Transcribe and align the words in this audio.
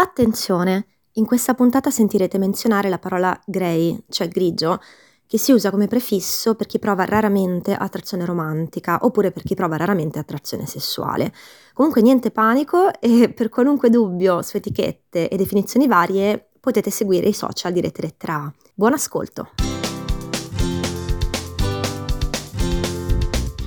Attenzione, 0.00 0.86
in 1.16 1.26
questa 1.26 1.52
puntata 1.52 1.90
sentirete 1.90 2.38
menzionare 2.38 2.88
la 2.88 2.98
parola 2.98 3.38
grey, 3.44 4.02
cioè 4.08 4.28
grigio, 4.28 4.80
che 5.26 5.36
si 5.36 5.52
usa 5.52 5.70
come 5.70 5.88
prefisso 5.88 6.54
per 6.54 6.66
chi 6.66 6.78
prova 6.78 7.04
raramente 7.04 7.74
attrazione 7.74 8.24
romantica 8.24 9.00
oppure 9.02 9.30
per 9.30 9.42
chi 9.42 9.54
prova 9.54 9.76
raramente 9.76 10.18
attrazione 10.18 10.64
sessuale. 10.64 11.34
Comunque 11.74 12.00
niente 12.00 12.30
panico 12.30 12.88
e 12.98 13.30
per 13.30 13.50
qualunque 13.50 13.90
dubbio 13.90 14.40
su 14.40 14.56
etichette 14.56 15.28
e 15.28 15.36
definizioni 15.36 15.86
varie 15.86 16.48
potete 16.58 16.88
seguire 16.88 17.28
i 17.28 17.34
social 17.34 17.70
di 17.74 17.82
Rete 17.82 18.00
Lettera 18.00 18.36
A. 18.36 18.52
Buon 18.72 18.94
ascolto! 18.94 19.69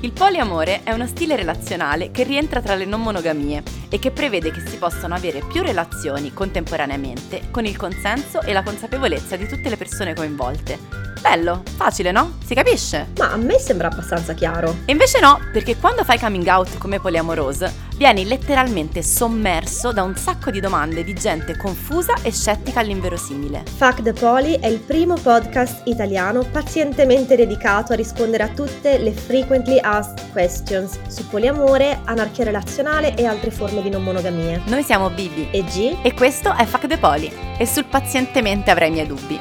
Il 0.04 0.12
poliamore 0.12 0.82
è 0.84 0.92
uno 0.92 1.08
stile 1.08 1.38
relazionale 1.38 2.12
che 2.12 2.24
rientra 2.24 2.60
tra 2.60 2.76
le 2.76 2.84
non 2.84 3.02
monogamie 3.02 3.64
e 3.88 4.00
che 4.00 4.12
prevede 4.12 4.52
che 4.52 4.60
si 4.60 4.76
possano 4.76 5.16
avere 5.16 5.42
più 5.48 5.62
relazioni 5.62 6.34
contemporaneamente 6.34 7.44
con 7.52 7.64
il 7.64 7.78
consenso 7.78 8.42
e 8.42 8.52
la 8.52 8.64
consapevolezza 8.64 9.38
di 9.38 9.48
tutte 9.48 9.70
le 9.70 9.78
persone 9.78 10.14
coinvolte. 10.14 11.04
Bello, 11.22 11.64
facile 11.78 12.12
no? 12.12 12.34
Si 12.44 12.54
capisce? 12.54 13.12
Ma 13.18 13.32
a 13.32 13.38
me 13.38 13.58
sembra 13.58 13.88
abbastanza 13.88 14.34
chiaro. 14.34 14.80
E 14.84 14.92
invece 14.92 15.22
no, 15.22 15.40
perché 15.54 15.78
quando 15.78 16.04
fai 16.04 16.20
coming 16.20 16.46
out 16.48 16.78
come 16.78 17.00
poliamorose, 17.00 17.74
vieni 17.96 18.26
letteralmente 18.26 19.02
sommerso 19.02 19.94
da 19.94 20.04
un 20.04 20.18
sacco 20.18 20.52
di 20.52 20.60
domande 20.60 21.06
di 21.06 21.14
gente 21.14 21.56
confusa 21.56 22.16
e 22.24 22.32
scettica 22.34 22.82
all'inverosimile. 22.82 23.64
Fuck 23.78 24.02
the 24.02 24.12
Poly 24.12 24.60
è 24.60 24.68
il 24.68 24.80
primo 24.80 25.14
podcast 25.16 25.88
italiano 25.88 26.44
pazientemente 26.44 27.38
dedicato 27.38 27.94
a 27.94 27.96
rispondere 27.96 28.44
a 28.44 28.50
tutte 28.50 28.98
le 28.98 29.14
frequently 29.14 29.80
asked 29.80 29.93
questions 30.32 31.00
su 31.08 31.28
poliamore, 31.28 32.00
anarchia 32.06 32.44
relazionale 32.44 33.16
e 33.16 33.26
altre 33.26 33.52
forme 33.52 33.82
di 33.82 33.90
non 33.90 34.04
monogamie. 34.04 34.62
Noi 34.66 34.84
siamo 34.84 35.10
Bibi 35.10 35.50
E 35.52 35.64
G? 35.64 35.98
e 36.02 36.14
questo 36.14 36.56
è 36.56 36.66
Fuck 36.66 36.88
the 36.88 36.98
Poly 36.98 37.32
e 37.58 37.66
sul 37.66 37.86
pazientemente 37.86 38.72
avrai 38.72 38.90
i 38.90 38.92
miei 38.92 39.08
dubbi. 39.08 39.40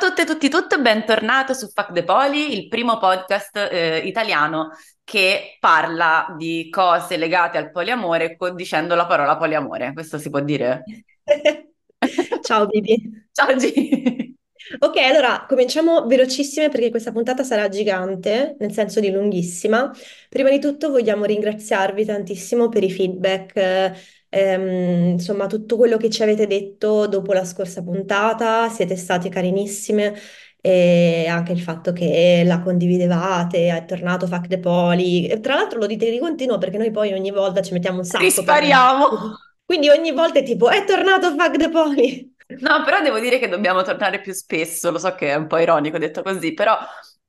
Tutte 0.00 0.22
e 0.22 0.24
tutti, 0.24 0.48
tutto 0.48 0.80
bentornato 0.80 1.52
su 1.52 1.68
Fuck 1.68 1.92
the 1.92 2.04
Poly, 2.04 2.56
il 2.56 2.68
primo 2.68 2.96
podcast 2.96 3.54
eh, 3.70 3.98
italiano 3.98 4.70
che 5.04 5.58
parla 5.60 6.34
di 6.38 6.70
cose 6.70 7.18
legate 7.18 7.58
al 7.58 7.70
poliamore 7.70 8.34
co- 8.34 8.50
dicendo 8.50 8.94
la 8.94 9.04
parola 9.04 9.36
poliamore. 9.36 9.92
Questo 9.92 10.16
si 10.16 10.30
può 10.30 10.40
dire? 10.40 10.84
Ciao 12.40 12.66
Bibi. 12.66 13.28
Ciao 13.30 13.54
G. 13.54 14.34
Ok, 14.78 14.96
allora 14.98 15.44
cominciamo 15.46 16.06
velocissime 16.06 16.70
perché 16.70 16.90
questa 16.90 17.12
puntata 17.12 17.42
sarà 17.42 17.68
gigante, 17.68 18.56
nel 18.58 18.72
senso 18.72 19.00
di 19.00 19.10
lunghissima. 19.10 19.92
Prima 20.30 20.48
di 20.48 20.60
tutto 20.60 20.90
vogliamo 20.90 21.24
ringraziarvi 21.26 22.04
tantissimo 22.06 22.68
per 22.70 22.84
i 22.84 22.90
feedback, 22.90 24.19
ehm, 24.30 25.10
insomma 25.10 25.46
tutto 25.46 25.76
quello 25.76 25.96
che 25.98 26.08
ci 26.08 26.22
avete 26.22 26.46
detto 26.46 27.06
dopo 27.06 27.32
la 27.32 27.44
scorsa 27.44 27.82
puntata, 27.82 28.68
siete 28.70 28.96
state 28.96 29.28
carinissime 29.28 30.14
e 30.62 31.26
anche 31.28 31.52
il 31.52 31.60
fatto 31.60 31.92
che 31.92 32.42
la 32.44 32.60
condividevate, 32.60 33.68
è 33.68 33.84
tornato 33.84 34.26
Fuck 34.26 34.46
the 34.46 34.58
Poly. 34.58 35.26
E 35.26 35.40
Tra 35.40 35.54
l'altro 35.54 35.78
lo 35.78 35.86
dite 35.86 36.10
di 36.10 36.18
continuo 36.18 36.58
perché 36.58 36.78
noi 36.78 36.90
poi 36.90 37.12
ogni 37.12 37.30
volta 37.30 37.62
ci 37.62 37.72
mettiamo 37.72 37.98
un 37.98 38.04
sacco 38.04 38.22
per... 38.22 38.34
Rispariamo. 38.34 39.08
Quindi 39.64 39.88
ogni 39.88 40.12
volta 40.12 40.40
è 40.40 40.42
tipo, 40.42 40.68
è 40.68 40.84
tornato 40.84 41.30
Fuck 41.30 41.56
the 41.56 41.68
Poly. 41.70 42.34
No, 42.58 42.82
però 42.84 43.00
devo 43.00 43.20
dire 43.20 43.38
che 43.38 43.48
dobbiamo 43.48 43.82
tornare 43.82 44.20
più 44.20 44.32
spesso, 44.32 44.90
lo 44.90 44.98
so 44.98 45.14
che 45.14 45.28
è 45.30 45.34
un 45.36 45.46
po' 45.46 45.58
ironico 45.58 45.98
detto 45.98 46.22
così, 46.22 46.52
però 46.52 46.76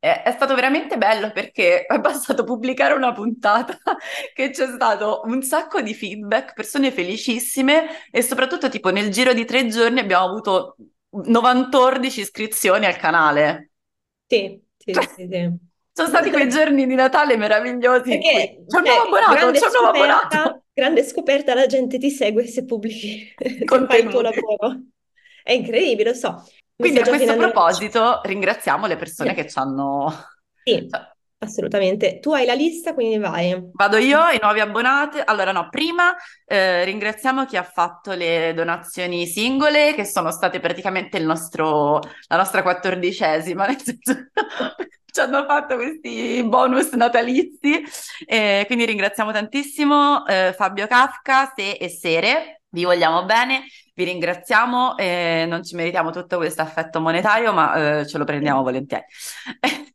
è, 0.01 0.23
è 0.25 0.31
stato 0.31 0.55
veramente 0.55 0.97
bello 0.97 1.31
perché 1.31 1.85
è 1.87 1.99
bastato 1.99 2.43
pubblicare 2.43 2.93
una 2.95 3.13
puntata 3.13 3.77
che 4.33 4.49
c'è 4.49 4.67
stato 4.67 5.21
un 5.25 5.41
sacco 5.43 5.81
di 5.81 5.93
feedback, 5.93 6.53
persone 6.53 6.91
felicissime 6.91 8.09
e 8.11 8.21
soprattutto 8.23 8.69
tipo 8.69 8.89
nel 8.89 9.11
giro 9.11 9.33
di 9.33 9.45
tre 9.45 9.67
giorni 9.67 9.99
abbiamo 9.99 10.25
avuto 10.25 10.75
94 11.11 12.03
iscrizioni 12.05 12.85
al 12.85 12.97
canale. 12.97 13.71
Sì, 14.27 14.59
sì, 14.77 14.93
Cioè, 14.93 15.03
sì, 15.15 15.27
sì. 15.29 15.49
sono 15.93 16.07
stati 16.07 16.31
quei 16.31 16.49
giorni 16.49 16.85
di 16.87 16.95
Natale 16.95 17.37
meravigliosi 17.37 18.09
Perché, 18.09 18.63
abbonato, 18.67 19.19
grande 19.27 19.59
c'è 19.59 19.65
un 19.65 19.71
nuovo 19.73 19.89
abbonato. 19.89 20.37
scoperta, 20.37 20.63
grande 20.73 21.03
scoperta, 21.03 21.53
la 21.53 21.65
gente 21.67 21.97
ti 21.97 22.09
segue 22.09 22.45
se 22.47 22.65
pubblichi, 22.65 23.33
se 23.37 23.85
fai 23.85 24.01
il 24.03 24.09
tuo 24.09 24.21
lavoro. 24.21 24.81
È 25.43 25.51
incredibile, 25.53 26.09
lo 26.11 26.15
so. 26.15 26.43
Quindi 26.81 26.99
a 26.99 27.07
questo 27.07 27.35
proposito 27.35 28.21
ringraziamo 28.23 28.87
le 28.87 28.97
persone 28.97 29.33
che 29.33 29.47
ci 29.47 29.57
hanno... 29.57 30.11
Sì, 30.63 30.87
cioè, 30.89 31.01
assolutamente. 31.39 32.19
Tu 32.19 32.33
hai 32.33 32.45
la 32.45 32.53
lista, 32.53 32.93
quindi 32.93 33.17
vai. 33.17 33.57
Vado 33.73 33.97
io, 33.97 34.19
i 34.29 34.39
nuovi 34.41 34.59
abbonati. 34.59 35.19
Allora, 35.23 35.51
no, 35.51 35.69
prima 35.69 36.13
eh, 36.45 36.83
ringraziamo 36.83 37.45
chi 37.45 37.57
ha 37.57 37.63
fatto 37.63 38.11
le 38.13 38.53
donazioni 38.53 39.25
singole, 39.25 39.93
che 39.93 40.05
sono 40.05 40.31
state 40.31 40.59
praticamente 40.59 41.17
il 41.17 41.25
nostro, 41.25 41.99
la 42.27 42.37
nostra 42.37 42.61
quattordicesima, 42.61 43.65
nel 43.67 43.81
senso 43.81 44.29
ci 45.11 45.19
hanno 45.19 45.45
fatto 45.45 45.75
questi 45.75 46.43
bonus 46.45 46.91
natalizi. 46.93 47.83
Eh, 48.25 48.63
quindi 48.65 48.85
ringraziamo 48.85 49.31
tantissimo 49.31 50.25
eh, 50.25 50.53
Fabio 50.55 50.87
Kafka, 50.87 51.51
Se 51.55 51.71
e 51.71 51.89
Sere. 51.89 52.60
Vi 52.73 52.85
vogliamo 52.85 53.25
bene, 53.25 53.65
vi 53.93 54.05
ringraziamo, 54.05 54.97
eh, 54.97 55.45
non 55.47 55.61
ci 55.63 55.75
meritiamo 55.75 56.09
tutto 56.09 56.37
questo 56.37 56.61
affetto 56.61 57.01
monetario, 57.01 57.51
ma 57.51 57.99
eh, 57.99 58.07
ce 58.07 58.17
lo 58.17 58.23
prendiamo 58.23 58.63
volentieri. 58.63 59.03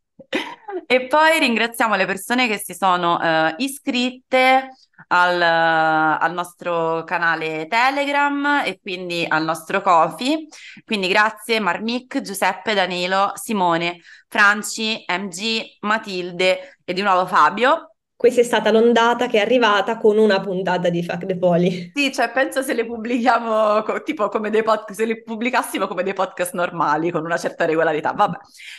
E 0.88 1.06
poi 1.08 1.40
ringraziamo 1.40 1.96
le 1.96 2.06
persone 2.06 2.46
che 2.46 2.58
si 2.58 2.72
sono 2.72 3.20
eh, 3.20 3.54
iscritte 3.58 4.68
al, 5.08 5.42
al 5.42 6.32
nostro 6.32 7.02
canale 7.02 7.66
Telegram 7.66 8.62
e 8.64 8.78
quindi 8.80 9.24
al 9.26 9.42
nostro 9.42 9.80
Kofi. 9.80 10.46
Quindi 10.84 11.08
grazie 11.08 11.58
Marmic, 11.58 12.20
Giuseppe, 12.20 12.74
Danilo, 12.74 13.32
Simone, 13.34 13.98
Franci, 14.28 15.04
MG, 15.08 15.78
Matilde 15.80 16.78
e 16.84 16.92
di 16.92 17.02
nuovo 17.02 17.26
Fabio. 17.26 17.95
Questa 18.18 18.40
è 18.40 18.44
stata 18.44 18.70
l'ondata 18.70 19.26
che 19.26 19.36
è 19.36 19.42
arrivata 19.42 19.98
con 19.98 20.16
una 20.16 20.40
puntata 20.40 20.88
di 20.88 21.04
Fuck 21.04 21.26
the 21.26 21.36
Poly. 21.36 21.90
Sì, 21.94 22.10
cioè 22.14 22.30
penso 22.30 22.62
se 22.62 22.72
le 22.72 22.86
pubblichiamo 22.86 23.82
co- 23.82 24.02
tipo 24.02 24.28
come 24.28 24.48
dei 24.48 24.62
podcast, 24.62 24.98
se 24.98 25.04
le 25.04 25.22
pubblicassimo 25.22 25.86
come 25.86 26.02
dei 26.02 26.14
podcast 26.14 26.54
normali 26.54 27.10
con 27.10 27.26
una 27.26 27.36
certa 27.36 27.66
regolarità, 27.66 28.12
vabbè. 28.12 28.38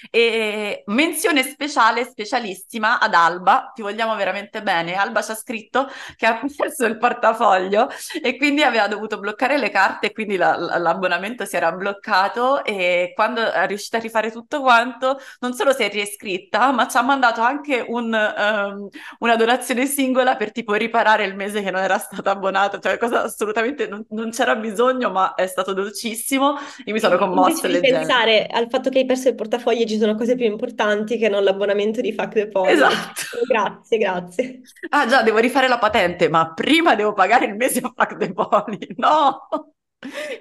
E 0.10 0.82
menzione 0.88 1.44
speciale, 1.44 2.04
specialissima 2.04 3.00
ad 3.00 3.14
Alba, 3.14 3.72
ti 3.76 3.84
vogliamo 3.84 4.16
veramente 4.16 4.64
bene. 4.64 4.96
Alba 4.96 5.22
ci 5.22 5.30
ha 5.30 5.36
scritto 5.36 5.88
che 6.16 6.26
ha 6.26 6.40
perso 6.58 6.86
il 6.88 6.98
portafoglio 6.98 7.90
e 8.24 8.38
quindi 8.38 8.64
aveva 8.64 8.88
dovuto 8.88 9.20
bloccare 9.20 9.60
le 9.60 9.70
carte 9.70 10.08
e 10.08 10.12
quindi 10.14 10.36
la- 10.36 10.58
la- 10.58 10.80
l'abbonamento 10.80 11.46
si 11.46 11.56
era 11.56 11.72
bloccato 11.72 12.64
e 12.64 13.12
quando 13.14 13.52
è 13.52 13.68
riuscita 13.68 13.98
a 13.98 14.00
rifare 14.00 14.32
tutto 14.32 14.62
quanto, 14.62 15.20
non 15.42 15.54
solo 15.54 15.74
si 15.74 15.84
è 15.84 15.90
riiscritta, 15.92 16.72
ma 16.72 16.88
ci 16.88 16.98
ha 16.98 17.04
mandato 17.04 17.42
anche 17.42 17.86
un, 17.88 18.12
ehm, 18.16 18.88
una 19.28 19.36
donazione 19.38 19.86
singola 19.86 20.36
per 20.36 20.52
tipo 20.52 20.74
riparare 20.74 21.26
il 21.26 21.36
mese 21.36 21.62
che 21.62 21.72
non 21.72 21.82
era 21.82 21.98
stata 21.98 22.32
abbonata, 22.32 22.80
cioè 22.80 22.98
cosa 22.98 23.24
assolutamente 23.24 23.88
non, 23.88 24.06
non 24.10 24.32
c'era 24.32 24.56
bisogno, 24.56 25.10
ma 25.12 25.34
è 25.36 25.46
stato 25.48 25.74
dolcissimo. 25.74 26.56
Io 26.86 26.94
mi 26.94 27.00
sono 27.00 27.18
commossa 27.18 27.68
Invece 27.68 27.92
leggendo. 27.92 27.98
pensare 28.08 28.48
al 28.48 28.68
fatto 28.70 28.90
che 28.90 29.00
hai 29.00 29.06
perso 29.06 29.30
il 29.30 29.36
portafoglio, 29.36 29.86
ci 29.86 29.98
sono 29.98 30.16
cose 30.16 30.36
più 30.36 30.46
importanti 30.46 31.18
che 31.18 31.30
non 31.30 31.44
l'abbonamento 31.44 32.02
di 32.02 32.14
Fuck 32.14 32.34
the 32.34 32.48
Poly. 32.48 32.72
Esatto. 32.72 33.22
Grazie, 33.48 33.98
grazie. 33.98 34.62
Ah 34.90 35.06
già, 35.08 35.22
devo 35.24 35.38
rifare 35.40 35.68
la 35.68 35.78
patente, 35.78 36.30
ma 36.30 36.54
prima 36.54 36.96
devo 36.96 37.14
pagare 37.14 37.46
il 37.46 37.56
mese 37.56 37.80
a 37.80 37.94
Fuck 37.96 38.18
the 38.18 38.34
Pony. 38.34 38.78
No! 38.98 39.48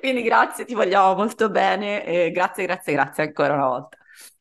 Quindi 0.00 0.22
grazie, 0.22 0.64
ti 0.64 0.74
vogliamo 0.74 1.14
molto 1.14 1.48
bene 1.50 2.04
e 2.04 2.30
grazie, 2.30 2.64
grazie, 2.66 2.92
grazie 2.92 3.22
ancora 3.24 3.54
una 3.54 3.66
volta. 3.68 3.96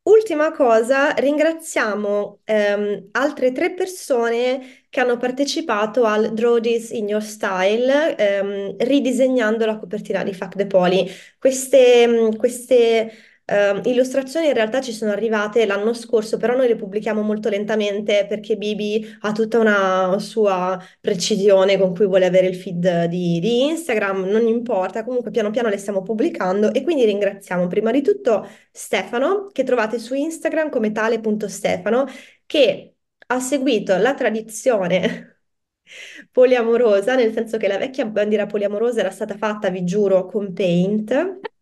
Ultima 0.07 0.51
cosa, 0.51 1.13
ringraziamo 1.13 2.41
ehm, 2.43 3.07
altre 3.13 3.51
tre 3.51 3.73
persone 3.73 4.83
che 4.87 4.99
hanno 4.99 5.17
partecipato 5.17 6.03
al 6.03 6.31
Draw 6.31 6.59
This 6.59 6.91
in 6.91 7.07
Your 7.07 7.23
Style, 7.23 8.15
ehm, 8.15 8.75
ridisegnando 8.77 9.65
la 9.65 9.79
copertina 9.79 10.23
di 10.23 10.31
Fuck 10.31 10.57
the 10.57 10.67
Poly. 10.67 11.09
Queste, 11.39 12.29
queste, 12.37 13.11
ehm, 13.45 13.81
illustrazioni 13.85 14.47
in 14.47 14.53
realtà 14.53 14.81
ci 14.81 14.91
sono 14.91 15.11
arrivate 15.11 15.65
l'anno 15.65 15.93
scorso, 15.93 16.37
però 16.37 16.55
noi 16.55 16.67
le 16.67 16.75
pubblichiamo 16.75 17.21
molto 17.21 17.49
lentamente 17.49 18.25
perché 18.27 18.57
Bibi 18.57 19.05
ha 19.21 19.31
tutta 19.31 19.59
una 19.59 20.17
sua 20.19 20.79
precisione 21.01 21.77
con 21.77 21.93
cui 21.93 22.05
vuole 22.07 22.25
avere 22.25 22.47
il 22.47 22.55
feed 22.55 23.05
di, 23.05 23.39
di 23.39 23.63
Instagram, 23.65 24.23
non 24.25 24.47
importa, 24.47 25.03
comunque 25.03 25.31
piano 25.31 25.51
piano 25.51 25.69
le 25.69 25.77
stiamo 25.77 26.01
pubblicando 26.01 26.73
e 26.73 26.83
quindi 26.83 27.05
ringraziamo 27.05 27.67
prima 27.67 27.91
di 27.91 28.01
tutto 28.01 28.47
Stefano, 28.71 29.47
che 29.51 29.63
trovate 29.63 29.99
su 29.99 30.13
Instagram 30.13 30.69
come 30.69 30.91
tale.stefano, 30.91 32.05
che 32.45 32.95
ha 33.27 33.39
seguito 33.39 33.97
la 33.97 34.13
tradizione 34.13 35.39
poliamorosa, 36.31 37.15
nel 37.15 37.33
senso 37.33 37.57
che 37.57 37.67
la 37.67 37.77
vecchia 37.77 38.05
bandiera 38.05 38.45
poliamorosa 38.45 38.99
era 38.99 39.11
stata 39.11 39.35
fatta, 39.37 39.69
vi 39.69 39.83
giuro, 39.83 40.25
con 40.25 40.53
Paint. 40.53 41.53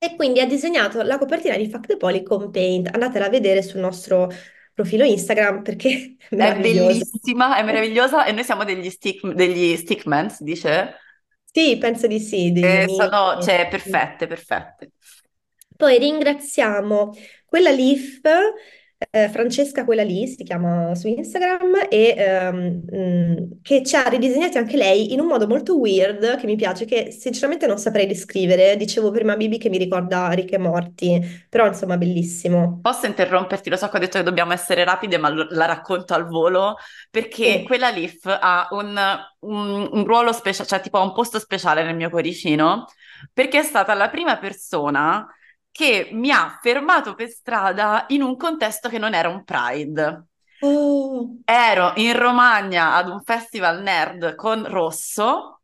E 0.00 0.14
quindi 0.16 0.40
ha 0.40 0.46
disegnato 0.46 1.02
la 1.02 1.18
copertina 1.18 1.56
di 1.56 1.68
Fuck 1.68 1.86
the 1.86 1.96
Poly 1.96 2.22
con 2.22 2.50
Paint. 2.50 2.88
Andatela 2.92 3.26
a 3.26 3.28
vedere 3.28 3.62
sul 3.62 3.80
nostro 3.80 4.30
profilo 4.72 5.04
Instagram 5.04 5.62
perché 5.62 6.16
è 6.28 6.34
È 6.34 6.36
meravigliosa. 6.36 7.00
bellissima, 7.00 7.56
è 7.56 7.62
meravigliosa 7.64 8.24
e 8.24 8.32
noi 8.32 8.44
siamo 8.44 8.64
degli 8.64 8.88
stick, 8.90 9.26
degli 9.32 9.76
stickman, 9.76 10.30
si 10.30 10.44
dice? 10.44 10.94
Sì, 11.52 11.76
penso 11.78 12.06
di 12.06 12.20
sì, 12.20 12.52
degli 12.52 12.76
E 12.76 12.86
amici. 12.86 12.94
sono, 12.94 13.40
cioè, 13.42 13.68
perfette, 13.68 14.26
perfette. 14.26 14.92
Poi 15.76 15.98
ringraziamo 15.98 17.12
quella 17.46 17.70
Leaf, 17.70 18.20
eh, 19.10 19.28
Francesca 19.28 19.84
quella 19.84 20.02
lì, 20.02 20.26
si 20.26 20.42
chiama 20.44 20.94
su 20.94 21.06
Instagram, 21.08 21.86
e 21.88 22.14
ehm, 22.16 22.82
mh, 22.90 23.60
che 23.62 23.82
ci 23.84 23.96
ha 23.96 24.08
ridisegnati 24.08 24.58
anche 24.58 24.76
lei 24.76 25.12
in 25.12 25.20
un 25.20 25.26
modo 25.26 25.46
molto 25.46 25.78
weird, 25.78 26.36
che 26.38 26.46
mi 26.46 26.56
piace, 26.56 26.84
che 26.84 27.10
sinceramente 27.12 27.66
non 27.66 27.78
saprei 27.78 28.06
descrivere. 28.06 28.76
Dicevo 28.76 29.10
prima 29.10 29.32
a 29.34 29.36
Bibi 29.36 29.58
che 29.58 29.68
mi 29.68 29.78
ricorda 29.78 30.28
Rick 30.30 30.52
e 30.52 30.58
Morty, 30.58 31.20
però 31.48 31.66
insomma 31.66 31.96
bellissimo. 31.96 32.78
Posso 32.82 33.06
interromperti? 33.06 33.70
Lo 33.70 33.76
so 33.76 33.88
che 33.88 33.96
ho 33.96 34.00
detto 34.00 34.18
che 34.18 34.24
dobbiamo 34.24 34.52
essere 34.52 34.84
rapide, 34.84 35.18
ma 35.18 35.28
lo- 35.28 35.46
la 35.50 35.66
racconto 35.66 36.14
al 36.14 36.26
volo 36.26 36.76
perché 37.10 37.58
Sì. 37.58 37.62
quella 37.64 37.90
Leaf 37.90 38.24
ha 38.26 38.68
un, 38.70 38.96
un- 39.40 39.88
un 39.92 40.04
ruolo 40.04 40.32
speciale, 40.32 40.68
cioè 40.68 40.80
tipo 40.80 40.98
ha 40.98 41.02
un 41.02 41.12
posto 41.12 41.38
speciale 41.38 41.82
nel 41.84 41.96
mio 41.96 42.08
cuoricino, 42.10 42.86
perché 43.32 43.58
è 43.60 43.62
stata 43.62 43.94
la 43.94 44.08
prima 44.08 44.38
persona 44.38 45.26
che 45.78 46.08
mi 46.10 46.32
ha 46.32 46.58
fermato 46.60 47.14
per 47.14 47.28
strada 47.28 48.04
in 48.08 48.20
un 48.20 48.36
contesto 48.36 48.88
che 48.88 48.98
non 48.98 49.14
era 49.14 49.28
un 49.28 49.44
Pride. 49.44 50.24
Oh, 50.58 51.36
Ero 51.44 51.92
in 51.94 52.18
Romagna 52.18 52.96
ad 52.96 53.08
un 53.08 53.22
festival 53.22 53.80
nerd 53.80 54.34
con 54.34 54.66
Rosso 54.66 55.60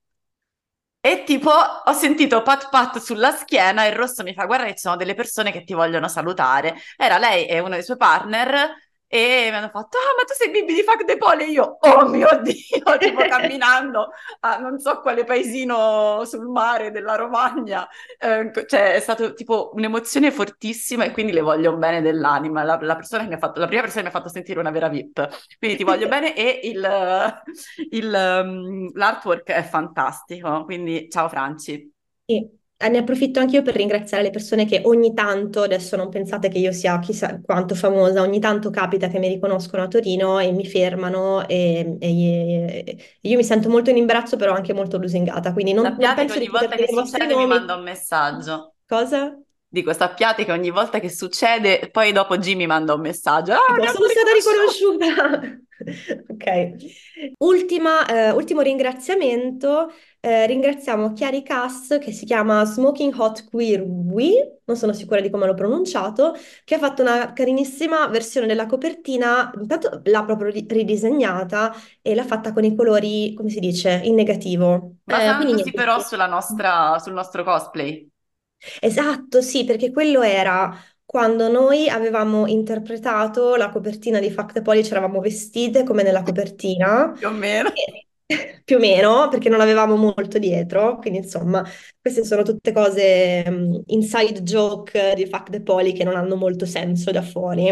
e 1.01 1.25
tipo 1.25 1.51
ho 1.51 1.93
sentito 1.93 2.43
pat 2.43 2.69
pat 2.71 2.99
sulla 2.99 3.33
schiena 3.33 3.85
e 3.85 3.89
il 3.89 3.97
Rosso 3.97 4.23
mi 4.23 4.35
fa 4.35 4.47
guarda 4.47 4.67
che 4.67 4.75
ci 4.75 4.83
sono 4.83 4.95
delle 4.95 5.15
persone 5.15 5.51
che 5.51 5.65
ti 5.65 5.75
vogliono 5.75 6.07
salutare. 6.07 6.77
Era 6.97 7.19
lei 7.19 7.47
e 7.49 7.59
uno 7.59 7.71
dei 7.71 7.83
suoi 7.83 7.97
partner 7.97 8.73
e 9.15 9.49
mi 9.49 9.57
hanno 9.57 9.69
fatto 9.69 9.97
ah 9.97 10.15
ma 10.17 10.25
tu 10.25 10.35
sei 10.35 10.51
Bibi 10.51 10.75
di 10.75 10.83
Fuck 10.83 11.05
the 11.05 11.17
Pole? 11.17 11.45
E 11.45 11.51
io 11.51 11.79
oh 11.79 12.09
mio 12.09 12.27
Dio 12.43 12.99
tipo 12.99 13.23
camminando 13.29 14.09
a 14.41 14.59
non 14.59 14.81
so 14.81 15.01
quale 15.03 15.23
paesino 15.23 16.25
sul 16.25 16.49
mare 16.49 16.91
della 16.91 17.15
Romagna. 17.15 17.87
Eh, 18.19 18.51
cioè 18.67 18.95
è 18.95 18.99
stato 18.99 19.33
tipo 19.35 19.71
un'emozione 19.75 20.33
fortissima 20.33 21.05
e 21.05 21.13
quindi 21.13 21.31
le 21.31 21.43
voglio 21.43 21.77
bene 21.77 22.03
dell'anima. 22.03 22.65
La, 22.65 22.77
la 22.81 22.97
persona 22.97 23.23
che 23.23 23.29
mi 23.29 23.35
ha 23.35 23.39
fatto 23.39 23.61
la 23.61 23.67
prima 23.67 23.83
persona 23.83 24.03
che 24.03 24.11
mi 24.11 24.15
ha 24.17 24.19
fatto 24.19 24.33
sentire 24.33 24.59
una 24.59 24.73
vera 24.73 24.89
VIP. 24.89 25.29
Quindi 25.59 25.77
ti 25.77 25.85
voglio 25.85 26.09
bene 26.11 26.35
e 26.35 26.61
il, 26.65 27.43
il, 27.91 28.41
um, 28.43 28.91
l'artwork 28.95 29.49
è 29.49 29.63
fantastico, 29.63 30.65
quindi 30.65 31.09
ciao 31.09 31.29
Franci. 31.29 31.89
Sì, 32.27 32.51
ne 32.89 32.99
approfitto 32.99 33.41
anch'io 33.41 33.63
per 33.63 33.75
ringraziare 33.77 34.23
le 34.25 34.31
persone 34.31 34.67
che 34.67 34.83
ogni 34.85 35.15
tanto, 35.15 35.63
adesso 35.63 35.97
non 35.97 36.09
pensate 36.11 36.49
che 36.49 36.59
io 36.59 36.73
sia 36.73 36.99
chissà 36.99 37.41
quanto 37.43 37.75
famosa, 37.75 38.21
ogni 38.23 38.41
tanto 38.41 38.71
capita 38.71 39.09
che 39.09 39.19
mi 39.19 39.29
riconoscono 39.29 39.83
a 39.85 39.89
Torino 39.89 40.39
e 40.39 40.53
mi 40.53 40.67
fermano 40.67 41.47
e, 41.49 41.97
e- 42.01 42.85
e 43.21 43.29
io 43.29 43.37
mi 43.37 43.45
sento 43.45 43.69
molto 43.71 43.91
in 43.91 43.97
imbarazzo, 43.97 44.37
però 44.37 44.53
anche 44.55 44.73
molto 44.75 44.99
lusingata, 44.99 45.53
quindi 45.53 45.73
non, 45.73 45.97
non 45.97 46.15
che 46.23 46.23
penso 46.25 46.39
di 46.39 46.47
ogni 46.47 46.51
poter 46.51 46.69
volta 46.69 46.77
che 46.77 46.87
dire 46.87 46.93
i 46.93 46.95
vostri 46.95 47.27
succede 47.27 47.35
mi 47.37 47.47
manda 47.47 47.75
nomi. 47.75 47.77
un 47.77 47.83
messaggio. 47.83 48.75
Cosa? 48.89 49.44
Dico, 49.75 49.93
sappiate 49.93 50.45
che 50.45 50.53
ogni 50.53 50.71
volta 50.71 51.01
che 51.01 51.11
succede, 51.11 51.89
poi 51.91 52.13
dopo 52.13 52.37
mi 52.39 52.65
manda 52.65 52.95
un 52.95 53.01
messaggio. 53.01 53.55
Ah, 53.55 53.75
mi 53.77 53.89
sono 53.89 54.07
stata 54.07 54.33
riconosciuta. 54.33 55.59
Ok. 56.29 57.35
Ultima, 57.39 58.07
eh, 58.07 58.31
ultimo 58.31 58.61
ringraziamento. 58.61 59.91
Eh, 60.21 60.47
ringraziamo 60.47 61.13
Chiari 61.13 61.43
Cass 61.43 61.99
che 61.99 62.13
si 62.13 62.25
chiama 62.25 62.65
Smoking 62.65 63.13
Hot 63.19 63.45
Queer 63.51 63.83
We, 63.83 64.61
non 64.65 64.77
sono 64.77 64.93
sicura 64.93 65.21
di 65.21 65.29
come 65.29 65.47
l'ho 65.47 65.55
pronunciato, 65.55 66.35
che 66.65 66.77
ha 66.77 66.79
fatto 66.79 67.03
una 67.03 67.33
carinissima 67.33 68.07
versione 68.07 68.47
della 68.47 68.67
copertina. 68.67 69.51
Intanto 69.61 70.01
l'ha 70.05 70.25
proprio 70.25 70.51
ri- 70.51 70.65
ridisegnata 70.69 71.75
e 72.01 72.15
l'ha 72.15 72.25
fatta 72.25 72.53
con 72.53 72.65
i 72.65 72.75
colori, 72.75 73.35
come 73.35 73.51
si 73.51 73.59
dice, 73.59 74.01
in 74.05 74.15
negativo. 74.15 74.75
Eh, 74.75 75.35
quindi 75.37 75.65
Basandosi 75.65 75.73
però 75.73 75.99
sulla 76.01 76.27
nostra, 76.27 76.99
sul 77.01 77.13
nostro 77.13 77.43
cosplay, 77.43 78.09
Esatto, 78.81 79.41
sì, 79.43 79.65
perché 79.65 79.91
quello 79.91 80.23
era 80.23 80.75
quando 81.05 81.49
noi 81.51 81.89
avevamo 81.89 82.47
interpretato 82.47 83.57
la 83.57 83.69
copertina 83.71 84.19
di 84.21 84.31
Fact 84.31 84.63
Poli, 84.63 84.85
ci 84.85 84.91
eravamo 84.91 85.21
vestite 85.21 85.85
come 85.85 86.03
nella 86.03 86.23
copertina, 86.23 87.13
più 87.19 87.29
o 87.29 87.31
meno. 87.33 87.71
e- 87.73 88.07
più 88.65 88.77
o 88.77 88.79
meno, 88.79 89.29
perché 89.29 89.49
non 89.51 89.61
avevamo 89.61 89.97
molto 89.97 90.39
dietro, 90.39 90.97
quindi 90.99 91.19
insomma, 91.19 91.63
queste 92.01 92.25
sono 92.25 92.43
tutte 92.43 92.73
cose, 92.73 93.45
mm, 93.51 93.75
inside 93.87 94.43
joke 94.43 95.13
di 95.15 95.27
Fact 95.27 95.61
Poli 95.63 95.93
che 95.93 96.05
non 96.05 96.17
hanno 96.17 96.37
molto 96.37 96.65
senso 96.67 97.11
da 97.11 97.23
fuori. 97.23 97.69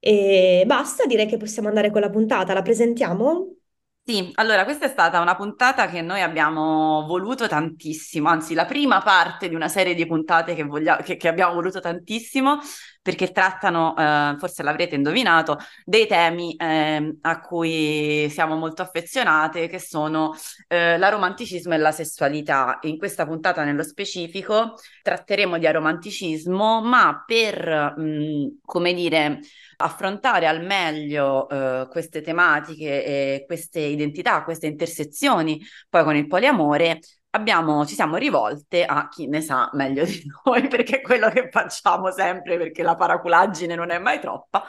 E 0.00 0.64
basta, 0.66 1.04
direi 1.06 1.26
che 1.26 1.36
possiamo 1.36 1.68
andare 1.68 1.90
con 1.90 2.00
la 2.00 2.10
puntata, 2.10 2.54
la 2.54 2.62
presentiamo? 2.62 3.56
Sì, 4.04 4.32
allora 4.34 4.64
questa 4.64 4.86
è 4.86 4.88
stata 4.88 5.20
una 5.20 5.36
puntata 5.36 5.86
che 5.88 6.02
noi 6.02 6.22
abbiamo 6.22 7.04
voluto 7.06 7.46
tantissimo, 7.46 8.28
anzi 8.28 8.52
la 8.52 8.64
prima 8.64 9.00
parte 9.00 9.48
di 9.48 9.54
una 9.54 9.68
serie 9.68 9.94
di 9.94 10.04
puntate 10.06 10.56
che, 10.56 10.64
voglia- 10.64 10.96
che- 10.96 11.16
che 11.16 11.28
abbiamo 11.28 11.54
voluto 11.54 11.78
tantissimo 11.78 12.58
perché 13.02 13.32
trattano, 13.32 13.96
eh, 13.96 14.36
forse 14.38 14.62
l'avrete 14.62 14.94
indovinato, 14.94 15.58
dei 15.84 16.06
temi 16.06 16.54
ehm, 16.56 17.18
a 17.22 17.40
cui 17.40 18.28
siamo 18.30 18.56
molto 18.56 18.82
affezionate, 18.82 19.66
che 19.66 19.80
sono 19.80 20.34
eh, 20.68 20.96
l'aromanticismo 20.96 21.74
e 21.74 21.78
la 21.78 21.92
sessualità. 21.92 22.78
In 22.82 22.98
questa 22.98 23.26
puntata 23.26 23.64
nello 23.64 23.82
specifico 23.82 24.74
tratteremo 25.02 25.58
di 25.58 25.66
aromanticismo, 25.66 26.80
ma 26.80 27.24
per, 27.26 27.94
mh, 27.96 28.60
come 28.64 28.94
dire 28.94 29.40
affrontare 29.76 30.46
al 30.46 30.64
meglio 30.64 31.48
eh, 31.48 31.88
queste 31.90 32.20
tematiche 32.20 33.04
e 33.04 33.44
queste 33.46 33.80
identità, 33.80 34.44
queste 34.44 34.66
intersezioni, 34.68 35.60
poi 35.88 36.04
con 36.04 36.14
il 36.14 36.28
poliamore, 36.28 37.00
abbiamo, 37.34 37.84
ci 37.86 37.94
siamo 37.94 38.16
rivolte 38.16 38.84
a 38.84 39.08
chi 39.08 39.26
ne 39.26 39.40
sa 39.40 39.70
meglio 39.74 40.04
di 40.04 40.22
noi, 40.44 40.68
perché 40.68 40.96
è 40.96 41.00
quello 41.00 41.28
che 41.30 41.48
facciamo 41.50 42.10
sempre, 42.10 42.56
perché 42.56 42.82
la 42.82 42.94
paraculaggine 42.94 43.74
non 43.74 43.90
è 43.90 43.98
mai 43.98 44.20
troppa. 44.20 44.64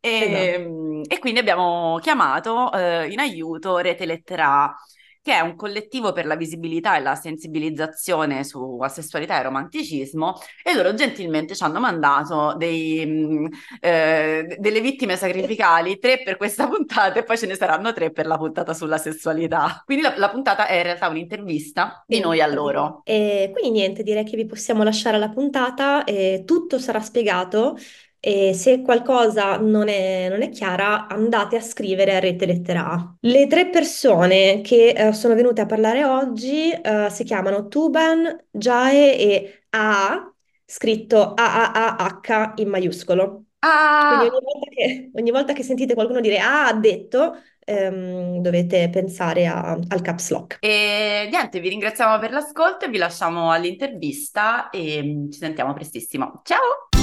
E, 0.00 1.02
e 1.06 1.18
quindi 1.18 1.38
abbiamo 1.40 1.98
chiamato 2.00 2.72
eh, 2.72 3.08
in 3.08 3.20
aiuto 3.20 3.78
Rete 3.78 4.06
Lettera 4.06 4.74
che 5.26 5.32
è 5.32 5.40
un 5.40 5.56
collettivo 5.56 6.12
per 6.12 6.24
la 6.24 6.36
visibilità 6.36 6.96
e 6.96 7.00
la 7.00 7.16
sensibilizzazione 7.16 8.44
su 8.44 8.78
asessualità 8.80 9.40
e 9.40 9.42
romanticismo, 9.42 10.40
e 10.62 10.72
loro 10.72 10.94
gentilmente 10.94 11.56
ci 11.56 11.64
hanno 11.64 11.80
mandato 11.80 12.54
dei, 12.56 13.04
mh, 13.04 13.48
eh, 13.80 14.56
delle 14.56 14.80
vittime 14.80 15.16
sacrificali, 15.16 15.98
tre 15.98 16.22
per 16.22 16.36
questa 16.36 16.68
puntata 16.70 17.18
e 17.18 17.24
poi 17.24 17.36
ce 17.36 17.46
ne 17.46 17.56
saranno 17.56 17.92
tre 17.92 18.12
per 18.12 18.28
la 18.28 18.36
puntata 18.36 18.72
sulla 18.72 18.98
sessualità. 18.98 19.82
Quindi 19.84 20.04
la, 20.04 20.14
la 20.16 20.30
puntata 20.30 20.68
è 20.68 20.76
in 20.76 20.82
realtà 20.84 21.08
un'intervista 21.08 22.04
di 22.06 22.20
noi 22.20 22.40
a 22.40 22.46
loro. 22.46 23.00
E 23.02 23.50
quindi 23.52 23.80
niente, 23.80 24.04
direi 24.04 24.22
che 24.22 24.36
vi 24.36 24.46
possiamo 24.46 24.84
lasciare 24.84 25.16
alla 25.16 25.30
puntata 25.30 26.04
tutto 26.44 26.78
sarà 26.78 27.00
spiegato 27.00 27.76
e 28.26 28.54
se 28.54 28.82
qualcosa 28.82 29.56
non 29.58 29.88
è, 29.88 30.28
non 30.28 30.42
è 30.42 30.48
chiara 30.50 31.06
andate 31.06 31.56
a 31.56 31.60
scrivere 31.60 32.16
a 32.16 32.18
Rete 32.18 32.44
Lettera 32.46 32.86
A. 32.90 33.16
Le 33.20 33.46
tre 33.46 33.68
persone 33.70 34.60
che 34.62 34.88
eh, 34.90 35.12
sono 35.12 35.34
venute 35.34 35.60
a 35.60 35.66
parlare 35.66 36.04
oggi 36.04 36.70
eh, 36.70 37.08
si 37.10 37.24
chiamano 37.24 37.66
Tuban, 37.68 38.46
Jae 38.50 39.16
e 39.18 39.64
A, 39.70 40.32
scritto 40.64 41.34
A-A-A-H 41.34 42.52
in 42.60 42.68
maiuscolo. 42.68 43.44
Quindi 44.06 44.26
ogni 44.26 44.30
Ah! 44.30 44.42
volta 44.42 44.70
che, 44.70 45.10
ogni 45.14 45.30
volta 45.30 45.52
che 45.52 45.62
sentite 45.64 45.94
qualcuno 45.94 46.20
dire 46.20 46.38
A 46.38 46.66
ha 46.68 46.72
detto, 46.74 47.36
ehm, 47.64 48.40
dovete 48.40 48.88
pensare 48.90 49.46
a- 49.46 49.72
al 49.88 50.00
caps 50.02 50.30
lock. 50.30 50.58
E 50.58 51.28
niente, 51.30 51.60
vi 51.60 51.68
ringraziamo 51.68 52.18
per 52.18 52.30
l'ascolto 52.32 52.84
e 52.86 52.88
vi 52.88 52.98
lasciamo 52.98 53.50
all'intervista 53.52 54.70
e 54.70 55.02
mh, 55.02 55.30
ci 55.30 55.38
sentiamo 55.38 55.72
prestissimo. 55.74 56.40
Ciao! 56.44 56.95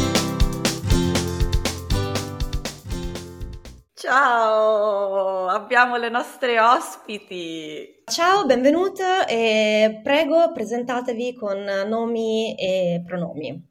Ciao, 4.04 5.48
abbiamo 5.48 5.96
le 5.96 6.10
nostre 6.10 6.60
ospiti. 6.60 8.04
Ciao, 8.12 8.46
benvenuta 8.46 9.26
e 9.26 10.02
prego 10.04 10.52
presentatevi 10.52 11.34
con 11.34 11.64
nomi 11.88 12.54
e 12.56 13.02
pronomi. 13.06 13.66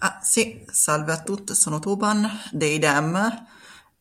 Ah, 0.00 0.18
sì, 0.22 0.64
salve 0.66 1.12
a 1.12 1.22
tutti, 1.22 1.54
sono 1.54 1.78
Tuban 1.78 2.28
dei 2.50 2.80
Dem 2.80 3.46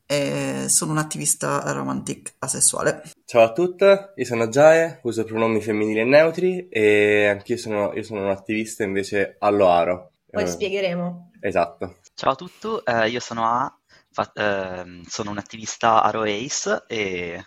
e 0.08 0.66
sono 0.70 0.92
un 0.94 0.98
attivista 0.98 1.72
romantic 1.72 2.34
asessuale. 2.40 3.04
Ciao 3.26 3.44
a 3.44 3.52
tutti, 3.52 3.86
io 3.86 4.26
sono 4.26 4.50
Giae, 4.50 5.02
uso 5.04 5.24
pronomi 5.24 5.62
femminili 5.62 6.00
e 6.00 6.04
neutri 6.06 6.68
e 6.68 7.28
anch'io 7.28 7.58
sono, 7.58 7.94
io 7.94 8.02
sono 8.02 8.22
un 8.24 8.30
attivista 8.30 8.84
invece 8.84 9.36
allo-aro. 9.38 10.14
Poi 10.32 10.44
Eh, 10.44 10.48
spiegheremo. 10.48 11.32
esatto. 11.42 11.98
Ciao 12.16 12.32
a 12.32 12.36
tutti, 12.36 12.68
eh, 12.86 13.10
io 13.10 13.20
sono 13.20 13.46
A, 13.46 13.79
fa- 14.24 14.32
ehm, 14.34 15.04
sono 15.04 15.32
un 15.32 15.38
attivista 15.38 16.04
Aro 16.04 16.24
Ace 16.24 16.84
e 16.88 17.46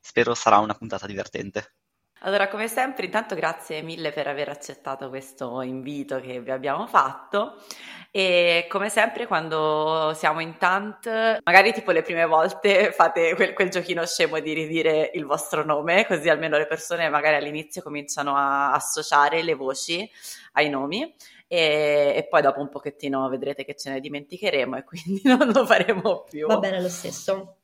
spero 0.00 0.34
sarà 0.34 0.58
una 0.58 0.74
puntata 0.74 1.06
divertente. 1.06 1.74
Allora, 2.20 2.48
come 2.48 2.66
sempre, 2.66 3.04
intanto 3.04 3.34
grazie 3.34 3.82
mille 3.82 4.10
per 4.10 4.26
aver 4.26 4.48
accettato 4.48 5.10
questo 5.10 5.60
invito 5.60 6.18
che 6.18 6.40
vi 6.40 6.50
abbiamo 6.50 6.86
fatto 6.86 7.62
e 8.10 8.66
come 8.70 8.88
sempre 8.88 9.26
quando 9.26 10.12
siamo 10.14 10.40
in 10.40 10.56
tant, 10.56 11.40
magari 11.44 11.74
tipo 11.74 11.90
le 11.90 12.00
prime 12.00 12.24
volte 12.24 12.90
fate 12.90 13.34
quel, 13.34 13.52
quel 13.52 13.68
giochino 13.68 14.04
scemo 14.06 14.40
di 14.40 14.54
ridire 14.54 15.10
il 15.12 15.26
vostro 15.26 15.62
nome, 15.62 16.06
così 16.06 16.30
almeno 16.30 16.56
le 16.56 16.66
persone 16.66 17.10
magari 17.10 17.36
all'inizio 17.36 17.82
cominciano 17.82 18.34
a 18.34 18.72
associare 18.72 19.42
le 19.42 19.54
voci 19.54 20.10
ai 20.52 20.70
nomi. 20.70 21.14
E, 21.48 22.14
e, 22.16 22.26
poi 22.28 22.42
dopo 22.42 22.60
un 22.60 22.68
pochettino 22.68 23.28
vedrete 23.28 23.64
che 23.64 23.76
ce 23.76 23.90
ne 23.90 24.00
dimenticheremo 24.00 24.76
e 24.76 24.84
quindi 24.84 25.20
non 25.24 25.50
lo 25.50 25.64
faremo 25.66 26.24
più. 26.28 26.46
Va 26.46 26.58
bene 26.58 26.80
lo 26.80 26.88
stesso. 26.88 27.58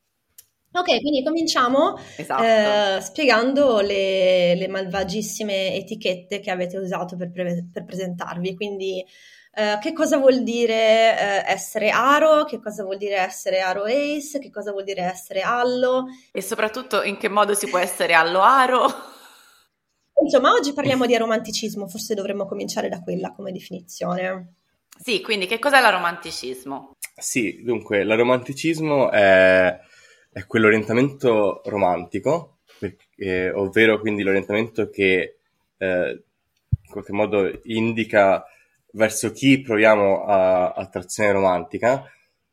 Ok, 0.75 1.01
quindi 1.01 1.23
cominciamo 1.23 1.95
Esatto. 2.17 2.43
eh, 2.43 3.01
spiegando 3.01 3.79
le, 3.81 4.55
le 4.55 4.67
malvagissime 4.67 5.75
etichette 5.75 6.39
che 6.39 6.49
avete 6.49 6.77
usato 6.77 7.15
per, 7.15 7.31
pre- 7.31 7.67
per 7.71 7.85
presentarvi. 7.85 8.55
Quindi, 8.55 9.05
eh, 9.53 9.77
che 9.79 9.93
cosa 9.93 10.17
vuol 10.17 10.41
dire 10.41 10.73
eh, 10.73 11.43
essere 11.45 11.91
Aro? 11.91 12.45
Che 12.45 12.59
cosa 12.59 12.81
vuol 12.81 12.97
dire 12.97 13.17
essere 13.17 13.59
Aro 13.59 13.83
Ace? 13.83 14.39
Che 14.39 14.49
cosa 14.49 14.71
vuol 14.71 14.83
dire 14.83 15.03
essere 15.03 15.41
Allo? 15.41 16.05
E 16.31 16.41
soprattutto 16.41 17.03
in 17.03 17.17
che 17.17 17.29
modo 17.29 17.53
si 17.53 17.67
può 17.67 17.77
essere 17.77 18.15
allo 18.15 18.41
aro? 18.41 19.11
Insomma, 20.23 20.53
oggi 20.53 20.73
parliamo 20.73 21.05
di 21.07 21.15
aromanticismo, 21.15 21.87
forse 21.87 22.15
dovremmo 22.15 22.45
cominciare 22.45 22.89
da 22.89 23.01
quella 23.01 23.31
come 23.31 23.51
definizione. 23.51 24.55
Sì, 24.97 25.21
quindi 25.21 25.47
che 25.47 25.59
cos'è 25.59 25.81
l'aromanticismo? 25.81 26.95
Sì, 27.15 27.61
dunque, 27.63 28.03
l'aromanticismo 28.03 29.11
è, 29.11 29.79
è 30.31 30.45
quell'orientamento 30.45 31.61
romantico, 31.65 32.59
perché- 32.79 33.51
ovvero 33.51 33.99
quindi 33.99 34.23
l'orientamento 34.23 34.89
che 34.89 35.37
eh, 35.77 36.23
in 36.69 36.89
qualche 36.89 37.11
modo 37.11 37.59
indica 37.63 38.45
verso 38.93 39.31
chi 39.31 39.61
proviamo 39.61 40.25
a- 40.25 40.71
attrazione 40.71 41.31
romantica, 41.31 42.03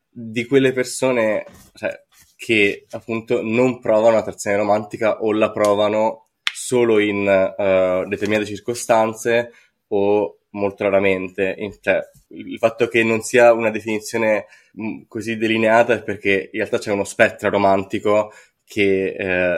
di 0.09 0.45
quelle 0.45 0.73
persone 0.73 1.45
cioè, 1.73 2.03
che 2.35 2.85
appunto 2.91 3.41
non 3.41 3.79
provano 3.79 4.17
attrazione 4.17 4.57
romantica 4.57 5.21
o 5.21 5.31
la 5.31 5.51
provano 5.51 6.30
solo 6.71 6.99
in 6.99 7.27
eh, 7.27 8.05
determinate 8.07 8.45
circostanze 8.45 9.51
o 9.89 10.37
molto 10.51 10.83
raramente. 10.83 11.53
In- 11.57 11.75
cioè, 11.81 11.99
il 12.29 12.57
fatto 12.57 12.87
che 12.87 13.03
non 13.03 13.21
sia 13.21 13.53
una 13.53 13.69
definizione 13.71 14.45
mh, 14.73 15.01
così 15.07 15.37
delineata 15.37 15.93
è 15.95 16.03
perché 16.03 16.49
in 16.51 16.59
realtà 16.59 16.77
c'è 16.79 16.91
uno 16.91 17.03
spettro 17.03 17.49
romantico 17.49 18.31
che, 18.63 19.15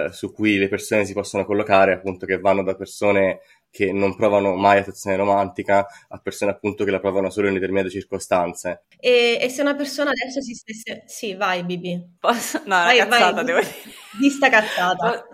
eh, 0.08 0.12
su 0.12 0.34
cui 0.34 0.58
le 0.58 0.68
persone 0.70 1.06
si 1.06 1.14
possono 1.14 1.46
collocare, 1.46 1.94
appunto, 1.94 2.26
che 2.26 2.40
vanno 2.40 2.64
da 2.64 2.76
persone 2.76 3.42
che 3.70 3.92
non 3.92 4.16
provano 4.16 4.56
mai 4.56 4.80
attrazione 4.80 5.16
romantica 5.18 5.86
a 6.10 6.18
persone 6.20 6.52
appunto 6.52 6.84
che 6.84 6.92
la 6.92 7.00
provano 7.00 7.30
solo 7.32 7.48
in 7.48 7.54
determinate 7.56 7.90
circostanze. 7.90 8.84
E, 9.00 9.38
e 9.42 9.50
se 9.50 9.62
una 9.62 9.76
persona 9.76 10.12
adesso 10.12 10.42
si 10.42 10.54
stesse... 10.54 11.04
Sì, 11.08 11.36
vai 11.36 11.64
Bibi. 11.64 12.16
Posso- 12.20 12.60
No, 12.66 12.76
una 12.76 12.84
Vai, 12.86 12.98
cazzata 12.98 13.32
vai. 13.32 13.46
devo 13.46 13.60
dire. 13.60 13.74
Di 14.20 14.30
sta 14.30 14.50
cazzata. 14.50 15.28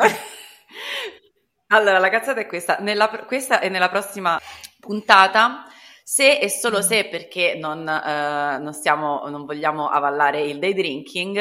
Allora, 1.71 1.99
la 1.99 2.09
cazzata 2.09 2.39
è 2.39 2.47
questa. 2.47 2.77
Nella, 2.79 3.09
questa 3.27 3.59
è 3.59 3.69
nella 3.69 3.89
prossima 3.89 4.39
puntata. 4.79 5.65
Se 6.03 6.39
e 6.39 6.49
solo 6.49 6.81
se, 6.81 7.05
perché 7.07 7.55
non, 7.55 7.87
eh, 7.87 8.57
non, 8.57 8.73
stiamo, 8.73 9.27
non 9.27 9.45
vogliamo 9.45 9.89
avallare 9.89 10.41
il 10.41 10.57
day 10.57 10.73
drinking, 10.73 11.37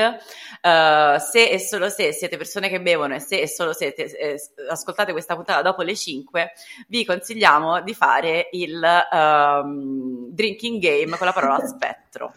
eh, 0.60 1.16
se 1.18 1.48
e 1.48 1.58
solo 1.58 1.88
se 1.88 2.12
siete 2.12 2.36
persone 2.36 2.68
che 2.68 2.82
bevono 2.82 3.14
e 3.14 3.20
se 3.20 3.40
e 3.40 3.48
solo 3.48 3.72
se 3.72 3.94
te- 3.94 4.02
eh, 4.02 4.38
ascoltate 4.68 5.12
questa 5.12 5.34
puntata 5.34 5.62
dopo 5.62 5.80
le 5.80 5.96
5, 5.96 6.52
vi 6.88 7.06
consigliamo 7.06 7.80
di 7.80 7.94
fare 7.94 8.48
il 8.52 8.84
ehm, 8.84 10.26
drinking 10.28 10.78
game 10.78 11.16
con 11.16 11.26
la 11.26 11.32
parola 11.32 11.64
spettro. 11.66 12.34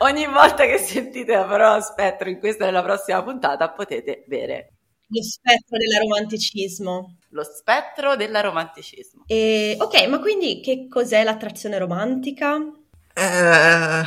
Ogni 0.00 0.26
volta 0.26 0.66
che 0.66 0.76
sentite 0.76 1.34
la 1.34 1.44
parola 1.44 1.80
spettro 1.80 2.28
in 2.28 2.38
questa 2.38 2.64
e 2.64 2.66
nella 2.66 2.82
prossima 2.82 3.22
puntata 3.22 3.70
potete 3.70 4.24
bere 4.26 4.72
Lo 5.14 5.22
spettro 5.22 5.76
dell'aromanticismo. 5.76 7.16
lo 7.30 7.44
spettro 7.44 8.16
dell'aromanticismo. 8.16 9.24
E, 9.26 9.76
ok, 9.78 10.06
ma 10.08 10.18
quindi 10.20 10.60
che 10.60 10.86
cos'è 10.88 11.22
l'attrazione 11.22 11.78
romantica? 11.78 12.56
Eh, 13.14 14.02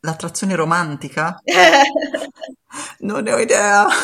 l'attrazione 0.00 0.54
romantica? 0.54 1.40
Non 3.00 3.22
ne 3.24 3.32
ho 3.32 3.38
idea. 3.38 3.86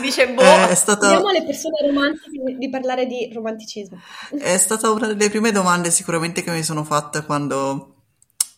Dice 0.00 0.28
boh, 0.28 0.42
È 0.42 0.74
stata, 0.74 1.06
Chiediamo 1.06 1.28
alle 1.28 1.44
persone 1.44 1.86
romantiche 1.86 2.56
di 2.58 2.68
parlare 2.68 3.06
di 3.06 3.30
romanticismo. 3.32 3.98
è 4.38 4.56
stata 4.58 4.90
una 4.90 5.06
delle 5.06 5.30
prime 5.30 5.52
domande 5.52 5.90
sicuramente 5.90 6.42
che 6.42 6.50
mi 6.50 6.62
sono 6.62 6.84
fatte 6.84 7.24
quando 7.24 7.94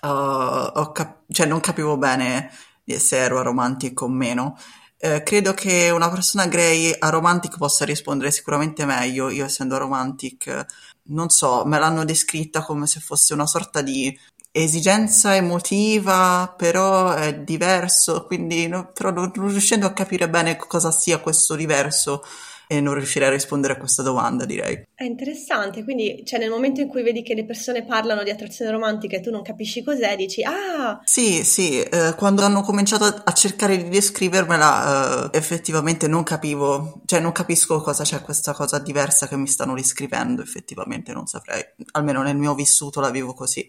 uh, 0.02 0.06
ho 0.08 0.92
cap- 0.92 1.22
cioè 1.30 1.46
non 1.46 1.60
capivo 1.60 1.96
bene 1.96 2.50
se 2.98 3.16
ero 3.18 3.38
aromantic 3.38 4.00
o 4.02 4.08
meno. 4.08 4.56
Eh, 5.00 5.22
credo 5.22 5.54
che 5.54 5.90
una 5.90 6.10
persona 6.10 6.46
grey 6.46 6.94
aromantic 6.98 7.56
possa 7.56 7.84
rispondere 7.84 8.30
sicuramente 8.30 8.84
meglio. 8.84 9.28
Io 9.30 9.44
essendo 9.44 9.76
aromantic, 9.76 10.66
non 11.10 11.28
so, 11.28 11.64
me 11.66 11.78
l'hanno 11.78 12.04
descritta 12.04 12.62
come 12.62 12.86
se 12.86 13.00
fosse 13.00 13.34
una 13.34 13.46
sorta 13.46 13.80
di 13.82 14.16
esigenza 14.50 15.36
emotiva, 15.36 16.52
però 16.56 17.12
è 17.12 17.38
diverso, 17.40 18.24
quindi 18.26 18.66
no- 18.66 18.90
però 18.92 19.10
non 19.10 19.30
riuscendo 19.32 19.86
a 19.86 19.92
capire 19.92 20.28
bene 20.28 20.56
cosa 20.56 20.90
sia 20.90 21.18
questo 21.20 21.54
diverso 21.54 22.22
e 22.68 22.82
non 22.82 22.94
riuscirei 22.94 23.28
a 23.28 23.32
rispondere 23.32 23.72
a 23.72 23.76
questa 23.78 24.02
domanda, 24.02 24.44
direi. 24.44 24.86
È 24.94 25.02
interessante, 25.02 25.82
quindi 25.82 26.22
cioè, 26.26 26.38
nel 26.38 26.50
momento 26.50 26.82
in 26.82 26.88
cui 26.88 27.02
vedi 27.02 27.22
che 27.22 27.34
le 27.34 27.46
persone 27.46 27.84
parlano 27.84 28.22
di 28.22 28.30
attrazione 28.30 28.70
romantica 28.70 29.16
e 29.16 29.20
tu 29.20 29.30
non 29.30 29.42
capisci 29.42 29.82
cos'è, 29.82 30.14
dici 30.16 30.42
ah, 30.42 31.00
Sì, 31.04 31.44
sì, 31.44 31.80
eh, 31.80 32.14
quando 32.14 32.42
hanno 32.42 32.60
cominciato 32.60 33.04
a, 33.04 33.32
cercare 33.32 33.82
di 33.82 33.88
descrivermela, 33.88 35.30
eh, 35.30 35.38
effettivamente 35.38 36.06
non 36.08 36.22
capivo, 36.24 37.00
cioè 37.06 37.20
non 37.20 37.32
capisco 37.32 37.80
cosa 37.80 38.04
c'è 38.04 38.20
questa 38.20 38.52
cosa 38.52 38.78
diversa 38.78 39.26
che 39.26 39.36
mi 39.36 39.46
stanno 39.46 39.74
descrivendo, 39.74 40.42
effettivamente 40.42 41.12
non 41.12 41.26
saprei, 41.26 41.64
almeno 41.92 42.22
nel 42.22 42.36
mio 42.36 42.54
vissuto 42.54 43.00
la 43.00 43.10
vivo 43.10 43.32
così. 43.32 43.66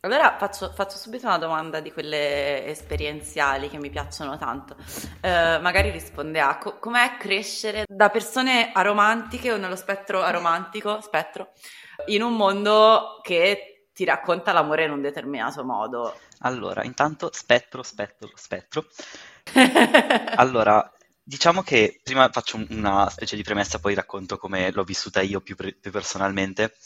Allora 0.00 0.36
faccio, 0.38 0.72
faccio 0.72 0.96
subito 0.98 1.26
una 1.26 1.38
domanda 1.38 1.80
di 1.80 1.92
quelle 1.92 2.64
esperienziali 2.66 3.68
che 3.68 3.78
mi 3.78 3.90
piacciono 3.90 4.36
tanto. 4.38 4.76
Eh, 5.20 5.58
magari 5.60 5.90
risponde 5.90 6.40
a 6.40 6.58
co- 6.58 6.78
com'è 6.78 7.16
crescere 7.18 7.84
da 7.88 8.08
persone 8.08 8.70
aromantiche 8.72 9.52
o 9.52 9.56
nello 9.56 9.74
spettro 9.76 10.22
aromantico, 10.22 11.00
spettro, 11.00 11.52
in 12.06 12.22
un 12.22 12.34
mondo 12.36 13.20
che 13.22 13.88
ti 13.92 14.04
racconta 14.04 14.52
l'amore 14.52 14.84
in 14.84 14.92
un 14.92 15.00
determinato 15.00 15.64
modo. 15.64 16.20
Allora, 16.40 16.84
intanto 16.84 17.30
spettro, 17.32 17.82
spettro, 17.82 18.30
spettro. 18.34 18.86
Allora, 20.38 20.92
diciamo 21.22 21.62
che 21.62 22.00
prima 22.02 22.28
faccio 22.30 22.56
un- 22.56 22.66
una 22.70 23.08
specie 23.10 23.36
di 23.36 23.42
premessa, 23.42 23.78
poi 23.78 23.94
racconto 23.94 24.36
come 24.36 24.70
l'ho 24.70 24.84
vissuta 24.84 25.20
io 25.22 25.40
più, 25.40 25.56
pre- 25.56 25.74
più 25.74 25.90
personalmente, 25.90 26.76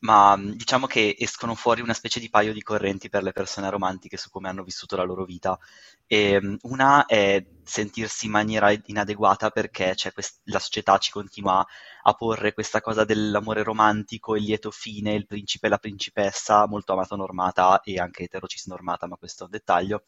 ma 0.00 0.36
mh, 0.36 0.52
diciamo 0.56 0.86
che 0.86 1.16
escono 1.18 1.54
fuori 1.54 1.80
una 1.80 1.94
specie 1.94 2.20
di 2.20 2.30
paio 2.30 2.52
di 2.52 2.62
correnti 2.62 3.08
per 3.08 3.22
le 3.22 3.32
persone 3.32 3.70
romantiche 3.70 4.16
su 4.16 4.30
come 4.30 4.48
hanno 4.48 4.62
vissuto 4.64 4.96
la 4.96 5.02
loro 5.04 5.24
vita. 5.24 5.58
E, 6.06 6.40
mh, 6.40 6.56
una 6.62 7.04
è 7.06 7.44
sentirsi 7.64 8.26
in 8.26 8.32
maniera 8.32 8.72
inadeguata 8.86 9.50
perché 9.50 9.92
c'è 9.94 10.12
quest- 10.12 10.40
la 10.44 10.58
società 10.58 10.96
ci 10.98 11.10
continua 11.10 11.64
a 12.02 12.12
porre 12.14 12.54
questa 12.54 12.80
cosa 12.80 13.04
dell'amore 13.04 13.62
romantico, 13.62 14.36
il 14.36 14.44
lieto 14.44 14.70
fine, 14.70 15.14
il 15.14 15.26
principe 15.26 15.66
e 15.66 15.70
la 15.70 15.78
principessa, 15.78 16.66
molto 16.66 16.92
amata 16.92 17.16
normata 17.16 17.80
e 17.82 17.98
anche 17.98 18.24
eterocis 18.24 18.66
normata, 18.66 19.06
ma 19.06 19.16
questo 19.16 19.42
è 19.42 19.46
un 19.46 19.50
dettaglio 19.52 20.04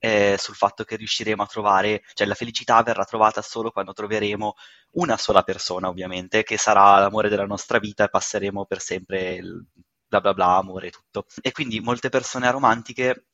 eh, 0.00 0.36
sul 0.38 0.56
fatto 0.56 0.82
che 0.84 0.96
riusciremo 0.96 1.42
a 1.42 1.46
trovare, 1.46 2.02
cioè 2.14 2.26
la 2.26 2.34
felicità 2.34 2.82
verrà 2.82 3.04
trovata 3.04 3.42
solo 3.42 3.70
quando 3.70 3.92
troveremo 3.92 4.54
una 4.92 5.16
sola 5.16 5.42
persona, 5.42 5.88
ovviamente, 5.88 6.42
che 6.42 6.56
sarà 6.56 6.98
l'amore 6.98 7.28
della 7.28 7.46
nostra 7.46 7.78
vita 7.78 8.04
e 8.04 8.08
passeremo 8.08 8.64
per 8.64 8.80
sempre 8.80 9.34
il 9.34 9.64
bla 10.10 10.20
bla 10.20 10.34
bla, 10.34 10.56
amore 10.56 10.88
e 10.88 10.90
tutto. 10.90 11.26
E 11.40 11.52
quindi 11.52 11.80
molte 11.80 12.08
persone 12.08 12.48
aromantiche 12.48 13.26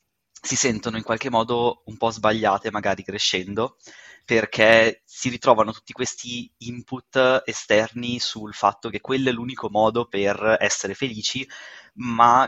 si 0.43 0.57
sentono 0.57 0.97
in 0.99 1.03
qualche 1.03 1.31
modo 1.31 1.83
un 1.87 1.97
po' 1.97 2.11
sbagliate, 2.11 2.71
magari 2.71 3.03
crescendo, 3.03 3.79
perché 4.25 5.03
si 5.05 5.29
ritrovano 5.31 5.73
tutti 5.73 5.93
questi 5.93 6.53
input 6.59 7.43
esterni 7.47 8.19
sul 8.19 8.53
fatto 8.55 8.91
che 8.91 9.01
quello 9.01 9.31
è 9.31 9.33
l'unico 9.33 9.71
modo 9.71 10.07
per 10.07 10.57
essere 10.61 10.95
felici, 10.95 11.49
ma 11.95 12.47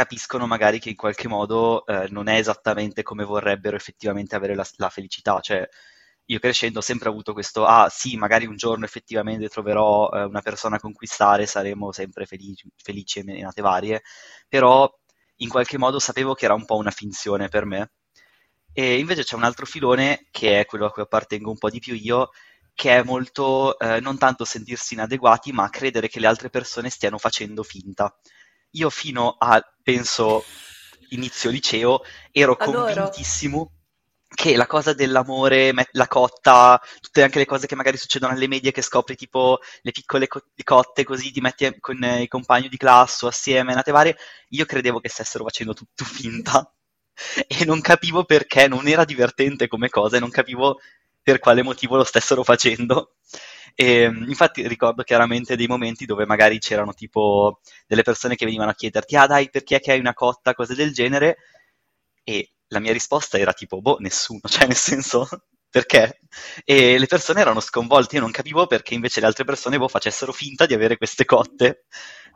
capiscono 0.00 0.46
magari 0.46 0.78
che 0.78 0.90
in 0.90 0.96
qualche 0.96 1.28
modo 1.28 1.84
eh, 1.86 2.06
non 2.10 2.28
è 2.28 2.36
esattamente 2.38 3.02
come 3.02 3.24
vorrebbero 3.24 3.76
effettivamente 3.76 4.34
avere 4.36 4.54
la, 4.54 4.66
la 4.76 4.88
felicità. 4.90 5.40
Cioè, 5.40 5.66
io 6.26 6.38
crescendo 6.38 6.78
ho 6.78 6.82
sempre 6.82 7.08
avuto 7.08 7.32
questo, 7.32 7.64
ah 7.66 7.88
sì, 7.90 8.16
magari 8.16 8.46
un 8.46 8.56
giorno 8.56 8.84
effettivamente 8.84 9.48
troverò 9.48 10.08
eh, 10.10 10.22
una 10.24 10.40
persona 10.42 10.76
a 10.76 10.80
conquistare, 10.80 11.46
saremo 11.46 11.92
sempre 11.92 12.24
felici, 12.26 12.68
felici 12.76 13.18
e 13.20 13.24
menate 13.24 13.60
varie, 13.62 14.02
però 14.48 14.88
in 15.38 15.48
qualche 15.48 15.78
modo 15.78 15.98
sapevo 15.98 16.34
che 16.34 16.44
era 16.44 16.54
un 16.54 16.64
po' 16.64 16.76
una 16.76 16.90
finzione 16.90 17.48
per 17.48 17.64
me 17.64 17.90
E 18.72 18.98
invece 18.98 19.24
c'è 19.24 19.34
un 19.36 19.44
altro 19.44 19.66
filone, 19.66 20.26
che 20.30 20.60
è 20.60 20.64
quello 20.66 20.86
a 20.86 20.90
cui 20.92 21.02
appartengo 21.02 21.50
un 21.50 21.58
po' 21.58 21.70
di 21.70 21.80
più 21.80 21.94
io, 21.94 22.30
che 22.74 22.96
è 22.98 23.02
molto 23.02 23.78
eh, 23.78 24.00
non 24.00 24.16
tanto 24.18 24.44
sentirsi 24.44 24.94
inadeguati, 24.94 25.52
ma 25.52 25.68
credere 25.68 26.08
che 26.08 26.20
le 26.20 26.26
altre 26.28 26.50
persone 26.50 26.88
stiano 26.90 27.18
facendo 27.18 27.62
finta. 27.62 28.14
Io 28.72 28.90
fino 28.90 29.36
a, 29.38 29.60
penso, 29.82 30.44
inizio 31.10 31.50
liceo, 31.50 32.02
ero 32.30 32.56
Adoro. 32.58 32.84
convintissimo 32.86 33.72
che 34.32 34.56
la 34.56 34.66
cosa 34.66 34.92
dell'amore, 34.92 35.72
la 35.92 36.06
cotta, 36.06 36.80
tutte 37.00 37.22
anche 37.22 37.38
le 37.38 37.46
cose 37.46 37.66
che 37.66 37.74
magari 37.74 37.96
succedono 37.96 38.32
alle 38.32 38.46
medie 38.46 38.70
che 38.70 38.80
scopri 38.80 39.16
tipo 39.16 39.58
le 39.82 39.90
piccole 39.90 40.28
co- 40.28 40.44
cotte 40.62 41.02
così 41.04 41.32
ti 41.32 41.40
metti 41.40 41.78
con 41.80 42.02
i 42.02 42.28
compagni 42.28 42.68
di 42.68 42.76
classe 42.76 43.24
o 43.24 43.28
assieme, 43.28 43.74
nate 43.74 43.90
varie, 43.90 44.16
io 44.50 44.64
credevo 44.64 45.00
che 45.00 45.08
stessero 45.08 45.44
facendo 45.44 45.74
tutto 45.74 46.04
finta 46.04 46.72
e 47.46 47.64
non 47.64 47.80
capivo 47.80 48.24
perché, 48.24 48.68
non 48.68 48.86
era 48.86 49.04
divertente 49.04 49.66
come 49.68 49.88
cosa 49.88 50.16
e 50.16 50.20
non 50.20 50.30
capivo 50.30 50.78
per 51.22 51.38
quale 51.38 51.62
motivo 51.62 51.96
lo 51.96 52.04
stessero 52.04 52.44
facendo. 52.44 53.16
E, 53.74 54.04
infatti 54.04 54.66
ricordo 54.66 55.02
chiaramente 55.02 55.56
dei 55.56 55.66
momenti 55.66 56.06
dove 56.06 56.26
magari 56.26 56.58
c'erano 56.58 56.92
tipo 56.94 57.60
delle 57.86 58.02
persone 58.02 58.36
che 58.36 58.44
venivano 58.44 58.70
a 58.70 58.74
chiederti 58.74 59.16
ah 59.16 59.26
dai 59.26 59.50
perché 59.50 59.76
è 59.76 59.80
che 59.80 59.92
hai 59.92 60.00
una 60.00 60.14
cotta, 60.14 60.54
cose 60.54 60.74
del 60.74 60.92
genere 60.92 61.36
e 62.24 62.52
la 62.68 62.80
mia 62.80 62.92
risposta 62.92 63.38
era 63.38 63.52
tipo 63.52 63.80
boh 63.80 63.98
nessuno, 64.00 64.40
cioè 64.48 64.66
nel 64.66 64.76
senso 64.76 65.28
perché? 65.70 66.20
E 66.64 66.98
le 66.98 67.06
persone 67.06 67.40
erano 67.40 67.60
sconvolte, 67.60 68.16
io 68.16 68.22
non 68.22 68.32
capivo 68.32 68.66
perché 68.66 68.94
invece 68.94 69.20
le 69.20 69.26
altre 69.26 69.44
persone 69.44 69.78
boh, 69.78 69.86
facessero 69.88 70.32
finta 70.32 70.66
di 70.66 70.74
avere 70.74 70.96
queste 70.96 71.24
cotte 71.24 71.84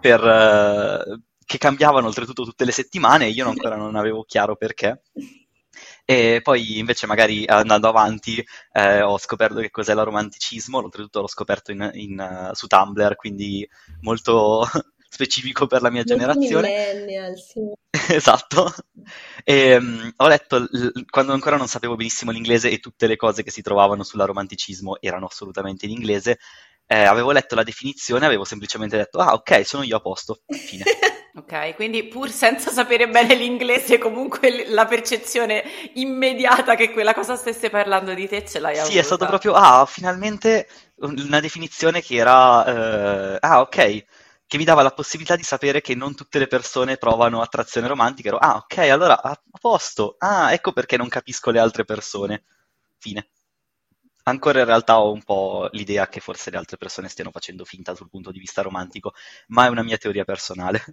per, 0.00 0.23
uh, 0.23 1.21
che 1.45 1.59
cambiavano 1.59 2.07
oltretutto 2.07 2.45
tutte 2.45 2.64
le 2.64 2.71
settimane 2.73 3.26
e 3.26 3.31
io 3.31 3.49
ancora 3.49 3.76
non 3.76 3.97
avevo 3.97 4.23
chiaro 4.23 4.55
perché. 4.57 5.03
E 6.06 6.40
poi 6.42 6.78
invece 6.78 7.06
magari 7.06 7.46
andando 7.46 7.88
avanti 7.88 8.44
eh, 8.73 9.00
ho 9.00 9.18
scoperto 9.18 9.61
che 9.61 9.70
cos'è 9.70 9.92
il 9.92 10.02
romanticismo, 10.02 10.78
oltretutto 10.78 11.20
l'ho 11.20 11.28
scoperto 11.28 11.73
in, 11.73 11.90
in, 11.94 12.49
uh, 12.50 12.54
su 12.54 12.66
Tumblr, 12.66 13.16
quindi 13.16 13.66
molto 14.00 14.64
specifico 15.08 15.66
per 15.66 15.80
la 15.80 15.90
mia 15.90 16.02
Molti 16.06 16.12
generazione. 16.12 17.37
Sì. 17.37 17.73
esatto. 18.14 18.73
E, 19.44 19.76
um, 19.76 20.12
ho 20.16 20.28
letto, 20.28 20.58
l- 20.58 21.04
quando 21.08 21.32
ancora 21.32 21.56
non 21.56 21.68
sapevo 21.68 21.94
benissimo 21.96 22.32
l'inglese 22.32 22.70
e 22.70 22.78
tutte 22.80 23.06
le 23.06 23.16
cose 23.16 23.42
che 23.42 23.50
si 23.50 23.62
trovavano 23.62 24.02
sulla 24.02 24.25
romanticismo 24.25 25.00
erano 25.00 25.26
assolutamente 25.26 25.87
in 25.87 25.92
inglese, 25.92 26.38
eh, 26.87 27.04
avevo 27.04 27.32
letto 27.32 27.54
la 27.54 27.62
definizione, 27.62 28.26
avevo 28.26 28.44
semplicemente 28.44 28.96
detto, 28.96 29.18
ah 29.18 29.32
ok, 29.32 29.64
sono 29.64 29.84
io 29.84 29.96
a 29.96 30.00
posto, 30.00 30.42
fine. 30.46 30.84
Ok, 31.37 31.75
quindi 31.75 32.05
pur 32.05 32.31
senza 32.31 32.71
sapere 32.71 33.09
bene 33.09 33.35
l'inglese, 33.35 33.99
comunque 33.99 34.69
la 34.69 34.87
percezione 34.87 35.64
immediata 35.95 36.76
che 36.76 36.93
quella 36.93 37.12
cosa 37.12 37.35
stesse 37.35 37.71
parlando 37.71 38.14
di 38.14 38.29
te 38.29 38.47
ce 38.47 38.61
l'hai 38.61 38.79
avuta. 38.79 38.93
Sì, 38.93 38.99
è 38.99 39.03
stato 39.03 39.26
proprio, 39.26 39.53
ah, 39.55 39.85
finalmente 39.85 40.69
una 40.99 41.41
definizione 41.41 42.03
che 42.03 42.14
era, 42.14 43.35
eh, 43.35 43.38
ah, 43.41 43.61
ok, 43.62 44.05
che 44.47 44.59
mi 44.59 44.64
dava 44.64 44.83
la 44.83 44.93
possibilità 44.93 45.35
di 45.35 45.43
sapere 45.43 45.81
che 45.81 45.97
non 45.97 46.14
tutte 46.14 46.38
le 46.38 46.47
persone 46.47 46.99
provano 46.99 47.41
attrazione 47.43 47.88
romantica. 47.88 48.29
Ero, 48.29 48.38
ah, 48.38 48.57
ok, 48.57 48.79
allora 48.79 49.21
a 49.21 49.37
posto. 49.61 50.14
Ah, 50.19 50.53
ecco 50.53 50.73
perché 50.73 50.97
non 50.97 51.09
capisco 51.09 51.50
le 51.50 51.59
altre 51.59 51.85
persone. 51.85 52.45
Fine. 52.99 53.31
Ancora 54.25 54.61
in 54.61 54.67
realtà 54.67 55.00
ho 55.00 55.11
un 55.11 55.23
po' 55.25 55.69
l'idea 55.73 56.07
che 56.09 56.21
forse 56.21 56.50
le 56.50 56.59
altre 56.59 56.76
persone 56.76 57.09
stiano 57.09 57.33
facendo 57.33 57.64
finta 57.64 57.95
sul 57.97 58.09
punto 58.09 58.31
di 58.31 58.38
vista 58.38 58.62
romantico, 58.62 59.14
ma 59.49 59.67
è 59.67 59.69
una 59.69 59.83
mia 59.83 59.99
teoria 59.99 60.25
personale. 60.25 60.85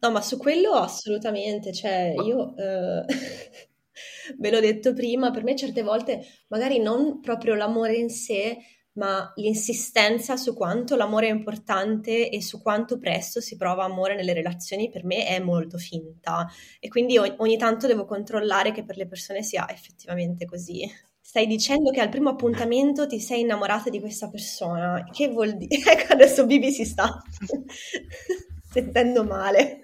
No, 0.00 0.10
ma 0.10 0.22
su 0.22 0.38
quello 0.38 0.72
assolutamente, 0.72 1.72
cioè 1.72 2.14
io 2.24 2.56
eh, 2.56 3.04
ve 4.38 4.50
l'ho 4.50 4.60
detto 4.60 4.94
prima, 4.94 5.30
per 5.30 5.44
me 5.44 5.54
certe 5.54 5.82
volte 5.82 6.24
magari 6.48 6.78
non 6.78 7.20
proprio 7.20 7.54
l'amore 7.54 7.96
in 7.96 8.08
sé, 8.08 8.56
ma 8.92 9.30
l'insistenza 9.36 10.36
su 10.36 10.54
quanto 10.54 10.96
l'amore 10.96 11.28
è 11.28 11.30
importante 11.30 12.30
e 12.30 12.42
su 12.42 12.60
quanto 12.62 12.98
presto 12.98 13.40
si 13.40 13.56
prova 13.56 13.84
amore 13.84 14.14
nelle 14.14 14.32
relazioni 14.32 14.90
per 14.90 15.04
me 15.04 15.26
è 15.26 15.38
molto 15.38 15.78
finta 15.78 16.48
e 16.80 16.88
quindi 16.88 17.16
ogni, 17.16 17.34
ogni 17.38 17.56
tanto 17.56 17.86
devo 17.86 18.04
controllare 18.04 18.72
che 18.72 18.84
per 18.84 18.96
le 18.96 19.06
persone 19.06 19.42
sia 19.42 19.68
effettivamente 19.70 20.46
così. 20.46 20.90
Stai 21.20 21.46
dicendo 21.46 21.90
che 21.90 22.00
al 22.00 22.08
primo 22.08 22.30
appuntamento 22.30 23.06
ti 23.06 23.20
sei 23.20 23.40
innamorata 23.42 23.90
di 23.90 24.00
questa 24.00 24.28
persona, 24.28 25.06
che 25.12 25.28
vuol 25.28 25.56
dire? 25.56 25.68
Ecco, 25.92 26.14
adesso 26.14 26.46
Bibi 26.46 26.72
si 26.72 26.84
sta 26.84 27.22
sentendo 28.70 29.24
male. 29.24 29.82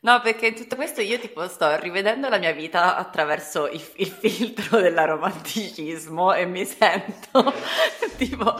No, 0.00 0.20
perché 0.20 0.46
in 0.48 0.54
tutto 0.54 0.76
questo 0.76 1.00
io 1.00 1.18
tipo 1.18 1.46
sto 1.48 1.74
rivedendo 1.76 2.28
la 2.28 2.38
mia 2.38 2.52
vita 2.52 2.96
attraverso 2.96 3.66
il, 3.66 3.82
il 3.96 4.06
filtro 4.06 4.80
del 4.80 4.96
romanticismo 4.96 6.32
e 6.34 6.46
mi 6.46 6.64
sento 6.64 7.52
tipo, 8.16 8.54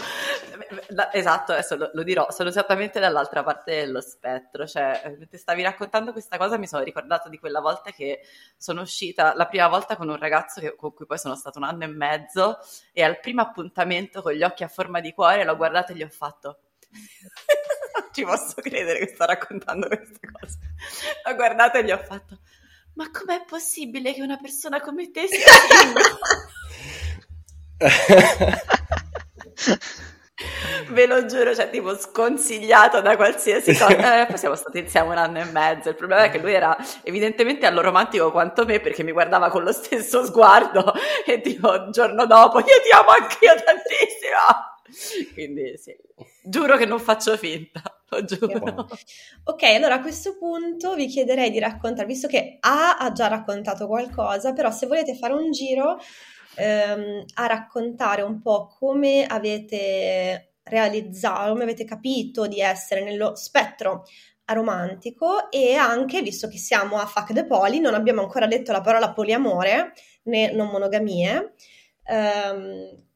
esatto, 1.13 1.53
adesso 1.53 1.77
lo, 1.77 1.91
lo, 1.93 2.03
dirò, 2.03 2.29
sono 2.31 2.49
esattamente 2.49 2.99
dall'altra 2.99 3.45
parte 3.45 3.77
dello 3.77 4.01
spettro, 4.01 4.67
cioè 4.67 5.15
mentre 5.17 5.39
stavi 5.39 5.63
raccontando 5.63 6.11
questa 6.11 6.39
cosa 6.39 6.59
mi 6.59 6.67
sono 6.67 6.83
ricordato 6.83 7.29
di 7.29 7.39
quella 7.39 7.61
volta 7.61 7.93
che 7.93 8.23
sono 8.57 8.81
uscita 8.81 9.33
la 9.37 9.47
prima 9.47 9.69
volta 9.69 9.97
con 9.97 10.09
un 10.09 10.17
ragazzo 10.19 10.61
che, 10.61 10.75
con 10.75 10.93
cui 10.93 11.07
poi 11.07 11.19
sono 11.19 11.37
stato 11.37 11.59
un 11.59 11.65
anno 11.65 11.85
e 11.85 11.89
mezzo 11.89 12.59
e 12.93 13.05
al 13.05 13.21
primo 13.21 13.43
appuntamento 13.43 14.23
con 14.23 14.33
gli 14.33 14.43
occhi 14.43 14.65
a 14.65 14.69
forma 14.69 14.99
di 14.99 15.13
cuore 15.13 15.45
l'ho 15.45 15.57
guardato 15.57 15.93
e 15.93 15.95
gli 15.95 16.03
ho 16.03 16.09
fatto 16.09 16.63
ci 18.13 18.25
posso 18.25 18.61
credere 18.61 18.99
che 18.99 19.13
sto 19.15 19.25
raccontando 19.25 19.87
queste 19.87 20.31
cose. 20.31 20.59
Ho 21.25 21.35
guardato 21.35 21.79
e 21.79 21.85
gli 21.85 21.91
ho 21.91 21.99
fatto, 21.99 22.41
ma 22.95 23.11
com'è 23.11 23.45
possibile 23.47 24.13
che 24.13 24.23
una 24.23 24.39
persona 24.39 24.81
come 24.81 25.11
te 25.11 25.27
sia 25.27 25.47
Ve 30.91 31.07
lo 31.07 31.27
giuro, 31.27 31.55
cioè 31.55 31.69
tipo 31.69 31.97
sconsigliato 31.97 33.01
da 33.01 33.17
qualsiasi 33.17 33.77
cosa. 33.77 33.87
Eh, 34.23 34.27
poi 34.27 34.39
siamo 34.39 34.55
stati 34.55 34.79
insieme 34.79 35.09
un 35.09 35.19
anno 35.19 35.41
e 35.41 35.45
mezzo. 35.45 35.89
Il 35.89 35.97
problema 35.97 36.25
è 36.25 36.31
che 36.31 36.39
lui 36.39 36.55
era 36.55 36.77
evidentemente 37.03 37.67
alloromantico 37.67 38.31
quanto 38.31 38.65
me 38.65 38.81
perché 38.81 39.03
mi 39.03 39.13
guardava 39.13 39.51
con 39.51 39.65
lo 39.65 39.73
stesso 39.73 40.25
sguardo 40.25 40.95
e 41.27 41.41
tipo 41.41 41.75
il 41.75 41.91
giorno 41.91 42.27
dopo 42.27 42.61
io 42.61 42.81
ti 42.83 42.91
amo 42.91 43.11
anch'io 43.11 43.55
tantissimo. 43.55 44.77
Quindi 45.35 45.77
sì, 45.77 45.97
giuro 46.43 46.77
che 46.77 46.87
non 46.87 46.99
faccio 46.99 47.37
finta, 47.37 47.83
lo 48.09 48.25
giuro. 48.25 48.89
Ok, 49.45 49.63
allora 49.63 49.95
a 49.95 50.01
questo 50.01 50.37
punto 50.37 50.95
vi 50.95 51.07
chiederei 51.07 51.51
di 51.51 51.59
raccontare, 51.59 52.07
visto 52.07 52.29
che 52.29 52.57
A 52.61 52.97
ha 52.97 53.13
già 53.13 53.29
raccontato 53.29 53.87
qualcosa, 53.87 54.53
però 54.53 54.71
se 54.71 54.87
volete 54.87 55.15
fare 55.15 55.33
un 55.33 55.51
giro 55.51 55.99
ehm, 56.57 57.25
a 57.35 57.47
raccontare 57.47 58.23
un 58.23 58.41
po' 58.41 58.67
come 58.67 59.25
avete 59.27 60.55
realizzato, 60.65 61.51
come 61.51 61.63
avete 61.63 61.85
capito 61.85 62.47
di 62.47 62.61
essere 62.61 63.03
nello 63.03 63.35
spettro 63.37 64.05
aromantico 64.47 65.51
e 65.51 65.75
anche, 65.75 66.23
visto 66.23 66.49
che 66.49 66.59
siamo 66.59 66.99
a 66.99 67.07
Fuck 67.07 67.33
the 67.33 67.47
Poly, 67.47 67.81
non 67.81 67.95
abbiamo 67.95 68.23
ancora 68.23 68.47
detto 68.47 68.73
la 68.73 68.81
parola 68.81 69.13
poliamore 69.13 69.93
né 70.25 70.51
non 70.53 70.69
monogamie, 70.69 71.55
ehm, 72.05 73.08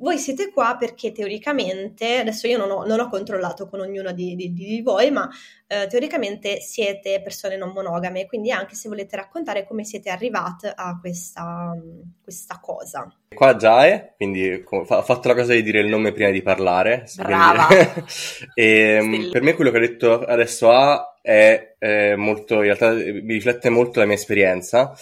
voi 0.00 0.18
siete 0.18 0.50
qua 0.52 0.76
perché 0.78 1.10
teoricamente, 1.10 2.18
adesso 2.18 2.46
io 2.46 2.56
non 2.56 2.70
ho, 2.70 2.84
non 2.84 3.00
ho 3.00 3.08
controllato 3.08 3.68
con 3.68 3.80
ognuno 3.80 4.12
di, 4.12 4.36
di, 4.36 4.52
di 4.52 4.80
voi, 4.80 5.10
ma 5.10 5.28
eh, 5.66 5.86
teoricamente 5.88 6.60
siete 6.60 7.20
persone 7.20 7.56
non 7.56 7.72
monogame, 7.72 8.26
quindi 8.26 8.52
anche 8.52 8.76
se 8.76 8.88
volete 8.88 9.16
raccontare 9.16 9.66
come 9.66 9.84
siete 9.84 10.08
arrivate 10.10 10.72
a 10.74 10.96
questa, 11.00 11.72
questa 12.22 12.60
cosa. 12.62 13.12
Qua 13.34 13.56
già 13.56 13.86
è, 13.86 14.14
quindi 14.16 14.64
ho 14.64 14.84
fatto 14.84 15.28
la 15.28 15.34
cosa 15.34 15.52
di 15.52 15.62
dire 15.62 15.80
il 15.80 15.88
nome 15.88 16.12
prima 16.12 16.30
di 16.30 16.42
parlare. 16.42 17.04
Brava! 17.16 17.66
e, 18.54 19.28
per 19.32 19.42
me 19.42 19.54
quello 19.54 19.72
che 19.72 19.76
ho 19.78 19.80
detto 19.80 20.20
adesso 20.20 20.70
A 20.70 21.18
è 21.20 21.74
eh, 21.78 22.14
molto, 22.14 22.54
in 22.54 22.62
realtà 22.62 22.92
mi 22.92 23.32
riflette 23.32 23.68
molto 23.68 23.98
la 23.98 24.06
mia 24.06 24.14
esperienza, 24.14 24.94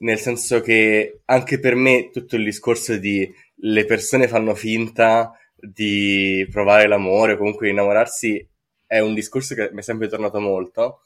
nel 0.00 0.18
senso 0.18 0.60
che 0.60 1.20
anche 1.24 1.58
per 1.58 1.74
me 1.74 2.10
tutto 2.10 2.36
il 2.36 2.44
discorso 2.44 2.96
di 2.96 3.28
le 3.64 3.84
persone 3.84 4.28
fanno 4.28 4.54
finta 4.54 5.32
di 5.54 6.46
provare 6.50 6.88
l'amore 6.88 7.32
o 7.32 7.36
comunque 7.36 7.66
di 7.66 7.72
innamorarsi 7.72 8.48
è 8.86 8.98
un 8.98 9.14
discorso 9.14 9.54
che 9.54 9.70
mi 9.72 9.78
è 9.78 9.82
sempre 9.82 10.08
tornato 10.08 10.40
molto. 10.40 11.02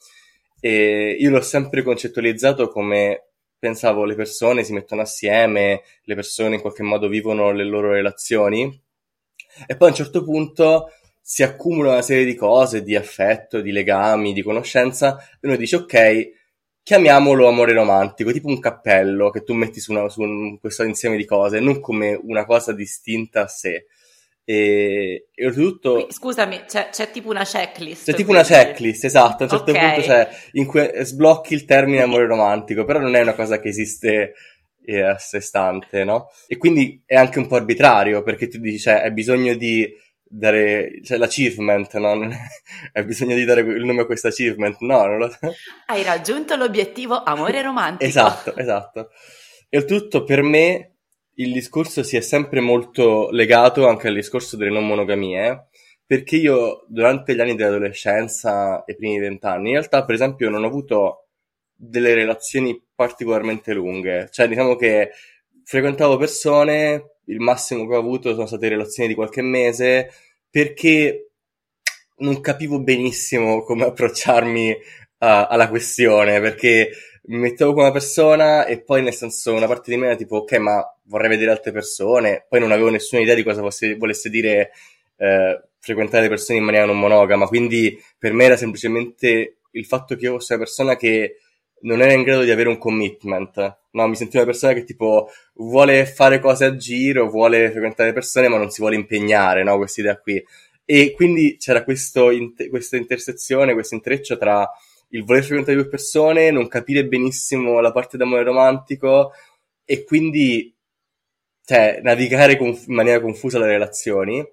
E 0.59 1.17
io 1.19 1.31
l'ho 1.31 1.43
sempre 1.43 1.83
concettualizzato 1.83 2.69
come 2.69 3.27
pensavo 3.59 4.05
le 4.05 4.15
persone 4.15 4.65
si 4.65 4.73
mettono 4.73 5.03
assieme, 5.03 5.83
le 6.03 6.15
persone 6.15 6.57
in 6.57 6.61
qualche 6.61 6.83
modo 6.83 7.09
vivono 7.09 7.53
le 7.53 7.65
loro 7.65 7.93
relazioni. 7.93 8.83
E 9.67 9.77
poi 9.77 9.89
a 9.89 9.91
un 9.91 9.97
certo 9.97 10.25
punto 10.25 10.91
si 11.21 11.43
accumula 11.43 11.93
una 11.93 12.03
serie 12.03 12.25
di 12.25 12.35
cose, 12.35 12.83
di 12.83 12.97
affetto, 12.97 13.61
di 13.61 13.73
legami, 13.73 14.33
di 14.33 14.43
conoscenza 14.43 15.19
e 15.41 15.47
uno 15.47 15.57
dice 15.57 15.77
ok, 15.77 16.31
chiamiamolo 16.87 17.49
amore 17.49 17.73
romantico, 17.73 18.31
tipo 18.31 18.47
un 18.47 18.61
cappello 18.61 19.31
che 19.31 19.43
tu 19.43 19.55
metti 19.55 19.81
su, 19.81 19.91
una, 19.91 20.09
su 20.09 20.21
un, 20.21 20.57
questo 20.61 20.85
insieme 20.85 21.17
di 21.17 21.25
cose, 21.25 21.59
non 21.59 21.81
come 21.81 22.17
una 22.23 22.45
cosa 22.45 22.73
distinta 22.73 23.43
a 23.43 23.49
sé. 23.49 23.87
E, 24.45 25.27
e 25.35 25.47
oltretutto... 25.47 26.07
Scusami, 26.09 26.63
c'è, 26.65 26.91
c'è, 26.93 27.11
tipo 27.11 27.31
una 27.31 27.43
checklist. 27.43 28.05
C'è 28.05 28.15
tipo 28.15 28.31
quindi. 28.31 28.47
una 28.53 28.63
checklist, 28.63 29.05
esatto. 29.05 29.43
A 29.43 29.47
un 29.47 29.51
certo 29.51 29.71
okay. 29.73 29.95
punto 29.95 30.07
c'è, 30.07 30.29
in 30.53 30.67
cui 30.67 30.89
sblocchi 31.01 31.55
il 31.55 31.65
termine 31.65 32.03
amore 32.03 32.29
romantico, 32.29 32.85
però 32.85 33.01
non 33.01 33.17
è 33.17 33.21
una 33.21 33.35
cosa 33.35 33.59
che 33.59 33.67
esiste 33.67 34.35
e 34.85 35.03
a 35.03 35.19
sé 35.19 35.41
stante, 35.41 36.05
no? 36.05 36.29
E 36.47 36.57
quindi 36.57 37.03
è 37.05 37.17
anche 37.17 37.41
un 37.41 37.49
po' 37.49 37.57
arbitrario 37.57 38.23
perché 38.23 38.47
tu 38.47 38.59
dici, 38.59 38.79
cioè, 38.79 39.03
hai 39.03 39.13
bisogno 39.13 39.57
di 39.57 39.93
dare, 40.29 41.01
cioè 41.03 41.19
l'achievement, 41.19 41.95
no? 41.97 42.29
hai 42.93 43.05
bisogno 43.05 43.35
di 43.35 43.45
dare 43.45 43.61
il 43.61 43.85
nome 43.85 44.03
a 44.03 44.07
questo 44.07 44.29
achievement, 44.29 44.79
no? 44.81 45.07
Non 45.07 45.19
lo... 45.19 45.37
Hai 45.87 46.03
raggiunto 46.03 46.57
l'obiettivo 46.57 47.23
amore 47.23 47.63
romantico. 47.63 48.05
esatto, 48.05 48.57
esatto. 48.57 49.11
E 49.69 49.79
il 49.79 49.85
tutto 49.85 50.25
per 50.25 50.43
me 50.43 50.97
il 51.39 51.53
discorso 51.53 52.03
si 52.03 52.17
è 52.17 52.21
sempre 52.21 52.61
molto 52.61 53.31
legato 53.31 53.87
anche 53.87 54.09
al 54.09 54.15
discorso 54.15 54.57
delle 54.57 54.71
non 54.71 54.87
monogamie, 54.87 55.69
perché 56.05 56.37
io 56.37 56.85
durante 56.89 57.35
gli 57.35 57.41
anni 57.41 57.55
dell'adolescenza 57.55 58.85
e 58.85 58.93
i 58.93 58.97
primi 58.97 59.19
vent'anni, 59.19 59.69
in 59.71 59.75
realtà 59.77 60.05
per 60.05 60.15
esempio 60.15 60.49
non 60.49 60.65
ho 60.65 60.67
avuto 60.67 61.29
delle 61.75 62.15
relazioni 62.15 62.83
particolarmente 62.95 63.75
lunghe, 63.75 64.29
cioè 64.31 64.49
diciamo 64.49 64.77
che 64.77 65.11
frequentavo 65.65 66.17
persone, 66.17 67.16
il 67.27 67.41
massimo 67.41 67.87
che 67.87 67.95
ho 67.95 67.99
avuto 67.99 68.35
sono 68.35 68.47
state 68.47 68.69
relazioni 68.69 69.09
di 69.09 69.15
qualche 69.15 69.43
mese, 69.43 70.11
perché 70.51 71.31
non 72.19 72.41
capivo 72.41 72.81
benissimo 72.81 73.63
come 73.63 73.85
approcciarmi 73.85 74.77
a, 75.19 75.47
alla 75.47 75.69
questione, 75.69 76.41
perché 76.41 76.91
mi 77.29 77.39
mettevo 77.39 77.73
con 77.73 77.83
una 77.83 77.93
persona 77.93 78.67
e 78.67 78.81
poi 78.81 79.03
nel 79.03 79.15
senso 79.15 79.53
una 79.53 79.67
parte 79.67 79.91
di 79.91 79.97
me 79.97 80.07
era 80.07 80.17
tipo 80.17 80.37
ok 80.37 80.53
ma 80.59 80.97
vorrei 81.05 81.29
vedere 81.29 81.51
altre 81.51 81.73
persone, 81.73 82.45
poi 82.49 82.61
non 82.61 82.73
avevo 82.73 82.89
nessuna 82.91 83.23
idea 83.23 83.35
di 83.35 83.43
cosa 83.43 83.61
fosse, 83.61 83.97
volesse 83.97 84.31
dire 84.31 84.71
eh, 85.17 85.61
frequentare 85.79 86.25
le 86.25 86.29
persone 86.29 86.59
in 86.59 86.65
maniera 86.65 86.87
non 86.87 86.99
monogama, 86.99 87.47
quindi 87.47 88.01
per 88.19 88.33
me 88.33 88.45
era 88.45 88.57
semplicemente 88.57 89.59
il 89.73 89.85
fatto 89.85 90.15
che 90.17 90.25
io 90.27 90.33
fossi 90.33 90.53
una 90.53 90.63
persona 90.63 90.97
che 90.97 91.39
non 91.81 92.01
era 92.01 92.13
in 92.13 92.23
grado 92.23 92.43
di 92.43 92.51
avere 92.51 92.69
un 92.69 92.79
commitment, 92.79 93.79
no, 93.97 94.09
mi 94.09 94.15
sentivo 94.15 94.43
una 94.43 94.53
persona 94.53 94.75
che 94.75 94.85
tipo 94.85 95.29
vuole 95.55 96.05
fare 96.07 96.39
cose 96.39 96.67
a 96.67 96.77
giro, 96.77 97.31
vuole 97.31 97.71
frequentare 97.71 98.13
persone 98.13 98.49
ma 98.49 98.59
non 98.59 98.71
si 98.71 98.81
vuole 98.81 98.97
impegnare, 98.97 99.63
no, 99.65 99.77
questa 99.77 100.03
idea 100.03 100.19
qui. 100.19 100.45
E 100.85 101.13
quindi 101.13 101.57
c'era 101.59 101.83
questo, 101.83 102.31
questa 102.71 102.97
intersezione, 102.97 103.73
questo 103.73 103.95
intreccio 103.95 104.37
tra 104.37 104.71
il 105.11 105.25
voler 105.25 105.43
frequentare 105.43 105.77
due 105.77 105.89
persone, 105.89 106.51
non 106.51 106.69
capire 106.69 107.07
benissimo 107.07 107.81
la 107.81 107.93
parte 107.93 108.17
d'amore 108.17 108.45
romantico 108.45 109.33
e 109.85 110.05
quindi 110.05 110.75
cioè, 111.65 112.01
navigare 112.03 112.53
in 112.53 112.79
maniera 112.87 113.21
confusa 113.21 113.59
le 113.59 113.67
relazioni. 113.67 114.45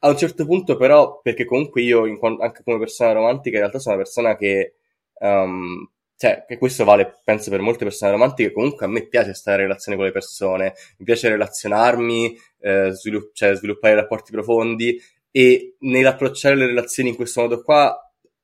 A 0.00 0.08
un 0.08 0.16
certo 0.16 0.44
punto, 0.44 0.76
però, 0.76 1.20
perché 1.22 1.44
comunque 1.44 1.82
io, 1.82 2.06
in, 2.06 2.18
anche 2.40 2.62
come 2.64 2.78
persona 2.78 3.12
romantica, 3.12 3.56
in 3.56 3.62
realtà 3.62 3.78
sono 3.78 3.94
una 3.94 4.04
persona 4.04 4.36
che, 4.36 4.74
um, 5.20 5.88
cioè, 6.18 6.44
che 6.48 6.58
questo 6.58 6.84
vale, 6.84 7.20
penso, 7.22 7.48
per 7.48 7.60
molte 7.60 7.84
persone 7.84 8.10
romantiche. 8.10 8.50
Comunque 8.50 8.86
a 8.86 8.88
me 8.88 9.06
piace 9.06 9.34
stare 9.34 9.62
in 9.62 9.68
relazione 9.68 9.96
con 9.96 10.06
le 10.06 10.12
persone, 10.12 10.74
mi 10.98 11.04
piace 11.04 11.28
relazionarmi, 11.28 12.36
eh, 12.58 12.90
svilupp- 12.90 13.34
cioè, 13.36 13.54
sviluppare 13.54 13.94
rapporti 13.94 14.32
profondi 14.32 15.00
e 15.30 15.76
nell'approcciare 15.78 16.56
le 16.56 16.66
relazioni 16.66 17.10
in 17.10 17.14
questo 17.14 17.42
modo 17.42 17.62
qua 17.62 17.96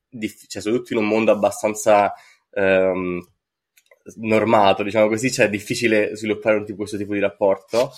diff- 0.09 0.47
cioè, 0.47 0.63
soprattutto 0.63 0.93
in 0.93 1.01
un 1.01 1.09
mondo 1.09 1.33
abbastanza 1.33 2.13
um, 2.51 3.21
normato, 4.19 4.85
diciamo 4.85 5.09
così, 5.09 5.33
cioè 5.33 5.47
è 5.47 5.51
difficile 5.51 6.15
sviluppare 6.15 6.59
un 6.59 6.65
tipo, 6.65 6.79
questo 6.79 6.97
tipo 6.97 7.13
di 7.13 7.21
rapporto. 7.21 7.91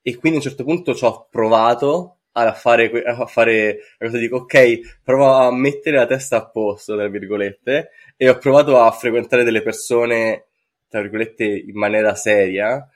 E 0.00 0.16
quindi 0.16 0.38
a 0.38 0.42
un 0.42 0.48
certo 0.48 0.64
punto 0.64 0.94
ci 0.94 1.04
ho 1.04 1.26
provato 1.30 2.19
a 2.32 2.52
fare, 2.52 2.90
a 3.02 3.26
fare 3.26 3.78
la 3.98 4.06
cosa 4.06 4.18
dico, 4.18 4.36
ok, 4.38 5.00
provo 5.02 5.32
a 5.32 5.52
mettere 5.52 5.96
la 5.96 6.06
testa 6.06 6.36
a 6.36 6.48
posto, 6.48 6.96
tra 6.96 7.08
virgolette, 7.08 7.90
e 8.16 8.28
ho 8.28 8.38
provato 8.38 8.80
a 8.80 8.90
frequentare 8.90 9.44
delle 9.44 9.62
persone, 9.62 10.46
tra 10.88 11.00
virgolette, 11.00 11.44
in 11.44 11.76
maniera 11.76 12.14
seria. 12.14 12.88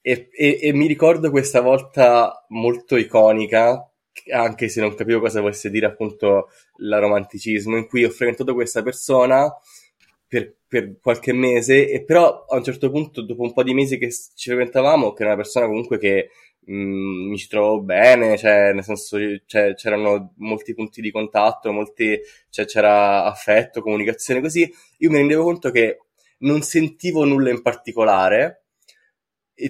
E, 0.00 0.28
e, 0.32 0.58
e 0.62 0.72
mi 0.72 0.86
ricordo 0.86 1.30
questa 1.30 1.60
volta 1.60 2.44
molto 2.48 2.96
iconica 2.96 3.88
anche 4.32 4.68
se 4.68 4.80
non 4.80 4.94
capivo 4.94 5.20
cosa 5.20 5.40
volesse 5.40 5.70
dire 5.70 5.86
appunto 5.86 6.48
l'aromanticismo, 6.76 7.76
in 7.76 7.86
cui 7.86 8.04
ho 8.04 8.10
frequentato 8.10 8.54
questa 8.54 8.82
persona 8.82 9.52
per, 10.26 10.54
per, 10.66 10.98
qualche 11.00 11.32
mese 11.32 11.90
e 11.90 12.04
però 12.04 12.44
a 12.48 12.56
un 12.56 12.64
certo 12.64 12.90
punto, 12.90 13.22
dopo 13.22 13.42
un 13.42 13.52
po' 13.52 13.62
di 13.62 13.74
mesi 13.74 13.98
che 13.98 14.10
ci 14.10 14.50
frequentavamo, 14.50 15.12
che 15.12 15.22
era 15.22 15.32
una 15.32 15.42
persona 15.42 15.66
comunque 15.66 15.98
che 15.98 16.30
mh, 16.66 16.74
mm, 16.74 17.28
mi 17.30 17.38
ci 17.38 17.48
trovavo 17.48 17.80
bene, 17.82 18.36
cioè 18.38 18.72
nel 18.72 18.84
senso 18.84 19.18
cioè, 19.46 19.74
c'erano 19.74 20.34
molti 20.38 20.74
punti 20.74 21.00
di 21.00 21.10
contatto, 21.10 21.72
molti, 21.72 22.20
cioè, 22.50 22.64
c'era 22.66 23.24
affetto, 23.24 23.82
comunicazione 23.82 24.40
così, 24.40 24.70
io 24.98 25.10
mi 25.10 25.18
rendevo 25.18 25.44
conto 25.44 25.70
che 25.70 26.00
non 26.38 26.62
sentivo 26.62 27.24
nulla 27.24 27.50
in 27.50 27.62
particolare, 27.62 28.64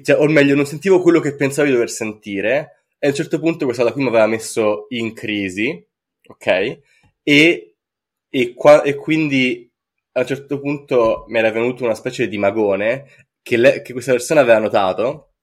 cioè, 0.02 0.18
o 0.18 0.26
meglio, 0.28 0.54
non 0.54 0.66
sentivo 0.66 1.00
quello 1.00 1.20
che 1.20 1.34
pensavo 1.36 1.66
di 1.66 1.74
dover 1.74 1.90
sentire, 1.90 2.86
e 2.98 3.06
a 3.06 3.10
un 3.10 3.16
certo 3.16 3.38
punto 3.38 3.64
questa 3.66 3.82
cosa 3.82 3.94
qui 3.94 4.02
mi 4.02 4.08
aveva 4.08 4.26
messo 4.26 4.86
in 4.90 5.12
crisi, 5.12 5.86
ok? 6.26 6.78
E, 7.22 7.76
e, 8.28 8.54
qua, 8.54 8.82
e 8.82 8.94
quindi 8.94 9.70
a 10.12 10.20
un 10.20 10.26
certo 10.26 10.60
punto 10.60 11.24
mi 11.28 11.38
era 11.38 11.50
venuto 11.50 11.84
una 11.84 11.94
specie 11.94 12.28
di 12.28 12.38
magone 12.38 13.26
che, 13.42 13.56
le, 13.56 13.82
che 13.82 13.92
questa 13.92 14.12
persona 14.12 14.40
aveva 14.40 14.58
notato 14.58 15.33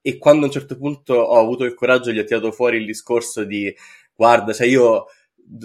e 0.00 0.18
quando 0.18 0.44
a 0.44 0.46
un 0.46 0.52
certo 0.52 0.76
punto 0.76 1.14
ho 1.14 1.38
avuto 1.38 1.64
il 1.64 1.74
coraggio 1.74 2.12
gli 2.12 2.18
ho 2.18 2.24
tirato 2.24 2.52
fuori 2.52 2.78
il 2.78 2.86
discorso 2.86 3.44
di 3.44 3.74
guarda, 4.14 4.52
cioè 4.52 4.66
io 4.66 5.06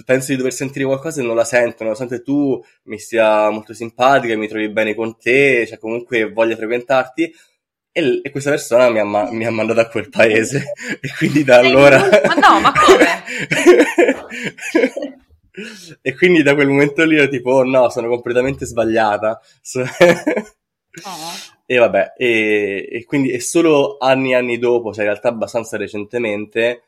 penso 0.06 0.32
di 0.32 0.38
dover 0.38 0.54
sentire 0.54 0.86
qualcosa 0.86 1.22
e 1.22 1.26
non 1.26 1.36
la 1.36 1.44
sento, 1.44 1.84
nonostante 1.84 2.22
tu 2.22 2.62
mi 2.84 3.00
sia 3.00 3.50
molto 3.50 3.74
simpatica, 3.74 4.38
mi 4.38 4.48
trovi 4.48 4.70
bene 4.70 4.96
con 4.96 5.18
te, 5.18 5.66
cioè 5.68 5.78
comunque 5.78 6.32
voglia 6.32 6.56
frequentarti, 6.56 7.34
e, 7.92 8.22
e 8.24 8.32
questa 8.32 8.50
persona 8.50 8.90
mi 8.90 9.00
ha, 9.00 9.04
ma- 9.04 9.32
mi 9.32 9.46
ha, 9.46 9.52
mandato 9.52 9.80
a 9.82 9.88
quel 9.88 10.10
paese 10.10 10.74
e 11.00 11.14
quindi 11.16 11.44
da 11.44 11.60
allora... 11.60 12.00
ma 12.00 12.34
no, 12.34 12.60
ma 12.60 12.72
come? 12.74 13.24
e 16.02 16.16
quindi 16.16 16.42
da 16.42 16.56
quel 16.56 16.68
momento 16.68 17.06
lì 17.06 17.18
ero 17.18 17.30
tipo, 17.30 17.52
oh 17.52 17.64
no, 17.64 17.90
sono 17.90 18.08
completamente 18.08 18.66
sbagliata. 18.66 19.40
oh. 21.04 21.53
E 21.66 21.78
vabbè, 21.78 22.14
e, 22.18 22.90
e, 22.92 23.06
quindi 23.06 23.32
è 23.32 23.40
solo 23.40 23.98
anni 23.98 24.32
e 24.32 24.36
anni 24.36 24.58
dopo, 24.58 24.92
cioè 24.92 25.06
in 25.06 25.10
realtà 25.12 25.30
abbastanza 25.30 25.78
recentemente, 25.78 26.84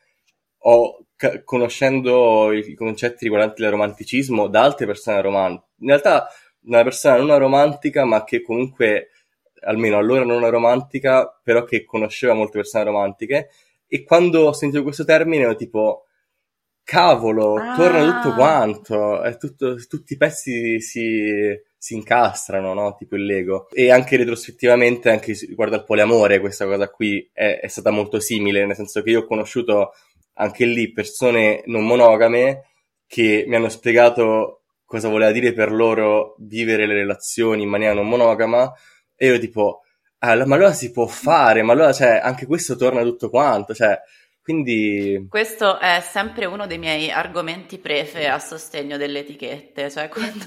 ho, 0.59 1.05
ca- 1.15 1.43
conoscendo 1.43 2.51
i 2.51 2.73
concetti 2.75 3.23
riguardanti 3.23 3.61
il 3.61 3.69
romanticismo 3.69 4.47
da 4.47 4.63
altre 4.63 4.85
persone 4.85 5.21
romantiche, 5.21 5.67
in 5.79 5.87
realtà 5.87 6.27
una 6.65 6.83
persona 6.83 7.17
non 7.17 7.37
romantica 7.37 8.05
ma 8.05 8.23
che 8.23 8.41
comunque 8.41 9.11
almeno 9.65 9.97
allora 9.97 10.23
non 10.23 10.49
romantica, 10.49 11.39
però 11.43 11.63
che 11.63 11.85
conosceva 11.85 12.33
molte 12.33 12.59
persone 12.59 12.83
romantiche. 12.85 13.49
E 13.87 14.03
quando 14.03 14.47
ho 14.47 14.53
sentito 14.53 14.83
questo 14.83 15.05
termine 15.05 15.43
ero 15.43 15.55
tipo, 15.55 16.05
cavolo, 16.83 17.55
ah. 17.55 17.75
torna 17.75 18.21
tutto 18.21 18.35
quanto, 18.35 19.21
tutto, 19.37 19.75
tutti 19.87 20.13
i 20.13 20.17
pezzi 20.17 20.79
si, 20.81 21.59
si 21.85 21.93
incastrano, 21.93 22.73
no? 22.73 22.95
Tipo 22.95 23.15
il 23.15 23.25
Lego. 23.25 23.69
E 23.69 23.91
anche 23.91 24.17
retrospettivamente, 24.17 25.11
anche 25.11 25.33
riguardo 25.47 25.75
al 25.75 25.83
poliamore, 25.83 26.39
questa 26.39 26.65
cosa 26.65 26.89
qui 26.89 27.29
è, 27.31 27.59
è 27.61 27.67
stata 27.67 27.91
molto 27.91 28.19
simile, 28.19 28.65
nel 28.65 28.75
senso 28.75 29.03
che 29.03 29.11
io 29.11 29.19
ho 29.19 29.25
conosciuto 29.27 29.93
anche 30.33 30.65
lì 30.65 30.91
persone 30.91 31.61
non 31.65 31.85
monogame 31.85 32.63
che 33.05 33.45
mi 33.47 33.55
hanno 33.55 33.69
spiegato 33.69 34.63
cosa 34.83 35.09
voleva 35.09 35.31
dire 35.31 35.53
per 35.53 35.71
loro 35.71 36.35
vivere 36.39 36.87
le 36.87 36.95
relazioni 36.95 37.61
in 37.61 37.69
maniera 37.69 37.93
non 37.93 38.07
monogama 38.07 38.73
e 39.15 39.27
io 39.27 39.37
tipo, 39.37 39.81
ah, 40.19 40.43
ma 40.43 40.55
allora 40.55 40.73
si 40.73 40.89
può 40.89 41.05
fare, 41.05 41.61
ma 41.61 41.73
allora 41.73 41.93
cioè, 41.93 42.19
anche 42.21 42.47
questo 42.47 42.75
torna 42.75 43.03
tutto 43.03 43.29
quanto, 43.29 43.75
cioè, 43.75 43.95
quindi... 44.45 45.25
Questo 45.27 45.79
è 45.79 46.01
sempre 46.01 46.45
uno 46.45 46.67
dei 46.67 46.77
miei 46.77 47.09
argomenti 47.09 47.79
prefe 47.79 48.27
a 48.27 48.37
sostegno 48.37 48.95
delle 48.95 49.21
etichette, 49.21 49.89
cioè 49.89 50.07
quando 50.13 50.45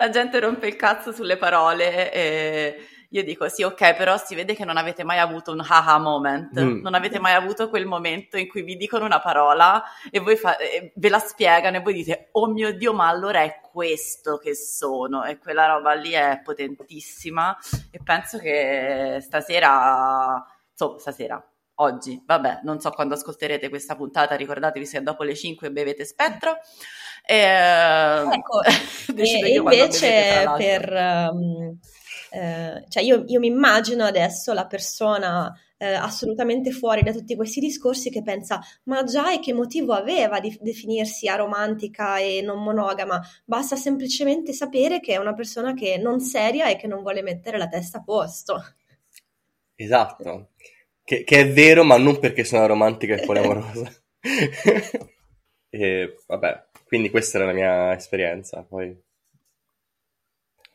la 0.00 0.10
gente 0.10 0.40
rompe 0.40 0.66
il 0.66 0.74
cazzo 0.74 1.12
sulle 1.12 1.36
parole 1.36 2.12
e 2.12 2.76
io 3.10 3.22
dico 3.22 3.48
sì, 3.48 3.62
ok, 3.62 3.94
però 3.94 4.16
si 4.16 4.34
vede 4.34 4.56
che 4.56 4.64
non 4.64 4.76
avete 4.76 5.04
mai 5.04 5.20
avuto 5.20 5.52
un 5.52 5.60
haha 5.60 5.98
moment, 6.00 6.60
mm. 6.60 6.80
non 6.80 6.94
avete 6.94 7.20
mai 7.20 7.34
avuto 7.34 7.68
quel 7.68 7.86
momento 7.86 8.36
in 8.36 8.48
cui 8.48 8.62
vi 8.62 8.76
dicono 8.76 9.04
una 9.04 9.20
parola 9.20 9.80
e 10.10 10.18
voi 10.18 10.34
fa- 10.34 10.56
e 10.56 10.90
ve 10.96 11.08
la 11.08 11.20
spiegano 11.20 11.76
e 11.76 11.82
voi 11.82 11.94
dite, 11.94 12.30
oh 12.32 12.48
mio 12.48 12.76
Dio, 12.76 12.92
ma 12.92 13.06
allora 13.06 13.42
è 13.42 13.60
questo 13.62 14.38
che 14.38 14.56
sono 14.56 15.22
e 15.22 15.38
quella 15.38 15.66
roba 15.66 15.92
lì 15.92 16.10
è 16.10 16.40
potentissima 16.42 17.56
e 17.92 18.00
penso 18.02 18.38
che 18.38 19.18
stasera, 19.20 20.44
insomma, 20.72 20.98
stasera, 20.98 21.49
oggi, 21.80 22.22
vabbè, 22.24 22.60
non 22.62 22.80
so 22.80 22.90
quando 22.90 23.14
ascolterete 23.14 23.68
questa 23.68 23.96
puntata, 23.96 24.34
ricordatevi 24.34 24.86
se 24.86 24.98
è 24.98 25.02
dopo 25.02 25.22
le 25.22 25.34
5 25.34 25.70
bevete 25.70 26.04
spettro. 26.04 26.58
E, 27.24 27.36
ecco, 27.36 28.62
e 29.16 29.54
invece 29.54 30.52
per... 30.56 30.92
Um 31.32 31.78
eh, 32.32 32.84
cioè 32.88 33.02
io, 33.02 33.24
io, 33.26 33.40
mi 33.40 33.48
immagino 33.48 34.04
adesso 34.04 34.52
la 34.52 34.66
persona 34.66 35.52
eh, 35.76 35.94
assolutamente 35.94 36.70
fuori 36.70 37.02
da 37.02 37.12
tutti 37.12 37.34
questi 37.34 37.58
discorsi 37.58 38.08
che 38.08 38.22
pensa 38.22 38.60
ma 38.84 39.02
già 39.02 39.32
e 39.32 39.40
che 39.40 39.52
motivo 39.52 39.94
aveva 39.94 40.38
di 40.38 40.56
definirsi 40.60 41.26
aromantica 41.26 42.18
e 42.18 42.40
non 42.40 42.62
monogama? 42.62 43.20
Basta 43.44 43.74
semplicemente 43.74 44.52
sapere 44.52 45.00
che 45.00 45.14
è 45.14 45.16
una 45.16 45.34
persona 45.34 45.74
che 45.74 45.98
non 45.98 46.20
seria 46.20 46.68
e 46.68 46.76
che 46.76 46.86
non 46.86 47.02
vuole 47.02 47.22
mettere 47.22 47.58
la 47.58 47.66
testa 47.66 47.98
a 47.98 48.02
posto. 48.04 48.62
Esatto, 49.74 50.49
che, 51.10 51.24
che 51.24 51.40
è 51.40 51.52
vero, 51.52 51.82
ma 51.82 51.96
non 51.96 52.20
perché 52.20 52.44
sono 52.44 52.64
romantica 52.66 53.14
e 53.14 53.24
poliamorosa. 53.24 53.92
e 55.68 56.16
vabbè, 56.24 56.66
quindi 56.86 57.10
questa 57.10 57.38
era 57.38 57.46
la 57.48 57.52
mia 57.52 57.96
esperienza. 57.96 58.62
Poi 58.62 58.96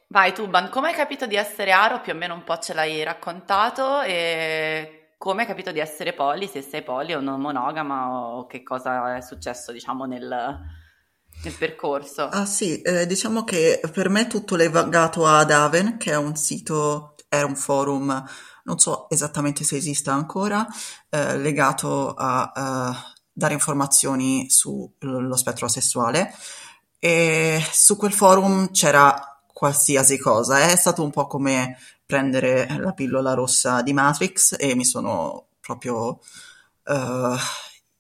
Vai 0.08 0.34
Tuban, 0.34 0.70
come 0.70 0.90
hai 0.90 0.94
capito 0.94 1.26
di 1.26 1.36
essere 1.36 1.72
aro? 1.72 2.02
Più 2.02 2.12
o 2.12 2.16
meno 2.16 2.34
un 2.34 2.44
po' 2.44 2.58
ce 2.60 2.74
l'hai 2.74 3.02
raccontato 3.04 4.02
e 4.02 5.14
come 5.18 5.44
hai 5.44 5.48
capito 5.48 5.72
di 5.72 5.80
essere 5.80 6.12
poli, 6.12 6.48
se 6.48 6.62
sei 6.62 6.84
poli 6.84 7.14
o 7.14 7.22
non 7.22 7.40
monogama 7.40 8.36
o 8.36 8.46
che 8.46 8.62
cosa 8.62 9.16
è 9.16 9.22
successo 9.22 9.72
diciamo 9.72 10.04
nel, 10.04 10.28
nel 10.28 11.54
percorso? 11.58 12.28
Ah 12.28 12.46
sì, 12.46 12.82
eh, 12.82 13.08
diciamo 13.08 13.46
che 13.46 13.80
per 13.94 14.10
me 14.10 14.24
è 14.24 14.28
tutto 14.28 14.58
legato 14.58 15.26
ad 15.26 15.50
Aven, 15.50 15.98
che 15.98 16.12
è 16.12 16.18
un 16.18 16.36
sito, 16.36 17.16
è 17.30 17.42
un 17.42 17.56
forum, 17.56 18.24
non 18.66 18.80
so 18.80 19.10
esattamente 19.10 19.64
se 19.64 19.78
esista 19.78 20.14
ancora, 20.14 20.68
eh, 21.10 21.38
legato 21.38 22.14
a 22.14 22.52
eh, 22.56 23.14
dare 23.32 23.54
informazioni 23.54 24.50
sullo 24.50 25.36
spettro 25.36 25.68
sessuale. 25.68 26.34
E 27.00 27.64
su 27.72 27.98
quel 27.98 28.14
forum 28.14 28.72
c'era 28.72 29.40
qualsiasi 29.52 30.18
cosa. 30.18 30.60
È 30.60 30.76
stato 30.76 31.04
un 31.04 31.12
po' 31.12 31.28
come 31.28 31.78
prendere 32.06 32.68
la 32.80 32.94
pillola 32.94 33.34
rossa 33.34 33.82
di 33.82 33.94
Matrix 33.94 34.56
e 34.58 34.76
mi 34.76 34.86
sono 34.86 35.48
proprio 35.60 36.20
uh, 36.86 37.36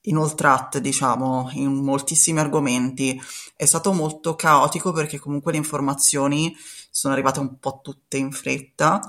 inoltrato, 0.02 0.80
diciamo, 0.80 1.50
in 1.54 1.74
moltissimi 1.74 2.40
argomenti. 2.40 3.20
È 3.56 3.66
stato 3.66 3.94
molto 3.94 4.36
caotico 4.36 4.92
perché 4.92 5.20
comunque 5.20 5.52
le 5.52 5.58
informazioni 5.58 6.56
sono 6.90 7.14
arrivate 7.14 7.40
un 7.40 7.60
po' 7.60 7.82
tutte 7.84 8.18
in 8.18 8.32
fretta 8.32 9.02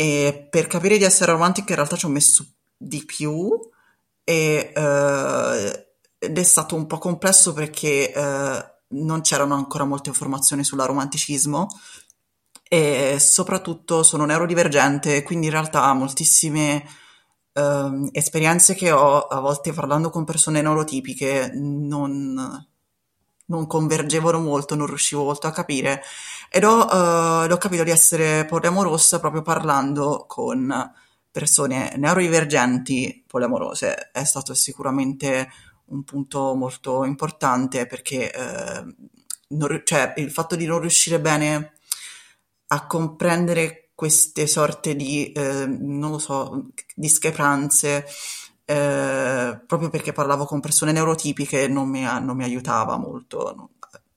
e 0.00 0.46
per 0.48 0.68
capire 0.68 0.96
di 0.96 1.02
essere 1.02 1.32
romantica 1.32 1.70
in 1.70 1.74
realtà 1.74 1.96
ci 1.96 2.04
ho 2.04 2.08
messo 2.08 2.46
di 2.76 3.04
più 3.04 3.50
e, 4.22 4.72
uh, 4.76 5.86
ed 6.18 6.38
è 6.38 6.42
stato 6.44 6.76
un 6.76 6.86
po' 6.86 6.98
complesso 6.98 7.52
perché 7.52 8.12
uh, 8.14 8.96
non 8.96 9.22
c'erano 9.22 9.56
ancora 9.56 9.82
molte 9.82 10.10
informazioni 10.10 10.62
sull'aromanticismo 10.62 11.66
e 12.68 13.16
soprattutto 13.18 14.04
sono 14.04 14.24
neurodivergente, 14.24 15.24
quindi 15.24 15.46
in 15.46 15.52
realtà 15.52 15.92
moltissime 15.94 16.84
eh, 17.52 18.08
esperienze 18.12 18.74
che 18.74 18.92
ho 18.92 19.22
a 19.22 19.40
volte 19.40 19.72
parlando 19.72 20.10
con 20.10 20.24
persone 20.24 20.60
neurotipiche 20.60 21.50
non, 21.54 22.66
non 23.46 23.66
convergevano 23.66 24.38
molto, 24.38 24.74
non 24.74 24.86
riuscivo 24.86 25.24
molto 25.24 25.46
a 25.46 25.52
capire 25.52 26.02
ed 26.50 26.64
ho, 26.64 26.88
eh, 27.44 27.52
ho 27.52 27.56
capito 27.58 27.84
di 27.84 27.90
essere 27.90 28.44
poliamorosa 28.46 29.20
proprio 29.20 29.42
parlando 29.42 30.24
con 30.26 30.92
persone 31.30 31.94
neurodivergenti 31.96 33.24
poliamorose. 33.26 34.10
È 34.12 34.24
stato 34.24 34.54
sicuramente 34.54 35.50
un 35.86 36.02
punto 36.04 36.54
molto 36.54 37.04
importante 37.04 37.86
perché 37.86 38.32
eh, 38.32 38.94
non, 39.48 39.82
cioè, 39.84 40.14
il 40.16 40.30
fatto 40.30 40.56
di 40.56 40.66
non 40.66 40.80
riuscire 40.80 41.20
bene 41.20 41.74
a 42.68 42.86
comprendere 42.86 43.90
queste 43.94 44.46
sorte 44.46 44.94
di, 44.94 45.32
eh, 45.32 45.66
non 45.66 46.10
lo 46.10 46.18
so, 46.18 46.68
discrepanze, 46.94 48.06
eh, 48.64 49.60
proprio 49.66 49.88
perché 49.90 50.12
parlavo 50.12 50.44
con 50.44 50.60
persone 50.60 50.92
neurotipiche 50.92 51.68
non 51.68 51.88
mi, 51.88 52.02
non 52.02 52.36
mi 52.36 52.44
aiutava 52.44 52.96
molto 52.96 53.70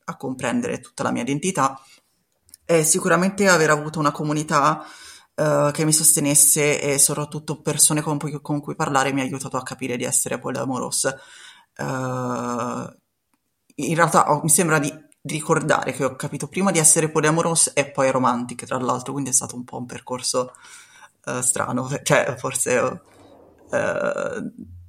a 0.03 0.17
comprendere 0.17 0.79
tutta 0.81 1.03
la 1.03 1.11
mia 1.11 1.21
identità 1.21 1.79
e 2.71 2.85
sicuramente 2.85 3.49
aver 3.49 3.69
avuto 3.69 3.99
una 3.99 4.11
comunità 4.11 4.85
uh, 5.35 5.71
che 5.71 5.83
mi 5.83 5.91
sostenesse 5.91 6.79
e 6.79 6.97
soprattutto 6.99 7.61
persone 7.61 7.99
con, 7.99 8.17
con, 8.41 8.61
cui 8.61 8.75
parlare 8.75 9.11
mi 9.11 9.19
ha 9.19 9.23
aiutato 9.23 9.57
a 9.57 9.63
capire 9.63 9.97
di 9.97 10.05
essere 10.05 10.39
poliamorosa. 10.39 11.19
Uh, 11.75 12.87
in 13.75 13.95
realtà 13.95 14.31
oh, 14.31 14.41
mi 14.41 14.49
sembra 14.49 14.79
di, 14.79 14.89
di, 15.21 15.33
ricordare 15.33 15.91
che 15.91 16.05
ho 16.05 16.15
capito 16.15 16.47
prima 16.47 16.71
di 16.71 16.79
essere 16.79 17.09
poliamoros 17.09 17.71
e 17.73 17.91
poi 17.91 18.09
romantic, 18.09 18.65
tra 18.65 18.77
l'altro, 18.77 19.11
quindi 19.11 19.31
è 19.31 19.33
stato 19.33 19.55
un 19.57 19.65
po' 19.65 19.77
un 19.77 19.85
percorso 19.85 20.53
uh, 21.25 21.41
strano, 21.41 21.89
cioè 22.03 22.35
forse 22.37 23.01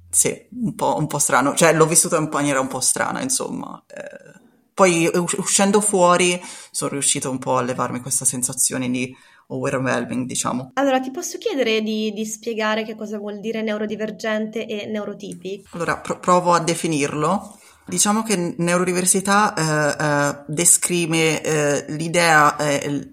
sì, 0.09 0.47
un 0.51 0.75
po', 0.75 0.95
un 0.97 1.07
po', 1.07 1.19
strano, 1.19 1.53
cioè 1.53 1.73
l'ho 1.73 1.85
vissuto 1.85 2.15
in 2.15 2.29
maniera 2.31 2.61
un 2.61 2.67
po' 2.67 2.79
strana, 2.79 3.21
insomma. 3.21 3.83
Eh, 3.87 4.42
poi 4.73 5.09
uscendo 5.37 5.81
fuori 5.81 6.41
sono 6.71 6.91
riuscito 6.91 7.29
un 7.29 7.39
po' 7.39 7.57
a 7.57 7.61
levarmi 7.61 7.99
questa 7.99 8.25
sensazione 8.25 8.89
di 8.89 9.15
overwhelming, 9.47 10.25
diciamo. 10.25 10.71
Allora, 10.75 10.99
ti 10.99 11.11
posso 11.11 11.37
chiedere 11.37 11.81
di, 11.81 12.11
di 12.13 12.25
spiegare 12.25 12.83
che 12.83 12.95
cosa 12.95 13.17
vuol 13.17 13.39
dire 13.39 13.61
neurodivergente 13.61 14.65
e 14.65 14.85
neurotipi? 14.87 15.63
Allora, 15.71 15.97
pro- 15.97 16.19
provo 16.19 16.53
a 16.53 16.59
definirlo. 16.59 17.59
Diciamo 17.85 18.23
che 18.23 18.55
neurodiversità 18.57 19.53
eh, 19.53 20.03
eh, 20.03 20.43
descrive 20.47 21.41
eh, 21.41 21.85
l'idea, 21.89 22.55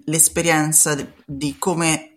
l'esperienza 0.05 0.95
di 1.25 1.57
come 1.59 2.11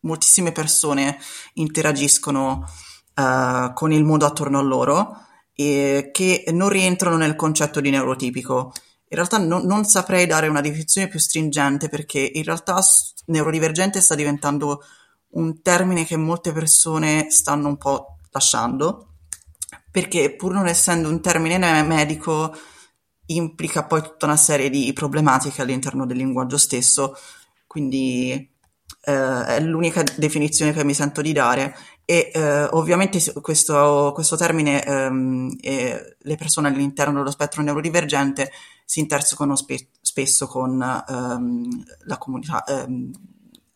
moltissime 0.00 0.50
persone 0.50 1.16
interagiscono 1.54 2.68
eh, 3.14 3.70
con 3.72 3.92
il 3.92 4.04
mondo 4.04 4.26
attorno 4.26 4.58
a 4.58 4.62
loro 4.62 5.16
e 5.54 6.10
che 6.12 6.44
non 6.52 6.68
rientrano 6.68 7.16
nel 7.16 7.36
concetto 7.36 7.80
di 7.80 7.90
neurotipico. 7.90 8.72
In 9.08 9.16
realtà 9.16 9.38
no, 9.38 9.60
non 9.62 9.84
saprei 9.84 10.26
dare 10.26 10.48
una 10.48 10.60
definizione 10.60 11.08
più 11.08 11.18
stringente 11.18 11.88
perché 11.88 12.18
in 12.18 12.44
realtà 12.44 12.78
neurodivergente 13.26 14.00
sta 14.00 14.14
diventando 14.14 14.82
un 15.34 15.62
termine 15.62 16.04
che 16.04 16.16
molte 16.16 16.52
persone 16.52 17.30
stanno 17.30 17.68
un 17.68 17.76
po' 17.76 18.18
lasciando 18.30 19.12
perché 19.92 20.34
pur 20.34 20.54
non 20.54 20.66
essendo 20.66 21.10
un 21.10 21.20
termine 21.20 21.58
medico 21.82 22.56
implica 23.26 23.84
poi 23.84 24.02
tutta 24.02 24.24
una 24.24 24.36
serie 24.36 24.70
di 24.70 24.90
problematiche 24.94 25.60
all'interno 25.60 26.06
del 26.06 26.16
linguaggio 26.16 26.56
stesso, 26.56 27.14
quindi 27.66 28.51
eh, 29.04 29.46
è 29.46 29.60
l'unica 29.60 30.02
definizione 30.16 30.72
che 30.72 30.84
mi 30.84 30.94
sento 30.94 31.22
di 31.22 31.32
dare 31.32 31.76
e 32.04 32.30
eh, 32.32 32.64
ovviamente 32.64 33.20
questo, 33.40 34.12
questo 34.14 34.36
termine 34.36 34.84
ehm, 34.84 35.56
le 35.60 36.36
persone 36.36 36.68
all'interno 36.68 37.18
dello 37.18 37.30
spettro 37.30 37.62
neurodivergente 37.62 38.50
si 38.84 39.00
intersecano 39.00 39.56
spe- 39.56 39.88
spesso 40.00 40.46
con 40.46 40.80
ehm, 40.80 41.84
la 42.04 42.18
comunità 42.18 42.64
ehm, 42.64 43.10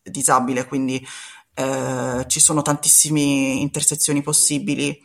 disabile, 0.03 0.67
quindi 0.67 1.05
eh, 1.55 2.25
ci 2.29 2.41
sono 2.41 2.63
tantissime 2.63 3.21
intersezioni 3.21 4.23
possibili 4.23 5.01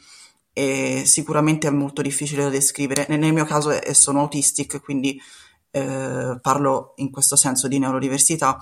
e 0.53 1.03
sicuramente 1.05 1.67
è 1.67 1.71
molto 1.71 2.01
difficile 2.01 2.43
da 2.43 2.49
descrivere. 2.49 3.05
Nel 3.09 3.33
mio 3.33 3.45
caso 3.45 3.69
è, 3.69 3.93
sono 3.93 4.19
autistic, 4.19 4.81
quindi 4.81 5.19
eh, 5.71 6.37
parlo 6.41 6.93
in 6.97 7.09
questo 7.09 7.35
senso 7.35 7.67
di 7.67 7.79
neurodiversità 7.79 8.61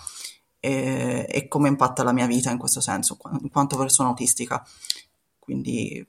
e, 0.59 1.25
e, 1.29 1.47
come 1.47 1.67
impatta 1.67 2.03
la 2.03 2.11
mia 2.11 2.27
vita 2.27 2.51
in 2.51 2.57
questo 2.57 2.81
senso, 2.81 3.17
in 3.41 3.49
quanto 3.49 3.77
persona 3.77 4.09
autistica. 4.09 4.65
Quindi 5.39 6.05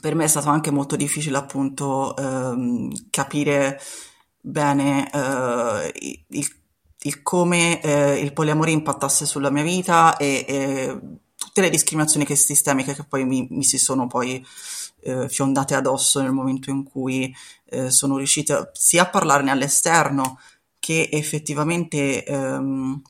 per 0.00 0.14
me 0.14 0.24
è 0.24 0.28
stato 0.28 0.48
anche 0.48 0.70
molto 0.70 0.96
difficile 0.96 1.36
appunto 1.36 2.16
ehm, 2.16 3.10
capire 3.10 3.80
bene 4.40 5.10
eh, 5.10 5.92
il, 6.28 6.46
il, 7.02 7.22
come 7.22 7.80
eh, 7.82 8.20
il 8.20 8.32
poliamore 8.32 8.70
impattasse 8.70 9.26
sulla 9.26 9.50
mia 9.50 9.62
vita 9.62 10.16
e, 10.16 10.44
e 10.48 11.00
tutte 11.36 11.60
le 11.60 11.70
discriminazioni 11.70 12.24
che 12.24 12.36
sistemiche 12.36 12.94
che 12.94 13.04
poi 13.04 13.24
mi, 13.24 13.46
mi 13.50 13.64
si 13.64 13.78
sono 13.78 14.06
poi 14.06 14.44
eh, 15.02 15.28
fiondate 15.28 15.74
addosso 15.74 16.20
nel 16.20 16.32
momento 16.32 16.70
in 16.70 16.84
cui 16.84 17.34
eh, 17.66 17.90
sono 17.90 18.16
riuscita 18.16 18.70
sia 18.72 19.02
a 19.02 19.08
parlarne 19.08 19.50
all'esterno 19.50 20.38
che 20.78 21.08
effettivamente 21.10 22.24
ehm, 22.24 23.02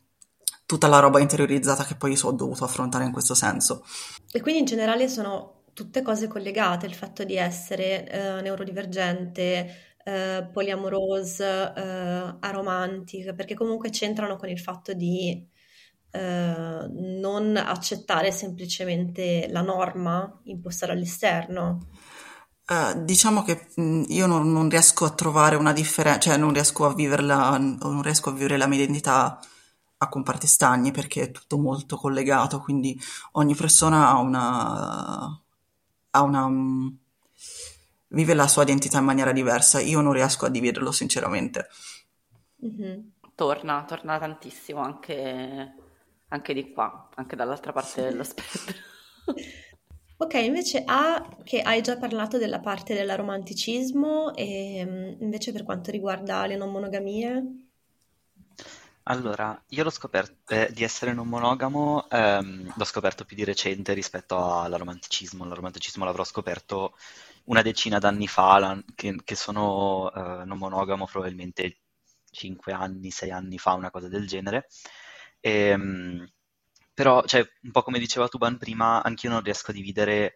tutta 0.70 0.86
la 0.86 1.00
roba 1.00 1.18
interiorizzata 1.18 1.82
che 1.84 1.96
poi 1.96 2.16
ho 2.22 2.30
dovuto 2.30 2.62
affrontare 2.62 3.04
in 3.04 3.10
questo 3.10 3.34
senso. 3.34 3.84
E 4.30 4.40
quindi 4.40 4.60
in 4.60 4.66
generale 4.66 5.08
sono 5.08 5.64
tutte 5.72 6.00
cose 6.00 6.28
collegate, 6.28 6.86
il 6.86 6.94
fatto 6.94 7.24
di 7.24 7.34
essere 7.34 8.08
eh, 8.08 8.40
neurodivergente, 8.40 9.96
eh, 10.04 10.48
polyamorose, 10.52 11.72
eh, 11.76 12.36
aromantic, 12.38 13.34
perché 13.34 13.54
comunque 13.54 13.90
c'entrano 13.90 14.36
con 14.36 14.48
il 14.48 14.60
fatto 14.60 14.92
di 14.92 15.44
eh, 16.12 16.86
non 16.88 17.56
accettare 17.56 18.30
semplicemente 18.30 19.48
la 19.50 19.62
norma 19.62 20.40
imposta 20.44 20.86
dall'esterno. 20.86 21.88
Uh, 22.68 23.02
diciamo 23.02 23.42
che 23.42 23.70
mh, 23.74 24.04
io 24.10 24.26
non, 24.26 24.52
non, 24.52 24.68
riesco 24.68 25.04
a 25.04 25.10
trovare 25.10 25.56
una 25.56 25.72
differenza, 25.72 26.20
cioè 26.20 26.36
non 26.36 26.52
riesco 26.52 26.86
a 26.86 26.94
viverla, 26.94 27.58
non 27.58 28.02
riesco 28.02 28.28
a 28.28 28.32
vivere 28.32 28.56
la 28.56 28.68
mia 28.68 28.78
identità 28.78 29.40
a 30.02 30.08
comparti 30.08 30.46
stagni 30.46 30.92
perché 30.92 31.22
è 31.24 31.30
tutto 31.30 31.58
molto 31.58 31.96
collegato, 31.96 32.60
quindi 32.60 32.98
ogni 33.32 33.54
persona 33.54 34.08
ha 34.08 34.18
una, 34.18 35.42
ha 36.10 36.22
una 36.22 36.44
um, 36.44 36.96
vive 38.08 38.34
la 38.34 38.48
sua 38.48 38.62
identità 38.62 38.98
in 38.98 39.04
maniera 39.04 39.32
diversa. 39.32 39.80
Io 39.80 40.00
non 40.00 40.12
riesco 40.12 40.46
a 40.46 40.50
dividerlo, 40.50 40.90
sinceramente. 40.90 41.68
Mm-hmm. 42.64 42.98
Torna, 43.34 43.84
torna 43.84 44.18
tantissimo 44.18 44.80
anche, 44.80 45.74
anche, 46.28 46.54
di 46.54 46.72
qua, 46.72 47.08
anche 47.14 47.36
dall'altra 47.36 47.72
parte 47.72 48.02
dello 48.02 48.24
spettro. 48.24 48.88
Ok, 50.20 50.34
invece 50.34 50.82
A, 50.84 51.38
che 51.44 51.62
hai 51.62 51.80
già 51.80 51.96
parlato 51.96 52.36
della 52.36 52.60
parte 52.60 52.92
dell'aromanticismo, 52.92 54.34
e 54.34 54.84
mm, 54.84 55.22
invece 55.22 55.50
per 55.50 55.64
quanto 55.64 55.90
riguarda 55.90 56.44
le 56.44 56.56
non 56.56 56.70
monogamie? 56.70 57.69
Allora, 59.10 59.60
io 59.70 59.82
l'ho 59.82 59.90
scoperto 59.90 60.52
eh, 60.54 60.70
di 60.72 60.84
essere 60.84 61.12
non 61.12 61.26
monogamo, 61.28 62.08
ehm, 62.08 62.72
l'ho 62.76 62.84
scoperto 62.84 63.24
più 63.24 63.34
di 63.34 63.42
recente 63.44 63.92
rispetto 63.92 64.60
all'aromanticismo. 64.60 65.44
L'aromanticismo 65.44 66.04
l'avrò 66.04 66.22
scoperto 66.22 66.94
una 67.46 67.60
decina 67.62 67.98
d'anni 67.98 68.28
fa, 68.28 68.58
la- 68.60 68.80
che, 68.94 69.16
che 69.24 69.34
sono 69.34 70.12
eh, 70.14 70.44
non 70.44 70.58
monogamo 70.58 71.06
probabilmente 71.06 71.78
5 72.30 72.72
anni, 72.72 73.10
6 73.10 73.30
anni 73.32 73.58
fa, 73.58 73.72
una 73.72 73.90
cosa 73.90 74.06
del 74.08 74.26
genere. 74.28 74.68
Ehm, 75.40 76.24
però, 76.94 77.24
cioè, 77.24 77.44
un 77.62 77.70
po' 77.72 77.82
come 77.82 77.98
diceva 77.98 78.28
Tuban 78.28 78.58
prima, 78.58 79.02
anch'io 79.02 79.30
non 79.30 79.42
riesco 79.42 79.70
a 79.70 79.74
dividere 79.74 80.34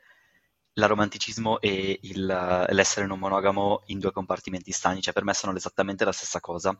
l'aromanticismo 0.76 1.60
e 1.60 1.98
il- 2.02 2.66
l'essere 2.70 3.06
non 3.06 3.18
monogamo 3.20 3.82
in 3.86 3.98
due 4.00 4.10
compartimenti 4.12 4.72
stagni, 4.72 5.00
cioè 5.02 5.12
per 5.14 5.22
me 5.24 5.32
sono 5.34 5.54
esattamente 5.56 6.04
la 6.04 6.12
stessa 6.12 6.40
cosa, 6.40 6.76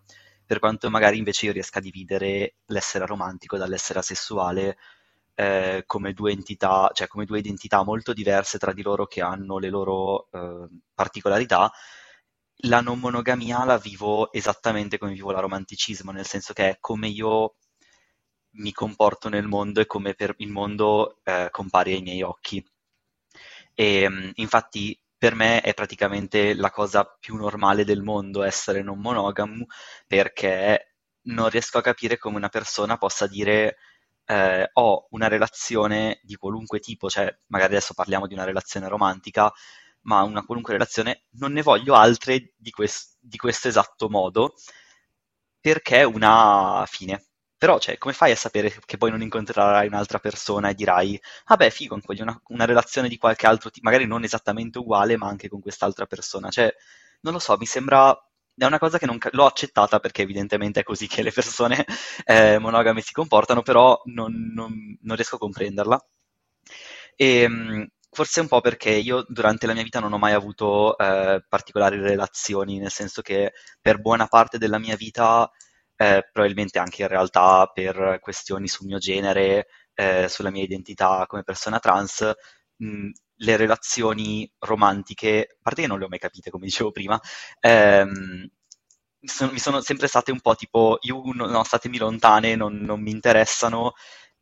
per 0.47 0.59
quanto 0.59 0.91
magari 0.91 1.19
invece 1.19 1.47
io 1.47 1.53
riesca 1.53 1.79
a 1.79 1.83
dividere 1.83 2.57
l'essere 2.67 3.07
romantico 3.07 3.57
dall'essere 3.57 3.99
asessuale 4.01 4.77
eh, 5.35 5.85
come 5.87 6.13
due 6.13 6.33
entità, 6.33 6.91
cioè 6.93 7.07
come 7.09 7.25
due 7.25 7.39
identità 7.41 7.83
molto 7.85 8.13
diverse 8.13 8.59
tra 8.59 8.73
di 8.73 8.83
loro 8.83 9.07
che 9.07 9.21
hanno 9.23 9.59
le 9.59 9.69
loro 9.71 10.29
eh, 10.33 10.69
particolarità. 10.95 11.71
La 12.69 12.81
non 12.81 12.99
monogamia 13.01 13.65
la 13.65 13.79
vivo 13.79 14.33
esattamente 14.33 14.99
come 14.99 15.13
vivo 15.13 15.31
l'aromanticismo, 15.33 16.11
nel 16.13 16.27
senso 16.27 16.53
che 16.53 16.69
è 16.71 16.77
come 16.81 17.09
io 17.09 17.57
mi 18.57 18.73
comporto 18.73 19.29
nel 19.29 19.47
mondo 19.47 19.81
e 19.81 19.87
come 19.87 20.15
il 20.39 20.49
mondo 20.51 21.19
eh, 21.25 21.49
compare 21.51 21.93
ai 21.93 22.03
miei 22.03 22.23
occhi. 22.23 22.65
E 23.75 24.09
mh, 24.09 24.33
infatti 24.37 24.99
per 25.25 25.35
me 25.35 25.63
è 25.63 25.73
praticamente 25.73 26.55
la 26.55 26.71
cosa 26.71 27.03
più 27.19 27.35
normale 27.37 27.85
del 27.87 28.03
mondo 28.03 28.43
essere 28.43 28.83
non 28.83 28.99
monogamo 29.01 29.65
perché 30.07 30.97
non 31.29 31.49
riesco 31.49 31.79
a 31.79 31.81
capire 31.81 32.19
come 32.19 32.37
una 32.37 32.51
persona 32.51 32.99
possa 32.99 33.27
dire 33.27 33.77
eh, 34.27 34.69
ho 34.75 35.07
una 35.13 35.27
relazione 35.29 36.21
di 36.23 36.35
qualunque 36.37 36.79
tipo, 36.79 37.09
cioè 37.09 37.35
magari 37.47 37.73
adesso 37.73 37.95
parliamo 37.95 38.27
di 38.27 38.35
una 38.35 38.45
relazione 38.45 38.87
romantica, 38.87 39.51
ma 40.03 40.21
una 40.25 40.45
qualunque 40.45 40.75
relazione, 40.75 41.25
non 41.39 41.53
ne 41.53 41.63
voglio 41.63 41.95
altre 41.95 42.53
di, 42.59 42.71
quest- 42.71 43.17
di 43.19 43.39
questo 43.39 43.69
esatto 43.69 44.11
modo 44.11 44.53
perché 45.61 46.03
una 46.05 46.85
fine. 46.87 47.25
Però, 47.64 47.79
cioè, 47.79 47.96
come 47.98 48.12
fai 48.12 48.31
a 48.33 48.37
sapere 48.37 48.70
che 48.85 48.98
poi 48.98 49.11
non 49.11 49.22
incontrerai 49.22 49.87
un'altra 49.87 50.18
persona 50.18 50.68
e 50.68 50.74
dirai, 50.74 51.18
ah 51.46 51.57
beh, 51.57 51.70
figo, 51.70 51.98
voglio 52.05 52.22
una, 52.22 52.38
una 52.48 52.66
relazione 52.66 53.09
di 53.09 53.16
qualche 53.16 53.46
altro 53.46 53.70
tipo, 53.70 53.88
magari 53.88 54.07
non 54.07 54.22
esattamente 54.22 54.79
uguale, 54.79 55.16
ma 55.16 55.29
anche 55.29 55.48
con 55.48 55.61
quest'altra 55.61 56.05
persona. 56.07 56.50
Cioè, 56.50 56.74
non 57.22 57.33
lo 57.33 57.38
so, 57.38 57.57
mi 57.57 57.66
sembra... 57.66 58.14
È 58.57 58.64
una 58.66 58.79
cosa 58.79 58.98
che 58.98 59.07
non, 59.07 59.18
l'ho 59.33 59.46
accettata 59.46 59.98
perché 59.98 60.22
evidentemente 60.22 60.81
è 60.81 60.83
così 60.85 61.09
che 61.09 61.22
le 61.22 61.33
persone 61.33 61.85
eh, 62.24 62.59
monogame 62.59 63.00
si 63.00 63.12
comportano, 63.12 63.62
però 63.62 64.00
non, 64.07 64.53
non- 64.55 64.96
non 65.00 65.16
riesco 65.16 65.37
a 65.37 65.38
comprenderla. 65.38 65.98
E, 67.16 67.48
mh, 67.48 67.87
forse 68.11 68.40
un 68.40 68.48
po' 68.48 68.61
perché 68.61 68.90
io 68.90 69.24
durante 69.29 69.66
la 69.66 69.72
mia 69.74 69.83
vita 69.83 70.00
non 70.00 70.12
ho 70.12 70.18
mai 70.18 70.33
avuto 70.33 70.96
eh, 70.98 71.44
particolari 71.48 71.98
relazioni, 72.00 72.79
nel 72.79 72.90
senso 72.90 73.22
che 73.22 73.53
per 73.81 74.00
buona 74.00 74.27
parte 74.27 74.59
della 74.59 74.79
mia 74.79 74.96
vita 74.96 75.50
eh, 76.05 76.29
probabilmente 76.33 76.79
anche 76.79 77.03
in 77.03 77.09
realtà 77.09 77.67
per 77.73 78.19
questioni 78.21 78.69
sul 78.69 78.87
mio 78.87 78.99
genere, 78.99 79.67
eh, 79.95 80.29
sulla 80.29 80.51
mia 80.51 80.62
identità 80.62 81.25
come 81.27 81.43
persona 81.45 81.79
trans, 81.79 82.31
mh, 82.77 83.11
le 83.38 83.57
relazioni 83.57 84.51
romantiche, 84.61 85.49
a 85.51 85.57
parte 85.62 85.83
che 85.83 85.87
non 85.88 85.99
le 85.99 86.05
ho 86.07 86.09
mai 86.09 86.19
capite, 86.19 86.51
come 86.51 86.67
dicevo 86.67 86.90
prima, 86.93 87.21
ehm, 87.61 88.49
sono- 89.23 89.53
mi 89.53 89.59
sono 89.59 89.81
sempre 89.81 90.07
state 90.09 90.31
un 90.33 90.40
po' 90.40 90.55
tipo, 90.55 90.99
io 91.03 91.23
no, 91.33 91.47
no, 91.47 91.64
statemi 91.64 91.99
lontane, 91.99 92.55
non, 92.57 92.77
non 92.77 93.01
mi 93.01 93.11
interessano, 93.11 93.93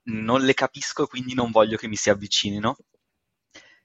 non 0.04 0.42
le 0.42 0.54
capisco, 0.54 1.06
quindi 1.06 1.34
non 1.34 1.50
voglio 1.50 1.76
che 1.76 1.88
mi 1.88 1.96
si 1.96 2.10
avvicinino. 2.10 2.76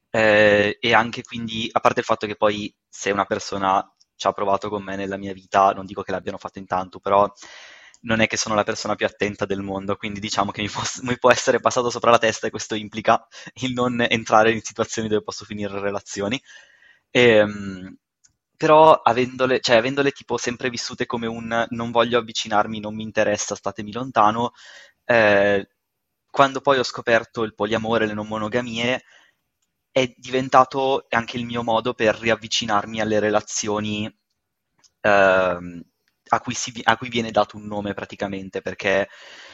Eh, 0.09 0.77
e 0.79 0.93
anche 0.93 1.21
quindi, 1.23 1.69
a 1.71 1.79
parte 1.79 1.99
il 1.99 2.05
fatto 2.05 2.25
che 2.27 2.35
poi 2.35 2.73
se 2.87 3.11
una 3.11 3.25
persona 3.25 3.83
ci 4.17 4.27
ha 4.27 4.33
provato 4.33 4.69
con 4.69 4.83
me 4.83 4.95
nella 4.97 5.17
mia 5.17 5.33
vita, 5.33 5.71
non 5.71 5.85
dico 5.85 6.01
che 6.01 6.11
l'abbiano 6.11 6.37
fatto 6.37 6.59
in 6.59 6.65
tanto, 6.65 6.99
però 6.99 7.31
non 8.01 8.19
è 8.19 8.27
che 8.27 8.37
sono 8.37 8.55
la 8.55 8.63
persona 8.63 8.95
più 8.95 9.05
attenta 9.05 9.45
del 9.45 9.61
mondo, 9.61 9.95
quindi 9.95 10.19
diciamo 10.19 10.51
che 10.51 10.61
mi 10.61 10.69
può, 10.69 10.81
mi 11.03 11.17
può 11.17 11.31
essere 11.31 11.59
passato 11.59 11.89
sopra 11.89 12.11
la 12.11 12.17
testa 12.19 12.47
e 12.47 12.49
questo 12.49 12.75
implica 12.75 13.25
il 13.61 13.73
non 13.73 14.05
entrare 14.07 14.51
in 14.51 14.61
situazioni 14.61 15.07
dove 15.07 15.23
posso 15.23 15.45
finire 15.45 15.79
relazioni. 15.79 16.41
Ehm, 17.11 17.95
però 18.57 18.93
avendole, 19.01 19.59
cioè, 19.61 19.77
avendole 19.77 20.11
tipo 20.11 20.37
sempre 20.37 20.69
vissute 20.69 21.05
come 21.05 21.27
un 21.27 21.65
non 21.69 21.91
voglio 21.91 22.17
avvicinarmi, 22.17 22.79
non 22.79 22.95
mi 22.95 23.03
interessa, 23.03 23.55
statemi 23.55 23.91
lontano, 23.91 24.51
eh, 25.05 25.67
quando 26.29 26.61
poi 26.61 26.79
ho 26.79 26.83
scoperto 26.83 27.43
il 27.43 27.53
poliamore 27.55 28.05
e 28.05 28.07
le 28.07 28.13
non 28.13 28.27
monogamie, 28.27 29.03
è 29.99 30.13
diventato 30.17 31.05
anche 31.09 31.37
il 31.37 31.45
mio 31.45 31.63
modo 31.63 31.93
per 31.93 32.15
riavvicinarmi 32.15 33.01
alle 33.01 33.19
relazioni 33.19 34.11
ehm, 35.01 35.81
a 36.29 36.39
cui, 36.41 36.53
si- 36.53 36.81
a 36.83 36.97
cui 36.97 37.09
viene 37.09 37.31
dato 37.31 37.57
un 37.57 37.65
nome 37.65 37.93
praticamente, 37.93 38.61
perché 38.61 39.07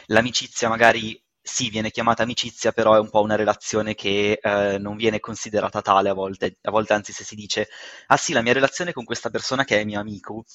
l'amicizia 0.08 0.70
magari 0.70 1.22
sì, 1.46 1.70
viene 1.70 1.92
chiamata 1.92 2.24
amicizia, 2.24 2.72
però 2.72 2.96
è 2.96 3.00
un 3.00 3.10
po' 3.10 3.22
una 3.22 3.36
relazione 3.36 3.96
che 3.96 4.40
eh, 4.42 4.78
non 4.80 4.96
viene 4.96 5.20
considerata 5.20 5.82
tale 5.82 6.10
a 6.10 6.14
volte. 6.14 6.58
A 6.62 6.72
volte, 6.72 6.94
anzi, 6.94 7.12
se 7.14 7.24
si 7.26 7.36
dice, 7.36 7.68
ah 8.08 8.18
sì, 8.18 8.32
la 8.34 8.42
mia 8.42 8.54
relazione 8.54 8.94
con 8.94 9.04
questa 9.04 9.30
persona 9.30 9.64
che 9.66 9.80
è 9.80 9.84
mio 9.84 10.00
amico, 10.00 10.46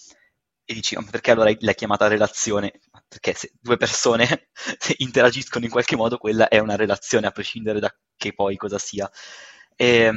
e 0.64 0.74
dici, 0.74 0.94
ma 0.96 1.05
perché 1.11 1.31
allora 1.31 1.51
l'hai 1.61 1.74
chiamata 1.74 2.09
relazione? 2.09 2.81
Perché 3.09 3.33
se 3.35 3.53
due 3.61 3.77
persone 3.79 4.51
interagiscono 4.98 5.64
in 5.64 5.70
qualche 5.70 5.96
modo, 5.96 6.18
quella 6.18 6.48
è 6.48 6.59
una 6.59 6.77
relazione, 6.77 7.27
a 7.27 7.31
prescindere 7.31 7.81
da 7.81 7.94
che 8.16 8.35
poi 8.35 8.57
cosa 8.57 8.79
sia. 8.79 9.11
E, 9.80 10.10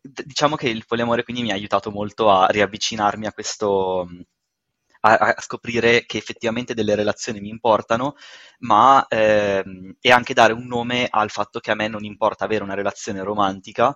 d- 0.00 0.22
diciamo 0.24 0.56
che 0.56 0.68
il 0.68 0.84
poliamore 0.86 1.22
quindi 1.24 1.42
mi 1.42 1.50
ha 1.50 1.54
aiutato 1.54 1.90
molto 1.90 2.30
a 2.30 2.46
riavvicinarmi 2.46 3.26
a 3.26 3.32
questo, 3.32 4.08
a, 5.00 5.16
a 5.16 5.40
scoprire 5.40 6.06
che 6.06 6.16
effettivamente 6.18 6.74
delle 6.74 6.94
relazioni 6.94 7.40
mi 7.40 7.48
importano, 7.48 8.14
ma 8.60 9.04
ehm, 9.08 9.96
e 10.00 10.10
anche 10.10 10.34
dare 10.34 10.52
un 10.52 10.66
nome 10.66 11.06
al 11.10 11.30
fatto 11.30 11.60
che 11.60 11.70
a 11.70 11.74
me 11.74 11.88
non 11.88 12.04
importa 12.04 12.44
avere 12.44 12.64
una 12.64 12.74
relazione 12.74 13.22
romantica, 13.22 13.94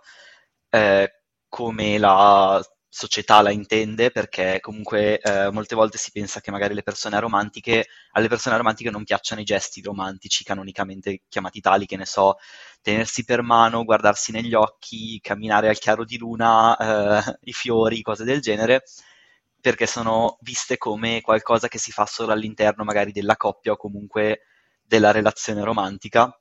eh, 0.71 1.23
come 1.49 1.99
la 1.99 2.63
società 2.99 3.41
la 3.43 3.51
intende, 3.51 4.11
perché 4.11 4.59
comunque 4.61 5.19
eh, 5.21 5.51
molte 5.53 5.77
volte 5.77 5.99
si 5.99 6.11
pensa 6.11 6.41
che 6.41 6.51
magari 6.51 6.75
le 6.75 6.83
persone 6.83 7.15
aromantiche, 7.17 7.87
alle 8.13 8.27
persone 8.29 8.57
aromantiche 8.57 8.91
non 8.91 9.05
piacciono 9.05 9.41
i 9.41 9.45
gesti 9.45 9.81
romantici, 9.83 10.43
canonicamente 10.43 11.23
chiamati 11.29 11.61
tali, 11.61 11.87
che 11.87 11.97
ne 11.97 12.07
so, 12.07 12.37
tenersi 12.83 13.25
per 13.25 13.43
mano, 13.43 13.85
guardarsi 13.85 14.33
negli 14.33 14.55
occhi, 14.55 15.21
camminare 15.21 15.69
al 15.69 15.79
chiaro 15.79 16.05
di 16.05 16.19
luna, 16.19 16.77
eh, 16.77 17.39
i 17.45 17.53
fiori, 17.53 18.03
cose 18.03 18.25
del 18.25 18.41
genere, 18.41 18.83
perché 19.61 19.87
sono 19.87 20.37
viste 20.41 20.77
come 20.77 21.21
qualcosa 21.21 21.69
che 21.69 21.79
si 21.79 21.93
fa 21.93 22.07
solo 22.07 22.33
all'interno 22.33 22.85
magari 22.85 23.13
della 23.13 23.37
coppia 23.37 23.73
o 23.73 23.77
comunque 23.77 24.43
della 24.83 25.13
relazione 25.13 25.63
romantica. 25.63 26.37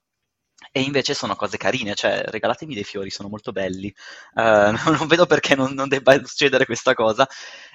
E 0.72 0.82
invece 0.82 1.14
sono 1.14 1.36
cose 1.36 1.58
carine, 1.58 1.96
cioè 1.96 2.24
regalatemi 2.28 2.74
dei 2.74 2.84
fiori, 2.84 3.10
sono 3.10 3.30
molto 3.30 3.52
belli. 3.52 3.88
Eh, 4.36 4.74
non 4.98 5.08
vedo 5.08 5.26
perché 5.26 5.56
non, 5.56 5.74
non 5.74 5.88
debba 5.88 6.14
succedere 6.26 6.66
questa 6.66 6.94
cosa, 6.94 7.28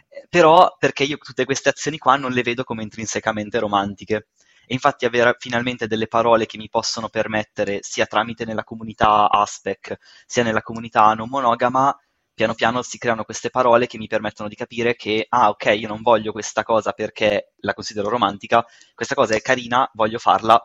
eh, 0.09 0.27
però 0.29 0.77
perché 0.79 1.05
io 1.05 1.17
tutte 1.19 1.45
queste 1.45 1.69
azioni 1.71 1.99
qua 1.99 2.17
non 2.17 2.33
le 2.33 2.43
vedo 2.43 2.65
come 2.65 2.83
intrinsecamente 2.83 3.59
romantiche. 3.59 4.29
E 4.67 4.75
infatti 4.75 5.05
avere 5.05 5.35
finalmente 5.39 5.87
delle 5.87 6.07
parole 6.07 6.47
che 6.47 6.57
mi 6.57 6.69
possono 6.69 7.09
permettere, 7.09 7.79
sia 7.83 8.07
tramite 8.07 8.45
nella 8.45 8.65
comunità 8.65 9.29
Aspec, 9.29 9.97
sia 10.27 10.43
nella 10.45 10.63
comunità 10.63 11.13
non 11.15 11.29
monogama, 11.29 11.95
piano 12.35 12.55
piano 12.55 12.83
si 12.83 12.97
creano 12.99 13.25
queste 13.25 13.51
parole 13.51 13.87
che 13.87 13.99
mi 13.99 14.07
permettono 14.07 14.49
di 14.49 14.55
capire 14.55 14.95
che, 14.95 15.27
ah, 15.29 15.49
ok, 15.51 15.75
io 15.77 15.89
non 15.89 16.01
voglio 16.03 16.33
questa 16.33 16.63
cosa 16.63 16.93
perché 16.93 17.53
la 17.59 17.75
considero 17.75 18.09
romantica, 18.09 18.65
questa 18.95 19.15
cosa 19.15 19.35
è 19.35 19.41
carina, 19.43 19.89
voglio 19.95 20.19
farla. 20.19 20.59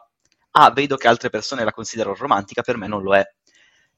Ah, 0.60 0.72
vedo 0.72 0.97
che 0.97 1.08
altre 1.08 1.30
persone 1.30 1.64
la 1.64 1.72
considerano 1.72 2.16
romantica, 2.16 2.62
per 2.64 2.78
me 2.78 2.88
non 2.88 3.03
lo 3.03 3.16
è. 3.16 3.24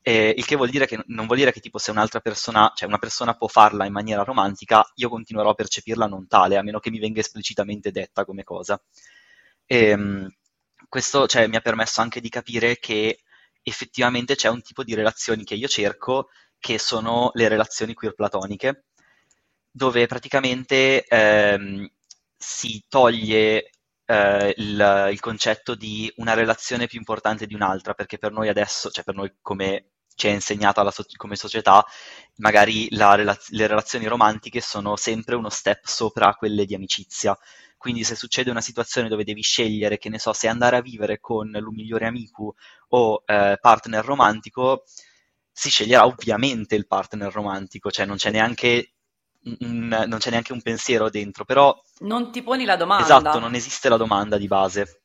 E 0.02 0.34
il 0.36 0.46
che 0.46 0.56
vuol 0.56 0.70
dire 0.70 0.86
che 0.88 1.02
non 1.08 1.26
vuol 1.26 1.38
dire 1.38 1.52
che 1.52 1.60
tipo 1.62 1.78
se 1.78 1.92
un'altra 1.92 2.20
persona, 2.20 2.72
cioè 2.76 2.88
una 2.88 2.98
persona 2.98 3.34
può 3.36 3.48
farla 3.48 3.86
in 3.86 3.94
maniera 3.94 4.24
romantica, 4.24 4.84
io 4.96 5.10
continuerò 5.10 5.50
a 5.52 5.54
percepirla 5.54 6.08
non 6.08 6.28
tale, 6.28 6.58
a 6.58 6.62
meno 6.64 6.80
che 6.80 6.90
mi 6.90 7.00
venga 7.00 7.20
esplicitamente 7.22 7.92
detta 7.92 8.26
come 8.26 8.44
cosa. 8.44 8.82
E, 9.66 9.96
mh, 9.96 10.36
questo 10.88 11.28
cioè, 11.28 11.48
mi 11.48 11.56
ha 11.56 11.62
permesso 11.62 12.02
anche 12.02 12.20
di 12.22 12.30
capire 12.30 12.78
che 12.80 13.22
effettivamente 13.62 14.36
c'è 14.36 14.50
un 14.50 14.62
tipo 14.62 14.84
di 14.84 14.96
relazioni 14.96 15.44
che 15.44 15.56
io 15.56 15.68
cerco, 15.68 16.30
che 16.60 16.78
sono 16.80 17.32
le 17.36 17.48
relazioni 17.48 17.94
queer 17.94 18.16
platoniche, 18.16 18.86
dove 19.72 20.08
praticamente 20.08 21.04
ehm, 21.06 21.88
si 22.38 22.84
toglie 22.88 23.70
eh, 24.10 24.54
il, 24.58 25.10
il 25.12 25.20
concetto 25.20 25.76
di 25.76 26.12
una 26.18 26.34
relazione 26.34 26.88
più 26.88 26.98
importante 26.98 27.46
di 27.46 27.54
un'altra, 27.54 27.94
perché 27.94 28.18
per 28.18 28.32
noi 28.32 28.50
adesso, 28.50 28.90
cioè 28.90 29.04
per 29.04 29.16
noi 29.16 29.32
come 29.42 29.92
ci 30.16 30.28
è 30.28 30.32
insegnata 30.32 30.90
so- 30.92 31.06
come 31.16 31.36
società, 31.36 31.86
magari 32.38 32.88
relaz- 32.90 33.50
le 33.52 33.68
relazioni 33.68 34.06
romantiche 34.08 34.62
sono 34.62 34.96
sempre 34.96 35.36
uno 35.36 35.50
step 35.50 35.86
sopra 35.86 36.34
quelle 36.36 36.66
di 36.66 36.76
amicizia. 36.76 37.38
Quindi 37.78 38.04
se 38.04 38.16
succede 38.16 38.50
una 38.52 38.62
situazione 38.62 39.08
dove 39.08 39.24
devi 39.24 39.42
scegliere, 39.42 39.98
che 39.98 40.10
ne 40.10 40.20
so, 40.20 40.34
se 40.34 40.48
andare 40.50 40.76
a 40.78 40.82
vivere 40.82 41.20
con 41.20 41.48
il 41.56 41.66
migliore 41.72 42.08
amico 42.08 42.56
o 42.90 43.24
eh, 43.26 43.58
partner 43.62 44.04
romantico, 44.04 44.84
si 45.52 45.70
sceglierà 45.70 46.06
ovviamente 46.06 46.76
il 46.76 46.88
partner 46.88 47.32
romantico, 47.32 47.92
cioè 47.92 48.06
non 48.06 48.18
c'è 48.18 48.32
neanche 48.32 48.94
un, 49.44 50.06
non 50.08 50.20
c'è 50.20 50.30
neanche 50.30 50.54
un 50.54 50.62
pensiero 50.62 51.10
dentro, 51.10 51.46
però... 51.46 51.76
Non 52.00 52.32
ti 52.32 52.42
poni 52.42 52.66
la 52.66 52.76
domanda. 52.76 53.04
Esatto, 53.04 53.40
non 53.40 53.56
esiste 53.56 53.90
la 53.90 53.98
domanda 53.98 54.38
di 54.38 54.48
base. 54.48 55.02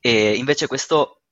E 0.00 0.34
invece 0.34 0.66
questo, 0.66 1.22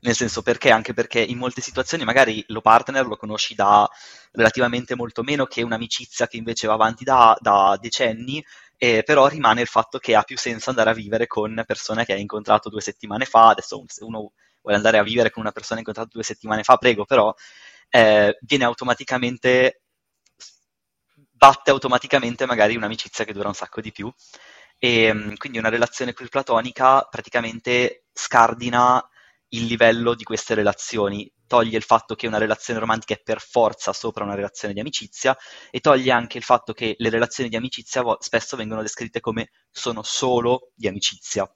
nel 0.00 0.14
senso 0.14 0.42
perché? 0.42 0.70
Anche 0.70 0.92
perché 0.92 1.20
in 1.20 1.38
molte 1.38 1.60
situazioni 1.60 2.04
magari 2.04 2.44
lo 2.48 2.60
partner 2.60 3.06
lo 3.06 3.16
conosci 3.16 3.54
da 3.54 3.88
relativamente 4.32 4.94
molto 4.94 5.22
meno 5.22 5.46
che 5.46 5.62
un'amicizia 5.62 6.26
che 6.26 6.36
invece 6.36 6.66
va 6.66 6.74
avanti 6.74 7.04
da, 7.04 7.36
da 7.40 7.78
decenni, 7.80 8.44
eh, 8.76 9.02
però 9.02 9.26
rimane 9.26 9.60
il 9.60 9.66
fatto 9.66 9.98
che 9.98 10.14
ha 10.14 10.22
più 10.22 10.38
senso 10.38 10.70
andare 10.70 10.90
a 10.90 10.94
vivere 10.94 11.26
con 11.26 11.62
persone 11.66 12.04
che 12.04 12.14
hai 12.14 12.20
incontrato 12.20 12.68
due 12.68 12.80
settimane 12.80 13.24
fa, 13.24 13.48
adesso 13.48 13.82
se 13.86 14.04
uno 14.04 14.32
vuole 14.62 14.76
andare 14.76 14.98
a 14.98 15.02
vivere 15.02 15.30
con 15.30 15.42
una 15.42 15.52
persona 15.52 15.80
incontrata 15.80 16.08
due 16.10 16.22
settimane 16.22 16.62
fa, 16.62 16.76
prego, 16.76 17.04
però 17.04 17.34
eh, 17.90 18.38
viene 18.40 18.64
automaticamente 18.64 19.82
batte 21.40 21.70
automaticamente 21.70 22.44
magari 22.44 22.76
un'amicizia 22.76 23.24
che 23.24 23.32
dura 23.32 23.48
un 23.48 23.54
sacco 23.54 23.80
di 23.80 23.92
più. 23.92 24.12
E 24.78 25.02
ehm, 25.04 25.36
quindi 25.36 25.58
una 25.58 25.70
relazione 25.70 26.12
qui 26.12 26.28
platonica 26.28 27.02
praticamente 27.10 28.04
scardina 28.12 29.02
il 29.52 29.64
livello 29.64 30.14
di 30.14 30.22
queste 30.22 30.54
relazioni, 30.54 31.30
toglie 31.46 31.78
il 31.78 31.82
fatto 31.82 32.14
che 32.14 32.26
una 32.26 32.38
relazione 32.38 32.78
romantica 32.78 33.14
è 33.14 33.22
per 33.22 33.40
forza 33.40 33.92
sopra 33.94 34.22
una 34.22 34.34
relazione 34.34 34.74
di 34.74 34.80
amicizia 34.80 35.36
e 35.70 35.80
toglie 35.80 36.12
anche 36.12 36.36
il 36.38 36.44
fatto 36.44 36.72
che 36.74 36.94
le 36.98 37.08
relazioni 37.10 37.48
di 37.48 37.56
amicizia 37.56 38.02
spesso 38.20 38.56
vengono 38.56 38.82
descritte 38.82 39.20
come 39.20 39.50
sono 39.70 40.02
solo 40.02 40.70
di 40.74 40.86
amicizia, 40.88 41.50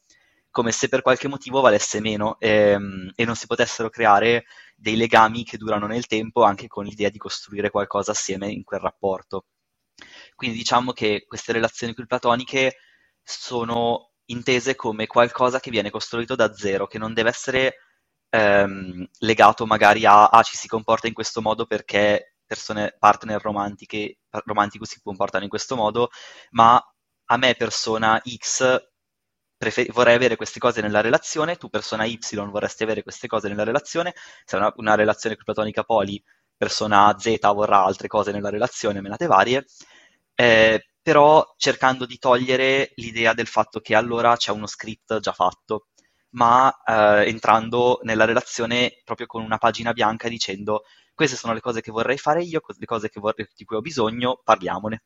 come 0.50 0.72
se 0.72 0.88
per 0.88 1.02
qualche 1.02 1.28
motivo 1.28 1.60
valesse 1.60 2.00
meno 2.00 2.36
ehm, 2.40 3.12
e 3.14 3.24
non 3.26 3.36
si 3.36 3.46
potessero 3.46 3.90
creare 3.90 4.44
dei 4.76 4.96
legami 4.96 5.44
che 5.44 5.58
durano 5.58 5.86
nel 5.86 6.06
tempo 6.06 6.42
anche 6.42 6.66
con 6.68 6.84
l'idea 6.86 7.10
di 7.10 7.18
costruire 7.18 7.70
qualcosa 7.70 8.12
assieme 8.12 8.50
in 8.50 8.64
quel 8.64 8.80
rapporto. 8.80 9.44
Quindi 10.34 10.56
diciamo 10.56 10.92
che 10.92 11.24
queste 11.26 11.52
relazioni 11.52 11.94
qui 11.94 12.06
platoniche 12.06 12.76
sono 13.22 14.12
intese 14.26 14.74
come 14.74 15.06
qualcosa 15.06 15.60
che 15.60 15.70
viene 15.70 15.90
costruito 15.90 16.34
da 16.34 16.54
zero, 16.54 16.86
che 16.86 16.98
non 16.98 17.14
deve 17.14 17.28
essere 17.30 17.74
ehm, 18.30 19.06
legato 19.20 19.66
magari 19.66 20.04
a 20.06 20.26
ah, 20.28 20.42
ci 20.42 20.56
si 20.56 20.68
comporta 20.68 21.06
in 21.06 21.14
questo 21.14 21.40
modo 21.40 21.66
perché 21.66 22.36
persone, 22.46 22.94
partner 22.98 23.40
romantiche, 23.40 24.18
romantico 24.44 24.84
si 24.84 25.00
comportano 25.02 25.44
in 25.44 25.50
questo 25.50 25.76
modo, 25.76 26.10
ma 26.50 26.82
a 27.26 27.36
me 27.36 27.54
persona 27.54 28.20
X 28.24 28.78
prefer- 29.56 29.90
vorrei 29.92 30.14
avere 30.14 30.36
queste 30.36 30.58
cose 30.58 30.80
nella 30.80 31.00
relazione, 31.00 31.56
tu 31.56 31.68
persona 31.68 32.04
Y 32.04 32.18
vorresti 32.50 32.82
avere 32.82 33.02
queste 33.02 33.26
cose 33.26 33.48
nella 33.48 33.64
relazione, 33.64 34.14
se 34.44 34.56
è 34.56 34.60
una, 34.60 34.72
una 34.76 34.94
relazione 34.94 35.36
platonica 35.36 35.84
poli, 35.84 36.22
persona 36.56 37.16
Z 37.18 37.38
vorrà 37.54 37.84
altre 37.84 38.08
cose 38.08 38.32
nella 38.32 38.50
relazione, 38.50 39.00
menate 39.00 39.26
varie, 39.26 39.64
eh, 40.34 40.86
però 41.02 41.54
cercando 41.56 42.06
di 42.06 42.18
togliere 42.18 42.92
l'idea 42.96 43.34
del 43.34 43.46
fatto 43.46 43.80
che 43.80 43.94
allora 43.94 44.36
c'è 44.36 44.52
uno 44.52 44.66
script 44.66 45.18
già 45.20 45.32
fatto, 45.32 45.88
ma 46.30 46.72
eh, 46.84 47.28
entrando 47.28 48.00
nella 48.02 48.24
relazione 48.24 49.00
proprio 49.04 49.26
con 49.26 49.42
una 49.42 49.58
pagina 49.58 49.92
bianca 49.92 50.28
dicendo 50.28 50.84
queste 51.14 51.36
sono 51.36 51.52
le 51.52 51.60
cose 51.60 51.80
che 51.80 51.92
vorrei 51.92 52.18
fare 52.18 52.42
io, 52.42 52.60
le 52.76 52.86
cose 52.86 53.10
vorrei, 53.14 53.46
di 53.54 53.64
cui 53.64 53.76
ho 53.76 53.80
bisogno, 53.80 54.40
parliamone. 54.42 55.02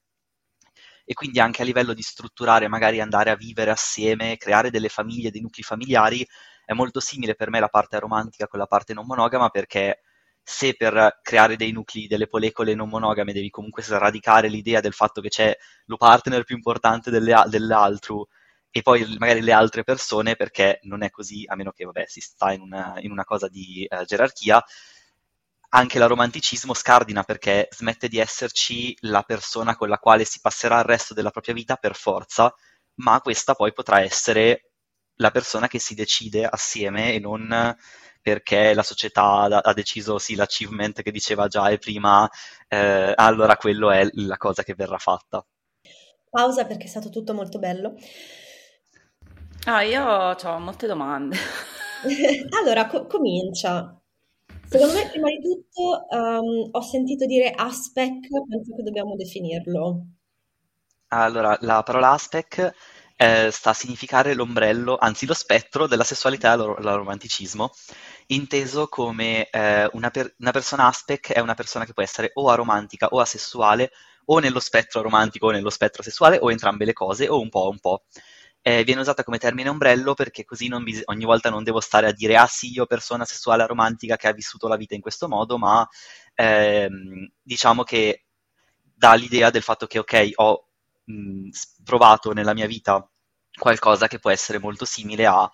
E 1.05 1.15
quindi 1.15 1.41
anche 1.41 1.63
a 1.63 1.65
livello 1.65 1.95
di 1.95 2.03
strutturare, 2.03 2.69
magari 2.69 3.01
andare 3.01 3.31
a 3.31 3.37
vivere 3.37 3.71
assieme, 3.71 4.37
creare 4.37 4.71
delle 4.71 4.89
famiglie, 4.89 5.31
dei 5.31 5.41
nuclei 5.41 5.65
familiari, 5.65 6.27
è 6.65 6.73
molto 6.75 7.01
simile 7.01 7.35
per 7.35 7.51
me 7.51 7.61
la 7.61 7.69
parte 7.69 7.99
romantica 7.99 8.47
con 8.47 8.59
la 8.59 8.67
parte 8.67 8.93
non 8.93 9.07
monogama 9.07 9.49
perché 9.49 10.01
se 10.51 10.75
per 10.75 11.19
creare 11.23 11.57
dei 11.57 11.73
nuclei, 11.73 12.07
delle 12.07 12.27
molecole 12.31 12.75
non 12.75 12.89
monogame 12.89 13.35
devi 13.35 13.51
comunque 13.51 13.83
sradicare 13.83 14.49
l'idea 14.49 14.81
del 14.81 14.95
fatto 14.95 15.21
che 15.21 15.29
c'è 15.29 15.55
lo 15.85 15.99
partner 15.99 16.43
più 16.45 16.57
importante 16.57 17.11
delle, 17.11 17.45
dell'altro 17.49 18.29
e 18.71 18.81
poi 18.81 19.05
magari 19.19 19.43
le 19.43 19.53
altre 19.53 19.85
persone, 19.85 20.37
perché 20.37 20.79
non 20.85 21.03
è 21.03 21.11
così, 21.11 21.45
a 21.47 21.55
meno 21.55 21.71
che 21.73 21.85
vabbè, 21.85 22.07
si 22.07 22.21
sta 22.21 22.51
in 22.53 22.63
una, 22.63 22.95
in 23.01 23.11
una 23.11 23.25
cosa 23.25 23.47
di 23.47 23.87
uh, 23.91 24.05
gerarchia, 24.05 24.65
anche 25.71 25.99
la 25.99 26.07
romanticismo 26.07 26.73
scardina 26.73 27.25
perché 27.25 27.69
smette 27.71 28.09
di 28.09 28.17
esserci 28.17 28.97
la 29.01 29.23
persona 29.25 29.77
con 29.77 29.91
la 29.91 29.99
quale 29.99 30.25
si 30.25 30.41
passerà 30.41 30.79
il 30.79 30.85
resto 30.85 31.13
della 31.13 31.31
propria 31.31 31.53
vita 31.53 31.77
per 31.77 31.95
forza, 31.95 32.55
ma 33.01 33.21
questa 33.21 33.55
poi 33.55 33.75
potrà 33.75 34.01
essere 34.01 34.71
la 35.17 35.31
persona 35.31 35.69
che 35.69 35.79
si 35.79 35.95
decide 35.95 36.47
assieme 36.47 37.13
e 37.13 37.19
non 37.19 37.77
perché 38.21 38.75
la 38.75 38.83
società 38.83 39.63
ha 39.63 39.73
deciso 39.73 40.19
sì 40.19 40.35
l'achievement 40.35 41.03
che 41.03 41.11
diceva 41.11 41.47
già 41.49 41.69
e 41.69 41.79
prima, 41.79 42.29
eh, 42.69 43.13
allora 43.15 43.57
quello 43.57 43.91
è 43.91 44.07
la 44.13 44.37
cosa 44.37 44.63
che 44.63 44.75
verrà 44.75 44.99
fatta. 44.99 45.45
Pausa 46.31 46.67
perché 46.67 46.85
è 46.85 46.89
stato 46.89 47.09
tutto 47.09 47.33
molto 47.35 47.59
bello. 47.59 47.95
Ah, 49.65 49.83
io 49.83 50.05
ho 50.05 50.59
molte 50.59 50.87
domande. 50.87 51.37
allora, 52.61 52.87
co- 52.87 53.07
comincia. 53.07 53.99
Secondo 54.67 54.95
me, 54.95 55.09
prima 55.09 55.29
di 55.31 55.41
tutto, 55.41 56.07
um, 56.11 56.69
ho 56.71 56.81
sentito 56.83 57.25
dire 57.25 57.51
aspect, 57.51 58.29
penso 58.49 58.75
che 58.77 58.83
dobbiamo 58.83 59.17
definirlo. 59.17 60.07
Allora, 61.09 61.57
la 61.63 61.83
parola 61.83 62.11
aspect 62.11 62.75
eh, 63.21 63.51
sta 63.51 63.71
a 63.71 63.75
significare 63.75 64.33
l'ombrello, 64.35 64.97
anzi 64.97 65.27
lo 65.27 65.35
spettro 65.35 65.89
della 65.89 66.05
sessualità 66.05 66.55
e 66.55 66.57
del 66.57 66.75
romanticismo, 66.77 67.73
inteso 68.29 68.87
come 68.89 69.49
eh, 69.51 69.89
una, 69.93 70.11
per- 70.11 70.35
una, 70.39 70.53
persona 70.53 70.87
aspec 70.87 71.33
è 71.33 71.41
una 71.41 71.55
persona 71.55 71.85
che 71.85 71.93
può 71.93 72.03
essere 72.03 72.31
o 72.35 72.49
aromantica 72.49 73.09
o 73.09 73.21
asessuale, 73.21 73.91
o 74.27 74.39
nello 74.39 74.61
spettro 74.61 75.03
romantico 75.03 75.47
o 75.47 75.51
nello 75.51 75.71
spettro 75.71 76.03
sessuale, 76.03 76.39
o 76.41 76.51
entrambe 76.53 76.85
le 76.85 76.93
cose, 76.93 77.29
o 77.29 77.41
un 77.41 77.49
po' 77.49 77.69
un 77.69 77.81
po'. 77.81 78.05
Eh, 78.63 78.85
viene 78.85 79.01
usata 79.01 79.25
come 79.25 79.39
termine 79.39 79.69
ombrello 79.69 80.15
perché 80.15 80.45
così 80.45 80.69
bis- 80.83 81.03
ogni 81.07 81.25
volta 81.25 81.51
non 81.51 81.65
devo 81.65 81.81
stare 81.81 82.07
a 82.09 82.13
dire 82.13 82.37
ah 82.37 82.47
sì, 82.47 82.71
io 82.73 82.87
persona 82.87 83.25
sessuale 83.25 83.63
aromantica 83.65 84.17
che 84.17 84.29
ha 84.29 84.33
vissuto 84.33 84.69
la 84.69 84.77
vita 84.77 84.95
in 84.95 85.01
questo 85.01 85.29
modo, 85.29 85.59
ma 85.59 85.87
ehm, 86.35 87.31
diciamo 87.43 87.83
che 87.83 88.27
dà 88.95 89.15
l'idea 89.15 89.51
del 89.51 89.63
fatto 89.63 89.87
che 89.87 89.99
ok, 89.99 90.31
ho 90.37 90.68
mh, 91.09 91.49
provato 91.85 92.33
nella 92.33 92.55
mia 92.55 92.67
vita 92.67 93.09
qualcosa 93.59 94.07
che 94.07 94.19
può 94.19 94.31
essere 94.31 94.59
molto 94.59 94.85
simile 94.85 95.27
a 95.27 95.51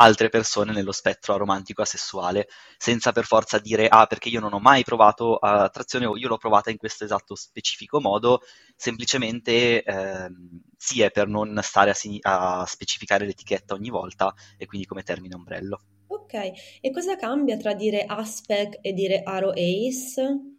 altre 0.00 0.28
persone 0.28 0.72
nello 0.72 0.92
spettro 0.92 1.34
aromantico 1.34 1.82
asessuale, 1.82 2.46
senza 2.76 3.10
per 3.10 3.24
forza 3.24 3.58
dire 3.58 3.88
ah 3.88 4.06
perché 4.06 4.28
io 4.28 4.38
non 4.38 4.52
ho 4.52 4.60
mai 4.60 4.84
provato 4.84 5.36
attrazione 5.36 6.06
o 6.06 6.16
io 6.16 6.28
l'ho 6.28 6.36
provata 6.36 6.70
in 6.70 6.76
questo 6.76 7.04
esatto 7.04 7.34
specifico 7.34 8.00
modo, 8.00 8.42
semplicemente 8.76 9.82
ehm, 9.82 10.60
sì 10.76 11.02
è 11.02 11.10
per 11.10 11.26
non 11.26 11.58
stare 11.62 11.90
a, 11.90 12.60
a, 12.60 12.66
specificare 12.66 13.26
l'etichetta 13.26 13.74
ogni 13.74 13.90
volta 13.90 14.32
e 14.56 14.66
quindi 14.66 14.86
come 14.86 15.02
termine 15.02 15.34
ombrello. 15.34 15.80
Ok, 16.06 16.34
e 16.80 16.90
cosa 16.92 17.16
cambia 17.16 17.56
tra 17.56 17.74
dire 17.74 18.04
aspect 18.06 18.78
e 18.80 18.92
dire 18.92 19.22
aro 19.24 19.50
ace? 19.50 20.56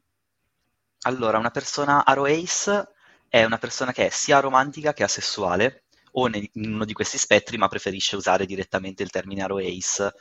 Allora, 1.04 1.38
una 1.38 1.50
persona 1.50 2.04
aro 2.04 2.26
ace 2.26 2.90
è 3.30 3.44
una 3.46 3.58
persona 3.58 3.92
che 3.94 4.08
è 4.08 4.10
sia 4.10 4.40
romantica 4.40 4.94
che 4.94 5.04
asessuale, 5.04 5.84
o 6.14 6.28
in 6.28 6.50
uno 6.74 6.86
di 6.86 6.94
questi 6.94 7.18
spettri, 7.18 7.58
ma 7.58 7.68
preferisce 7.68 8.16
usare 8.16 8.46
direttamente 8.46 9.04
il 9.04 9.12
termine 9.12 9.44
aro 9.44 9.58
ace 9.58 10.14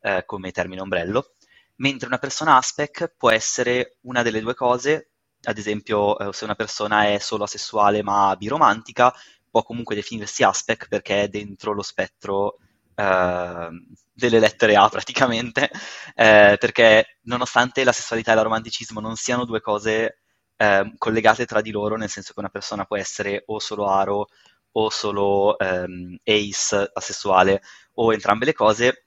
eh, 0.00 0.24
come 0.26 0.50
termine 0.50 0.80
ombrello, 0.80 1.32
mentre 1.76 2.08
una 2.08 2.18
persona 2.18 2.56
aspec 2.56 3.14
può 3.16 3.30
essere 3.30 3.98
una 4.02 4.22
delle 4.22 4.40
due 4.40 4.54
cose, 4.54 5.10
ad 5.42 5.58
esempio 5.58 6.18
eh, 6.18 6.32
se 6.32 6.44
una 6.44 6.54
persona 6.54 7.08
è 7.08 7.18
solo 7.18 7.44
asessuale 7.44 8.02
ma 8.02 8.34
biromantica, 8.36 9.14
può 9.50 9.62
comunque 9.62 9.94
definirsi 9.94 10.42
aspec 10.42 10.88
perché 10.88 11.22
è 11.22 11.28
dentro 11.28 11.72
lo 11.72 11.82
spettro 11.82 12.58
eh, 12.94 13.68
delle 14.12 14.38
lettere 14.40 14.74
A 14.74 14.88
praticamente, 14.90 15.70
eh, 16.14 16.56
perché 16.58 17.18
nonostante 17.22 17.84
la 17.84 17.92
sessualità 17.92 18.32
e 18.32 18.34
la 18.34 18.42
romanticismo 18.42 19.00
non 19.00 19.16
siano 19.16 19.44
due 19.44 19.60
cose 19.60 20.22
eh, 20.56 20.94
collegate 20.98 21.46
tra 21.46 21.60
di 21.60 21.70
loro, 21.70 21.96
nel 21.96 22.08
senso 22.08 22.32
che 22.32 22.40
una 22.40 22.48
persona 22.48 22.84
può 22.84 22.96
essere 22.96 23.42
o 23.46 23.58
solo 23.58 23.88
aro 23.88 24.28
o 24.72 24.90
solo 24.90 25.58
ehm, 25.58 26.18
ace 26.22 26.90
asessuale 26.92 27.62
o 27.94 28.12
entrambe 28.12 28.44
le 28.44 28.52
cose. 28.52 29.06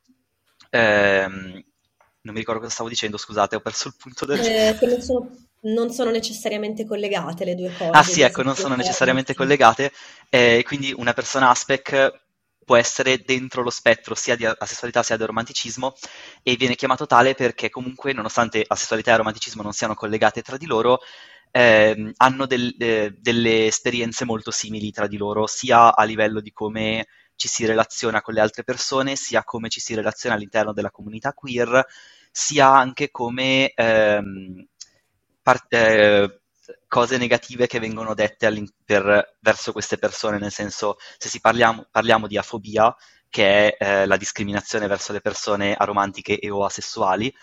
Ehm, 0.71 1.63
non 2.21 2.33
mi 2.33 2.39
ricordo 2.39 2.59
cosa 2.59 2.73
stavo 2.73 2.89
dicendo, 2.89 3.17
scusate, 3.17 3.55
ho 3.55 3.61
perso 3.61 3.87
il 3.87 3.95
punto 3.97 4.25
del... 4.25 4.39
Eh, 4.39 4.75
che 4.77 4.85
non 4.85 5.01
sono, 5.01 5.29
non 5.61 5.89
sono, 5.91 6.11
necessariamente 6.11 6.85
collegate 6.85 7.45
le 7.45 7.55
due 7.55 7.71
cose. 7.77 7.91
Ah 7.91 8.03
sì, 8.03 8.21
ecco, 8.21 8.43
non 8.43 8.55
sono 8.55 8.75
necessariamente 8.75 9.33
collegate, 9.33 9.91
eh, 10.29 10.63
quindi 10.65 10.93
una 10.95 11.13
persona 11.13 11.49
aspec 11.49 12.27
può 12.69 12.75
essere 12.75 13.23
dentro 13.25 13.63
lo 13.63 13.71
spettro 13.71 14.13
sia 14.13 14.35
di 14.35 14.45
asessualità 14.45 15.01
sia 15.01 15.17
di 15.17 15.25
romanticismo 15.25 15.95
e 16.43 16.55
viene 16.55 16.75
chiamato 16.75 17.07
tale 17.07 17.33
perché 17.33 17.71
comunque 17.71 18.13
nonostante 18.13 18.63
asessualità 18.67 19.11
e 19.11 19.17
romanticismo 19.17 19.63
non 19.63 19.71
siano 19.71 19.95
collegate 19.95 20.43
tra 20.43 20.55
di 20.55 20.67
loro, 20.67 20.99
eh, 21.51 22.11
hanno 22.17 22.45
del, 22.45 22.75
eh, 22.79 23.15
delle 23.17 23.65
esperienze 23.67 24.25
molto 24.25 24.51
simili 24.51 24.91
tra 24.91 25.07
di 25.07 25.17
loro, 25.17 25.47
sia 25.47 25.95
a 25.95 26.03
livello 26.03 26.41
di 26.41 26.51
come 26.51 27.07
ci 27.35 27.47
si 27.47 27.65
relaziona 27.65 28.21
con 28.21 28.33
le 28.33 28.41
altre 28.41 28.63
persone, 28.63 29.15
sia 29.15 29.43
come 29.43 29.69
ci 29.69 29.79
si 29.79 29.95
relaziona 29.95 30.35
all'interno 30.35 30.73
della 30.73 30.91
comunità 30.91 31.33
queer, 31.33 31.85
sia 32.31 32.67
anche 32.69 33.11
come 33.11 33.71
ehm, 33.73 34.67
part- 35.41 35.73
eh, 35.73 36.41
cose 36.87 37.17
negative 37.17 37.67
che 37.67 37.79
vengono 37.79 38.13
dette 38.13 38.51
per, 38.83 39.37
verso 39.39 39.71
queste 39.71 39.97
persone, 39.97 40.37
nel 40.37 40.51
senso 40.51 40.97
se 41.17 41.39
parliamo, 41.39 41.87
parliamo, 41.89 42.27
di 42.27 42.37
afobia, 42.37 42.93
che 43.29 43.75
è 43.75 44.01
eh, 44.01 44.05
la 44.05 44.17
discriminazione 44.17 44.87
verso 44.87 45.13
le 45.13 45.21
persone 45.21 45.75
aromantiche 45.75 46.39
e 46.39 46.49
o 46.49 46.65
asessuali, 46.65 47.33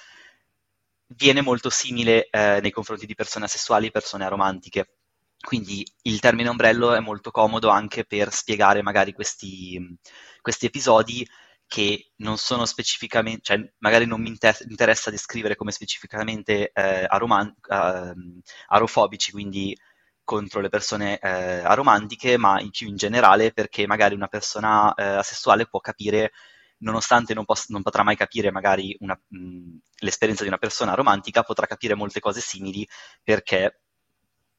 viene 1.07 1.41
molto 1.41 1.71
simile 1.71 2.29
eh, 2.31 2.61
nei 2.61 2.71
confronti 2.71 3.07
di 3.07 3.15
persone 3.15 3.45
asessuali 3.47 3.87
e 3.87 3.91
persone 3.91 4.25
aromantiche. 4.25 4.99
Quindi 5.39 5.87
il 6.03 6.19
termine 6.21 6.49
ombrello 6.49 6.95
è 6.95 7.01
molto 7.01 7.31
comodo 7.31 7.69
anche 7.69 8.05
per 8.05 8.33
spiegare 8.33 8.83
magari 8.83 9.13
questi, 9.13 9.79
questi 10.41 10.67
episodi 10.67 11.27
che 11.67 12.13
non 12.17 12.39
sono 12.39 12.65
specificamente, 12.65 13.43
cioè 13.43 13.73
magari 13.79 14.07
non 14.07 14.21
mi 14.21 14.29
inter- 14.29 14.65
interessa 14.69 15.11
descrivere 15.11 15.57
come 15.57 15.73
specificamente 15.73 16.71
eh, 16.73 17.05
aroman- 17.09 17.55
uh, 17.69 18.41
arofobici, 18.69 19.33
quindi 19.33 19.77
contro 20.25 20.61
le 20.61 20.69
persone 20.69 21.19
eh, 21.19 21.29
aromantiche, 21.29 22.37
ma 22.37 22.61
in 22.61 22.71
più 22.71 22.89
in 22.89 22.97
generale 22.97 23.53
perché 23.53 23.87
magari 23.87 24.15
una 24.15 24.27
persona 24.29 24.93
eh, 24.95 25.05
asessuale 25.05 25.67
può 25.67 25.81
capire, 25.81 26.33
nonostante 26.79 27.35
non, 27.35 27.45
poss- 27.45 27.69
non 27.69 27.83
potrà 27.83 28.03
mai 28.03 28.17
capire 28.17 28.51
magari 28.51 28.97
una, 29.01 29.19
mh, 29.29 29.77
l'esperienza 30.01 30.43
di 30.43 30.49
una 30.49 30.59
persona 30.59 30.95
romantica, 30.95 31.43
potrà 31.43 31.67
capire 31.67 31.95
molte 31.95 32.21
cose 32.21 32.41
simili 32.41 32.87
perché 33.23 33.81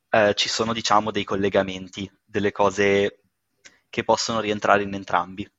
eh, 0.09 0.34
ci 0.36 0.49
sono 0.49 0.74
diciamo 0.74 1.11
dei 1.11 1.24
collegamenti, 1.24 2.09
delle 2.26 2.51
cose 2.51 3.22
che 3.89 4.03
possono 4.03 4.39
rientrare 4.39 4.84
in 4.84 4.93
entrambi. 4.93 5.49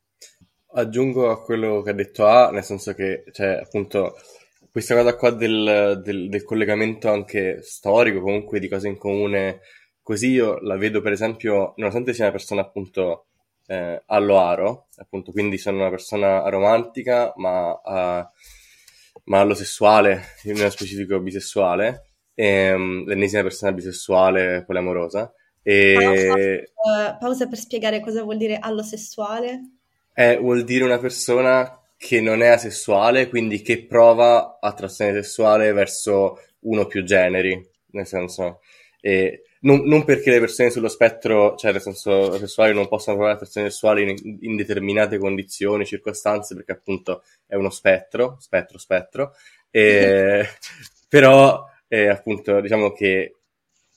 Aggiungo 0.72 1.30
a 1.30 1.42
quello 1.42 1.80
che 1.82 1.90
ha 1.90 1.94
detto 1.94 2.26
A, 2.26 2.50
nel 2.50 2.62
senso 2.62 2.92
che, 2.92 3.24
cioè, 3.32 3.60
appunto, 3.62 4.16
questa 4.70 4.94
cosa 4.94 5.16
qua 5.16 5.30
del, 5.30 6.00
del, 6.04 6.28
del 6.28 6.44
collegamento 6.44 7.10
anche 7.10 7.62
storico, 7.62 8.20
comunque 8.20 8.60
di 8.60 8.68
cose 8.68 8.88
in 8.88 8.98
comune, 8.98 9.60
così 10.02 10.28
io 10.28 10.58
la 10.60 10.76
vedo 10.76 11.00
per 11.00 11.12
esempio, 11.12 11.72
nonostante 11.76 12.12
sia 12.12 12.24
una 12.24 12.32
persona 12.32 12.60
appunto 12.60 13.28
eh, 13.70 14.02
allo 14.06 14.86
appunto, 14.96 15.30
quindi 15.30 15.58
sono 15.58 15.76
una 15.76 15.90
persona 15.90 16.42
aromantica, 16.42 17.34
ma, 17.36 17.70
uh, 17.72 18.26
ma 19.24 19.40
allosessuale, 19.40 20.22
nello 20.44 20.70
specifico 20.70 21.20
bisessuale, 21.20 22.06
ehm, 22.34 23.04
l'ennesima 23.06 23.42
persona 23.42 23.72
bisessuale 23.72 24.64
poliamorosa. 24.64 25.32
E... 25.62 25.94
Pausa, 25.98 26.34
uh, 26.34 27.18
pausa 27.18 27.46
per 27.46 27.58
spiegare 27.58 28.00
cosa 28.00 28.22
vuol 28.22 28.38
dire 28.38 28.58
allosessuale. 28.58 29.60
Eh, 30.14 30.38
vuol 30.38 30.64
dire 30.64 30.84
una 30.84 30.98
persona 30.98 31.78
che 31.98 32.22
non 32.22 32.42
è 32.42 32.48
asessuale, 32.48 33.28
quindi 33.28 33.60
che 33.60 33.84
prova 33.84 34.58
attrazione 34.60 35.12
sessuale 35.12 35.72
verso 35.72 36.38
uno 36.60 36.82
o 36.82 36.86
più 36.86 37.04
generi, 37.04 37.60
nel 37.90 38.06
senso... 38.06 38.60
Eh, 39.00 39.42
non, 39.60 39.80
non, 39.84 40.04
perché 40.04 40.30
le 40.30 40.40
persone 40.40 40.70
sullo 40.70 40.88
spettro, 40.88 41.56
cioè 41.56 41.72
nel 41.72 41.80
senso 41.80 42.36
sessuale, 42.38 42.72
non 42.72 42.88
possano 42.88 43.16
provare 43.16 43.36
attrazione 43.36 43.70
sessuale 43.70 44.02
in, 44.02 44.38
in, 44.40 44.56
determinate 44.56 45.18
condizioni, 45.18 45.84
circostanze, 45.84 46.54
perché 46.54 46.72
appunto 46.72 47.22
è 47.46 47.54
uno 47.54 47.70
spettro, 47.70 48.36
spettro, 48.40 48.78
spettro, 48.78 49.32
eh, 49.70 50.46
però 51.08 51.64
eh, 51.88 52.08
appunto 52.08 52.60
diciamo 52.60 52.92
che 52.92 53.36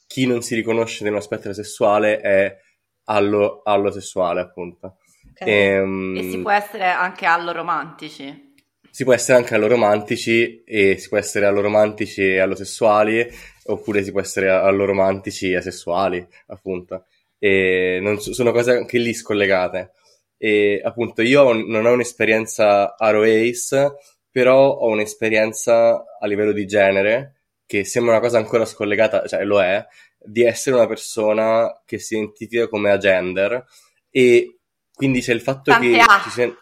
chi 0.08 0.26
non 0.26 0.42
si 0.42 0.56
riconosce 0.56 1.04
nello 1.04 1.22
spettro 1.22 1.54
sessuale 1.54 2.20
è 2.20 2.58
allo, 3.06 3.62
allo 3.64 3.92
sessuale, 3.92 4.42
appunto. 4.42 4.98
Okay. 5.34 5.54
Ehm, 5.54 6.16
e 6.18 6.30
si 6.30 6.40
può 6.40 6.52
essere 6.52 6.86
anche 6.86 7.26
alloromantici. 7.26 8.51
Si 8.92 9.04
può 9.04 9.14
essere 9.14 9.38
anche 9.38 9.56
alloromantici 9.56 10.64
e 10.64 10.98
si 10.98 11.08
può 11.08 11.18
essere 11.18 11.46
alloromantici 11.46 12.22
e 12.22 12.40
allosessuali, 12.40 13.26
oppure 13.66 14.04
si 14.04 14.12
può 14.12 14.20
essere 14.20 14.50
alloromantici 14.50 15.52
e 15.52 15.56
asessuali, 15.56 16.26
appunto. 16.48 17.06
E 17.40 18.00
non, 18.02 18.20
sono 18.20 18.52
cose 18.52 18.72
anche 18.72 18.98
lì 18.98 19.14
scollegate. 19.14 19.94
E 20.38 20.82
appunto 20.84 21.22
io 21.22 21.54
non 21.54 21.86
ho 21.86 21.94
un'esperienza 21.94 22.96
Aro 22.98 23.24
Ace, 23.24 23.94
però 24.30 24.70
ho 24.70 24.90
un'esperienza 24.90 26.04
a 26.20 26.28
livello 26.28 26.52
di 26.52 26.66
genere, 26.66 27.42
che 27.66 27.86
sembra 27.86 28.14
una 28.14 28.22
cosa 28.22 28.38
ancora 28.38 28.66
scollegata, 28.66 29.26
cioè 29.28 29.44
lo 29.44 29.62
è, 29.62 29.86
di 30.18 30.44
essere 30.44 30.76
una 30.76 30.88
persona 30.88 31.82
che 31.86 32.00
si 32.00 32.16
identifica 32.16 32.68
come 32.68 32.92
agender 32.92 33.64
e 34.10 34.58
quindi 34.94 35.22
c'è 35.22 35.34
il 35.34 35.42
fatto 35.42 35.72
tante 35.72 35.90
che 35.90 36.00
A. 36.00 36.22
ci 36.24 36.30
siano 36.30 36.58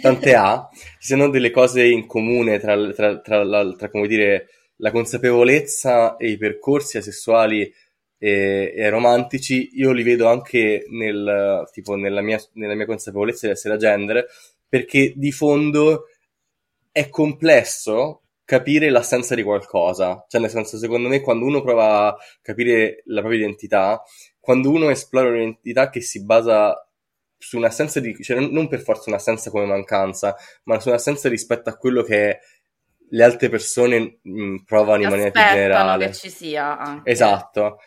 tante 0.00 0.34
A, 0.34 0.68
ci 0.72 1.06
siano 1.06 1.28
delle 1.28 1.50
cose 1.50 1.84
in 1.84 2.06
comune 2.06 2.58
tra, 2.58 2.92
tra, 2.92 3.20
tra, 3.20 3.44
la, 3.44 3.74
come 3.90 4.06
dire, 4.06 4.48
la 4.76 4.90
consapevolezza 4.90 6.16
e 6.16 6.30
i 6.30 6.36
percorsi 6.36 6.96
asessuali 6.96 7.72
e, 8.18 8.72
e 8.76 8.88
romantici, 8.88 9.70
io 9.74 9.92
li 9.92 10.02
vedo 10.02 10.28
anche 10.28 10.84
nel, 10.90 11.68
tipo, 11.72 11.96
nella, 11.96 12.20
mia, 12.22 12.40
nella 12.54 12.74
mia 12.74 12.86
consapevolezza 12.86 13.46
di 13.46 13.52
essere 13.52 13.76
gender, 13.76 14.26
perché 14.68 15.12
di 15.16 15.32
fondo 15.32 16.04
è 16.92 17.08
complesso 17.08 18.22
capire 18.44 18.90
l'assenza 18.90 19.34
di 19.34 19.42
qualcosa. 19.42 20.24
Cioè, 20.28 20.40
nel 20.40 20.50
senso, 20.50 20.78
secondo 20.78 21.08
me, 21.08 21.20
quando 21.20 21.46
uno 21.46 21.62
prova 21.62 22.08
a 22.08 22.16
capire 22.40 23.02
la 23.06 23.20
propria 23.20 23.40
identità, 23.40 24.02
quando 24.38 24.70
uno 24.70 24.90
esplora 24.90 25.28
un'identità 25.28 25.88
che 25.88 26.00
si 26.00 26.24
basa 26.24 26.76
su 27.42 27.56
un'assenza 27.56 27.98
di, 27.98 28.16
cioè 28.22 28.38
non 28.38 28.68
per 28.68 28.80
forza 28.80 29.10
un'assenza 29.10 29.50
come 29.50 29.66
mancanza, 29.66 30.36
ma 30.64 30.78
su 30.78 30.88
un'assenza 30.88 31.28
rispetto 31.28 31.68
a 31.68 31.76
quello 31.76 32.02
che 32.02 32.38
le 33.08 33.24
altre 33.24 33.48
persone 33.48 34.20
mh, 34.22 34.58
provano 34.64 35.02
in 35.02 35.08
maniera 35.08 35.30
più 35.30 35.40
generale. 35.42 36.06
che 36.06 36.12
ci 36.14 36.30
sia 36.30 36.78
anche. 36.78 37.10
Esatto. 37.10 37.78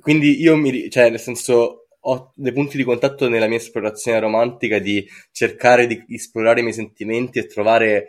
Quindi 0.00 0.40
io 0.40 0.56
mi, 0.56 0.90
cioè 0.90 1.10
nel 1.10 1.20
senso, 1.20 1.86
ho 2.00 2.32
dei 2.34 2.52
punti 2.52 2.76
di 2.76 2.82
contatto 2.82 3.28
nella 3.28 3.46
mia 3.46 3.58
esplorazione 3.58 4.18
romantica 4.18 4.80
di 4.80 5.08
cercare 5.30 5.86
di 5.86 6.04
esplorare 6.08 6.58
i 6.58 6.62
miei 6.64 6.74
sentimenti 6.74 7.38
e 7.38 7.46
trovare 7.46 8.08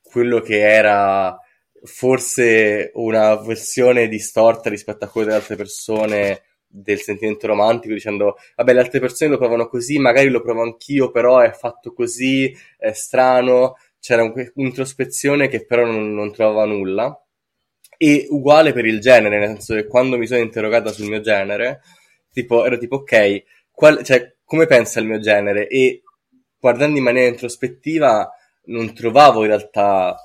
quello 0.00 0.40
che 0.40 0.60
era 0.60 1.36
forse 1.82 2.92
una 2.94 3.34
versione 3.34 4.06
distorta 4.06 4.70
rispetto 4.70 5.04
a 5.04 5.08
quelle 5.08 5.26
delle 5.26 5.40
altre 5.40 5.56
persone 5.56 6.42
del 6.70 7.00
sentimento 7.00 7.46
romantico 7.46 7.94
dicendo 7.94 8.36
vabbè 8.56 8.72
le 8.74 8.80
altre 8.80 9.00
persone 9.00 9.30
lo 9.30 9.38
provano 9.38 9.68
così 9.68 9.98
magari 9.98 10.28
lo 10.28 10.42
provo 10.42 10.62
anch'io 10.62 11.10
però 11.10 11.40
è 11.40 11.50
fatto 11.50 11.92
così 11.94 12.54
è 12.76 12.92
strano 12.92 13.76
c'era 14.00 14.22
un'introspezione 14.54 15.48
che 15.48 15.64
però 15.66 15.84
non, 15.84 16.14
non 16.14 16.32
trovava 16.32 16.64
nulla. 16.64 17.20
E 18.00 18.26
uguale 18.30 18.72
per 18.72 18.86
il 18.86 19.00
genere 19.00 19.38
nel 19.38 19.48
senso 19.48 19.74
che 19.74 19.86
quando 19.86 20.16
mi 20.16 20.26
sono 20.26 20.40
interrogata 20.40 20.92
sul 20.92 21.08
mio 21.08 21.20
genere 21.20 21.80
tipo 22.30 22.64
ero 22.64 22.78
tipo 22.78 22.96
ok 22.96 23.42
qual, 23.72 24.04
cioè, 24.04 24.36
come 24.44 24.66
pensa 24.66 25.00
il 25.00 25.06
mio 25.06 25.18
genere? 25.18 25.66
E 25.66 26.02
guardando 26.58 26.98
in 26.98 27.04
maniera 27.04 27.28
introspettiva 27.28 28.30
non 28.66 28.94
trovavo 28.94 29.42
in 29.42 29.48
realtà 29.48 30.16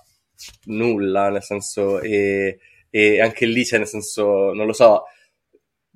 nulla 0.66 1.30
nel 1.30 1.42
senso 1.42 2.00
e, 2.00 2.60
e 2.90 3.22
anche 3.22 3.46
lì 3.48 3.64
c'è 3.64 3.80
nel 3.80 3.88
senso 3.88 4.54
non 4.54 4.68
lo 4.68 4.74
so 4.74 5.06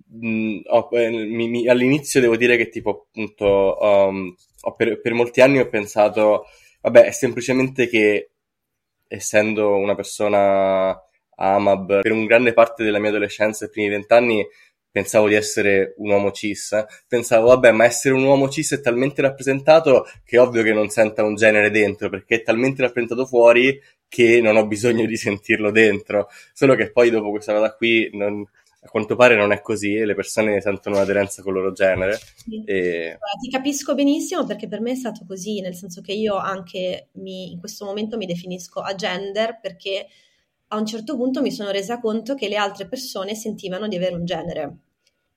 mh, 0.09 0.27
mm, 0.27 0.59
ho, 0.65 0.89
eh, 0.91 1.09
mi, 1.09 1.47
mi, 1.47 1.67
all'inizio 1.67 2.21
devo 2.21 2.37
dire 2.37 2.57
che 2.57 2.69
tipo 2.69 3.07
appunto 3.07 3.77
um, 3.79 4.35
per, 4.75 4.99
per, 5.01 5.13
molti 5.13 5.41
anni 5.41 5.59
ho 5.59 5.67
pensato 5.69 6.45
vabbè 6.81 7.05
è 7.05 7.11
semplicemente 7.11 7.87
che 7.87 8.31
essendo 9.07 9.75
una 9.75 9.95
persona 9.95 10.99
AMAB 11.35 12.01
per 12.01 12.11
un 12.11 12.25
grande 12.25 12.53
parte 12.53 12.83
della 12.83 12.99
mia 12.99 13.09
adolescenza 13.09 13.65
e 13.65 13.69
primi 13.69 13.89
vent'anni 13.89 14.45
pensavo 14.89 15.27
di 15.27 15.35
essere 15.35 15.93
un 15.97 16.09
uomo 16.09 16.31
cis. 16.31 16.75
Pensavo 17.07 17.47
vabbè 17.49 17.71
ma 17.71 17.85
essere 17.85 18.15
un 18.15 18.23
uomo 18.23 18.49
cis 18.49 18.73
è 18.73 18.81
talmente 18.81 19.21
rappresentato 19.21 20.05
che 20.25 20.37
è 20.37 20.39
ovvio 20.41 20.63
che 20.63 20.73
non 20.73 20.89
senta 20.89 21.23
un 21.23 21.35
genere 21.35 21.69
dentro 21.69 22.09
perché 22.09 22.37
è 22.37 22.41
talmente 22.43 22.81
rappresentato 22.81 23.27
fuori 23.27 23.79
che 24.07 24.41
non 24.41 24.55
ho 24.57 24.65
bisogno 24.65 25.05
di 25.05 25.15
sentirlo 25.15 25.69
dentro. 25.71 26.29
Solo 26.53 26.75
che 26.75 26.91
poi 26.91 27.09
dopo 27.11 27.29
questa 27.29 27.53
cosa 27.53 27.75
qui 27.75 28.09
non, 28.13 28.43
a 28.79 28.89
quanto 28.89 29.15
pare 29.15 29.35
non 29.35 29.51
è 29.51 29.61
così 29.61 29.95
e 29.95 30.05
le 30.05 30.15
persone 30.15 30.61
sentono 30.61 30.97
un'aderenza 30.97 31.41
con 31.41 31.53
il 31.55 31.61
loro 31.61 31.73
genere. 31.73 32.19
Sì. 32.35 32.63
E... 32.65 33.17
Ti 33.41 33.49
capisco 33.49 33.95
benissimo 33.95 34.45
perché 34.45 34.67
per 34.67 34.81
me 34.81 34.91
è 34.91 34.95
stato 34.95 35.25
così, 35.27 35.61
nel 35.61 35.75
senso 35.75 36.01
che 36.01 36.13
io 36.13 36.35
anche 36.35 37.09
mi, 37.13 37.51
in 37.51 37.59
questo 37.59 37.85
momento 37.85 38.17
mi 38.17 38.25
definisco 38.25 38.79
a 38.81 38.95
gender 38.95 39.59
perché 39.59 40.07
a 40.69 40.77
un 40.77 40.85
certo 40.85 41.15
punto 41.15 41.41
mi 41.41 41.51
sono 41.51 41.71
resa 41.71 41.99
conto 41.99 42.35
che 42.35 42.47
le 42.47 42.57
altre 42.57 42.87
persone 42.87 43.35
sentivano 43.35 43.87
di 43.87 43.95
avere 43.95 44.15
un 44.15 44.25
genere. 44.25 44.77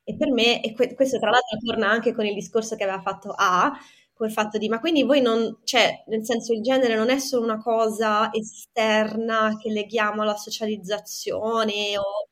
E 0.04 0.16
per 0.16 0.32
me, 0.32 0.60
e 0.62 0.72
que- 0.72 0.94
questo 0.94 1.18
tra 1.18 1.30
l'altro 1.30 1.58
torna 1.64 1.88
anche 1.88 2.12
con 2.12 2.26
il 2.26 2.34
discorso 2.34 2.74
che 2.74 2.82
aveva 2.82 3.00
fatto 3.00 3.32
A, 3.36 3.72
col 4.12 4.30
fatto 4.30 4.58
di, 4.58 4.68
ma 4.68 4.80
quindi 4.80 5.02
voi 5.02 5.22
non, 5.22 5.60
cioè, 5.64 6.04
nel 6.08 6.24
senso 6.24 6.52
il 6.52 6.62
genere 6.62 6.94
non 6.94 7.10
è 7.10 7.18
solo 7.18 7.44
una 7.44 7.58
cosa 7.58 8.30
esterna 8.32 9.56
che 9.56 9.70
leghiamo 9.70 10.22
alla 10.22 10.36
socializzazione 10.36 11.96
o 11.96 12.28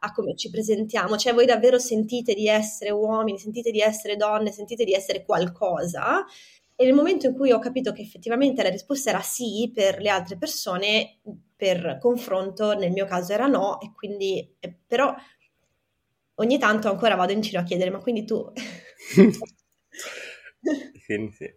a 0.00 0.12
come 0.12 0.36
ci 0.36 0.50
presentiamo, 0.50 1.16
cioè 1.16 1.34
voi 1.34 1.46
davvero 1.46 1.78
sentite 1.78 2.34
di 2.34 2.46
essere 2.46 2.90
uomini, 2.90 3.38
sentite 3.38 3.70
di 3.70 3.80
essere 3.80 4.16
donne, 4.16 4.52
sentite 4.52 4.84
di 4.84 4.92
essere 4.92 5.24
qualcosa. 5.24 6.24
E 6.76 6.84
nel 6.84 6.94
momento 6.94 7.26
in 7.26 7.34
cui 7.34 7.50
ho 7.50 7.58
capito 7.58 7.92
che 7.92 8.02
effettivamente 8.02 8.62
la 8.62 8.68
risposta 8.68 9.10
era 9.10 9.20
sì 9.20 9.70
per 9.74 10.00
le 10.00 10.10
altre 10.10 10.38
persone, 10.38 11.18
per 11.56 11.98
confronto 12.00 12.74
nel 12.74 12.92
mio 12.92 13.04
caso 13.06 13.32
era 13.32 13.48
no, 13.48 13.80
e 13.80 13.90
quindi 13.92 14.56
però 14.86 15.12
ogni 16.36 16.58
tanto 16.58 16.88
ancora 16.88 17.16
vado 17.16 17.32
in 17.32 17.40
giro 17.40 17.58
a 17.58 17.64
chiedere, 17.64 17.90
ma 17.90 17.98
quindi 17.98 18.24
tu... 18.24 18.52
quindi, 21.04 21.32
sì. 21.32 21.52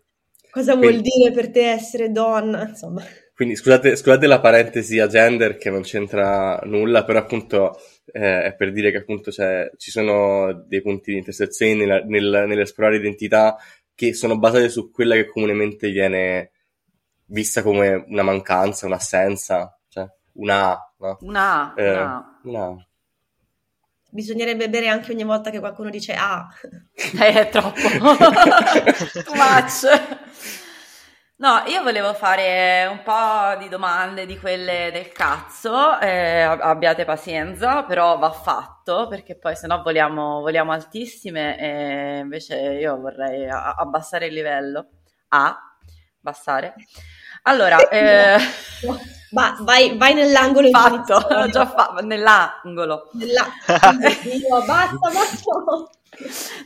Cosa 0.50 0.76
quindi... 0.76 0.88
vuol 0.88 1.02
dire 1.02 1.32
per 1.32 1.52
te 1.52 1.70
essere 1.70 2.12
donna? 2.12 2.68
Insomma. 2.68 3.04
Quindi 3.34 3.56
scusate, 3.56 3.96
scusate 3.96 4.28
la 4.28 4.40
parentesi 4.40 5.00
a 5.00 5.08
gender 5.08 5.58
che 5.58 5.70
non 5.70 5.82
c'entra 5.82 6.60
nulla, 6.66 7.04
però 7.04 7.20
appunto 7.20 7.80
eh, 8.12 8.44
è 8.44 8.56
per 8.56 8.72
dire 8.72 8.92
che 8.92 8.98
appunto 8.98 9.32
cioè, 9.32 9.72
ci 9.78 9.92
sono 9.92 10.54
dei 10.68 10.82
punti 10.82 11.12
di 11.12 11.18
intersezione 11.18 11.76
nella, 11.76 12.02
nel, 12.04 12.46
nell'esplorare 12.48 12.98
identità 12.98 13.58
che 13.94 14.14
sono 14.14 14.38
basate 14.38 14.70
su 14.70 14.92
quella 14.92 15.16
che 15.16 15.28
comunemente 15.28 15.90
viene 15.90 16.52
vista 17.26 17.62
come 17.62 18.06
una 18.08 18.24
mancanza, 18.24 18.86
un'assenza, 18.86 19.78
cioè 19.88 20.08
una 20.34 20.72
A. 20.72 20.94
No? 20.98 21.18
Una 21.22 21.74
A. 21.74 21.82
Eh, 21.82 21.92
una. 21.92 22.40
una. 22.44 22.86
Bisognerebbe 24.10 24.70
bere 24.70 24.90
anche 24.90 25.14
ogni 25.14 25.24
volta 25.24 25.50
che 25.50 25.60
qualcuno 25.60 25.90
dice 25.90 26.14
ah. 26.14 26.48
Eh, 26.96 27.34
è 27.34 27.50
troppo. 27.50 27.80
Too 29.24 29.36
much. 29.36 30.61
No, 31.42 31.64
io 31.66 31.82
volevo 31.82 32.14
fare 32.14 32.86
un 32.86 33.02
po' 33.02 33.58
di 33.58 33.68
domande 33.68 34.28
di 34.28 34.38
quelle 34.38 34.92
del 34.94 35.12
cazzo, 35.12 35.98
eh, 35.98 36.42
abbiate 36.42 37.04
pazienza, 37.04 37.82
però 37.82 38.20
va 38.20 38.30
fatto 38.30 39.08
perché 39.08 39.36
poi 39.40 39.56
se 39.56 39.66
no 39.66 39.82
voliamo, 39.82 40.42
voliamo 40.42 40.72
altissime 40.72 41.58
e 41.58 42.20
invece 42.20 42.58
io 42.58 42.96
vorrei 43.00 43.50
abbassare 43.50 44.28
il 44.28 44.36
livello. 44.36 44.86
A, 45.30 45.58
abbassare. 46.20 46.76
Allora, 47.44 47.90
eh... 47.90 48.38
Va, 49.32 49.56
vai, 49.62 49.98
vai, 49.98 50.14
nell'angolo 50.14 50.70
fatto, 50.70 51.16
ho 51.16 51.50
già 51.50 51.66
fatto, 51.66 52.06
nell'angolo. 52.06 53.10
Nella... 53.14 53.48
basta, 54.68 55.10
basta. 55.12 55.52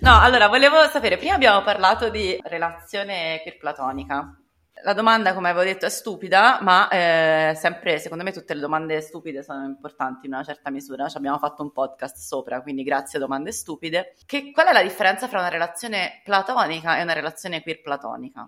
No, 0.01 0.19
allora, 0.19 0.49
volevo 0.49 0.86
sapere, 0.89 1.15
prima 1.15 1.36
abbiamo 1.36 1.61
parlato 1.61 2.09
di 2.09 2.38
relazione 2.43 3.39
queer 3.41 3.57
platonica. 3.57 4.38
La 4.86 4.94
domanda, 4.94 5.34
come 5.34 5.50
avevo 5.50 5.66
detto, 5.66 5.88
è 5.88 5.90
stupida, 5.90 6.60
ma 6.62 6.88
eh, 6.90 7.56
sempre, 7.56 7.98
secondo 7.98 8.24
me, 8.24 8.32
tutte 8.32 8.54
le 8.54 8.60
domande 8.60 9.02
stupide 9.02 9.42
sono 9.42 9.66
importanti 9.66 10.28
in 10.28 10.34
una 10.34 10.44
certa 10.44 10.70
misura. 10.70 11.10
Ci 11.10 11.18
abbiamo 11.18 11.40
fatto 11.40 11.64
un 11.64 11.72
podcast 11.72 12.18
sopra, 12.18 12.62
quindi 12.62 12.84
grazie 12.84 13.18
a 13.18 13.22
domande 13.22 13.52
stupide. 13.52 14.14
Che, 14.28 14.52
qual 14.52 14.68
è 14.68 14.74
la 14.74 14.84
differenza 14.84 15.28
tra 15.28 15.40
una 15.40 15.48
relazione 15.48 16.22
platonica 16.24 17.00
e 17.00 17.02
una 17.02 17.14
relazione 17.14 17.64
queer 17.64 17.82
platonica? 17.82 18.48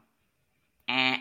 Eh. 0.86 1.20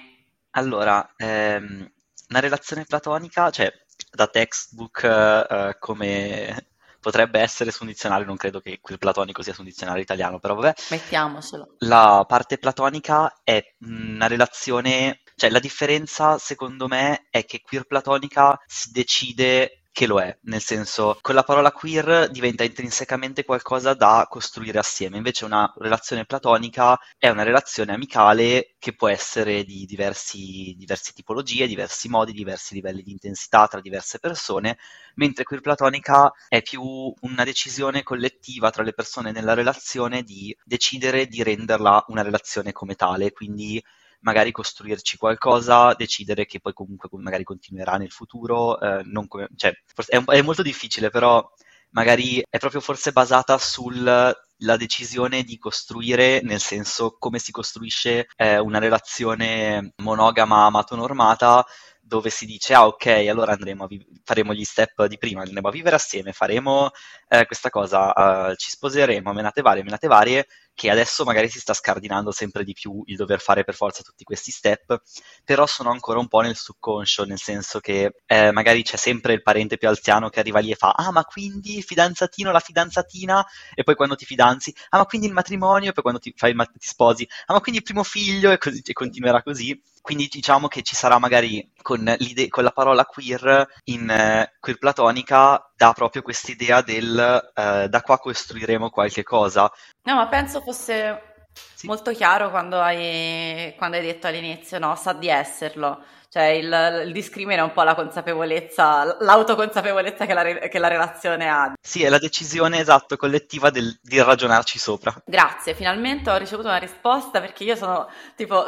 Allora, 0.50 1.14
ehm, 1.16 1.90
una 2.28 2.40
relazione 2.40 2.84
platonica, 2.84 3.48
cioè 3.50 3.72
da 4.10 4.26
textbook 4.26 5.02
eh, 5.02 5.76
come 5.78 6.66
potrebbe 7.06 7.38
essere 7.38 7.70
su 7.70 7.84
un 7.84 7.90
dizionario, 7.90 8.26
non 8.26 8.36
credo 8.36 8.58
che 8.58 8.80
quel 8.80 8.98
platonico 8.98 9.40
sia 9.40 9.54
su 9.54 9.60
un 9.60 9.68
dizionario 9.68 10.02
italiano, 10.02 10.40
però 10.40 10.56
vabbè. 10.56 10.74
Mettiamocelo. 10.90 11.76
La 11.78 12.24
parte 12.26 12.58
platonica 12.58 13.42
è 13.44 13.62
una 13.82 14.26
relazione, 14.26 15.20
cioè 15.36 15.50
la 15.50 15.60
differenza 15.60 16.36
secondo 16.38 16.88
me 16.88 17.28
è 17.30 17.44
che 17.44 17.60
queer 17.60 17.84
platonica 17.84 18.60
si 18.66 18.90
decide 18.90 19.82
che 19.96 20.06
lo 20.06 20.20
è, 20.20 20.36
nel 20.42 20.60
senso 20.60 21.16
con 21.22 21.34
la 21.34 21.42
parola 21.42 21.72
queer 21.72 22.28
diventa 22.28 22.64
intrinsecamente 22.64 23.46
qualcosa 23.46 23.94
da 23.94 24.26
costruire 24.28 24.78
assieme, 24.78 25.16
invece 25.16 25.46
una 25.46 25.72
relazione 25.78 26.26
platonica 26.26 26.98
è 27.16 27.30
una 27.30 27.44
relazione 27.44 27.94
amicale 27.94 28.74
che 28.78 28.94
può 28.94 29.08
essere 29.08 29.64
di 29.64 29.86
diversi, 29.86 30.74
diverse 30.76 31.12
tipologie, 31.14 31.66
diversi 31.66 32.10
modi, 32.10 32.32
diversi 32.32 32.74
livelli 32.74 33.00
di 33.02 33.12
intensità 33.12 33.68
tra 33.68 33.80
diverse 33.80 34.18
persone, 34.18 34.76
mentre 35.14 35.44
queer 35.44 35.62
platonica 35.62 36.30
è 36.46 36.60
più 36.60 36.82
una 36.82 37.44
decisione 37.44 38.02
collettiva 38.02 38.68
tra 38.68 38.82
le 38.82 38.92
persone 38.92 39.32
nella 39.32 39.54
relazione 39.54 40.22
di 40.22 40.54
decidere 40.62 41.24
di 41.26 41.42
renderla 41.42 42.04
una 42.08 42.20
relazione 42.20 42.70
come 42.72 42.96
tale, 42.96 43.32
quindi 43.32 43.82
magari 44.20 44.52
costruirci 44.52 45.16
qualcosa, 45.16 45.94
decidere 45.94 46.46
che 46.46 46.60
poi 46.60 46.72
comunque 46.72 47.08
magari 47.20 47.44
continuerà 47.44 47.96
nel 47.96 48.10
futuro, 48.10 48.80
eh, 48.80 49.04
come, 49.28 49.48
cioè, 49.56 49.72
è, 50.06 50.22
è, 50.24 50.42
molto 50.42 50.62
difficile, 50.62 51.10
però 51.10 51.48
magari 51.90 52.42
è 52.48 52.58
proprio 52.58 52.80
forse 52.80 53.12
basata 53.12 53.58
sulla 53.58 54.34
decisione 54.76 55.42
di 55.42 55.58
costruire, 55.58 56.40
nel 56.42 56.60
senso 56.60 57.16
come 57.18 57.38
si 57.38 57.52
costruisce 57.52 58.26
eh, 58.36 58.58
una 58.58 58.78
relazione 58.78 59.92
monogama 60.02 60.64
amato-normata, 60.64 61.64
dove 62.06 62.30
si 62.30 62.46
dice, 62.46 62.74
ah 62.74 62.86
ok, 62.86 63.06
allora 63.28 63.52
andremo 63.52 63.84
a 63.84 63.86
vi- 63.88 64.06
faremo 64.22 64.54
gli 64.54 64.64
step 64.64 65.06
di 65.06 65.18
prima, 65.18 65.42
andremo 65.42 65.68
a 65.68 65.70
vivere 65.72 65.96
assieme, 65.96 66.32
faremo 66.32 66.90
eh, 67.28 67.46
questa 67.46 67.68
cosa, 67.68 68.12
uh, 68.50 68.54
ci 68.54 68.70
sposeremo, 68.70 69.32
menate 69.32 69.60
varie, 69.60 69.82
menate 69.82 70.06
varie, 70.06 70.46
che 70.76 70.90
adesso 70.90 71.24
magari 71.24 71.48
si 71.48 71.58
sta 71.58 71.72
scardinando 71.72 72.30
sempre 72.30 72.62
di 72.62 72.74
più 72.74 73.02
il 73.06 73.16
dover 73.16 73.40
fare 73.40 73.64
per 73.64 73.74
forza 73.74 74.02
tutti 74.02 74.24
questi 74.24 74.50
step, 74.50 75.00
però 75.42 75.66
sono 75.66 75.90
ancora 75.90 76.18
un 76.18 76.28
po' 76.28 76.40
nel 76.40 76.54
subconscio, 76.54 77.24
nel 77.24 77.38
senso 77.38 77.80
che 77.80 78.16
eh, 78.26 78.52
magari 78.52 78.82
c'è 78.82 78.96
sempre 78.96 79.32
il 79.32 79.42
parente 79.42 79.78
più 79.78 79.88
anziano 79.88 80.28
che 80.28 80.38
arriva 80.40 80.60
lì 80.60 80.70
e 80.70 80.74
fa, 80.76 80.90
ah 80.90 81.10
ma 81.10 81.24
quindi 81.24 81.78
il 81.78 81.82
fidanzatino, 81.82 82.52
la 82.52 82.60
fidanzatina, 82.60 83.44
e 83.74 83.82
poi 83.84 83.94
quando 83.94 84.16
ti 84.16 84.26
fidanzi, 84.26 84.74
ah 84.90 84.98
ma 84.98 85.06
quindi 85.06 85.26
il 85.26 85.32
matrimonio, 85.32 85.90
e 85.90 85.92
poi 85.92 86.02
quando 86.02 86.20
ti, 86.20 86.32
fai 86.36 86.54
ti 86.54 86.88
sposi, 86.88 87.26
ah 87.46 87.54
ma 87.54 87.60
quindi 87.60 87.78
il 87.80 87.84
primo 87.86 88.02
figlio, 88.02 88.50
e, 88.50 88.58
così, 88.58 88.82
e 88.84 88.92
continuerà 88.92 89.42
così. 89.42 89.80
Quindi 90.06 90.28
diciamo 90.30 90.68
che 90.68 90.82
ci 90.82 90.94
sarà 90.94 91.18
magari 91.18 91.68
con, 91.82 92.16
con 92.48 92.62
la 92.62 92.70
parola 92.70 93.04
queer 93.04 93.66
in 93.86 94.08
eh, 94.08 94.54
queer 94.60 94.78
platonica 94.78 95.72
dà 95.74 95.92
proprio 95.94 96.22
quest'idea 96.22 96.80
del 96.80 97.50
eh, 97.52 97.88
da 97.88 98.02
qua 98.02 98.16
costruiremo 98.16 98.88
qualche 98.88 99.24
cosa. 99.24 99.68
No, 100.04 100.14
ma 100.14 100.28
penso 100.28 100.60
fosse 100.60 101.25
sì. 101.74 101.86
molto 101.86 102.12
chiaro 102.12 102.50
quando 102.50 102.80
hai, 102.80 103.74
quando 103.76 103.96
hai 103.96 104.02
detto 104.02 104.26
all'inizio, 104.26 104.78
no, 104.78 104.94
sa 104.96 105.12
di 105.12 105.28
esserlo. 105.28 106.02
Cioè 106.28 106.48
il, 106.48 107.02
il 107.06 107.12
discrimine 107.12 107.60
è 107.60 107.62
un 107.62 107.72
po' 107.72 107.82
la 107.82 107.94
consapevolezza, 107.94 109.16
l'autoconsapevolezza 109.20 110.26
che 110.26 110.34
la, 110.34 110.42
che 110.42 110.78
la 110.78 110.88
relazione 110.88 111.48
ha. 111.48 111.72
Sì, 111.80 112.02
è 112.02 112.10
la 112.10 112.18
decisione 112.18 112.78
esatto 112.78 113.16
collettiva 113.16 113.70
del, 113.70 113.96
di 114.02 114.20
ragionarci 114.20 114.78
sopra. 114.78 115.14
Grazie, 115.24 115.74
finalmente 115.74 116.28
ho 116.30 116.36
ricevuto 116.36 116.68
una 116.68 116.76
risposta 116.76 117.40
perché 117.40 117.64
io 117.64 117.74
sono 117.74 118.10
tipo, 118.34 118.64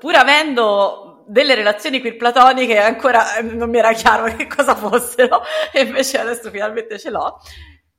pur 0.00 0.16
avendo 0.16 1.22
delle 1.28 1.54
relazioni 1.54 2.00
qui 2.00 2.14
platoniche 2.14 2.78
ancora 2.78 3.40
non 3.42 3.68
mi 3.68 3.78
era 3.78 3.92
chiaro 3.92 4.24
che 4.34 4.46
cosa 4.46 4.74
fossero 4.76 5.42
e 5.72 5.82
invece 5.82 6.18
adesso 6.18 6.50
finalmente 6.50 6.98
ce 6.98 7.10
l'ho. 7.10 7.40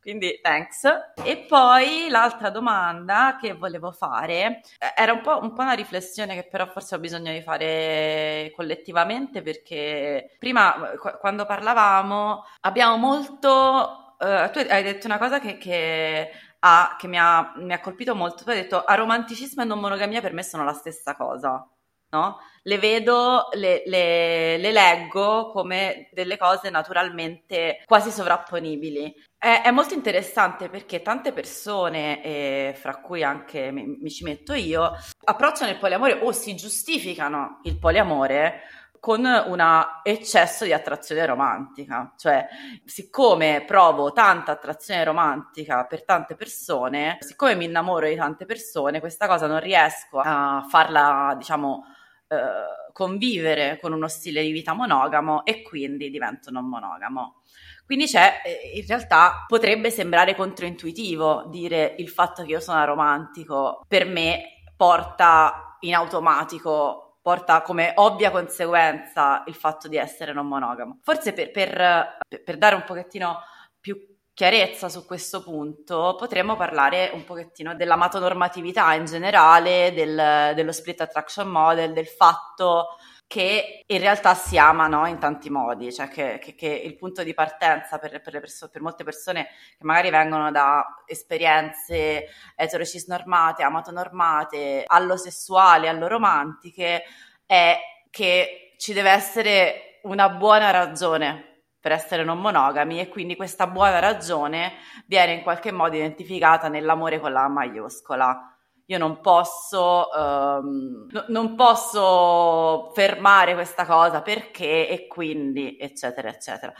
Quindi 0.08 0.40
thanks. 0.42 0.86
E 1.22 1.46
poi 1.50 2.08
l'altra 2.10 2.50
domanda 2.50 3.38
che 3.38 3.52
volevo 3.52 3.92
fare 3.92 4.62
eh, 4.80 4.94
era 4.96 5.12
un 5.12 5.20
po', 5.20 5.38
un 5.42 5.52
po', 5.52 5.64
una 5.64 5.74
riflessione 5.74 6.34
che 6.34 6.48
però 6.48 6.66
forse 6.66 6.96
ho 6.96 7.00
bisogno 7.00 7.34
di 7.34 7.42
fare 7.42 8.54
collettivamente 8.56 9.42
perché 9.42 10.34
prima 10.40 10.94
qu- 10.98 11.18
quando 11.18 11.46
parlavamo 11.46 12.46
abbiamo 12.62 12.96
molto... 12.96 14.16
Uh, 14.18 14.50
tu 14.50 14.60
hai 14.60 14.82
detto 14.82 15.08
una 15.08 15.18
cosa 15.18 15.42
che, 15.42 15.58
che, 15.58 16.32
ha, 16.60 16.96
che 16.98 17.08
mi, 17.08 17.18
ha, 17.20 17.52
mi 17.58 17.74
ha 17.74 17.82
colpito 17.82 18.16
molto, 18.16 18.46
tu 18.46 18.50
hai 18.52 18.62
detto 18.62 18.86
aromanticismo 18.86 19.62
e 19.62 19.66
non 19.66 19.80
monogamia 19.80 20.22
per 20.22 20.32
me 20.32 20.42
sono 20.42 20.64
la 20.64 20.74
stessa 20.74 21.18
cosa 21.18 21.70
no? 22.10 22.40
Le 22.64 22.78
vedo, 22.78 23.50
le, 23.54 23.84
le, 23.86 24.58
le, 24.58 24.72
leggo 24.72 25.52
come 25.52 26.10
delle 26.12 26.38
cose 26.38 26.70
naturalmente 26.70 27.84
quasi 27.86 28.12
sovrapponibili. 28.12 29.14
È, 29.40 29.62
è 29.64 29.72
molto 29.72 29.94
interessante 29.94 30.68
perché 30.68 31.04
tante 31.04 31.32
persone, 31.32 32.24
eh, 32.24 32.74
fra 32.76 32.98
cui 32.98 33.24
anche 33.24 33.72
mi, 33.72 33.98
mi 34.00 34.10
ci 34.10 34.24
metto 34.24 34.54
io, 34.54 34.92
approcciano 35.26 35.72
il 35.72 35.78
poliamore 35.78 36.20
o 36.24 36.32
si 36.32 36.56
giustificano 36.56 37.60
il 37.64 37.78
poliamore 37.78 38.62
con 39.00 39.24
un 39.24 39.86
eccesso 40.04 40.66
di 40.66 40.74
attrazione 40.74 41.24
romantica, 41.26 42.14
cioè 42.18 42.48
siccome 42.84 43.64
provo 43.64 44.12
tanta 44.12 44.54
attrazione 44.54 45.04
romantica 45.04 45.86
per 45.86 46.04
tante 46.04 46.36
persone, 46.36 47.18
siccome 47.20 47.56
mi 47.56 47.66
innamoro 47.66 48.08
di 48.08 48.16
tante 48.16 48.46
persone, 48.46 49.00
questa 49.00 49.28
cosa 49.28 49.46
non 49.46 49.60
riesco 49.60 50.20
a 50.20 50.66
farla, 50.68 51.36
diciamo, 51.38 51.84
eh, 52.28 52.92
convivere 52.92 53.78
con 53.80 53.94
uno 53.94 54.08
stile 54.08 54.42
di 54.42 54.52
vita 54.52 54.74
monogamo 54.74 55.46
e 55.46 55.62
quindi 55.62 56.10
divento 56.10 56.50
non 56.50 56.68
monogamo. 56.68 57.42
Quindi 57.88 58.06
c'è, 58.06 58.42
eh, 58.44 58.80
in 58.80 58.86
realtà 58.86 59.46
potrebbe 59.48 59.90
sembrare 59.90 60.36
controintuitivo 60.36 61.46
dire 61.50 61.96
il 62.00 62.10
fatto 62.10 62.44
che 62.44 62.52
io 62.52 62.60
sono 62.60 62.84
romantico 62.84 63.86
per 63.88 64.06
me 64.06 64.62
porta 64.76 65.78
in 65.80 65.96
automatico 65.96 67.20
porta 67.22 67.62
come 67.62 67.94
ovvia 67.96 68.32
conseguenza 68.32 69.44
il 69.48 69.56
fatto 69.56 69.88
di 69.88 69.98
essere 69.98 70.34
non 70.34 70.48
monogamo. 70.48 71.00
Forse 71.02 71.34
per, 71.34 71.52
per, 71.52 72.18
per 72.44 72.58
dare 72.58 72.76
un 72.76 72.84
pochettino 72.86 73.40
più 73.80 73.98
chiarezza 74.34 74.88
su 74.88 75.06
questo 75.06 75.42
punto, 75.42 76.16
potremmo 76.18 76.56
parlare 76.56 77.10
un 77.14 77.24
pochettino 77.24 77.74
dell'amatonormatività 77.76 78.94
in 78.94 79.06
generale, 79.06 79.92
del, 79.94 80.54
dello 80.56 80.72
split 80.72 81.02
attraction 81.02 81.48
model, 81.48 81.92
del 81.92 82.08
fatto 82.08 82.98
che 83.28 83.84
in 83.86 84.00
realtà 84.00 84.34
si 84.34 84.58
amano 84.58 85.06
in 85.06 85.20
tanti 85.20 85.50
modi, 85.50 85.94
cioè 85.94 86.08
che, 86.08 86.40
che, 86.42 86.56
che 86.56 86.68
il 86.68 86.96
punto 86.96 87.24
di 87.24 87.34
partenza 87.34 88.00
per, 88.00 88.22
per, 88.22 88.40
perso- 88.40 88.70
per, 88.70 88.82
molte 88.82 89.04
persone 89.04 89.48
che 89.78 89.84
magari 89.84 90.10
vengono 90.10 90.50
da 90.50 91.04
esperienze 91.06 92.28
eterocisnormate, 92.56 93.64
amatonormate, 93.64 94.84
allosessuali, 94.88 95.90
alloromantiche, 95.90 97.04
è 97.46 97.78
che 98.10 98.76
ci 98.78 98.94
deve 98.94 99.10
essere 99.12 100.00
una 100.04 100.30
buona 100.30 100.72
ragione 100.72 101.64
per 101.80 101.92
essere 101.92 102.24
non 102.24 102.40
monogami 102.40 103.00
e 103.00 103.10
quindi 103.10 103.36
questa 103.36 103.68
buona 103.68 104.00
ragione 104.00 104.74
viene 105.06 105.34
in 105.34 105.42
qualche 105.42 105.72
modo 105.72 105.96
identificata 105.96 106.70
nell'amore 106.70 107.20
con 107.20 107.32
la 107.34 107.48
maiuscola 107.50 108.57
io 108.90 108.98
non 108.98 109.20
posso, 109.20 110.08
um, 110.16 111.08
no, 111.10 111.26
non 111.28 111.56
posso 111.56 112.92
fermare 112.94 113.54
questa 113.54 113.86
cosa 113.86 114.22
perché 114.22 114.88
e 114.88 115.08
quindi, 115.08 115.78
eccetera, 115.78 116.30
eccetera. 116.30 116.74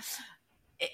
E 0.78 0.90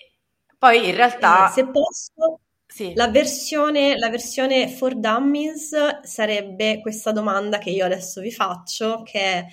poi 0.58 0.90
in 0.90 0.96
realtà... 0.96 1.50
Eh, 1.50 1.52
se 1.52 1.70
posso, 1.70 2.40
sì. 2.66 2.94
la, 2.96 3.10
versione, 3.10 3.96
la 3.98 4.10
versione 4.10 4.68
for 4.68 4.96
dummies 4.96 6.02
sarebbe 6.02 6.82
questa 6.82 7.12
domanda 7.12 7.60
che 7.60 7.70
io 7.70 7.86
adesso 7.86 8.20
vi 8.20 8.32
faccio, 8.32 9.04
che 9.04 9.20
è, 9.20 9.46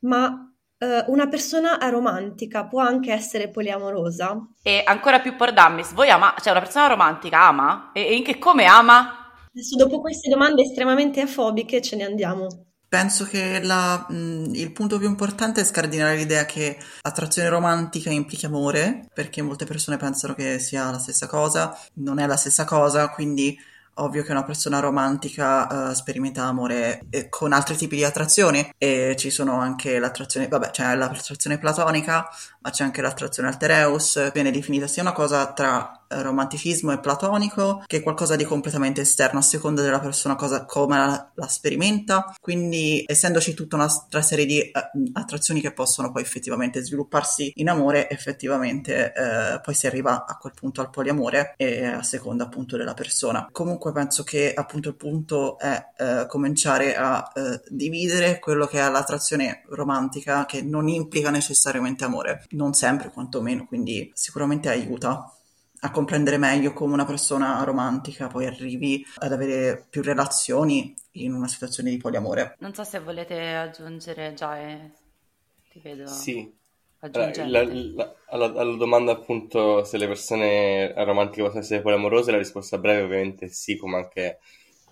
ma 0.00 0.44
Uh, 0.82 1.04
una 1.12 1.28
persona 1.28 1.78
aromantica 1.78 2.66
può 2.66 2.80
anche 2.80 3.12
essere 3.12 3.50
poliamorosa? 3.50 4.48
E 4.62 4.82
ancora 4.82 5.20
più 5.20 5.36
for 5.36 5.52
dummies, 5.52 5.92
voi 5.92 6.08
ama, 6.08 6.34
cioè 6.40 6.52
una 6.52 6.62
persona 6.62 6.86
romantica 6.86 7.42
ama? 7.42 7.90
E, 7.92 8.06
e 8.06 8.14
in 8.14 8.24
che 8.24 8.38
come 8.38 8.64
ama? 8.64 9.19
Adesso 9.52 9.76
dopo 9.76 10.00
queste 10.00 10.28
domande 10.28 10.62
estremamente 10.62 11.20
afobiche 11.20 11.80
ce 11.80 11.96
ne 11.96 12.04
andiamo. 12.04 12.46
Penso 12.88 13.24
che 13.24 13.60
la, 13.62 14.04
mh, 14.08 14.50
il 14.54 14.72
punto 14.72 14.98
più 14.98 15.06
importante 15.06 15.60
è 15.60 15.64
scardinare 15.64 16.16
l'idea 16.16 16.44
che 16.44 16.76
attrazione 17.02 17.48
romantica 17.48 18.10
implichi 18.10 18.46
amore, 18.46 19.06
perché 19.14 19.42
molte 19.42 19.64
persone 19.64 19.96
pensano 19.96 20.34
che 20.34 20.58
sia 20.58 20.90
la 20.90 20.98
stessa 20.98 21.28
cosa, 21.28 21.76
non 21.94 22.18
è 22.18 22.26
la 22.26 22.36
stessa 22.36 22.64
cosa, 22.64 23.08
quindi 23.10 23.56
ovvio 23.94 24.22
che 24.22 24.32
una 24.32 24.44
persona 24.44 24.80
romantica 24.80 25.90
uh, 25.90 25.94
sperimenta 25.94 26.44
amore 26.44 27.02
eh, 27.10 27.28
con 27.28 27.52
altri 27.52 27.76
tipi 27.76 27.96
di 27.96 28.04
attrazioni 28.04 28.72
e 28.76 29.14
ci 29.16 29.30
sono 29.30 29.60
anche 29.60 29.98
l'attrazione, 29.98 30.48
vabbè, 30.48 30.70
c'è 30.70 30.94
l'attrazione 30.96 31.58
platonica, 31.58 32.28
ma 32.60 32.70
c'è 32.70 32.82
anche 32.82 33.02
l'attrazione 33.02 33.48
altereus, 33.48 34.32
viene 34.32 34.50
definita 34.50 34.86
sia 34.86 35.02
una 35.02 35.12
cosa 35.12 35.52
tra 35.52 35.99
romanticismo 36.10 36.92
e 36.92 36.98
platonico, 36.98 37.82
che 37.86 37.98
è 37.98 38.02
qualcosa 38.02 38.36
di 38.36 38.44
completamente 38.44 39.02
esterno 39.02 39.38
a 39.38 39.42
seconda 39.42 39.82
della 39.82 40.00
persona 40.00 40.34
cosa, 40.34 40.64
come 40.64 40.96
la, 40.96 41.30
la 41.34 41.46
sperimenta. 41.46 42.34
Quindi, 42.40 43.04
essendoci 43.06 43.54
tutta 43.54 43.76
un'altra 43.76 44.22
serie 44.22 44.46
di 44.46 44.70
uh, 44.72 45.10
attrazioni 45.12 45.60
che 45.60 45.72
possono 45.72 46.10
poi 46.10 46.22
effettivamente 46.22 46.82
svilupparsi 46.82 47.52
in 47.56 47.68
amore, 47.68 48.08
effettivamente 48.10 49.12
uh, 49.14 49.60
poi 49.60 49.74
si 49.74 49.86
arriva 49.86 50.26
a 50.26 50.36
quel 50.36 50.52
punto 50.54 50.80
al 50.80 50.90
poliamore 50.90 51.54
e 51.56 51.84
a 51.86 52.02
seconda 52.02 52.44
appunto 52.44 52.76
della 52.76 52.94
persona. 52.94 53.48
Comunque 53.50 53.92
penso 53.92 54.24
che 54.24 54.52
appunto 54.52 54.88
il 54.88 54.96
punto 54.96 55.58
è 55.58 55.84
uh, 55.98 56.26
cominciare 56.26 56.96
a 56.96 57.32
dividere 57.68 58.38
quello 58.38 58.66
che 58.66 58.80
è 58.80 58.90
l'attrazione 58.90 59.62
romantica 59.68 60.46
che 60.46 60.62
non 60.62 60.88
implica 60.88 61.30
necessariamente 61.30 62.04
amore, 62.04 62.46
non 62.50 62.72
sempre 62.72 63.10
quantomeno, 63.10 63.66
quindi 63.66 64.10
sicuramente 64.14 64.68
aiuta 64.68 65.32
a 65.80 65.90
comprendere 65.90 66.36
meglio 66.36 66.72
come 66.72 66.92
una 66.92 67.04
persona 67.04 67.62
romantica 67.64 68.26
poi 68.26 68.46
arrivi 68.46 69.04
ad 69.16 69.32
avere 69.32 69.86
più 69.88 70.02
relazioni 70.02 70.94
in 71.12 71.32
una 71.32 71.48
situazione 71.48 71.90
di 71.90 71.96
poliamore. 71.96 72.56
Non 72.58 72.74
so 72.74 72.84
se 72.84 73.00
volete 73.00 73.54
aggiungere 73.54 74.34
già 74.34 74.58
e 74.58 74.90
ti 75.70 75.80
vedo. 75.80 76.06
Sì. 76.06 76.58
La, 77.02 77.30
la, 77.46 78.14
alla, 78.26 78.44
alla, 78.52 78.76
domanda 78.76 79.12
appunto 79.12 79.84
se 79.84 79.96
le 79.96 80.06
persone 80.06 80.92
romantiche 81.02 81.40
possono 81.40 81.62
essere 81.62 81.80
poliamorose, 81.80 82.30
la 82.30 82.36
risposta 82.36 82.76
breve 82.76 83.00
ovviamente 83.00 83.48
sì, 83.48 83.76
come 83.76 83.96
anche 83.96 84.38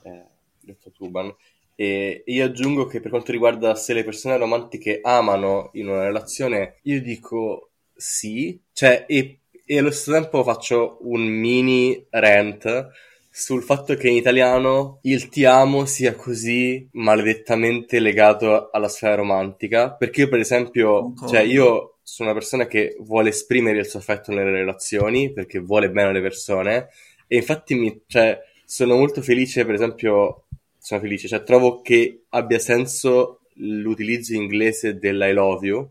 eh, 0.05 0.25
detto 0.59 0.91
Tuban. 0.91 1.31
E 1.75 2.23
io 2.25 2.45
aggiungo 2.47 2.87
che 2.87 3.01
per 3.01 3.11
quanto 3.11 3.31
riguarda 3.31 3.75
se 3.75 3.93
le 3.93 4.05
persone 4.05 4.39
romantiche 4.39 5.01
amano 5.03 5.69
in 5.75 5.89
una 5.89 6.05
relazione, 6.05 6.79
io 6.85 7.03
dico 7.03 7.73
sì, 7.95 8.59
cioè, 8.73 9.05
e 9.07 9.38
e 9.71 9.79
allo 9.79 9.91
stesso 9.91 10.13
tempo 10.13 10.43
faccio 10.43 10.97
un 11.03 11.27
mini 11.27 12.07
rant 12.09 12.89
sul 13.31 13.63
fatto 13.63 13.97
che 13.97 14.09
in 14.09 14.17
italiano 14.17 14.99
il 15.03 15.29
ti 15.29 15.45
amo 15.45 15.85
sia 15.85 16.15
così 16.15 16.89
maledettamente 16.93 18.01
legato 18.01 18.71
alla 18.71 18.89
sfera 18.89 19.17
romantica. 19.17 19.93
Perché 19.93 20.23
io, 20.23 20.29
per 20.31 20.39
esempio, 20.39 21.13
cioè 21.29 21.41
io 21.41 21.99
sono 22.03 22.31
una 22.31 22.39
persona 22.39 22.67
che 22.67 22.97
vuole 23.01 23.29
esprimere 23.29 23.81
il 23.81 23.87
suo 23.87 23.99
affetto 23.99 24.33
nelle 24.33 24.51
relazioni 24.51 25.35
perché 25.35 25.59
vuole 25.59 25.91
bene 25.91 26.09
alle 26.09 26.23
persone. 26.23 26.89
E 27.27 27.37
infatti 27.37 27.75
mi, 27.75 28.05
cioè, 28.07 28.41
sono 28.65 28.97
molto 28.97 29.21
felice, 29.21 29.67
per 29.67 29.75
esempio, 29.75 30.45
sono 30.79 31.01
felice, 31.01 31.29
cioè 31.29 31.43
trovo 31.43 31.83
che 31.83 32.23
abbia 32.31 32.59
senso 32.59 33.41
l'utilizzo 33.57 34.33
inglese 34.33 34.97
dell'I 34.97 35.33
love 35.35 35.67
you 35.67 35.91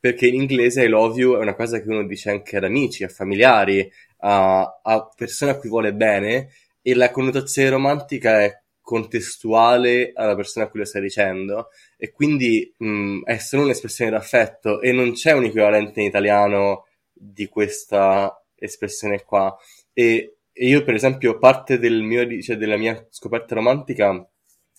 perché 0.00 0.26
in 0.26 0.34
inglese 0.34 0.84
I 0.84 0.88
love 0.88 1.20
you 1.20 1.36
è 1.36 1.38
una 1.38 1.54
cosa 1.54 1.80
che 1.80 1.88
uno 1.88 2.06
dice 2.06 2.30
anche 2.30 2.56
ad 2.56 2.64
amici, 2.64 3.04
a 3.04 3.08
familiari, 3.08 3.90
a, 4.18 4.80
a 4.82 5.08
persone 5.14 5.52
a 5.52 5.58
cui 5.58 5.68
vuole 5.68 5.92
bene 5.94 6.50
e 6.82 6.94
la 6.94 7.10
connotazione 7.10 7.70
romantica 7.70 8.42
è 8.42 8.62
contestuale 8.80 10.12
alla 10.14 10.34
persona 10.34 10.64
a 10.64 10.68
cui 10.70 10.80
lo 10.80 10.86
stai 10.86 11.02
dicendo 11.02 11.68
e 11.98 12.10
quindi 12.10 12.72
mh, 12.78 13.24
è 13.24 13.36
solo 13.36 13.64
un'espressione 13.64 14.10
d'affetto 14.10 14.80
e 14.80 14.92
non 14.92 15.12
c'è 15.12 15.32
un 15.32 15.44
equivalente 15.44 16.00
in 16.00 16.06
italiano 16.06 16.86
di 17.12 17.48
questa 17.48 18.42
espressione 18.54 19.22
qua. 19.24 19.54
E, 19.92 20.36
e 20.52 20.66
io 20.66 20.84
per 20.84 20.94
esempio 20.94 21.38
parte 21.38 21.78
del 21.78 22.02
mio, 22.02 22.40
cioè, 22.40 22.56
della 22.56 22.76
mia 22.76 23.06
scoperta 23.10 23.54
romantica 23.54 24.26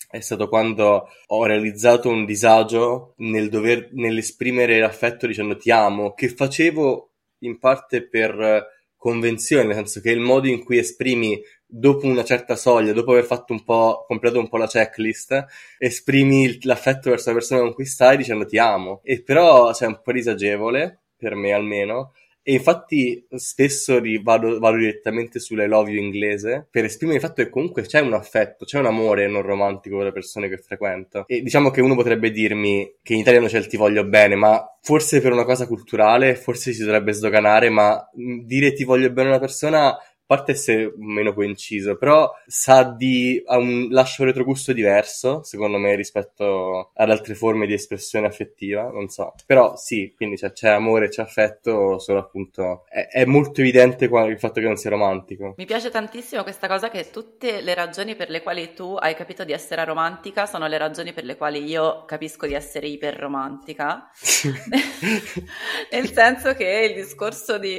è 0.10 0.20
stato 0.22 0.50
quando 0.50 1.08
ho 1.28 1.46
realizzato 1.46 2.10
un 2.10 2.26
disagio 2.26 3.14
nel 3.18 3.50
dover, 3.50 3.90
nell'esprimere 3.94 4.80
l'affetto 4.80 5.28
dicendo 5.28 5.56
ti 5.56 5.70
amo, 5.70 6.14
che 6.14 6.30
facevo 6.30 7.12
in 7.40 7.60
parte 7.60 8.08
per 8.08 8.78
convenzione, 8.98 9.66
nel 9.66 9.76
senso 9.76 10.02
che 10.02 10.12
il 10.12 10.20
modo 10.20 10.48
in 10.48 10.64
cui 10.64 10.78
esprimi 10.78 11.40
dopo 11.66 12.08
una 12.08 12.24
certa 12.24 12.56
soglia, 12.56 12.92
dopo 12.92 13.12
aver 13.12 13.24
fatto 13.24 13.54
un 13.54 13.64
po', 13.64 14.04
completato 14.08 14.42
un 14.42 14.50
po' 14.50 14.58
la 14.58 14.68
checklist, 14.68 15.46
esprimi 15.78 16.58
l'affetto 16.64 17.12
verso 17.12 17.30
la 17.30 17.36
persona 17.36 17.62
con 17.62 17.74
cui 17.74 17.86
stai 17.86 18.18
dicendo 18.18 18.46
ti 18.46 18.58
amo. 18.58 19.02
E 19.04 19.22
però 19.22 19.72
c'è 19.72 19.86
un 19.86 20.02
po' 20.04 20.12
disagevole, 20.12 21.02
per 21.16 21.36
me 21.36 21.54
almeno, 21.54 22.14
e 22.42 22.54
infatti 22.54 23.26
spesso 23.36 24.00
vado, 24.24 24.60
vado 24.60 24.78
direttamente 24.78 25.40
sulle 25.40 25.68
love 25.68 25.92
you 25.92 26.02
inglese 26.02 26.68
per 26.70 26.86
esprimere 26.86 27.20
il 27.20 27.24
fatto 27.24 27.44
che 27.44 27.50
comunque 27.50 27.84
c'è 27.84 28.00
un 28.00 28.14
affetto, 28.14 28.66
c'è 28.66 28.80
un 28.80 28.88
amore 28.88 29.28
non 29.28 29.42
romantico 29.42 29.98
per 29.98 30.06
le 30.06 30.12
persone 30.12 30.50
che 30.50 30.58
frequento. 30.58 31.26
E 31.28 31.42
diciamo 31.42 31.70
che 31.70 31.82
uno 31.82 31.96
potrebbe 31.96 32.32
dirmi 32.32 32.96
che 33.04 33.14
in 33.14 33.20
italiano 33.20 33.48
c'è 33.48 33.58
il 33.58 33.68
ti 33.68 33.78
voglio 33.78 34.06
bene, 34.06 34.36
ma 34.36 34.64
forse 34.82 35.22
per 35.22 35.32
una 35.32 35.44
cosa 35.44 35.68
culturale, 35.68 36.36
forse 36.36 36.74
si 36.74 36.84
dovrebbe 36.84 37.12
sdoganare, 37.12 37.70
ma 37.70 38.10
dire 38.46 38.74
ti 38.74 38.84
voglio 38.84 39.12
bene 39.12 39.28
a 39.28 39.32
una 39.32 39.40
persona 39.40 39.96
parte 40.30 40.52
essere 40.52 40.94
meno 40.98 41.34
coinciso, 41.34 41.98
però 41.98 42.32
sa 42.46 42.84
di 42.84 43.42
ha 43.48 43.58
un 43.58 43.88
lascia 43.90 44.22
un 44.22 44.28
retrogusto 44.28 44.74
diverso, 44.74 45.42
secondo 45.42 45.80
me, 45.80 45.96
rispetto 45.96 46.92
ad 46.94 47.10
altre 47.10 47.34
forme 47.34 47.66
di 47.66 47.74
espressione 47.74 48.28
affettiva, 48.28 48.92
non 48.92 49.08
so. 49.08 49.34
Però 49.48 49.76
sì, 49.76 50.14
quindi 50.16 50.38
cioè, 50.38 50.52
c'è 50.52 50.70
amore, 50.70 51.10
c'è 51.10 51.24
affetto, 51.24 51.98
solo 51.98 52.20
appunto 52.20 52.84
è, 52.88 53.08
è 53.08 53.26
molto 53.26 53.62
evidente 53.62 54.06
il 54.06 54.38
fatto 54.38 54.60
che 54.60 54.68
non 54.68 54.76
sia 54.76 54.92
romantico. 54.92 55.56
Mi 55.58 55.66
piace 55.66 55.90
tantissimo 55.90 56.44
questa 56.44 56.68
cosa 56.68 56.92
che 56.92 57.10
tutte 57.10 57.62
le 57.62 57.74
ragioni 57.74 58.16
per 58.16 58.30
le 58.30 58.44
quali 58.44 58.76
tu 58.76 58.96
hai 59.00 59.16
capito 59.16 59.44
di 59.44 59.52
essere 59.52 59.84
romantica 59.84 60.46
sono 60.46 60.68
le 60.68 60.78
ragioni 60.78 61.12
per 61.12 61.24
le 61.24 61.38
quali 61.38 61.66
io 61.66 62.06
capisco 62.06 62.46
di 62.46 62.54
essere 62.54 62.86
iperromantica. 62.86 64.12
Nel 65.90 66.12
senso 66.12 66.54
che 66.54 66.94
il 66.94 67.02
discorso 67.02 67.58
di 67.58 67.74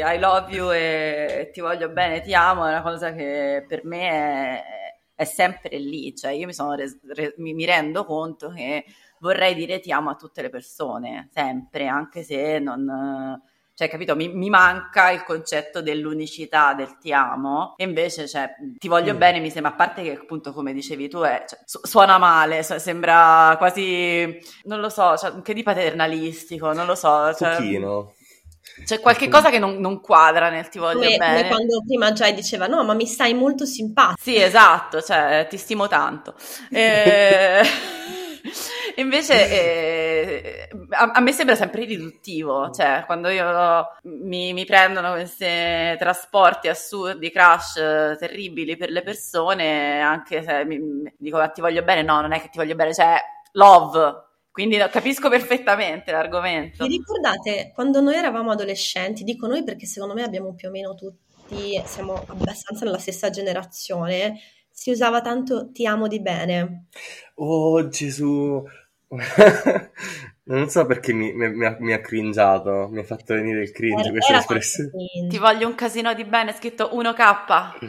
I 0.00 0.18
love 0.20 0.54
you 0.54 0.70
e 0.70 1.50
ti 1.52 1.60
voglio 1.60 1.70
voglio 1.72 1.88
bene, 1.88 2.20
ti 2.20 2.34
amo, 2.34 2.66
è 2.66 2.70
una 2.70 2.82
cosa 2.82 3.12
che 3.12 3.64
per 3.66 3.84
me 3.84 4.08
è, 4.08 4.62
è 5.14 5.24
sempre 5.24 5.78
lì, 5.78 6.14
cioè 6.14 6.32
io 6.32 6.46
mi, 6.46 6.52
sono 6.52 6.74
res- 6.74 7.00
re- 7.08 7.34
mi, 7.38 7.54
mi 7.54 7.64
rendo 7.64 8.04
conto 8.04 8.50
che 8.50 8.84
vorrei 9.20 9.54
dire 9.54 9.80
ti 9.80 9.90
amo 9.92 10.10
a 10.10 10.16
tutte 10.16 10.42
le 10.42 10.50
persone, 10.50 11.28
sempre, 11.32 11.86
anche 11.86 12.22
se 12.22 12.58
non 12.58 13.40
cioè, 13.74 13.88
capito, 13.88 14.14
mi, 14.14 14.28
mi, 14.28 14.50
manca 14.50 15.10
il 15.10 15.24
concetto 15.24 15.80
dell'unicità 15.80 16.74
del 16.74 16.98
ti 16.98 17.10
amo, 17.10 17.72
e 17.78 17.84
invece, 17.84 18.28
cioè, 18.28 18.54
ti 18.76 18.86
voglio 18.86 19.14
mm. 19.14 19.18
bene, 19.18 19.40
mi 19.40 19.50
sembra, 19.50 19.72
a 19.72 19.74
parte 19.74 20.02
che 20.02 20.12
appunto, 20.12 20.52
come 20.52 20.74
dicevi 20.74 21.08
tu, 21.08 21.20
è, 21.20 21.44
cioè, 21.48 21.58
su- 21.64 21.80
suona 21.82 22.18
male, 22.18 22.62
cioè, 22.62 22.78
sembra 22.78 23.54
quasi, 23.56 24.38
non 24.64 24.78
lo 24.78 24.90
so, 24.90 25.16
cioè, 25.16 25.40
che 25.40 25.54
di 25.54 25.62
paternalistico, 25.62 26.74
non 26.74 26.84
lo 26.84 26.94
so. 26.94 27.32
Cioè, 27.32 27.56
Pochino. 27.56 28.12
C'è 28.84 29.00
qualche 29.00 29.28
cosa 29.28 29.50
che 29.50 29.58
non, 29.58 29.78
non, 29.78 30.00
quadra 30.00 30.48
nel 30.48 30.68
ti 30.68 30.78
voglio 30.78 31.00
come, 31.00 31.16
bene. 31.16 31.36
Come 31.36 31.48
quando 31.48 31.82
prima 31.86 32.12
Jai 32.12 32.34
diceva 32.34 32.66
no, 32.66 32.84
ma 32.84 32.94
mi 32.94 33.06
stai 33.06 33.34
molto 33.34 33.64
simpatico. 33.64 34.20
Sì, 34.20 34.36
esatto, 34.36 35.00
cioè 35.02 35.46
ti 35.48 35.56
stimo 35.56 35.88
tanto. 35.88 36.34
E... 36.70 37.62
Invece 38.96 39.50
eh, 39.50 40.68
a, 40.90 41.12
a, 41.12 41.20
me 41.20 41.32
sembra 41.32 41.54
sempre 41.54 41.84
riduttivo, 41.84 42.70
cioè 42.70 43.04
quando 43.06 43.28
io 43.28 43.86
mi, 44.02 44.52
mi 44.52 44.64
prendono 44.66 45.12
questi 45.12 45.46
trasporti 45.98 46.68
assurdi, 46.68 47.30
crash 47.30 47.76
eh, 47.76 48.16
terribili 48.18 48.76
per 48.76 48.90
le 48.90 49.02
persone, 49.02 50.00
anche 50.00 50.42
se 50.42 50.64
mi, 50.64 50.78
mi 50.78 51.14
dico 51.16 51.38
ah, 51.38 51.48
ti 51.48 51.60
voglio 51.60 51.82
bene, 51.82 52.02
no, 52.02 52.20
non 52.20 52.32
è 52.32 52.40
che 52.40 52.48
ti 52.50 52.58
voglio 52.58 52.74
bene, 52.74 52.92
cioè 52.92 53.18
love, 53.52 54.24
quindi 54.52 54.76
capisco 54.76 55.30
perfettamente 55.30 56.12
l'argomento. 56.12 56.86
Vi 56.86 56.96
ricordate 56.98 57.72
quando 57.74 58.02
noi 58.02 58.14
eravamo 58.16 58.50
adolescenti, 58.50 59.24
dico 59.24 59.46
noi 59.46 59.64
perché 59.64 59.86
secondo 59.86 60.12
me 60.12 60.22
abbiamo 60.22 60.54
più 60.54 60.68
o 60.68 60.70
meno 60.70 60.94
tutti, 60.94 61.82
siamo 61.86 62.22
abbastanza 62.26 62.84
nella 62.84 62.98
stessa 62.98 63.30
generazione, 63.30 64.38
si 64.70 64.90
usava 64.90 65.22
tanto 65.22 65.72
ti 65.72 65.86
amo 65.86 66.06
di 66.06 66.20
bene. 66.20 66.88
Oh 67.36 67.88
Gesù, 67.88 68.62
non 70.44 70.68
so 70.68 70.84
perché 70.86 71.12
mi, 71.12 71.32
mi, 71.32 71.54
mi, 71.54 71.64
ha, 71.64 71.76
mi, 71.78 71.92
ha, 71.92 72.00
cringiato, 72.00 72.88
mi 72.90 72.98
ha 72.98 73.04
fatto 73.04 73.34
venire 73.34 73.62
il 73.62 73.70
cringe 73.70 74.02
era, 74.02 74.10
questa 74.10 74.38
espressione. 74.38 74.90
Ti 75.28 75.38
voglio 75.38 75.68
un 75.68 75.76
casino 75.76 76.12
di 76.14 76.24
bene, 76.24 76.52
scritto 76.52 76.90
1K. 76.92 77.88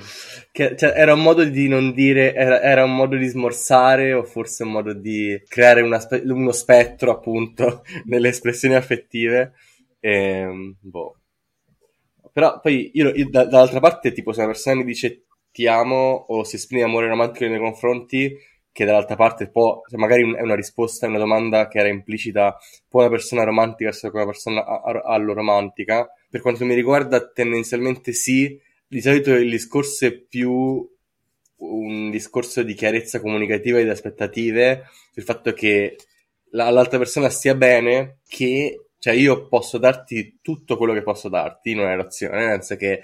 Che, 0.52 0.76
cioè, 0.78 0.94
era 0.96 1.14
un 1.14 1.22
modo 1.22 1.44
di 1.44 1.68
non 1.68 1.94
dire, 1.94 2.36
era, 2.36 2.62
era, 2.62 2.84
un 2.84 2.96
modo 2.96 3.16
di 3.16 3.26
smorzare 3.26 4.14
o 4.14 4.24
forse 4.24 4.64
un 4.64 4.72
modo 4.72 4.94
di 4.94 5.42
creare 5.48 5.82
una, 5.82 6.00
uno 6.26 6.52
spettro 6.52 7.12
appunto 7.12 7.84
nelle 8.06 8.30
espressioni 8.30 8.76
affettive. 8.76 9.54
E, 10.00 10.12
ehm, 10.12 10.76
boh. 10.80 11.18
Però 12.32 12.60
poi 12.60 12.92
io, 12.94 13.10
io 13.16 13.30
da, 13.30 13.46
dall'altra 13.46 13.80
parte, 13.80 14.12
tipo 14.12 14.32
se 14.32 14.40
una 14.42 14.52
persona 14.52 14.76
mi 14.76 14.86
dice 14.86 15.26
ti 15.52 15.68
amo 15.68 16.26
o 16.28 16.44
si 16.44 16.56
esprime 16.56 16.84
amore 16.84 17.08
romantico 17.08 17.46
nei 17.46 17.54
miei 17.54 17.64
confronti, 17.64 18.36
che 18.74 18.86
dall'altra 18.86 19.16
parte 19.16 19.50
può, 19.50 19.82
magari 19.92 20.24
è 20.36 20.42
una 20.42 20.56
risposta 20.56 21.06
a 21.06 21.10
una 21.10 21.20
domanda 21.20 21.68
che 21.68 21.78
era 21.78 21.88
implicita, 21.88 22.58
può 22.90 23.02
una 23.02 23.10
persona 23.10 23.44
romantica 23.44 23.92
essere 23.92 24.12
una 24.14 24.26
persona 24.26 24.66
alloromantica? 24.66 26.12
Per 26.30 26.42
quanto 26.42 26.66
mi 26.66 26.74
riguarda, 26.74 27.32
tendenzialmente 27.32 28.12
sì. 28.12 28.60
Di 28.88 29.00
solito 29.00 29.34
il 29.34 29.50
discorso 29.50 30.08
è 30.08 30.12
più 30.12 30.90
un 31.58 32.10
discorso 32.10 32.64
di 32.64 32.74
chiarezza 32.74 33.22
comunicativa 33.22 33.80
e 33.80 33.84
di 33.84 33.90
aspettative, 33.90 34.86
sul 35.12 35.24
fatto 35.24 35.54
che 35.54 35.96
l'altra 36.52 36.98
persona 36.98 37.30
stia 37.30 37.56
bene, 37.56 38.18
che 38.28 38.88
cioè 38.98 39.14
io 39.14 39.48
posso 39.48 39.78
darti 39.78 40.40
tutto 40.42 40.78
quello 40.78 40.94
che 40.94 41.04
posso 41.04 41.30
darti 41.30 41.72
in 41.72 41.80
una 41.80 41.90
relazione, 41.90 42.38
nel 42.38 42.64
senso 42.64 42.76
che 42.76 43.02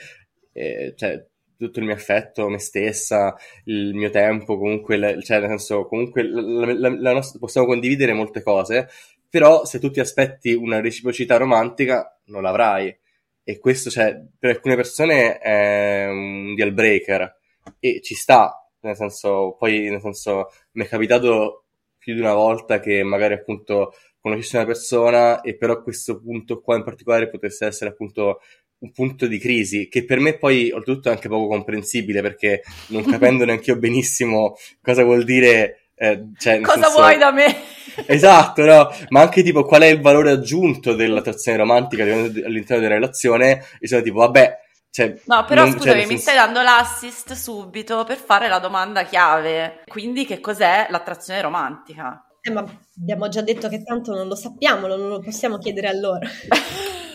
eh, 0.53 0.93
cioè, 0.95 1.25
tutto 1.65 1.79
il 1.79 1.85
mio 1.85 1.93
affetto, 1.93 2.47
me 2.49 2.59
stessa, 2.59 3.35
il 3.65 3.93
mio 3.93 4.09
tempo, 4.09 4.57
comunque, 4.57 4.97
cioè 5.21 5.39
nel 5.39 5.49
senso, 5.49 5.85
comunque 5.87 6.23
la, 6.23 6.73
la, 6.73 6.89
la 6.89 7.13
nostra, 7.13 7.39
possiamo 7.39 7.67
condividere 7.67 8.13
molte 8.13 8.41
cose, 8.41 8.87
però 9.29 9.65
se 9.65 9.79
tu 9.79 9.91
ti 9.91 9.99
aspetti 9.99 10.53
una 10.53 10.79
reciprocità 10.79 11.37
romantica, 11.37 12.17
non 12.25 12.41
l'avrai. 12.43 12.97
E 13.43 13.57
questo, 13.59 13.89
cioè, 13.89 14.19
per 14.37 14.51
alcune 14.51 14.75
persone 14.75 15.37
è 15.39 16.07
un 16.07 16.55
deal 16.55 16.71
breaker 16.71 17.37
e 17.79 18.01
ci 18.01 18.15
sta, 18.15 18.65
nel 18.81 18.95
senso, 18.95 19.55
poi, 19.57 19.89
nel 19.89 20.01
senso, 20.01 20.49
mi 20.73 20.85
è 20.85 20.87
capitato 20.87 21.65
più 21.97 22.13
di 22.13 22.21
una 22.21 22.33
volta 22.33 22.79
che 22.79 23.03
magari 23.03 23.33
appunto 23.33 23.93
conoscessi 24.21 24.55
una 24.55 24.65
persona 24.65 25.41
e 25.41 25.55
però 25.57 25.81
questo 25.81 26.19
punto 26.19 26.61
qua 26.61 26.77
in 26.77 26.83
particolare 26.83 27.29
potesse 27.29 27.65
essere 27.65 27.89
appunto 27.91 28.39
un 28.79 28.91
punto 28.91 29.27
di 29.27 29.37
crisi 29.39 29.89
che 29.89 30.05
per 30.05 30.19
me 30.19 30.37
poi 30.37 30.71
oltretutto 30.71 31.09
è 31.09 31.11
anche 31.11 31.27
poco 31.27 31.47
comprensibile 31.47 32.21
perché 32.21 32.61
non 32.87 33.03
capendo 33.03 33.43
neanche 33.45 33.71
io 33.71 33.77
benissimo 33.77 34.55
cosa 34.81 35.03
vuol 35.03 35.23
dire 35.23 35.89
eh, 35.95 36.27
cioè, 36.37 36.61
cosa 36.61 36.83
senso... 36.83 36.97
vuoi 36.97 37.17
da 37.17 37.31
me? 37.31 37.53
esatto, 38.07 38.63
no? 38.63 38.89
ma 39.09 39.21
anche 39.21 39.43
tipo 39.43 39.65
qual 39.65 39.81
è 39.81 39.87
il 39.87 39.99
valore 39.99 40.31
aggiunto 40.31 40.93
dell'attrazione 40.93 41.57
romantica 41.57 42.03
all'interno 42.03 42.81
della 42.81 42.95
relazione 42.95 43.65
e 43.79 43.87
sono 43.87 44.01
tipo 44.01 44.19
vabbè 44.19 44.67
cioè, 44.91 45.21
no, 45.25 45.45
però 45.45 45.63
non, 45.63 45.73
scusami, 45.73 46.01
cioè, 46.01 46.07
mi 46.07 46.17
stai 46.17 46.35
dando 46.35 46.61
l'assist 46.61 47.33
subito 47.33 48.03
per 48.05 48.17
fare 48.17 48.47
la 48.47 48.57
domanda 48.57 49.03
chiave. 49.03 49.83
Quindi, 49.85 50.25
che 50.25 50.39
cos'è 50.39 50.87
l'attrazione 50.89 51.41
romantica? 51.41 52.25
Eh, 52.41 52.51
ma 52.51 52.65
abbiamo 52.99 53.29
già 53.29 53.41
detto 53.41 53.69
che 53.69 53.83
tanto 53.83 54.15
non 54.15 54.27
lo 54.27 54.35
sappiamo, 54.35 54.87
non 54.87 55.07
lo 55.07 55.19
possiamo 55.19 55.59
chiedere 55.59 55.89
a 55.89 55.93
loro. 55.93 56.25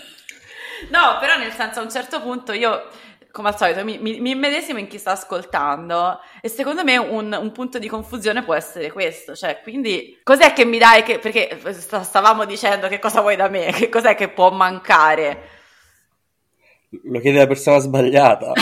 No, 0.91 1.19
però 1.21 1.37
nel 1.37 1.53
senso 1.53 1.81
a 1.81 1.83
un 1.83 1.91
certo 1.91 2.21
punto 2.21 2.53
io, 2.53 2.89
come 3.31 3.49
al 3.49 3.57
solito, 3.57 3.85
mi, 3.85 3.99
mi, 3.99 4.21
mi 4.21 4.31
immedesimo 4.31 4.79
in 4.79 4.87
chi 4.87 4.99
sta 4.99 5.13
ascoltando 5.13 6.21
e 6.41 6.49
secondo 6.49 6.85
me 6.85 6.97
un, 6.97 7.37
un, 7.39 7.53
punto 7.53 7.79
di 7.79 7.89
confusione 7.89 8.45
può 8.45 8.55
essere 8.55 8.93
questo, 8.93 9.35
cioè 9.35 9.61
quindi 9.63 10.21
cos'è 10.23 10.53
che 10.53 10.65
mi 10.65 10.79
dai, 10.79 11.03
che, 11.03 11.19
perché 11.19 11.59
stavamo 12.03 12.45
dicendo 12.45 12.89
che 12.89 12.99
cosa 12.99 13.21
vuoi 13.21 13.37
da 13.37 13.49
me, 13.49 13.73
che 13.73 13.89
cos'è 13.89 14.15
che 14.15 14.29
può 14.29 14.51
mancare? 14.51 15.49
Lo 17.05 17.19
chiede 17.19 17.39
la 17.39 17.49
persona 17.49 17.79
sbagliata, 17.79 18.53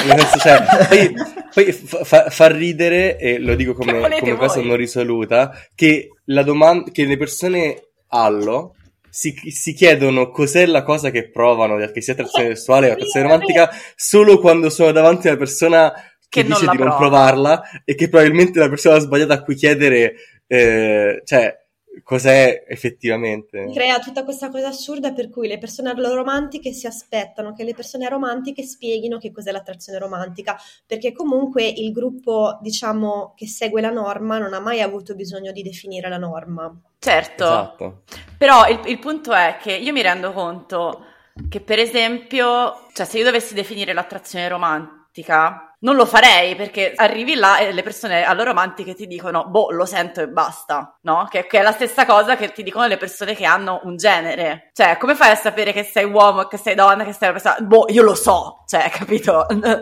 cioè, 0.41 0.63
poi, 0.89 1.15
poi 1.53 1.73
fa, 1.73 2.31
fa, 2.31 2.47
ridere, 2.47 3.19
e 3.19 3.39
lo 3.39 3.55
dico 3.55 3.75
come, 3.75 4.01
come 4.01 4.37
cosa 4.37 4.63
non 4.63 4.77
risoluta, 4.77 5.53
che, 5.75 6.13
la 6.27 6.43
domanda, 6.43 6.91
che 6.91 7.05
le 7.05 7.19
persone 7.19 7.89
allo 8.09 8.77
si, 9.15 9.39
si, 9.51 9.75
chiedono 9.75 10.31
cos'è 10.31 10.65
la 10.65 10.83
cosa 10.83 11.11
che 11.11 11.29
provano, 11.29 11.77
che 11.77 12.01
sia 12.01 12.15
attrazione 12.15 12.55
sessuale 12.55 12.89
o 12.89 12.93
attrazione 12.95 13.27
romantica, 13.27 13.71
solo 13.95 14.39
quando 14.41 14.71
sono 14.71 14.91
davanti 14.91 15.27
a 15.27 15.33
una 15.33 15.39
persona 15.39 15.93
che, 15.93 16.41
che 16.41 16.45
dice 16.45 16.67
di 16.67 16.79
non 16.79 16.97
provarla 16.97 17.63
e 17.85 17.95
che 17.95 18.09
probabilmente 18.09 18.59
è 18.59 18.63
la 18.63 18.71
persona 18.71 18.99
sbagliata 18.99 19.35
a 19.35 19.43
cui 19.43 19.55
chiedere, 19.55 20.15
eh, 20.47 21.21
cioè, 21.27 21.62
cos'è 22.03 22.65
effettivamente. 22.67 23.69
Crea 23.73 23.99
tutta 23.99 24.25
questa 24.25 24.49
cosa 24.49 24.69
assurda 24.69 25.13
per 25.13 25.29
cui 25.29 25.47
le 25.47 25.59
persone 25.59 25.93
romantiche 25.95 26.73
si 26.73 26.87
aspettano 26.87 27.53
che 27.53 27.65
le 27.65 27.75
persone 27.75 28.09
romantiche 28.09 28.63
spieghino 28.63 29.19
che 29.19 29.31
cos'è 29.31 29.53
l'attrazione 29.53 29.99
romantica, 29.99 30.59
perché 30.87 31.13
comunque 31.13 31.67
il 31.67 31.93
gruppo, 31.93 32.59
diciamo, 32.63 33.35
che 33.37 33.47
segue 33.47 33.81
la 33.81 33.91
norma 33.91 34.39
non 34.39 34.55
ha 34.55 34.61
mai 34.61 34.81
avuto 34.81 35.15
bisogno 35.15 35.53
di 35.53 35.63
definire 35.63 36.09
la 36.09 36.19
norma. 36.19 36.75
Certo, 36.99 37.45
esatto. 37.45 38.03
però 38.39 38.67
il, 38.69 38.81
il 38.87 38.99
punto 38.99 39.33
è 39.33 39.59
che 39.61 39.73
io 39.73 39.93
mi 39.93 40.03
rendo 40.03 40.33
conto 40.33 41.07
che 41.49 41.61
per 41.61 41.79
esempio, 41.79 42.87
cioè 42.93 43.07
se 43.07 43.19
io 43.19 43.25
dovessi 43.25 43.55
definire 43.55 43.93
l'attrazione 43.93 44.49
romantica, 44.49 45.72
non 45.83 45.97
lo 45.97 46.07
farei 46.07 46.55
perché 46.57 46.93
arrivi 46.95 47.35
là 47.35 47.59
e 47.59 47.73
le 47.73 47.83
persone 47.83 48.25
alloromantiche 48.25 48.95
ti 48.95 49.07
dicono 49.07 49.47
boh, 49.49 49.71
lo 49.71 49.85
sento 49.85 50.21
e 50.21 50.29
basta, 50.29 50.99
no? 51.03 51.27
Che, 51.31 51.47
che, 51.47 51.59
è 51.59 51.63
la 51.63 51.73
stessa 51.73 52.07
cosa 52.07 52.37
che 52.37 52.53
ti 52.53 52.63
dicono 52.63 52.87
le 52.87 52.97
persone 52.97 53.35
che 53.35 53.45
hanno 53.45 53.81
un 53.85 53.97
genere. 53.97 54.71
Cioè, 54.73 54.97
come 54.97 55.15
fai 55.15 55.31
a 55.31 55.37
sapere 55.37 55.73
che 55.73 55.85
sei 55.85 56.05
uomo, 56.05 56.45
che 56.47 56.57
sei 56.57 56.75
donna, 56.75 57.05
che 57.05 57.13
sei 57.13 57.31
una 57.31 57.41
persona? 57.41 57.67
Boh, 57.67 57.87
io 57.89 58.03
lo 58.03 58.15
so, 58.15 58.65
cioè, 58.67 58.89
capito? 58.95 59.47
Ok. 59.49 59.81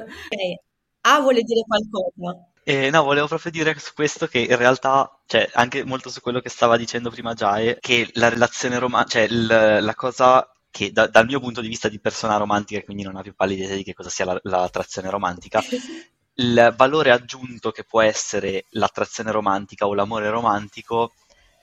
A 1.03 1.21
vuole 1.21 1.43
dire 1.43 1.63
qualcosa. 1.67 2.45
Eh, 2.63 2.91
no, 2.91 3.03
volevo 3.03 3.27
proprio 3.27 3.51
dire 3.51 3.79
su 3.79 3.93
questo 3.95 4.27
che 4.27 4.39
in 4.39 4.57
realtà, 4.57 5.11
cioè, 5.27 5.49
anche 5.55 5.85
molto 5.85 6.09
su 6.11 6.21
quello 6.21 6.41
che 6.41 6.49
stava 6.51 6.77
dicendo 6.77 7.11
prima 7.11 7.35
Giae, 7.35 7.79
che 7.81 8.09
la 8.15 8.29
relazione 8.29 8.79
romantica, 8.79 9.27
cioè 9.27 9.29
il, 9.31 9.85
la 9.85 9.95
cosa 9.95 10.47
che 10.71 10.93
da, 10.93 11.07
dal 11.09 11.27
mio 11.27 11.41
punto 11.41 11.61
di 11.61 11.69
vista 11.69 11.89
di 11.89 12.01
persona 12.01 12.37
romantica, 12.37 12.83
quindi 12.83 13.03
non 13.03 13.17
ha 13.17 13.23
più 13.23 13.35
pallida 13.35 13.65
idea 13.65 13.77
di 13.77 13.83
che 13.83 13.95
cosa 13.95 14.11
sia 14.11 14.25
la, 14.25 14.41
l'attrazione 14.45 15.11
romantica, 15.11 15.63
il 16.35 16.75
valore 16.77 17.11
aggiunto 17.11 17.71
che 17.71 17.85
può 17.85 18.01
essere 18.01 18.65
l'attrazione 18.71 19.31
romantica 19.31 19.87
o 19.87 19.95
l'amore 19.95 20.31
romantico, 20.31 21.13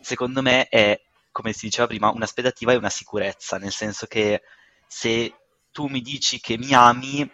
secondo 0.02 0.42
me 0.42 0.68
è, 0.68 1.00
come 1.32 1.54
si 1.54 1.66
diceva 1.66 1.88
prima, 1.88 2.10
un'aspettativa 2.10 2.74
e 2.74 2.78
una 2.78 2.90
sicurezza, 2.90 3.58
nel 3.58 3.72
senso 3.72 4.06
che 4.06 4.42
se 4.86 5.34
tu 5.72 5.88
mi 5.88 6.02
dici 6.02 6.40
che 6.40 6.58
mi 6.58 6.74
ami, 6.74 7.30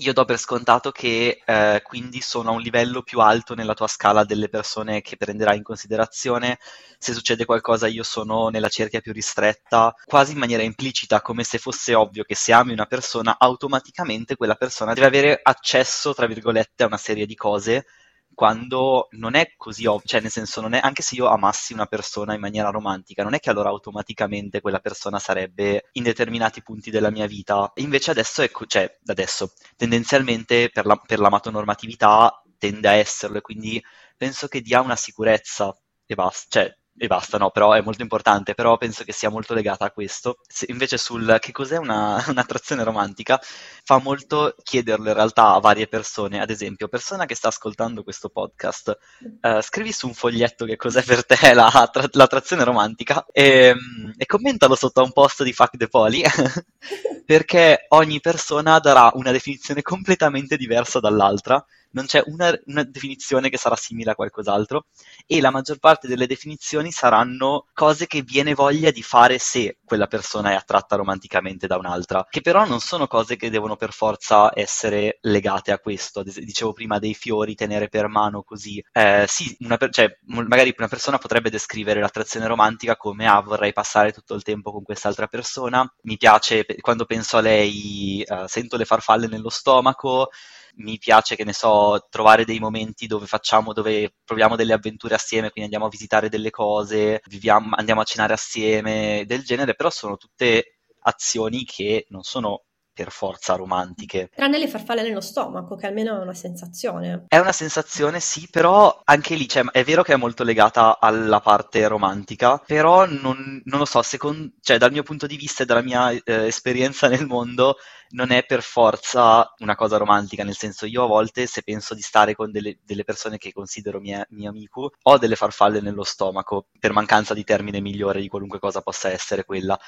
io 0.00 0.12
do 0.12 0.24
per 0.24 0.38
scontato 0.38 0.90
che 0.90 1.42
eh, 1.44 1.80
quindi 1.84 2.20
sono 2.20 2.50
a 2.50 2.52
un 2.52 2.60
livello 2.60 3.02
più 3.02 3.20
alto 3.20 3.54
nella 3.54 3.74
tua 3.74 3.86
scala 3.86 4.24
delle 4.24 4.48
persone 4.48 5.02
che 5.02 5.16
prenderai 5.16 5.56
in 5.58 5.62
considerazione. 5.62 6.58
Se 6.98 7.12
succede 7.12 7.44
qualcosa 7.44 7.86
io 7.86 8.02
sono 8.02 8.48
nella 8.48 8.68
cerchia 8.68 9.00
più 9.00 9.12
ristretta, 9.12 9.94
quasi 10.04 10.32
in 10.32 10.38
maniera 10.38 10.62
implicita, 10.62 11.20
come 11.20 11.44
se 11.44 11.58
fosse 11.58 11.94
ovvio 11.94 12.24
che 12.24 12.34
se 12.34 12.52
ami 12.52 12.72
una 12.72 12.86
persona, 12.86 13.36
automaticamente 13.38 14.36
quella 14.36 14.54
persona 14.54 14.94
deve 14.94 15.06
avere 15.06 15.40
accesso, 15.42 16.14
tra 16.14 16.26
virgolette, 16.26 16.82
a 16.82 16.86
una 16.86 16.96
serie 16.96 17.26
di 17.26 17.34
cose 17.34 17.86
quando 18.34 19.08
non 19.12 19.34
è 19.34 19.52
così 19.56 19.86
ovvio, 19.86 20.06
cioè 20.06 20.20
nel 20.20 20.30
senso 20.30 20.60
non 20.60 20.74
è, 20.74 20.80
anche 20.82 21.02
se 21.02 21.14
io 21.14 21.26
amassi 21.26 21.72
una 21.72 21.86
persona 21.86 22.34
in 22.34 22.40
maniera 22.40 22.70
romantica, 22.70 23.22
non 23.22 23.34
è 23.34 23.40
che 23.40 23.50
allora 23.50 23.68
automaticamente 23.68 24.60
quella 24.60 24.80
persona 24.80 25.18
sarebbe 25.18 25.88
in 25.92 26.02
determinati 26.02 26.62
punti 26.62 26.90
della 26.90 27.10
mia 27.10 27.26
vita. 27.26 27.70
Invece 27.76 28.10
adesso, 28.12 28.42
ecco, 28.42 28.66
cioè 28.66 28.98
adesso, 29.06 29.52
tendenzialmente 29.76 30.70
per, 30.70 30.86
la, 30.86 30.96
per 30.96 31.18
l'amatonormatività 31.18 32.42
tende 32.58 32.88
a 32.88 32.92
esserlo 32.92 33.38
e 33.38 33.40
quindi 33.40 33.82
penso 34.16 34.48
che 34.48 34.60
dia 34.60 34.80
una 34.80 34.96
sicurezza 34.96 35.74
e 36.06 36.14
basta, 36.14 36.60
cioè 36.60 36.79
e 37.02 37.06
basta, 37.06 37.38
no, 37.38 37.48
però 37.48 37.72
è 37.72 37.80
molto 37.80 38.02
importante, 38.02 38.52
però 38.52 38.76
penso 38.76 39.04
che 39.04 39.12
sia 39.12 39.30
molto 39.30 39.54
legata 39.54 39.86
a 39.86 39.90
questo. 39.90 40.36
Se 40.46 40.66
invece 40.68 40.98
sul 40.98 41.38
che 41.40 41.50
cos'è 41.50 41.78
una, 41.78 42.22
un'attrazione 42.28 42.84
romantica, 42.84 43.40
fa 43.82 43.96
molto 43.96 44.54
chiederlo 44.62 45.08
in 45.08 45.14
realtà 45.14 45.54
a 45.54 45.60
varie 45.60 45.86
persone, 45.86 46.42
ad 46.42 46.50
esempio, 46.50 46.88
persona 46.88 47.24
che 47.24 47.34
sta 47.34 47.48
ascoltando 47.48 48.02
questo 48.02 48.28
podcast, 48.28 48.98
uh, 49.40 49.62
scrivi 49.62 49.92
su 49.92 50.08
un 50.08 50.12
foglietto 50.12 50.66
che 50.66 50.76
cos'è 50.76 51.02
per 51.02 51.24
te 51.24 51.54
la, 51.54 51.88
tra, 51.90 52.06
l'attrazione 52.12 52.64
romantica 52.64 53.24
e, 53.32 53.74
e, 54.18 54.26
commentalo 54.26 54.74
sotto 54.74 55.00
a 55.00 55.04
un 55.04 55.12
post 55.12 55.42
di 55.42 55.54
Fuck 55.54 55.78
the 55.78 55.88
Poli, 55.88 56.22
perché 57.24 57.86
ogni 57.88 58.20
persona 58.20 58.78
darà 58.78 59.10
una 59.14 59.30
definizione 59.30 59.80
completamente 59.80 60.58
diversa 60.58 61.00
dall'altra 61.00 61.64
non 61.92 62.06
c'è 62.06 62.22
una, 62.26 62.56
una, 62.66 62.82
definizione 62.84 63.48
che 63.48 63.56
sarà 63.56 63.76
simile 63.76 64.12
a 64.12 64.14
qualcos'altro 64.14 64.86
e 65.26 65.40
la 65.40 65.50
maggior 65.50 65.78
parte 65.78 66.08
delle 66.08 66.26
definizioni 66.26 66.90
saranno 66.90 67.66
cose 67.72 68.06
che 68.06 68.22
viene 68.22 68.54
voglia 68.54 68.90
di 68.90 69.02
fare 69.02 69.38
se 69.38 69.78
quella 69.84 70.06
persona 70.06 70.50
è 70.50 70.54
attratta 70.54 70.96
romanticamente 70.96 71.66
da 71.66 71.76
un'altra, 71.76 72.26
che 72.28 72.40
però 72.40 72.64
non 72.64 72.80
sono 72.80 73.06
cose 73.06 73.36
che 73.36 73.50
devono 73.50 73.76
per 73.76 73.92
forza 73.92 74.50
essere 74.54 75.18
legate 75.22 75.72
a 75.72 75.78
questo. 75.78 76.22
Dicevo 76.22 76.72
prima 76.72 76.98
dei 76.98 77.14
fiori, 77.14 77.54
tenere 77.54 77.88
per 77.88 78.08
mano 78.08 78.42
così. 78.42 78.82
Eh, 78.92 79.24
sì, 79.28 79.56
una 79.60 79.76
per- 79.76 79.90
cioè, 79.90 80.08
magari 80.26 80.74
una 80.76 80.88
persona 80.88 81.18
potrebbe 81.18 81.50
descrivere 81.50 82.00
l'attrazione 82.00 82.46
romantica 82.46 82.96
come 82.96 83.26
ah, 83.26 83.40
vorrei 83.40 83.72
passare 83.72 84.12
tutto 84.12 84.34
il 84.34 84.42
tempo 84.42 84.72
con 84.72 84.82
quest'altra 84.82 85.26
persona, 85.26 85.90
mi 86.02 86.16
piace, 86.16 86.64
quando 86.80 87.04
penso 87.04 87.36
a 87.36 87.40
lei, 87.40 88.24
uh, 88.26 88.46
sento 88.46 88.76
le 88.76 88.84
farfalle 88.84 89.26
nello 89.26 89.48
stomaco, 89.50 90.30
mi 90.76 90.98
piace, 90.98 91.36
che 91.36 91.44
ne 91.44 91.52
so, 91.52 92.06
trovare 92.10 92.44
dei 92.44 92.58
momenti 92.58 93.06
dove 93.06 93.26
facciamo, 93.26 93.72
dove 93.72 94.14
proviamo 94.24 94.56
delle 94.56 94.72
avventure 94.72 95.14
assieme, 95.14 95.50
quindi 95.50 95.64
andiamo 95.64 95.86
a 95.86 95.88
visitare 95.88 96.28
delle 96.28 96.50
cose, 96.50 97.20
viviamo, 97.26 97.74
andiamo 97.76 98.00
a 98.00 98.04
cenare 98.04 98.32
assieme, 98.32 99.24
del 99.26 99.42
genere, 99.44 99.74
però 99.74 99.90
sono 99.90 100.16
tutte 100.16 100.78
azioni 101.02 101.64
che 101.64 102.06
non 102.10 102.22
sono 102.22 102.64
per 103.00 103.10
forza 103.10 103.54
romantiche. 103.54 104.28
Tranne 104.34 104.58
le 104.58 104.68
farfalle 104.68 105.00
nello 105.00 105.22
stomaco, 105.22 105.74
che 105.74 105.86
almeno 105.86 106.18
è 106.18 106.22
una 106.22 106.34
sensazione. 106.34 107.24
È 107.28 107.38
una 107.38 107.52
sensazione, 107.52 108.20
sì, 108.20 108.46
però 108.50 109.00
anche 109.04 109.34
lì 109.36 109.48
cioè, 109.48 109.64
è 109.72 109.82
vero 109.84 110.02
che 110.02 110.12
è 110.12 110.16
molto 110.16 110.44
legata 110.44 111.00
alla 111.00 111.40
parte 111.40 111.88
romantica, 111.88 112.58
però 112.58 113.06
non, 113.06 113.62
non 113.64 113.78
lo 113.78 113.86
so, 113.86 114.02
secondo, 114.02 114.50
cioè, 114.60 114.76
dal 114.76 114.92
mio 114.92 115.02
punto 115.02 115.26
di 115.26 115.36
vista 115.36 115.62
e 115.62 115.66
dalla 115.66 115.80
mia 115.80 116.10
eh, 116.10 116.46
esperienza 116.46 117.08
nel 117.08 117.24
mondo, 117.24 117.78
non 118.10 118.32
è 118.32 118.44
per 118.44 118.62
forza 118.62 119.50
una 119.58 119.76
cosa 119.76 119.96
romantica, 119.96 120.44
nel 120.44 120.56
senso 120.56 120.84
io 120.84 121.04
a 121.04 121.06
volte 121.06 121.46
se 121.46 121.62
penso 121.62 121.94
di 121.94 122.02
stare 122.02 122.34
con 122.34 122.50
delle, 122.50 122.78
delle 122.84 123.04
persone 123.04 123.38
che 123.38 123.52
considero 123.52 124.00
mie, 124.00 124.26
mio 124.30 124.50
amico, 124.50 124.92
ho 125.02 125.16
delle 125.16 125.36
farfalle 125.36 125.80
nello 125.80 126.04
stomaco, 126.04 126.66
per 126.78 126.92
mancanza 126.92 127.32
di 127.32 127.44
termine 127.44 127.80
migliore 127.80 128.20
di 128.20 128.28
qualunque 128.28 128.58
cosa 128.58 128.82
possa 128.82 129.10
essere 129.10 129.44
quella 129.44 129.78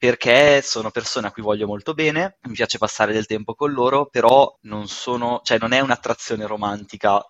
perché 0.00 0.62
sono 0.62 0.90
persone 0.90 1.26
a 1.26 1.30
cui 1.30 1.42
voglio 1.42 1.66
molto 1.66 1.92
bene, 1.92 2.38
mi 2.48 2.54
piace 2.54 2.78
passare 2.78 3.12
del 3.12 3.26
tempo 3.26 3.54
con 3.54 3.70
loro, 3.70 4.06
però 4.06 4.50
non 4.62 4.88
sono, 4.88 5.40
cioè 5.44 5.58
non 5.58 5.72
è 5.72 5.80
un'attrazione 5.80 6.46
romantica 6.46 7.22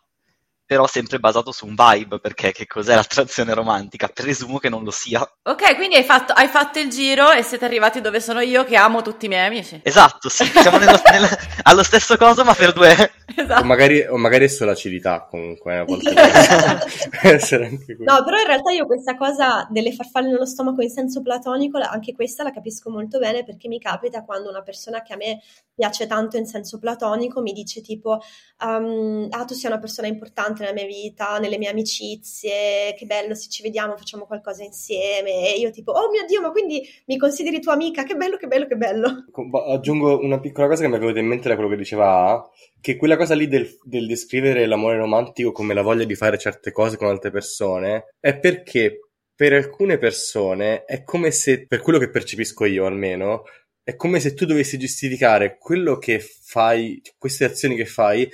però 0.70 0.86
sempre 0.86 1.18
basato 1.18 1.50
su 1.50 1.66
un 1.66 1.74
vibe, 1.74 2.20
perché 2.20 2.52
che 2.52 2.68
cos'è 2.68 2.94
l'attrazione 2.94 3.54
romantica? 3.54 4.06
Presumo 4.06 4.58
che 4.58 4.68
non 4.68 4.84
lo 4.84 4.92
sia. 4.92 5.20
Ok, 5.42 5.74
quindi 5.74 5.96
hai 5.96 6.04
fatto, 6.04 6.32
hai 6.32 6.46
fatto 6.46 6.78
il 6.78 6.88
giro 6.88 7.32
e 7.32 7.42
siete 7.42 7.64
arrivati 7.64 8.00
dove 8.00 8.20
sono 8.20 8.38
io 8.38 8.62
che 8.62 8.76
amo 8.76 9.02
tutti 9.02 9.26
i 9.26 9.28
miei 9.28 9.48
amici. 9.48 9.80
Esatto, 9.82 10.28
sì, 10.28 10.44
siamo 10.44 10.78
nello, 10.78 11.00
nel, 11.10 11.28
allo 11.62 11.82
stesso 11.82 12.16
coso 12.16 12.44
ma 12.44 12.54
per 12.54 12.72
due. 12.72 12.94
Esatto. 13.34 13.62
O, 13.62 13.64
magari, 13.64 14.06
o 14.06 14.16
magari 14.16 14.44
è 14.44 14.48
solo 14.48 14.70
acidità 14.70 15.26
comunque, 15.28 15.78
a 15.78 15.84
volte 15.84 16.12
essere 17.22 17.66
anche 17.66 17.96
No, 17.98 18.22
però 18.24 18.38
in 18.38 18.46
realtà 18.46 18.70
io 18.70 18.86
questa 18.86 19.16
cosa 19.16 19.66
delle 19.70 19.92
farfalle 19.92 20.28
nello 20.28 20.46
stomaco 20.46 20.82
in 20.82 20.90
senso 20.90 21.20
platonico, 21.20 21.78
anche 21.78 22.12
questa 22.12 22.44
la 22.44 22.52
capisco 22.52 22.90
molto 22.90 23.18
bene 23.18 23.42
perché 23.42 23.66
mi 23.66 23.80
capita 23.80 24.24
quando 24.24 24.48
una 24.48 24.62
persona 24.62 25.02
che 25.02 25.14
a 25.14 25.16
me 25.16 25.40
piace 25.74 26.06
tanto 26.06 26.36
in 26.36 26.46
senso 26.46 26.78
platonico 26.78 27.40
mi 27.40 27.52
dice 27.52 27.80
tipo, 27.80 28.20
um, 28.64 29.26
ah 29.30 29.44
tu 29.44 29.54
sei 29.54 29.70
una 29.70 29.80
persona 29.80 30.06
importante 30.06 30.59
nella 30.60 30.74
mia 30.74 30.86
vita, 30.86 31.38
nelle 31.38 31.58
mie 31.58 31.70
amicizie, 31.70 32.94
che 32.96 33.06
bello 33.06 33.34
se 33.34 33.48
ci 33.48 33.62
vediamo, 33.62 33.96
facciamo 33.96 34.26
qualcosa 34.26 34.62
insieme. 34.62 35.54
E 35.54 35.58
io 35.58 35.70
tipo, 35.70 35.92
oh 35.92 36.10
mio 36.10 36.24
Dio, 36.26 36.40
ma 36.40 36.50
quindi 36.50 36.82
mi 37.06 37.16
consideri 37.16 37.60
tua 37.60 37.72
amica? 37.72 38.02
Che 38.04 38.14
bello, 38.14 38.36
che 38.36 38.46
bello, 38.46 38.66
che 38.66 38.76
bello. 38.76 39.24
Aggiungo 39.66 40.20
una 40.20 40.40
piccola 40.40 40.68
cosa 40.68 40.82
che 40.82 40.88
mi 40.88 40.96
è 40.96 40.98
venuta 40.98 41.18
in 41.18 41.26
mente 41.26 41.48
da 41.48 41.54
quello 41.54 41.70
che 41.70 41.76
diceva 41.76 42.48
che 42.80 42.96
quella 42.96 43.16
cosa 43.16 43.34
lì 43.34 43.46
del, 43.46 43.68
del 43.82 44.06
descrivere 44.06 44.66
l'amore 44.66 44.96
romantico 44.96 45.52
come 45.52 45.74
la 45.74 45.82
voglia 45.82 46.04
di 46.04 46.14
fare 46.14 46.38
certe 46.38 46.72
cose 46.72 46.96
con 46.96 47.08
altre 47.08 47.30
persone 47.30 48.14
è 48.18 48.38
perché 48.38 49.10
per 49.40 49.52
alcune 49.54 49.96
persone 49.96 50.84
è 50.84 51.02
come 51.02 51.30
se, 51.30 51.66
per 51.66 51.80
quello 51.80 51.98
che 51.98 52.10
percepisco 52.10 52.66
io 52.66 52.84
almeno, 52.84 53.44
è 53.82 53.96
come 53.96 54.20
se 54.20 54.34
tu 54.34 54.44
dovessi 54.44 54.78
giustificare 54.78 55.56
quello 55.58 55.96
che 55.96 56.20
fai, 56.20 57.00
queste 57.16 57.44
azioni 57.44 57.74
che 57.74 57.86
fai, 57.86 58.30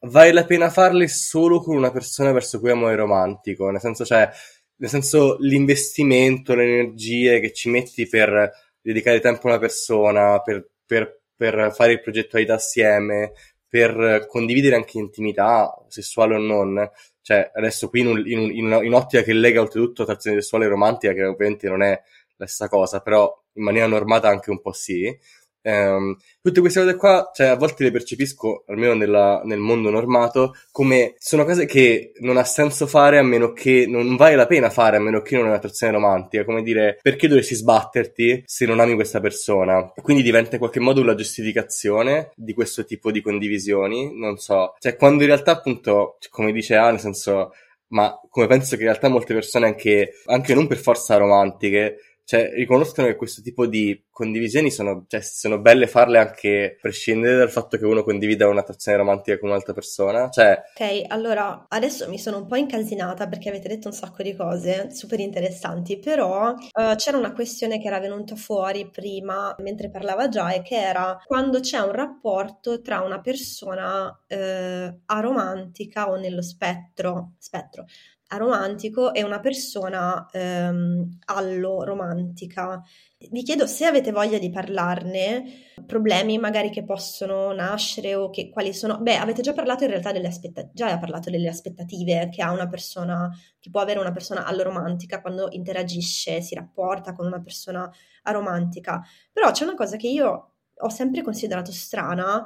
vale 0.00 0.32
la 0.32 0.44
pena 0.44 0.70
farle 0.70 1.08
solo 1.08 1.60
con 1.60 1.76
una 1.76 1.90
persona 1.90 2.32
verso 2.32 2.60
cui 2.60 2.70
amore 2.70 2.96
romantico, 2.96 3.70
nel 3.70 3.80
senso, 3.80 4.04
cioè, 4.04 4.28
nel 4.76 4.90
senso 4.90 5.36
l'investimento, 5.40 6.54
le 6.54 6.64
energie 6.64 7.40
che 7.40 7.52
ci 7.52 7.68
metti 7.70 8.06
per 8.06 8.50
dedicare 8.80 9.20
tempo 9.20 9.48
a 9.48 9.50
una 9.52 9.58
persona, 9.58 10.40
per, 10.40 10.68
per, 10.86 11.20
per 11.34 11.72
fare 11.74 11.92
il 11.92 12.00
progetto 12.00 12.36
a 12.36 12.40
vita 12.40 12.54
assieme, 12.54 13.32
per 13.68 14.26
condividere 14.28 14.76
anche 14.76 14.98
intimità, 14.98 15.74
sessuale 15.88 16.36
o 16.36 16.38
non, 16.38 16.90
cioè 17.20 17.50
adesso 17.54 17.90
qui 17.90 18.00
in, 18.00 18.06
un, 18.06 18.22
in, 18.26 18.38
un, 18.38 18.50
in, 18.50 18.64
una, 18.64 18.82
in 18.82 18.94
ottica 18.94 19.22
che 19.22 19.34
lega 19.34 19.60
oltretutto 19.60 20.02
attrazione 20.02 20.40
sessuale 20.40 20.64
e 20.64 20.68
romantica, 20.68 21.12
che 21.12 21.24
ovviamente 21.24 21.68
non 21.68 21.82
è 21.82 22.00
la 22.36 22.46
stessa 22.46 22.68
cosa, 22.68 23.00
però 23.00 23.30
in 23.54 23.64
maniera 23.64 23.86
normata 23.86 24.28
anche 24.28 24.50
un 24.50 24.60
po' 24.60 24.72
sì, 24.72 25.14
Um, 25.62 26.16
tutte 26.40 26.60
queste 26.60 26.80
cose 26.80 26.96
qua, 26.96 27.30
cioè 27.34 27.48
a 27.48 27.56
volte 27.56 27.84
le 27.84 27.90
percepisco, 27.90 28.64
almeno 28.68 28.94
nella, 28.94 29.42
nel 29.44 29.58
mondo 29.58 29.90
normato, 29.90 30.54
come 30.70 31.14
sono 31.18 31.44
cose 31.44 31.66
che 31.66 32.12
non 32.20 32.36
ha 32.36 32.44
senso 32.44 32.86
fare 32.86 33.18
a 33.18 33.22
meno 33.22 33.52
che 33.52 33.86
non 33.86 34.16
vale 34.16 34.36
la 34.36 34.46
pena 34.46 34.70
fare 34.70 34.96
a 34.96 35.00
meno 35.00 35.20
che 35.20 35.36
non 35.36 35.46
è 35.46 35.48
un'attrazione 35.48 35.92
romantica. 35.92 36.44
Come 36.44 36.62
dire, 36.62 36.98
perché 37.02 37.28
dovresti 37.28 37.54
sbatterti 37.54 38.42
se 38.46 38.66
non 38.66 38.80
ami 38.80 38.94
questa 38.94 39.20
persona? 39.20 39.92
Quindi 40.00 40.22
diventa 40.22 40.52
in 40.52 40.58
qualche 40.58 40.80
modo 40.80 41.00
una 41.00 41.14
giustificazione 41.14 42.30
di 42.34 42.54
questo 42.54 42.84
tipo 42.84 43.10
di 43.10 43.20
condivisioni. 43.20 44.16
Non 44.16 44.38
so, 44.38 44.74
cioè 44.78 44.96
quando 44.96 45.22
in 45.22 45.28
realtà, 45.28 45.52
appunto, 45.52 46.18
come 46.30 46.52
dice 46.52 46.76
A, 46.76 46.90
nel 46.90 47.00
senso, 47.00 47.52
ma 47.88 48.18
come 48.30 48.46
penso 48.46 48.76
che 48.76 48.82
in 48.82 48.88
realtà 48.88 49.08
molte 49.08 49.34
persone 49.34 49.66
anche, 49.66 50.12
anche 50.26 50.54
non 50.54 50.66
per 50.66 50.78
forza 50.78 51.16
romantiche, 51.16 51.98
cioè, 52.28 52.50
riconoscono 52.52 53.06
che 53.06 53.16
questo 53.16 53.40
tipo 53.40 53.66
di 53.66 54.04
condivisioni 54.10 54.70
sono, 54.70 55.06
cioè, 55.08 55.22
sono 55.22 55.60
belle 55.60 55.86
farle 55.86 56.18
anche 56.18 56.76
prescindere 56.78 57.38
dal 57.38 57.50
fatto 57.50 57.78
che 57.78 57.86
uno 57.86 58.02
condivida 58.02 58.46
un'attrazione 58.46 58.98
romantica 58.98 59.38
con 59.38 59.48
un'altra 59.48 59.72
persona. 59.72 60.28
Cioè... 60.28 60.60
Ok, 60.74 61.04
allora 61.06 61.64
adesso 61.68 62.06
mi 62.06 62.18
sono 62.18 62.36
un 62.36 62.46
po' 62.46 62.56
incasinata 62.56 63.28
perché 63.28 63.48
avete 63.48 63.68
detto 63.68 63.88
un 63.88 63.94
sacco 63.94 64.22
di 64.22 64.36
cose 64.36 64.90
super 64.90 65.20
interessanti, 65.20 65.98
però 65.98 66.50
uh, 66.50 66.94
c'era 66.96 67.16
una 67.16 67.32
questione 67.32 67.80
che 67.80 67.86
era 67.86 67.98
venuta 67.98 68.36
fuori 68.36 68.90
prima 68.90 69.54
mentre 69.60 69.88
parlava 69.88 70.28
già 70.28 70.52
e 70.52 70.60
che 70.60 70.76
era 70.76 71.16
quando 71.24 71.60
c'è 71.60 71.78
un 71.78 71.92
rapporto 71.92 72.82
tra 72.82 73.00
una 73.00 73.22
persona 73.22 74.06
uh, 74.06 75.00
aromantica 75.06 76.10
o 76.10 76.16
nello 76.16 76.42
spettro, 76.42 77.36
spettro 77.38 77.86
aromantico 78.28 79.12
e 79.12 79.22
una 79.22 79.40
persona 79.40 80.28
ehm, 80.30 81.18
allo-romantica. 81.26 82.82
Vi 83.30 83.42
chiedo 83.42 83.66
se 83.66 83.84
avete 83.84 84.12
voglia 84.12 84.38
di 84.38 84.50
parlarne, 84.50 85.44
problemi 85.86 86.38
magari 86.38 86.70
che 86.70 86.84
possono 86.84 87.52
nascere 87.52 88.14
o 88.14 88.30
che, 88.30 88.50
quali 88.50 88.72
sono... 88.72 89.00
Beh, 89.00 89.16
avete 89.16 89.42
già 89.42 89.52
parlato 89.52 89.84
in 89.84 89.90
realtà 89.90 90.12
delle 90.12 90.28
aspettative, 90.28 90.72
già 90.74 90.98
parlato 90.98 91.30
delle 91.30 91.48
aspettative 91.48 92.28
che 92.30 92.42
ha 92.42 92.52
una 92.52 92.68
persona, 92.68 93.30
che 93.58 93.70
può 93.70 93.80
avere 93.80 93.98
una 93.98 94.12
persona 94.12 94.44
allo-romantica 94.44 95.20
quando 95.20 95.48
interagisce, 95.50 96.40
si 96.40 96.54
rapporta 96.54 97.12
con 97.12 97.26
una 97.26 97.40
persona 97.40 97.90
aromantica. 98.22 99.02
Però 99.32 99.50
c'è 99.50 99.64
una 99.64 99.74
cosa 99.74 99.96
che 99.96 100.08
io 100.08 100.52
ho 100.80 100.88
sempre 100.90 101.22
considerato 101.22 101.72
strana 101.72 102.44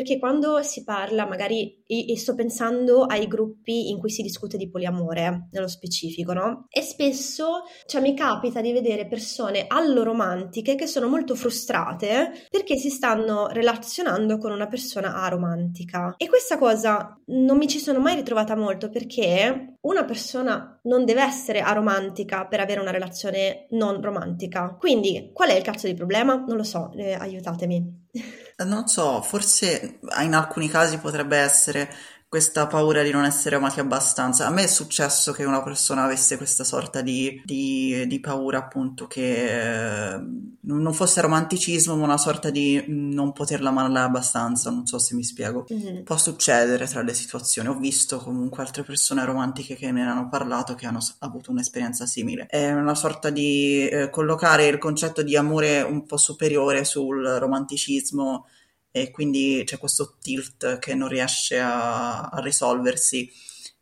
perché 0.00 0.18
quando 0.18 0.62
si 0.62 0.82
parla, 0.82 1.26
magari, 1.26 1.82
e, 1.86 2.16
sto 2.16 2.34
pensando 2.34 3.02
ai 3.02 3.26
gruppi 3.26 3.90
in 3.90 3.98
cui 3.98 4.08
si 4.08 4.22
discute 4.22 4.56
di 4.56 4.70
poliamore, 4.70 5.48
nello 5.52 5.68
specifico, 5.68 6.32
no? 6.32 6.64
E 6.70 6.80
spesso, 6.80 7.64
cioè, 7.84 8.00
mi 8.00 8.14
capita 8.14 8.62
di 8.62 8.72
vedere 8.72 9.06
persone 9.06 9.66
alloromantiche 9.68 10.74
che 10.74 10.86
sono 10.86 11.06
molto 11.06 11.34
frustrate 11.34 12.46
perché 12.48 12.76
si 12.76 12.88
stanno 12.88 13.48
relazionando 13.48 14.38
con 14.38 14.52
una 14.52 14.68
persona 14.68 15.16
aromantica. 15.16 16.14
E 16.16 16.28
questa 16.28 16.56
cosa 16.56 17.20
non 17.26 17.58
mi 17.58 17.68
ci 17.68 17.78
sono 17.78 17.98
mai 17.98 18.14
ritrovata 18.14 18.56
molto 18.56 18.88
perché 18.88 19.74
una 19.82 20.04
persona 20.04 20.80
non 20.84 21.04
deve 21.04 21.22
essere 21.22 21.60
aromantica 21.60 22.46
per 22.46 22.60
avere 22.60 22.80
una 22.80 22.90
relazione 22.90 23.66
non 23.70 24.00
romantica. 24.00 24.76
Quindi, 24.78 25.30
qual 25.34 25.50
è 25.50 25.56
il 25.56 25.62
cazzo 25.62 25.86
di 25.86 25.94
problema? 25.94 26.36
Non 26.36 26.56
lo 26.56 26.64
so, 26.64 26.90
eh, 26.94 27.12
aiutatemi. 27.12 28.08
Non 28.64 28.88
so, 28.88 29.22
forse 29.22 30.00
in 30.18 30.34
alcuni 30.34 30.68
casi 30.68 30.98
potrebbe 30.98 31.38
essere 31.38 31.90
questa 32.30 32.68
paura 32.68 33.02
di 33.02 33.10
non 33.10 33.24
essere 33.24 33.56
amati 33.56 33.80
abbastanza. 33.80 34.46
A 34.46 34.50
me 34.50 34.62
è 34.62 34.66
successo 34.68 35.32
che 35.32 35.42
una 35.42 35.64
persona 35.64 36.04
avesse 36.04 36.36
questa 36.36 36.62
sorta 36.62 37.00
di, 37.00 37.42
di, 37.44 38.06
di 38.06 38.20
paura, 38.20 38.58
appunto, 38.58 39.08
che 39.08 40.12
eh, 40.12 40.20
non 40.60 40.92
fosse 40.92 41.22
romanticismo, 41.22 41.96
ma 41.96 42.04
una 42.04 42.18
sorta 42.18 42.50
di 42.50 42.84
non 42.86 43.32
poterla 43.32 43.70
amare 43.70 43.98
abbastanza. 43.98 44.70
Non 44.70 44.86
so 44.86 45.00
se 45.00 45.16
mi 45.16 45.24
spiego. 45.24 45.66
Mm-hmm. 45.72 46.04
Può 46.04 46.16
succedere 46.16 46.86
tra 46.86 47.02
le 47.02 47.14
situazioni. 47.14 47.66
Ho 47.66 47.76
visto 47.76 48.18
comunque 48.18 48.62
altre 48.62 48.84
persone 48.84 49.24
romantiche 49.24 49.74
che 49.74 49.90
me 49.90 50.04
ne 50.04 50.10
hanno 50.10 50.28
parlato, 50.28 50.76
che 50.76 50.86
hanno 50.86 51.00
avuto 51.18 51.50
un'esperienza 51.50 52.06
simile. 52.06 52.46
È 52.46 52.70
una 52.70 52.94
sorta 52.94 53.30
di 53.30 53.88
eh, 53.88 54.08
collocare 54.08 54.68
il 54.68 54.78
concetto 54.78 55.22
di 55.22 55.36
amore 55.36 55.82
un 55.82 56.06
po' 56.06 56.16
superiore 56.16 56.84
sul 56.84 57.24
romanticismo 57.24 58.46
e 58.90 59.10
quindi 59.10 59.62
c'è 59.64 59.78
questo 59.78 60.16
tilt 60.20 60.78
che 60.78 60.94
non 60.94 61.08
riesce 61.08 61.58
a, 61.58 62.22
a 62.22 62.40
risolversi, 62.40 63.30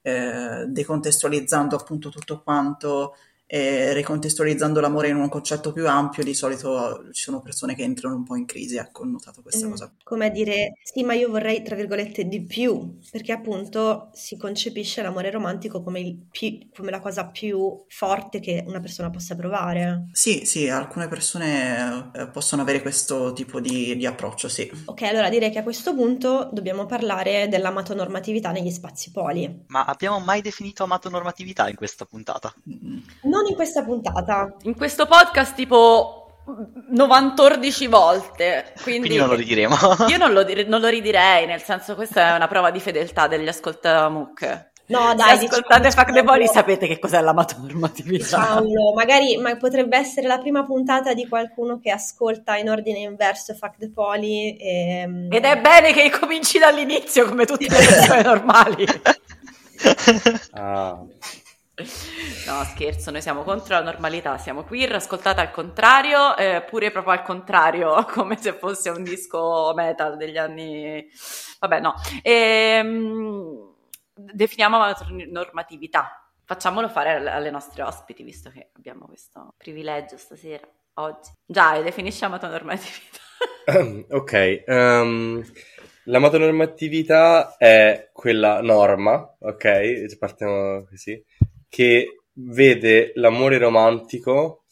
eh, 0.02 0.64
decontestualizzando 0.66 1.76
appunto 1.76 2.08
tutto 2.10 2.42
quanto 2.42 3.14
e 3.50 3.94
ricontestualizzando 3.94 4.78
l'amore 4.78 5.08
in 5.08 5.16
un 5.16 5.30
concetto 5.30 5.72
più 5.72 5.88
ampio, 5.88 6.22
di 6.22 6.34
solito 6.34 7.06
ci 7.12 7.22
sono 7.22 7.40
persone 7.40 7.74
che 7.74 7.82
entrano 7.82 8.14
un 8.14 8.24
po' 8.24 8.36
in 8.36 8.44
crisi, 8.44 8.76
ecco, 8.76 9.02
ho 9.02 9.06
notato 9.06 9.40
questa 9.40 9.66
mm, 9.66 9.70
cosa. 9.70 9.92
Come 10.04 10.26
a 10.26 10.28
dire, 10.28 10.74
sì, 10.82 11.02
ma 11.02 11.14
io 11.14 11.30
vorrei, 11.30 11.62
tra 11.62 11.74
virgolette, 11.74 12.28
di 12.28 12.42
più, 12.42 12.98
perché 13.10 13.32
appunto 13.32 14.10
si 14.12 14.36
concepisce 14.36 15.00
l'amore 15.00 15.30
romantico 15.30 15.82
come, 15.82 16.26
più, 16.30 16.58
come 16.74 16.90
la 16.90 17.00
cosa 17.00 17.26
più 17.26 17.84
forte 17.88 18.38
che 18.40 18.62
una 18.66 18.80
persona 18.80 19.08
possa 19.08 19.34
provare. 19.34 20.08
Sì, 20.12 20.44
sì, 20.44 20.68
alcune 20.68 21.08
persone 21.08 22.10
eh, 22.14 22.28
possono 22.28 22.60
avere 22.60 22.82
questo 22.82 23.32
tipo 23.32 23.60
di, 23.60 23.96
di 23.96 24.04
approccio, 24.04 24.50
sì. 24.50 24.70
Ok, 24.84 25.02
allora 25.02 25.30
direi 25.30 25.50
che 25.50 25.60
a 25.60 25.62
questo 25.62 25.94
punto 25.94 26.50
dobbiamo 26.52 26.84
parlare 26.84 27.48
dell'amatonormatività 27.48 28.50
negli 28.50 28.70
spazi 28.70 29.10
poli. 29.10 29.64
Ma 29.68 29.86
abbiamo 29.86 30.18
mai 30.18 30.42
definito 30.42 30.84
amatonormatività 30.84 31.66
in 31.70 31.76
questa 31.76 32.04
puntata? 32.04 32.52
Mm. 32.68 32.98
No, 33.22 33.37
non 33.38 33.46
in 33.48 33.54
questa 33.54 33.82
puntata. 33.84 34.52
In 34.62 34.76
questo 34.76 35.06
podcast 35.06 35.54
tipo 35.54 36.42
94 36.90 37.88
volte. 37.88 38.72
Quindi, 38.82 39.00
quindi 39.00 39.16
non 39.16 39.28
lo 39.28 39.34
ridiremo. 39.34 39.76
io 40.08 40.16
non 40.16 40.32
lo, 40.32 40.42
dire, 40.42 40.64
non 40.64 40.80
lo, 40.80 40.88
ridirei, 40.88 41.46
nel 41.46 41.62
senso 41.62 41.94
questa 41.94 42.32
è 42.32 42.36
una 42.36 42.48
prova 42.48 42.70
di 42.70 42.80
fedeltà 42.80 43.26
degli 43.26 43.48
ascoltamuc. 43.48 44.66
No, 44.86 45.14
dai, 45.14 45.36
Se 45.36 45.44
ascoltate 45.44 45.88
diciamo, 45.88 46.02
Fact 46.02 46.12
the 46.14 46.24
Poli 46.24 46.46
sapete 46.46 46.86
che 46.86 46.98
cos'è 46.98 47.20
l'amatonormatività. 47.20 48.38
Diciamolo, 48.38 48.94
magari 48.94 49.36
ma 49.36 49.54
potrebbe 49.56 49.98
essere 49.98 50.26
la 50.26 50.38
prima 50.38 50.64
puntata 50.64 51.12
di 51.12 51.28
qualcuno 51.28 51.78
che 51.78 51.90
ascolta 51.90 52.56
in 52.56 52.70
ordine 52.70 53.00
inverso 53.00 53.52
Fact 53.52 53.80
the 53.80 53.90
Poli. 53.90 54.56
E... 54.56 55.00
Ehm, 55.02 55.28
Ed 55.30 55.44
è 55.44 55.60
bene 55.60 55.92
che 55.92 56.08
cominci 56.08 56.58
dall'inizio 56.58 57.28
come 57.28 57.44
tutte 57.44 57.68
le 57.68 57.76
persone 57.76 58.22
normali. 58.22 58.86
ah. 60.52 61.04
No, 62.46 62.64
scherzo, 62.64 63.12
noi 63.12 63.22
siamo 63.22 63.44
contro 63.44 63.74
la 63.74 63.82
normalità, 63.82 64.36
siamo 64.36 64.64
queer, 64.64 64.96
ascoltate 64.96 65.40
al 65.40 65.52
contrario, 65.52 66.36
eh, 66.36 66.64
pure 66.68 66.90
proprio 66.90 67.12
al 67.12 67.22
contrario, 67.22 68.04
come 68.10 68.36
se 68.36 68.52
fosse 68.54 68.90
un 68.90 69.04
disco 69.04 69.72
metal 69.76 70.16
degli 70.16 70.36
anni... 70.36 71.06
Vabbè, 71.60 71.80
no. 71.80 71.94
Ehm, 72.22 73.74
definiamo 74.12 74.78
la 74.78 74.96
normatività, 75.28 76.28
facciamolo 76.44 76.88
fare 76.88 77.28
alle 77.30 77.50
nostre 77.50 77.82
ospiti, 77.82 78.24
visto 78.24 78.50
che 78.50 78.70
abbiamo 78.74 79.06
questo 79.06 79.54
privilegio 79.56 80.16
stasera, 80.16 80.66
oggi. 80.94 81.30
Già, 81.46 81.80
definisciamo 81.80 82.38
la 82.40 82.48
normatività. 82.48 83.20
ok, 84.16 84.64
um, 84.66 85.44
la 86.04 86.18
motonormatività 86.18 87.56
è 87.56 88.08
quella 88.12 88.62
norma, 88.62 89.36
ok? 89.38 90.16
Partiamo 90.18 90.84
così 90.88 91.22
che 91.68 92.22
vede 92.32 93.12
l'amore 93.14 93.58
romantico 93.58 94.64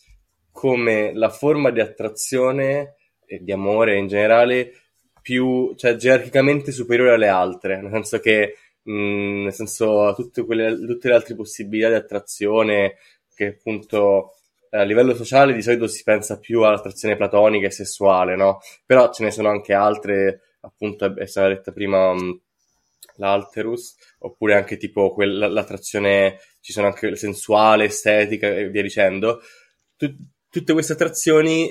come 0.50 1.12
la 1.14 1.28
forma 1.28 1.70
di 1.70 1.80
attrazione 1.80 2.96
e 3.26 3.40
di 3.42 3.52
amore 3.52 3.98
in 3.98 4.06
generale 4.06 4.72
più, 5.20 5.74
cioè 5.76 5.96
gerarchicamente 5.96 6.70
superiore 6.72 7.14
alle 7.14 7.28
altre, 7.28 7.82
nel 7.82 7.90
senso 7.90 8.20
che, 8.20 8.54
mh, 8.82 8.92
mm, 8.92 9.42
nel 9.42 9.52
senso, 9.52 10.14
tutte, 10.14 10.44
quelle, 10.44 10.76
tutte 10.76 11.08
le 11.08 11.14
altre 11.14 11.34
possibilità 11.34 11.88
di 11.88 11.94
attrazione 11.96 12.96
che 13.34 13.46
appunto 13.48 14.32
a 14.70 14.82
livello 14.82 15.14
sociale 15.14 15.52
di 15.52 15.62
solito 15.62 15.86
si 15.86 16.02
pensa 16.02 16.38
più 16.38 16.62
all'attrazione 16.62 17.16
platonica 17.16 17.66
e 17.66 17.70
sessuale, 17.70 18.36
no? 18.36 18.60
Però 18.84 19.12
ce 19.12 19.24
ne 19.24 19.30
sono 19.30 19.48
anche 19.48 19.74
altre, 19.74 20.42
appunto, 20.60 21.14
è 21.16 21.26
stata 21.26 21.48
detta 21.48 21.72
prima 21.72 22.12
mh, 22.14 22.22
mm, 22.22 22.30
l'alterus, 23.16 23.96
oppure 24.20 24.54
anche 24.54 24.76
tipo 24.76 25.12
quella, 25.12 25.48
l'attrazione, 25.48 26.38
ci 26.60 26.72
sono 26.72 26.86
anche 26.86 27.14
sensuale, 27.16 27.84
estetica 27.84 28.48
e 28.48 28.68
via 28.68 28.82
dicendo. 28.82 29.40
Tut- 29.96 30.16
tutte 30.50 30.72
queste 30.72 30.92
attrazioni 30.94 31.70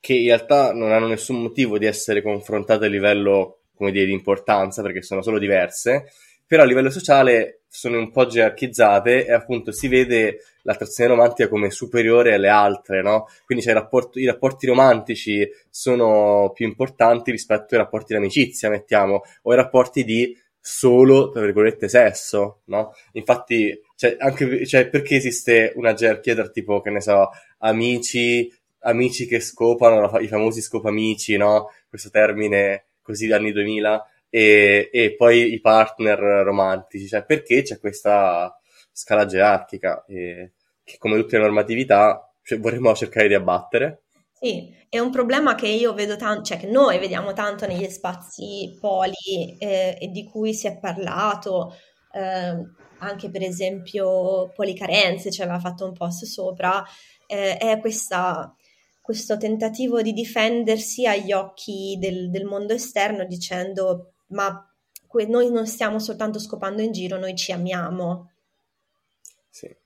che 0.00 0.14
in 0.14 0.26
realtà 0.26 0.72
non 0.72 0.92
hanno 0.92 1.06
nessun 1.06 1.40
motivo 1.42 1.78
di 1.78 1.86
essere 1.86 2.22
confrontate 2.22 2.86
a 2.86 2.88
livello, 2.88 3.60
come 3.74 3.92
dire, 3.92 4.06
di 4.06 4.12
importanza, 4.12 4.82
perché 4.82 5.02
sono 5.02 5.22
solo 5.22 5.38
diverse, 5.38 6.12
però 6.46 6.62
a 6.62 6.66
livello 6.66 6.90
sociale 6.90 7.60
sono 7.68 7.98
un 7.98 8.10
po' 8.10 8.26
gerarchizzate 8.26 9.26
e 9.26 9.32
appunto 9.32 9.70
si 9.70 9.86
vede 9.86 10.42
l'attrazione 10.62 11.10
romantica 11.10 11.48
come 11.48 11.70
superiore 11.70 12.34
alle 12.34 12.48
altre, 12.48 13.02
no? 13.02 13.28
Quindi 13.44 13.64
rapporto, 13.72 14.18
i 14.18 14.26
rapporti 14.26 14.66
romantici 14.66 15.48
sono 15.70 16.50
più 16.52 16.66
importanti 16.66 17.30
rispetto 17.30 17.74
ai 17.74 17.82
rapporti 17.82 18.12
di 18.12 18.18
amicizia, 18.18 18.68
mettiamo, 18.68 19.22
o 19.42 19.50
ai 19.50 19.56
rapporti 19.56 20.02
di 20.02 20.36
solo, 20.60 21.30
tra 21.30 21.40
virgolette, 21.40 21.88
sesso, 21.88 22.60
no? 22.66 22.92
Infatti, 23.12 23.80
cioè, 23.96 24.16
anche, 24.18 24.66
cioè, 24.66 24.88
perché 24.88 25.16
esiste 25.16 25.72
una 25.76 25.94
gerarchia 25.94 26.34
tra 26.34 26.48
tipo, 26.48 26.80
che 26.80 26.90
ne 26.90 27.00
so, 27.00 27.30
amici, 27.58 28.52
amici 28.80 29.26
che 29.26 29.40
scopano, 29.40 30.18
i 30.18 30.28
famosi 30.28 30.60
scopamici, 30.60 31.36
no? 31.36 31.70
Questo 31.88 32.10
termine 32.10 32.84
così 33.02 33.26
dagli 33.26 33.40
anni 33.40 33.52
2000, 33.52 34.06
e, 34.28 34.90
e 34.92 35.14
poi 35.16 35.52
i 35.52 35.60
partner 35.60 36.18
romantici, 36.18 37.08
cioè, 37.08 37.24
perché 37.24 37.62
c'è 37.62 37.78
questa 37.78 38.56
scala 38.92 39.26
gerarchica, 39.26 40.04
e, 40.06 40.52
che 40.84 40.98
come 40.98 41.16
tutte 41.16 41.36
le 41.36 41.44
normatività 41.44 42.30
cioè, 42.42 42.58
vorremmo 42.58 42.94
cercare 42.94 43.28
di 43.28 43.34
abbattere. 43.34 44.02
Sì, 44.42 44.74
è 44.88 44.98
un 44.98 45.10
problema 45.10 45.54
che 45.54 45.68
io 45.68 45.92
vedo 45.92 46.16
tanto, 46.16 46.44
cioè 46.44 46.58
che 46.58 46.66
noi 46.66 46.98
vediamo 46.98 47.34
tanto 47.34 47.66
negli 47.66 47.88
spazi 47.90 48.74
poli 48.80 49.56
eh, 49.58 49.98
e 50.00 50.08
di 50.08 50.24
cui 50.24 50.54
si 50.54 50.66
è 50.66 50.78
parlato, 50.78 51.74
eh, 52.12 52.56
anche 53.00 53.30
per 53.30 53.42
esempio 53.42 54.48
Policarenze 54.54 55.30
ci 55.30 55.42
aveva 55.42 55.58
fatto 55.58 55.84
un 55.84 55.92
post 55.92 56.24
sopra, 56.24 56.82
eh, 57.26 57.58
è 57.58 57.78
questa, 57.80 58.54
questo 59.02 59.36
tentativo 59.36 60.00
di 60.00 60.14
difendersi 60.14 61.06
agli 61.06 61.32
occhi 61.32 61.98
del, 62.00 62.30
del 62.30 62.44
mondo 62.46 62.72
esterno 62.72 63.24
dicendo 63.26 64.14
ma 64.28 64.66
que- 65.06 65.26
noi 65.26 65.50
non 65.50 65.66
stiamo 65.66 65.98
soltanto 65.98 66.38
scopando 66.38 66.80
in 66.80 66.92
giro, 66.92 67.18
noi 67.18 67.34
ci 67.36 67.52
amiamo. 67.52 68.30
Sì 69.50 69.79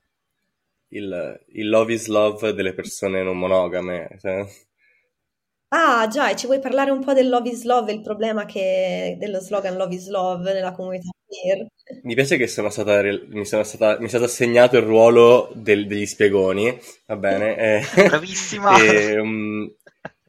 il, 0.94 1.44
il 1.52 1.68
love 1.68 1.92
is 1.92 2.06
love 2.06 2.52
delle 2.54 2.74
persone 2.74 3.22
non 3.22 3.38
monogame. 3.38 4.16
Cioè. 4.20 4.46
Ah, 5.68 6.06
già, 6.06 6.30
e 6.30 6.36
ci 6.36 6.46
vuoi 6.46 6.60
parlare 6.60 6.90
un 6.90 7.04
po' 7.04 7.12
del 7.12 7.28
love 7.28 7.48
is 7.48 7.64
love, 7.64 7.92
il 7.92 8.00
problema 8.00 8.44
che 8.44 9.16
dello 9.18 9.40
slogan 9.40 9.76
love 9.76 9.94
is 9.94 10.08
love 10.08 10.52
nella 10.52 10.72
comunità 10.72 11.08
queer? 11.26 11.66
Mi 12.02 12.14
piace 12.14 12.36
che 12.36 12.46
sono 12.46 12.70
stata, 12.70 13.02
mi, 13.02 13.44
sono 13.44 13.64
stata, 13.64 13.98
mi 13.98 14.06
è 14.06 14.08
stato 14.08 14.24
assegnato 14.24 14.76
il 14.76 14.84
ruolo 14.84 15.50
del, 15.54 15.86
degli 15.88 16.06
spiegoni, 16.06 16.78
va 17.06 17.16
bene? 17.16 17.56
Eh, 17.56 17.84
Bravissima! 18.06 18.78
e, 18.80 19.18
um, 19.18 19.68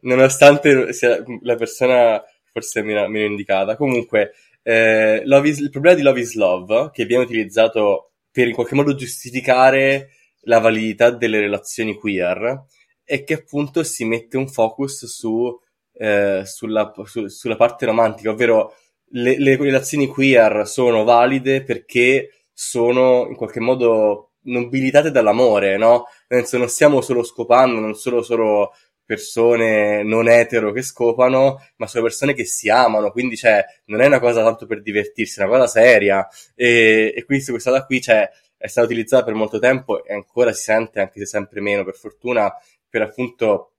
nonostante 0.02 0.94
sia 0.94 1.24
la 1.42 1.56
persona 1.56 2.24
forse 2.52 2.82
meno, 2.82 3.08
meno 3.08 3.26
indicata, 3.26 3.76
comunque 3.76 4.32
eh, 4.64 5.22
is, 5.44 5.60
il 5.60 5.70
problema 5.70 5.96
di 5.96 6.02
love 6.02 6.20
is 6.20 6.34
love, 6.34 6.90
che 6.92 7.06
viene 7.06 7.24
utilizzato 7.24 8.14
per 8.32 8.48
in 8.48 8.56
qualche 8.56 8.76
modo 8.76 8.96
giustificare 8.96 10.10
la 10.46 10.60
validità 10.60 11.12
delle 11.12 11.40
relazioni 11.40 11.96
queer 11.96 12.66
è 13.04 13.24
che 13.24 13.36
appunto 13.36 13.84
si 13.84 14.04
mette 14.06 14.38
un 14.38 14.48
focus 14.48 15.06
su, 15.06 15.56
eh, 15.94 16.42
sulla, 16.46 16.92
su, 17.06 17.28
sulla 17.28 17.56
parte 17.56 17.86
romantica, 17.86 18.32
ovvero 18.32 18.74
le, 19.10 19.38
le 19.38 19.56
relazioni 19.56 20.08
queer 20.08 20.68
sono 20.68 21.04
valide 21.04 21.64
perché 21.64 22.48
sono 22.52 23.28
in 23.28 23.36
qualche 23.36 23.60
modo 23.60 24.32
nobilitate 24.46 25.12
dall'amore, 25.12 25.78
no? 25.78 26.06
Nel 26.28 26.42
senso 26.42 26.58
non 26.58 26.70
stiamo 26.70 27.02
solo 27.02 27.24
scopando, 27.24 27.80
non 27.80 27.96
solo 27.96 28.22
solo 28.22 28.72
persone 29.06 30.04
non 30.04 30.28
etero 30.28 30.72
che 30.72 30.82
scopano, 30.82 31.60
ma 31.78 31.88
sono 31.88 32.04
persone 32.04 32.34
che 32.34 32.46
si 32.46 32.70
amano, 32.70 33.12
quindi 33.12 33.38
cioè, 33.38 33.64
non 33.86 34.02
è 34.02 34.08
una 34.08 34.20
cosa 34.20 34.44
tanto 34.44 34.66
per 34.66 34.82
divertirsi, 34.82 35.40
è 35.40 35.44
una 35.44 35.58
cosa 35.58 35.68
seria. 35.68 36.28
E, 36.56 37.14
e 37.16 37.24
quindi 37.26 37.46
questa 37.46 37.72
cosa 37.72 37.86
qui 37.86 38.02
cioè, 38.02 38.30
è 38.66 38.68
stata 38.68 38.88
utilizzata 38.88 39.26
per 39.26 39.36
molto 39.36 39.60
tempo 39.60 40.04
e 40.04 40.12
ancora 40.12 40.52
si 40.52 40.64
sente, 40.64 41.00
anche 41.00 41.20
se 41.20 41.28
sempre 41.28 41.62
meno, 41.62 41.84
per 41.84 41.94
fortuna, 41.94 42.52
per 42.90 43.04
appunto 43.04 43.74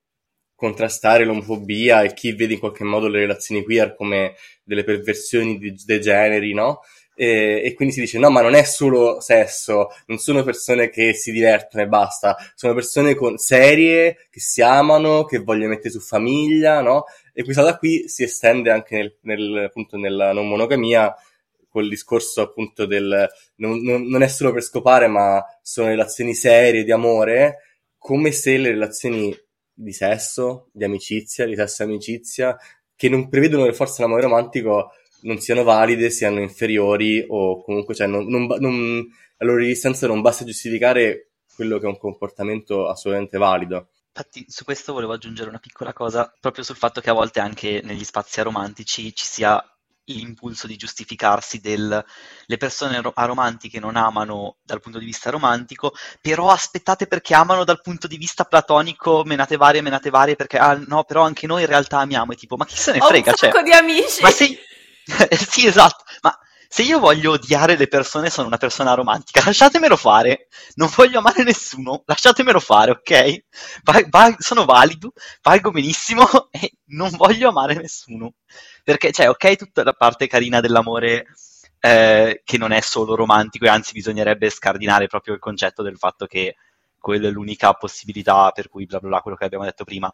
contrastare 0.55 1.25
l'omofobia 1.25 2.03
e 2.03 2.15
chi 2.15 2.33
vede 2.33 2.55
in 2.55 2.61
qualche 2.61 2.85
modo 2.85 3.09
le 3.09 3.19
relazioni 3.19 3.65
queer 3.65 3.97
come 3.97 4.35
delle 4.63 4.85
perversioni 4.85 5.59
di 5.59 5.75
degeneri, 5.85 6.55
no? 6.55 6.83
E, 7.17 7.63
e, 7.65 7.75
quindi 7.75 7.95
si 7.95 8.01
dice 8.01 8.19
no 8.19 8.29
ma 8.29 8.43
non 8.43 8.53
è 8.53 8.63
solo 8.63 9.23
sesso 9.23 9.89
non 10.09 10.19
sono 10.19 10.43
persone 10.43 10.91
che 10.91 11.15
si 11.15 11.33
divertono 11.33 11.83
e 11.83 11.89
basta 11.89 12.37
sono 12.55 12.75
persone 12.75 13.15
con, 13.15 13.39
serie 13.39 14.27
che 14.31 14.39
si 14.39 14.61
amano 14.61 15.25
che 15.25 15.39
vogliono 15.39 15.71
mettere 15.71 15.89
su 15.89 16.01
famiglia 16.01 16.83
no 16.83 17.05
e 17.33 17.43
questa 17.43 17.63
cosa 17.63 17.79
qui 17.79 18.07
si 18.07 18.23
estende 18.23 18.71
anche 18.71 18.97
nel, 18.97 19.17
nel, 19.23 19.65
appunto 19.65 19.97
nella 19.97 20.35
non 20.35 20.47
monogamia 20.47 21.17
col 21.77 21.91
discorso 21.91 22.41
appunto 22.41 22.87
del 22.87 23.29
non, 23.57 23.83
non, 23.83 24.05
non 24.05 24.23
è 24.23 24.29
solo 24.29 24.51
per 24.51 24.63
scopare 24.63 25.09
ma 25.09 25.45
sono 25.61 25.89
relazioni 25.89 26.35
serie 26.35 26.85
di 26.85 26.91
amore 26.91 27.59
come 27.99 28.33
se 28.33 28.57
le 28.57 28.71
relazioni 28.71 29.37
di 29.75 29.93
sesso 29.93 30.71
di 30.73 30.85
amicizia 30.85 31.45
di 31.45 31.55
sesso 31.55 31.83
e 31.83 31.85
amicizia 31.85 32.57
che 32.97 33.11
non 33.11 33.29
prevedono 33.29 33.65
per 33.65 33.75
forza 33.75 34.01
l'amore 34.01 34.23
romantico 34.23 34.93
non 35.23 35.39
siano 35.39 35.65
valide, 35.65 36.09
siano 36.09 36.41
inferiori 36.41 37.23
o 37.29 37.63
comunque 37.63 37.95
cioè, 37.95 38.07
non, 38.07 38.27
non, 38.27 38.47
non, 38.47 39.07
la 39.37 39.47
loro 39.47 39.63
esistenza 39.63 40.07
non 40.07 40.23
basta 40.23 40.45
giustificare 40.45 41.33
quello 41.55 41.79
che 41.79 41.85
è 41.85 41.89
un 41.89 41.99
comportamento 41.99 42.89
assolutamente 42.89 43.37
valido. 43.37 43.89
Infatti 44.09 44.47
su 44.49 44.65
questo 44.65 44.93
volevo 44.95 45.13
aggiungere 45.13 45.49
una 45.49 45.59
piccola 45.59 45.93
cosa, 45.93 46.33
proprio 46.41 46.65
sul 46.65 46.77
fatto 46.77 47.01
che 47.03 47.11
a 47.11 47.15
volte 47.15 47.41
anche 47.41 47.83
negli 47.83 48.05
spazi 48.05 48.41
aromantici 48.41 49.15
ci 49.15 49.27
sia 49.27 49.63
l'impulso 50.07 50.67
di 50.67 50.77
giustificarsi 50.77 51.61
del 51.61 52.05
le 52.49 52.57
persone 52.57 53.01
aromantiche 53.15 53.81
non 53.81 53.97
amano 53.97 54.57
dal 54.63 54.81
punto 54.81 54.99
di 54.99 55.05
vista 55.05 55.31
romantico, 55.31 55.95
però 56.21 56.51
aspettate 56.51 57.07
perché 57.07 57.35
amano 57.35 57.65
dal 57.65 57.81
punto 57.81 58.07
di 58.07 58.17
vista 58.17 58.45
platonico, 58.45 59.23
menate 59.25 59.57
varie, 59.57 59.81
menate 59.81 60.11
varie, 60.11 60.37
perché 60.37 60.59
ah, 60.59 60.81
no, 60.87 61.05
però 61.05 61.23
anche 61.23 61.47
noi 61.47 61.63
in 61.63 61.69
realtà 61.69 61.99
amiamo, 61.99 62.33
e 62.33 62.37
tipo, 62.37 62.57
ma 62.57 62.65
chi 62.65 62.77
se 62.77 62.93
ne 62.93 63.01
frega? 63.01 63.31
Ho 63.31 63.33
un 63.33 63.37
sacco 63.37 63.57
cioè, 63.57 63.65
di 63.65 63.73
amici! 63.73 64.23
Ma 64.23 64.31
sei, 64.31 64.59
sì, 65.49 65.67
esatto, 65.67 66.05
ma 66.23 66.39
se 66.69 66.83
io 66.83 66.99
voglio 66.99 67.33
odiare 67.33 67.77
le 67.77 67.89
persone 67.89 68.31
sono 68.31 68.47
una 68.49 68.57
persona 68.57 68.95
romantica, 68.95 69.43
lasciatemelo 69.45 69.97
fare, 69.97 70.49
non 70.75 70.91
voglio 70.95 71.19
amare 71.19 71.43
nessuno, 71.43 72.03
lasciatemelo 72.05 72.61
fare, 72.61 72.91
ok? 72.93 73.45
Va- 73.83 74.05
va- 74.09 74.37
sono 74.39 74.65
valido, 74.65 75.13
valgo 75.43 75.71
benissimo 75.71 76.25
e 76.51 76.73
non 76.87 77.11
voglio 77.17 77.49
amare 77.49 77.75
nessuno. 77.75 78.35
Perché, 78.83 79.13
cioè, 79.13 79.29
ok, 79.29 79.57
tutta 79.57 79.83
la 79.83 79.93
parte 79.93 80.27
carina 80.27 80.61
dell'amore 80.61 81.27
eh, 81.81 82.43
che 82.45 82.59
non 82.59 82.73
è 82.73 82.81
solo 82.81 83.15
romantico 83.15 83.65
e 83.65 83.69
anzi 83.69 83.93
bisognerebbe 83.93 84.51
scardinare 84.51 85.07
proprio 85.07 85.35
il 85.35 85.41
concetto 85.41 85.83
del 85.83 85.97
fatto 85.97 86.27
che 86.27 86.57
quella 86.99 87.29
è 87.29 87.31
l'unica 87.31 87.73
possibilità 87.75 88.51
per 88.51 88.69
cui 88.69 88.87
bla 88.87 88.99
bla 88.99 89.09
bla, 89.09 89.21
quello 89.21 89.37
che 89.37 89.45
abbiamo 89.45 89.65
detto 89.65 89.85
prima. 89.85 90.13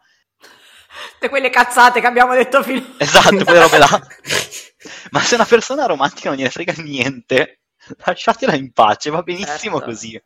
Tutte 1.13 1.29
quelle 1.29 1.49
cazzate 1.49 1.99
che 1.99 2.05
abbiamo 2.05 2.35
detto 2.35 2.61
fino 2.61 2.85
Esatto, 2.97 3.43
quelle 3.43 3.59
robe 3.59 3.77
là. 3.79 3.87
Ma 5.11 5.19
se 5.21 5.35
una 5.35 5.45
persona 5.45 5.85
romantica 5.85 6.29
non 6.29 6.37
gliene 6.37 6.49
frega 6.49 6.73
niente, 6.77 7.61
lasciatela 8.05 8.55
in 8.55 8.71
pace, 8.71 9.09
va 9.09 9.21
benissimo 9.23 9.79
Certo. 9.79 9.91
così. 9.91 10.21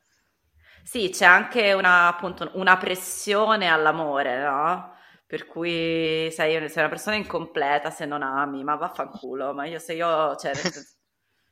Sì, 0.83 1.09
c'è 1.09 1.25
anche 1.25 1.73
una, 1.73 2.07
appunto, 2.07 2.49
una 2.53 2.77
pressione 2.77 3.67
all'amore, 3.67 4.41
no? 4.41 4.95
Per 5.25 5.45
cui 5.45 6.29
sei, 6.31 6.69
sei 6.69 6.79
una 6.79 6.89
persona 6.89 7.17
incompleta 7.17 7.89
se 7.89 8.05
non 8.05 8.23
ami, 8.23 8.63
ma 8.63 8.75
vaffanculo, 8.75 9.53
ma 9.53 9.65
io 9.65 9.79
se 9.79 9.93
io, 9.93 10.35
cioè, 10.35 10.53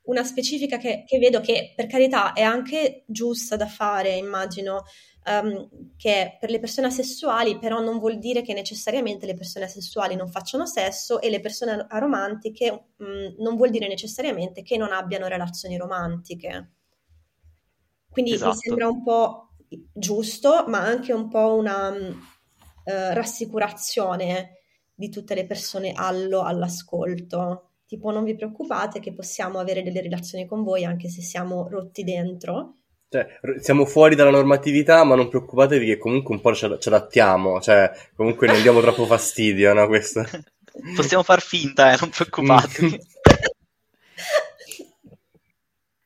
Una 0.06 0.24
specifica 0.24 0.78
che, 0.78 1.04
che 1.08 1.18
vedo 1.18 1.42
che 1.42 1.74
per 1.76 1.88
carità 1.88 2.34
è 2.34 2.44
anche 2.44 3.04
giusta 3.08 3.56
da 3.56 3.66
fare, 3.66 4.14
immagino, 4.14 4.84
ehm, 5.26 5.94
che 5.98 6.38
per 6.40 6.50
le 6.50 6.60
persone 6.60 6.88
asessuali 6.88 7.58
però 7.60 7.80
non 7.82 8.00
vuol 8.00 8.20
dire 8.20 8.42
che 8.42 8.54
necessariamente 8.54 9.26
le 9.26 9.34
persone 9.36 9.66
asessuali 9.66 10.16
non 10.16 10.30
facciano 10.30 10.66
sesso 10.66 11.20
e 11.22 11.30
le 11.30 11.40
persone 11.40 11.86
aromantiche 11.90 12.88
mh, 12.98 13.36
non 13.42 13.56
vuol 13.56 13.70
dire 13.72 13.88
necessariamente 13.88 14.62
che 14.64 14.78
non 14.78 14.92
abbiano 14.92 15.28
relazioni 15.28 15.78
romantiche. 15.78 16.72
Quindi 18.10 18.32
mi 18.32 18.36
Esatto. 18.36 18.56
sembra 18.56 18.88
un 18.88 19.04
po' 19.04 19.50
giusto, 19.94 20.66
ma 20.68 20.80
anche 20.80 21.12
un 21.14 21.28
po' 21.28 21.56
una 21.56 21.94
eh, 21.96 23.14
rassicurazione 23.14 24.52
di 24.94 25.10
tutte 25.10 25.36
le 25.36 25.46
persone 25.46 25.92
allo 25.94 26.42
all'ascolto. 26.42 27.72
Tipo, 27.86 28.12
non 28.12 28.24
vi 28.24 28.36
preoccupate 28.36 29.00
che 29.00 29.14
possiamo 29.14 29.60
avere 29.60 29.84
delle 29.84 30.02
relazioni 30.02 30.46
con 30.46 30.64
voi 30.64 30.86
anche 30.86 31.10
se 31.10 31.22
siamo 31.22 31.68
rotti 31.68 32.04
dentro. 32.04 32.76
Cioè, 33.08 33.40
siamo 33.60 33.86
fuori 33.86 34.16
dalla 34.16 34.32
normatività, 34.32 35.04
ma 35.04 35.16
non 35.16 35.30
preoccupatevi 35.30 35.86
che 35.86 35.98
comunque 35.98 36.36
un 36.36 36.42
po' 36.42 36.54
ci 36.54 36.66
adattiamo, 36.66 37.62
cioè, 37.62 37.90
comunque 38.16 38.48
non 38.48 38.62
diamo 38.62 38.82
troppo 38.82 39.06
fastidio, 39.06 39.74
no? 39.74 39.88
Questo. 39.88 40.24
Possiamo 40.96 41.24
far 41.24 41.42
finta, 41.42 41.94
eh, 41.94 41.98
non 42.00 42.10
preoccupatevi. 42.10 43.00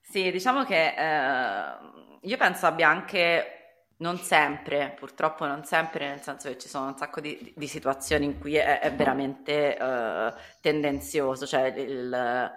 Sì, 0.02 0.32
diciamo 0.32 0.64
che 0.66 0.88
eh, 0.96 1.78
io 2.22 2.38
penso 2.38 2.66
abbia 2.66 2.90
anche, 2.90 3.84
non 3.98 4.18
sempre, 4.18 4.96
purtroppo 4.98 5.46
non 5.46 5.64
sempre, 5.66 6.08
nel 6.10 6.22
senso 6.22 6.50
che 6.50 6.58
ci 6.58 6.68
sono 6.68 6.88
un 6.88 6.98
sacco 6.98 7.22
di, 7.22 7.54
di 7.56 7.68
situazioni 7.68 8.26
in 8.26 8.40
cui 8.40 8.56
è, 8.56 8.80
è 8.80 8.92
veramente 8.94 9.78
eh, 9.78 10.34
tendenzioso, 10.62 11.46
cioè 11.46 11.68
il- 11.78 12.52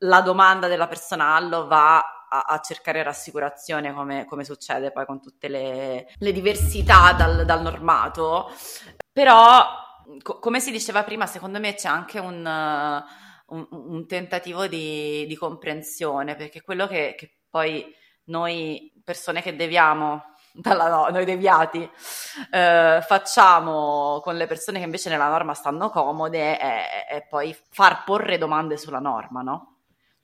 la 0.00 0.20
domanda 0.20 0.66
della 0.68 0.86
persona 0.86 1.34
allo 1.34 1.66
va 1.66 2.02
a, 2.28 2.40
a 2.46 2.60
cercare 2.60 3.02
rassicurazione 3.02 3.92
come, 3.92 4.24
come 4.24 4.44
succede 4.44 4.92
poi 4.92 5.06
con 5.06 5.20
tutte 5.20 5.48
le, 5.48 6.08
le 6.16 6.32
diversità 6.32 7.12
dal, 7.12 7.44
dal 7.44 7.62
normato, 7.62 8.50
però 9.12 9.66
co- 10.22 10.38
come 10.38 10.60
si 10.60 10.70
diceva 10.70 11.02
prima, 11.04 11.26
secondo 11.26 11.58
me 11.58 11.74
c'è 11.74 11.88
anche 11.88 12.18
un... 12.18 12.46
eh, 12.46 13.26
un, 13.48 13.66
un 13.70 14.06
tentativo 14.06 14.66
di, 14.66 15.24
di 15.26 15.34
comprensione, 15.34 16.36
perché 16.36 16.60
quello 16.60 16.86
che, 16.86 17.14
che 17.16 17.38
poi 17.48 17.82
noi, 18.24 18.92
persone 19.02 19.40
che 19.40 19.56
deviamo, 19.56 20.34
dalla 20.52 20.88
no- 20.88 21.08
noi 21.08 21.24
deviati, 21.24 21.90
eh, 22.50 23.00
facciamo 23.06 24.20
con 24.22 24.36
le 24.36 24.46
persone 24.46 24.80
che 24.80 24.84
invece 24.84 25.08
nella 25.08 25.30
norma 25.30 25.54
stanno 25.54 25.88
comode 25.88 26.58
è, 26.58 27.06
è 27.06 27.26
poi 27.26 27.56
far 27.70 28.04
porre 28.04 28.36
domande 28.36 28.76
sulla 28.76 28.98
norma, 28.98 29.40
no? 29.40 29.77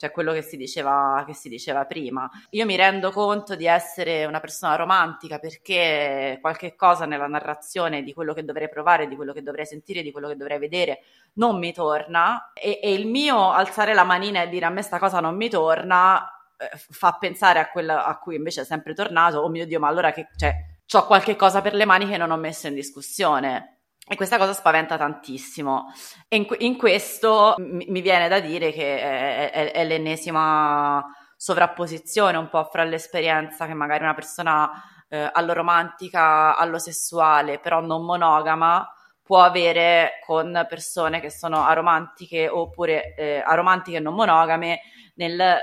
Cioè 0.05 0.13
quello 0.13 0.35
che 0.35 0.43
si 0.43 0.59
diceva, 0.59 1.25
che 1.27 1.33
si 1.33 1.49
diceva 1.49 1.87
prima. 1.87 2.31
Io 2.51 2.67
mi 2.67 2.77
rendo 2.77 3.11
conto 3.11 3.57
di 3.57 3.67
essere 3.67 4.27
una 4.27 4.39
persona 4.39 4.77
romantica 4.77 5.39
perché 5.39 6.37
qualche 6.43 6.75
cosa 6.75 7.07
nella 7.07 7.27
narrazione 7.27 8.03
di 8.03 8.13
quello 8.13 8.35
che 8.35 8.45
dovrei 8.45 8.69
provare, 8.69 9.09
di 9.09 9.17
quello 9.17 9.33
che 9.33 9.43
dovrei 9.43 9.65
sentire, 9.65 10.03
di 10.03 10.13
quello 10.13 10.29
che 10.29 10.37
dovrei 10.37 10.59
vedere 10.59 11.01
non 11.35 11.59
mi 11.59 11.73
torna 11.73 12.53
e, 12.53 12.81
e 12.83 12.93
il 12.93 13.07
mio 13.07 13.51
alzare 13.51 13.95
la 13.95 14.05
manina 14.05 14.43
e 14.43 14.49
dire 14.49 14.67
a 14.67 14.71
me 14.71 14.83
sta 14.83 14.99
cosa 14.99 15.21
non 15.21 15.37
mi 15.37 15.49
torna 15.49 16.29
eh, 16.59 16.71
fa 16.77 17.17
pensare 17.19 17.59
a 17.59 17.71
quella 17.71 18.05
a 18.05 18.19
cui 18.19 18.37
invece 18.37 18.61
è 18.61 18.65
sempre 18.65 18.93
tornato, 18.93 19.39
oh 19.39 19.49
mio 19.49 19.67
Dio, 19.67 19.81
ma 19.81 19.89
allora 19.89 20.13
che 20.13 20.29
cioè, 20.37 20.55
ho 20.93 21.07
qualche 21.07 21.35
cosa 21.35 21.63
per 21.63 21.75
le 21.75 21.87
mani 21.87 22.07
che 22.07 22.19
non 22.19 22.31
ho 22.31 22.37
messo 22.37 22.67
in 22.67 22.75
discussione. 22.75 23.74
E 24.07 24.17
questa 24.17 24.37
cosa 24.37 24.53
spaventa 24.53 24.99
tantissimo. 24.99 25.87
E 26.29 26.37
in, 26.37 26.47
in 26.59 26.77
questo 26.77 27.55
mi, 27.59 27.87
mi 27.89 28.01
viene 28.03 28.29
da 28.29 28.39
dire 28.41 28.71
che 28.71 28.99
è, 29.01 29.51
è- 29.51 29.73
è 29.73 29.85
l'ennesima 29.85 31.03
sovrapposizione 31.37 32.37
un 32.37 32.49
po' 32.49 32.65
fra 32.65 32.85
l'esperienza 32.85 33.67
che 33.67 33.75
magari 33.75 34.03
una 34.05 34.15
persona 34.15 34.71
eh, 35.09 35.29
alloromantica, 35.33 36.57
allosessuale, 36.57 37.59
però 37.59 37.81
non 37.81 38.05
monogama, 38.05 38.87
può 39.23 39.43
avere 39.43 40.21
con 40.25 40.67
persone 40.69 41.21
che 41.21 41.31
sono 41.31 41.65
aromantiche 41.65 42.47
oppure 42.49 43.15
eh, 43.15 43.43
aromantiche 43.45 43.97
e 43.97 44.01
non 44.01 44.15
monogame 44.15 44.81
nel- 45.15 45.59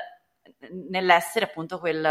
nell'essere 0.89 1.45
appunto 1.45 1.79
quel, 1.79 2.01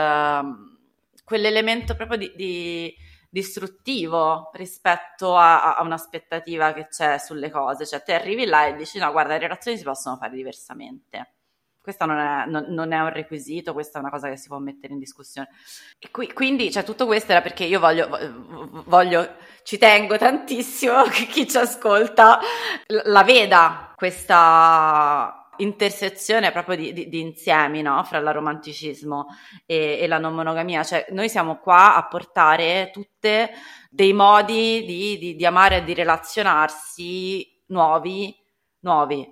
quell'elemento 1.25 1.95
proprio 1.95 2.19
di, 2.19 2.33
di- 2.35 2.95
distruttivo 3.31 4.51
rispetto 4.55 5.37
a, 5.37 5.77
a 5.77 5.83
un'aspettativa 5.83 6.73
che 6.73 6.89
c'è 6.89 7.19
sulle 7.19 7.51
cose. 7.51 7.87
Cioè, 7.87 8.03
te 8.03 8.15
arrivi 8.15 8.45
là 8.45 8.67
e 8.67 8.75
dici: 8.77 8.99
no, 8.99 9.11
guarda, 9.13 9.33
le 9.35 9.39
relazioni 9.41 9.79
si 9.79 9.85
possono 9.85 10.17
fare 10.17 10.35
diversamente. 10.35 11.35
Questo 11.81 12.05
non 12.05 12.19
è, 12.19 12.45
non- 12.47 12.67
non 12.69 12.93
è 12.93 13.01
un 13.01 13.11
requisito, 13.11 13.73
questa 13.73 13.99
è 13.99 14.01
una 14.03 14.11
cosa 14.11 14.29
che 14.29 14.37
si 14.37 14.49
può 14.49 14.59
mettere 14.59 14.93
in 14.93 14.99
discussione. 14.99 15.49
Qui- 16.11 16.33
quindi, 16.33 16.71
cioè, 16.71 16.85
tutto 16.85 17.07
questo 17.07 17.33
era 17.33 17.41
perché 17.41 17.65
io 17.65 17.81
voglio, 17.81 18.09
voglio, 18.87 19.37
ci 19.63 19.79
tengo 19.79 20.17
tantissimo 20.19 21.05
che 21.09 21.27
chi 21.27 21.49
ci 21.49 21.57
ascolta 21.57 22.39
la 23.05 23.23
veda 23.25 23.93
questa 23.97 25.40
intersezione 25.63 26.53
proprio 26.53 26.77
di, 26.77 26.93
di, 26.93 27.09
di 27.09 27.21
insiemi, 27.21 27.83
no? 27.83 28.03
Fra 28.05 28.21
l'aromanticismo 28.21 29.27
e, 29.67 29.99
e, 30.01 30.07
la 30.07 30.19
non 30.19 30.35
monogamia. 30.35 30.83
Cioè, 30.83 31.07
noi 31.11 31.29
siamo 31.29 31.59
qua 31.59 31.97
a 31.97 32.07
portare 32.07 32.91
tutte 32.93 33.51
dei 33.91 34.13
modi 34.13 34.85
di, 34.85 35.37
di 35.37 35.47
amare 35.47 35.79
e 35.79 35.85
di 35.85 35.95
relazionarsi 35.95 37.63
nuovi, 37.67 38.35
nuovi, 38.81 39.31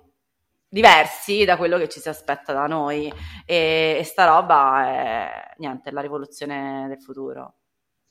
diversi 0.67 1.45
da 1.45 1.57
quello 1.57 1.77
che 1.77 1.89
ci 1.89 1.99
si 1.99 2.09
aspetta 2.09 2.53
da 2.53 2.67
noi. 2.67 3.11
E, 3.45 3.97
e 3.99 4.03
sta 4.03 4.25
roba 4.25 4.85
è, 4.85 5.53
niente, 5.57 5.89
è 5.89 5.93
la 5.93 6.01
rivoluzione 6.01 6.85
del 6.87 7.01
futuro. 7.01 7.55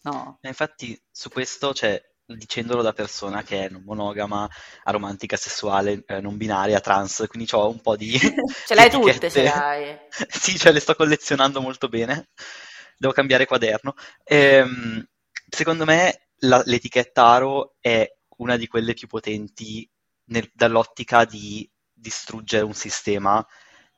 No. 0.02 0.38
Infatti, 0.42 1.00
su 1.10 1.28
questo, 1.28 1.74
cioè, 1.74 2.00
dicendolo 2.36 2.82
da 2.82 2.92
persona 2.92 3.42
che 3.42 3.66
è 3.66 3.68
non 3.68 3.82
monogama, 3.84 4.48
aromantica, 4.84 5.36
sessuale, 5.36 6.02
eh, 6.06 6.20
non 6.20 6.36
binaria, 6.36 6.80
trans, 6.80 7.24
quindi 7.28 7.48
ho 7.52 7.68
un 7.68 7.80
po' 7.80 7.96
di... 7.96 8.18
ce 8.66 8.74
l'hai 8.74 8.90
tutte, 8.90 9.30
ce 9.30 9.42
l'hai. 9.42 9.96
sì, 10.28 10.58
cioè 10.58 10.72
le 10.72 10.80
sto 10.80 10.94
collezionando 10.94 11.60
molto 11.60 11.88
bene. 11.88 12.28
Devo 12.96 13.12
cambiare 13.12 13.46
quaderno. 13.46 13.94
Ehm, 14.24 15.06
secondo 15.48 15.84
me 15.84 16.28
la, 16.40 16.62
l'etichetta 16.64 17.24
aro 17.24 17.76
è 17.80 18.06
una 18.38 18.56
di 18.56 18.66
quelle 18.66 18.94
più 18.94 19.06
potenti 19.06 19.88
nel, 20.26 20.50
dall'ottica 20.52 21.24
di 21.24 21.68
distruggere 21.92 22.64
un 22.64 22.74
sistema 22.74 23.44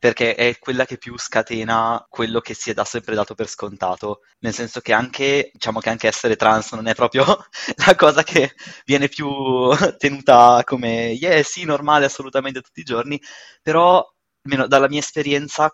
perché 0.01 0.35
è 0.35 0.59
quella 0.59 0.86
che 0.86 0.98
più 0.98 1.16
scatena 1.18 2.05
quello 2.09 2.40
che 2.40 2.55
si 2.55 2.70
è 2.70 2.74
da 2.74 2.85
sempre 2.85 3.14
dato 3.14 3.35
per 3.36 3.48
scontato, 3.48 4.22
nel 4.40 4.55
senso 4.55 4.81
che 4.81 4.93
anche, 4.94 5.51
diciamo 5.52 5.78
che 5.81 5.90
anche 5.90 6.09
essere 6.09 6.36
trans 6.36 6.72
non 6.72 6.89
è 6.89 6.94
proprio 6.94 7.24
la 7.86 7.94
cosa 7.97 8.24
che 8.24 8.55
viene 8.85 9.09
più 9.09 9.28
tenuta 9.98 10.62
come, 10.64 11.10
yeah, 11.12 11.43
sì, 11.44 11.64
normale 11.64 12.06
assolutamente 12.06 12.62
tutti 12.62 12.81
i 12.81 12.85
giorni, 12.85 13.20
però, 13.62 14.05
almeno 14.43 14.66
dalla 14.66 14.89
mia 14.89 15.01
esperienza, 15.01 15.70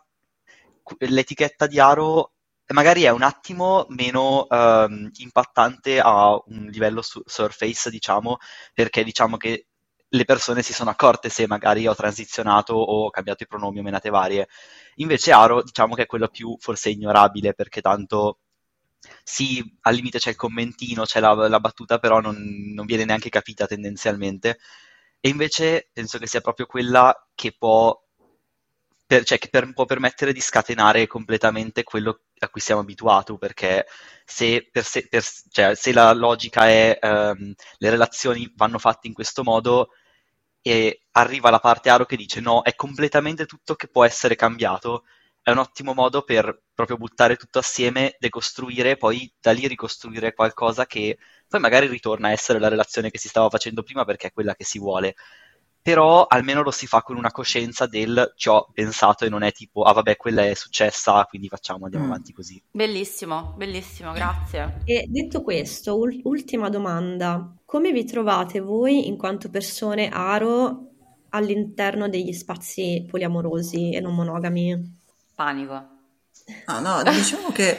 l'etichetta 0.98 1.66
di 1.66 1.78
Aro 1.78 2.32
magari 2.72 3.02
è 3.02 3.10
un 3.10 3.22
attimo 3.22 3.86
meno 3.90 4.46
um, 4.48 5.08
impattante 5.18 6.00
a 6.00 6.32
un 6.46 6.66
livello 6.66 7.00
su- 7.02 7.22
surface, 7.24 7.90
diciamo, 7.90 8.38
perché 8.74 9.04
diciamo 9.04 9.36
che 9.36 9.66
le 10.16 10.24
persone 10.24 10.62
si 10.62 10.72
sono 10.72 10.90
accorte 10.90 11.28
se 11.28 11.46
magari 11.46 11.86
ho 11.86 11.94
transizionato 11.94 12.74
o 12.74 13.04
ho 13.06 13.10
cambiato 13.10 13.42
i 13.44 13.46
pronomi 13.46 13.78
o 13.80 13.82
menate 13.82 14.10
varie. 14.10 14.48
Invece 14.96 15.32
Aro, 15.32 15.62
diciamo 15.62 15.94
che 15.94 16.02
è 16.02 16.06
quello 16.06 16.28
più 16.28 16.56
forse 16.58 16.90
ignorabile, 16.90 17.54
perché 17.54 17.80
tanto 17.80 18.38
sì, 19.22 19.62
al 19.82 19.94
limite 19.94 20.18
c'è 20.18 20.30
il 20.30 20.36
commentino, 20.36 21.04
c'è 21.04 21.20
la, 21.20 21.32
la 21.48 21.60
battuta, 21.60 21.98
però 21.98 22.20
non, 22.20 22.36
non, 22.74 22.86
viene 22.86 23.04
neanche 23.04 23.28
capita 23.28 23.66
tendenzialmente. 23.66 24.58
E 25.20 25.28
invece 25.28 25.88
penso 25.92 26.18
che 26.18 26.26
sia 26.26 26.40
proprio 26.40 26.66
quella 26.66 27.14
che 27.34 27.54
può, 27.56 27.98
per, 29.06 29.24
cioè, 29.24 29.38
che 29.38 29.48
per, 29.48 29.72
può 29.72 29.84
permettere 29.84 30.32
di 30.32 30.40
scatenare 30.40 31.06
completamente 31.06 31.82
quello 31.84 32.20
a 32.38 32.48
cui 32.48 32.60
siamo 32.60 32.80
abituati, 32.82 33.36
perché 33.38 33.86
se, 34.24 34.68
per 34.70 34.84
se, 34.84 35.06
per, 35.08 35.24
cioè, 35.50 35.74
se 35.74 35.92
la 35.92 36.12
logica 36.12 36.68
è 36.68 36.98
um, 37.02 37.54
le 37.78 37.90
relazioni 37.90 38.52
vanno 38.56 38.78
fatte 38.78 39.06
in 39.06 39.12
questo 39.14 39.42
modo, 39.42 39.90
e 40.66 41.02
arriva 41.12 41.48
la 41.50 41.60
parte 41.60 41.90
Aro 41.90 42.06
che 42.06 42.16
dice 42.16 42.40
no, 42.40 42.62
è 42.62 42.74
completamente 42.74 43.46
tutto 43.46 43.76
che 43.76 43.86
può 43.86 44.04
essere 44.04 44.34
cambiato, 44.34 45.04
è 45.40 45.52
un 45.52 45.58
ottimo 45.58 45.94
modo 45.94 46.22
per 46.22 46.60
proprio 46.74 46.96
buttare 46.96 47.36
tutto 47.36 47.60
assieme, 47.60 48.16
decostruire 48.18 48.90
e 48.90 48.96
poi 48.96 49.32
da 49.40 49.52
lì 49.52 49.68
ricostruire 49.68 50.34
qualcosa 50.34 50.84
che 50.86 51.18
poi 51.46 51.60
magari 51.60 51.86
ritorna 51.86 52.28
a 52.28 52.32
essere 52.32 52.58
la 52.58 52.66
relazione 52.66 53.10
che 53.10 53.18
si 53.18 53.28
stava 53.28 53.48
facendo 53.48 53.84
prima 53.84 54.04
perché 54.04 54.26
è 54.26 54.32
quella 54.32 54.56
che 54.56 54.64
si 54.64 54.80
vuole 54.80 55.14
però 55.86 56.26
almeno 56.26 56.62
lo 56.62 56.72
si 56.72 56.88
fa 56.88 57.00
con 57.02 57.16
una 57.16 57.30
coscienza 57.30 57.86
del 57.86 58.32
ci 58.34 58.48
ho 58.48 58.68
pensato 58.72 59.24
e 59.24 59.28
non 59.28 59.44
è 59.44 59.52
tipo, 59.52 59.82
ah 59.82 59.92
vabbè, 59.92 60.16
quella 60.16 60.44
è 60.44 60.52
successa, 60.54 61.24
quindi 61.26 61.46
facciamo, 61.46 61.84
andiamo 61.84 62.06
mm. 62.06 62.10
avanti 62.10 62.32
così. 62.32 62.60
Bellissimo, 62.72 63.54
bellissimo, 63.56 64.10
grazie. 64.10 64.80
E 64.84 65.06
detto 65.08 65.42
questo, 65.42 65.96
ul- 65.96 66.22
ultima 66.24 66.70
domanda, 66.70 67.54
come 67.64 67.92
vi 67.92 68.04
trovate 68.04 68.58
voi 68.58 69.06
in 69.06 69.16
quanto 69.16 69.48
persone 69.48 70.08
aro 70.08 70.88
all'interno 71.28 72.08
degli 72.08 72.32
spazi 72.32 73.06
poliamorosi 73.08 73.92
e 73.92 74.00
non 74.00 74.16
monogami? 74.16 74.98
Panico. 75.36 75.90
Ah, 76.64 76.80
no, 76.80 77.00
diciamo 77.04 77.52
che 77.52 77.78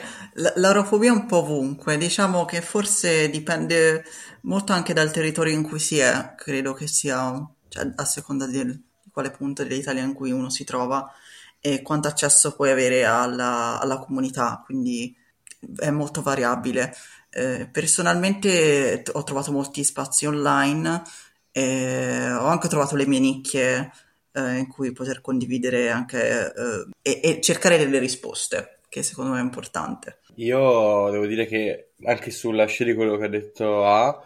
l'aerofobia 0.55 1.09
è 1.09 1.13
un 1.13 1.25
po' 1.25 1.39
ovunque, 1.39 1.97
diciamo 1.97 2.45
che 2.45 2.61
forse 2.61 3.29
dipende 3.29 4.05
molto 4.43 4.71
anche 4.71 4.93
dal 4.93 5.11
territorio 5.11 5.53
in 5.53 5.63
cui 5.63 5.79
si 5.79 5.97
è, 5.97 6.35
credo 6.37 6.71
che 6.71 6.87
sia 6.87 7.45
cioè 7.69 7.91
a 7.95 8.05
seconda 8.05 8.45
di, 8.47 8.65
di 8.65 9.09
quale 9.11 9.31
punto 9.31 9.63
dell'Italia 9.63 10.03
in 10.03 10.13
cui 10.13 10.31
uno 10.31 10.49
si 10.49 10.63
trova 10.63 11.11
e 11.59 11.81
quanto 11.81 12.07
accesso 12.07 12.55
puoi 12.55 12.71
avere 12.71 13.05
alla, 13.05 13.79
alla 13.79 13.97
comunità, 13.97 14.61
quindi 14.63 15.15
è 15.77 15.89
molto 15.89 16.21
variabile. 16.21 16.95
Eh, 17.29 17.67
personalmente 17.71 19.03
ho 19.11 19.23
trovato 19.23 19.51
molti 19.51 19.83
spazi 19.83 20.25
online 20.25 21.03
e 21.51 22.31
ho 22.31 22.45
anche 22.45 22.67
trovato 22.67 22.95
le 22.95 23.07
mie 23.07 23.19
nicchie 23.19 23.91
eh, 24.31 24.57
in 24.57 24.67
cui 24.67 24.91
poter 24.91 25.21
condividere 25.21 25.89
anche 25.89 26.53
eh, 26.53 26.87
e, 27.01 27.19
e, 27.23 27.41
cercare 27.41 27.77
delle 27.77 27.99
risposte, 27.99 28.79
che 28.87 29.03
secondo 29.03 29.31
me 29.31 29.39
è 29.39 29.43
importante. 29.43 30.19
Io 30.35 31.09
devo 31.09 31.25
dire 31.25 31.47
che 31.47 31.93
anche 32.05 32.29
sulla 32.29 32.65
scia 32.65 32.85
di 32.85 32.93
quello 32.93 33.17
che 33.17 33.25
ha 33.25 33.29
detto 33.29 33.85
A, 33.85 34.23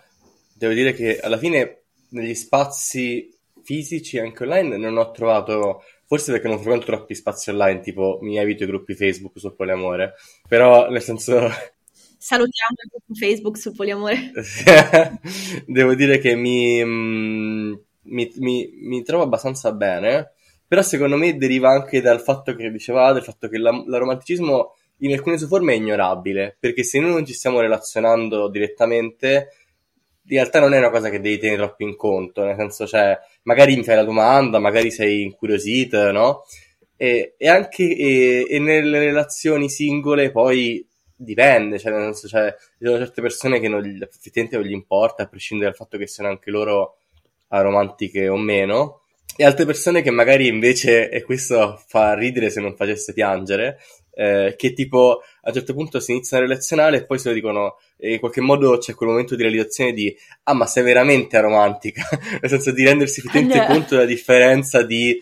devo 0.54 0.74
dire 0.74 0.94
che 0.94 1.20
alla 1.20 1.38
fine 1.38 1.81
negli 2.12 2.36
spazi 2.36 3.30
fisici 3.64 4.20
anche 4.20 4.44
online 4.44 4.78
non 4.78 4.98
ho 4.98 5.12
trovato, 5.12 5.84
forse 6.06 6.32
perché 6.32 6.48
non 6.48 6.60
frequento 6.60 6.86
troppi 6.86 7.16
spazi 7.16 7.50
online, 7.50 7.80
tipo 7.82 8.20
mi 8.22 8.38
evito 8.38 8.64
i 8.64 8.68
gruppi 8.68 8.96
Facebook 8.96 9.38
su 9.40 9.56
poliamore, 9.56 10.14
però 10.48 10.90
nel 10.90 11.02
senso... 11.02 11.34
Salutiamo 12.22 12.76
il 12.84 12.90
gruppo 12.90 13.14
Facebook 13.16 13.58
su 13.58 13.74
poliamore. 13.74 14.32
Devo 15.66 15.96
dire 15.96 16.20
che 16.20 16.36
mi, 16.36 16.84
mm, 16.84 17.74
mi, 18.04 18.32
mi, 18.36 18.70
mi, 18.80 19.02
trovo 19.02 19.24
abbastanza 19.24 19.72
bene, 19.72 20.34
però 20.68 20.84
secondo 20.84 21.18
me 21.18 21.36
deriva 21.36 21.72
anche 21.72 22.00
dal 22.00 22.22
fatto 22.22 22.56
che 22.56 22.70
dicevate, 22.70 23.16
del 23.16 23.24
fatto 23.24 23.48
che 23.48 23.58
la, 23.58 23.72
l'aromanticismo 23.88 24.76
in 24.98 25.14
alcune 25.14 25.40
sue 25.40 25.48
forme 25.48 25.74
è 25.74 25.78
ignorabile, 25.78 26.56
perché 26.60 26.84
se 26.84 27.00
noi 27.00 27.12
non 27.12 27.26
ci 27.26 27.34
stiamo 27.34 27.60
relazionando 27.60 28.50
direttamente 28.50 29.61
in 30.24 30.38
realtà 30.38 30.60
non 30.60 30.74
è 30.74 30.78
una 30.78 30.90
cosa 30.90 31.10
che 31.10 31.20
devi 31.20 31.38
tenere 31.38 31.58
troppo 31.64 31.84
in 31.84 31.96
conto, 31.96 32.44
nel 32.44 32.56
senso, 32.56 32.86
cioè, 32.88 33.18
magari 33.44 33.76
mi 33.76 33.84
fai 33.84 33.96
la 33.96 34.04
domanda, 34.04 34.60
magari 34.60 34.92
sei 34.92 35.24
incuriosito, 35.24 36.12
no? 36.12 36.44
E, 36.96 37.34
e 37.38 37.50
anche 37.50 37.84
e, 37.96 38.46
e 38.48 38.60
nelle 38.60 39.00
relazioni 39.00 39.70
singole 39.70 40.32
poi 40.32 40.86
dipende, 41.16 41.80
cioè, 41.80 41.92
nel 41.92 42.04
senso, 42.14 42.28
cioè, 42.28 42.56
ci 42.78 42.86
sono 42.86 42.98
certe 42.98 43.22
persone 43.22 43.60
che 43.60 43.68
non, 43.68 43.84
effettivamente 43.86 44.58
non 44.58 44.66
gli 44.66 44.72
importa, 44.74 45.24
a 45.24 45.28
prescindere 45.28 45.70
dal 45.70 45.78
fatto 45.78 45.98
che 45.98 46.08
siano 46.08 46.30
anche 46.30 46.52
loro 46.52 46.98
aromantiche 47.50 48.28
o 48.28 48.38
meno, 48.38 49.02
e 49.36 49.46
altre 49.46 49.66
persone 49.66 50.02
che 50.02 50.12
magari 50.12 50.48
invece, 50.48 51.10
e 51.10 51.24
questo 51.24 51.82
fa 51.88 52.14
ridere 52.14 52.50
se 52.50 52.62
non 52.62 52.76
facesse 52.76 53.14
piangere, 53.14 53.80
eh, 54.14 54.56
che 54.58 54.74
tipo 54.74 55.22
a 55.42 55.50
un 55.50 55.54
certo 55.54 55.74
punto 55.74 56.00
si 56.00 56.12
iniziano 56.12 56.44
a 56.44 56.48
relazionare 56.48 56.98
e 56.98 57.06
poi 57.06 57.18
se 57.18 57.30
lo 57.30 57.36
dicono 57.36 57.78
in 58.00 58.20
qualche 58.20 58.42
modo 58.42 58.78
c'è 58.78 58.94
quel 58.94 59.10
momento 59.10 59.36
di 59.36 59.44
realizzazione 59.44 59.94
di 59.94 60.16
ah 60.44 60.54
ma 60.54 60.66
sei 60.66 60.84
veramente 60.84 61.40
romantica 61.40 62.04
nel 62.42 62.50
senso 62.50 62.72
di 62.72 62.84
rendersi 62.84 63.20
effettivamente 63.20 63.66
conto 63.66 63.96
della 63.96 64.08
differenza 64.08 64.84
di 64.84 65.22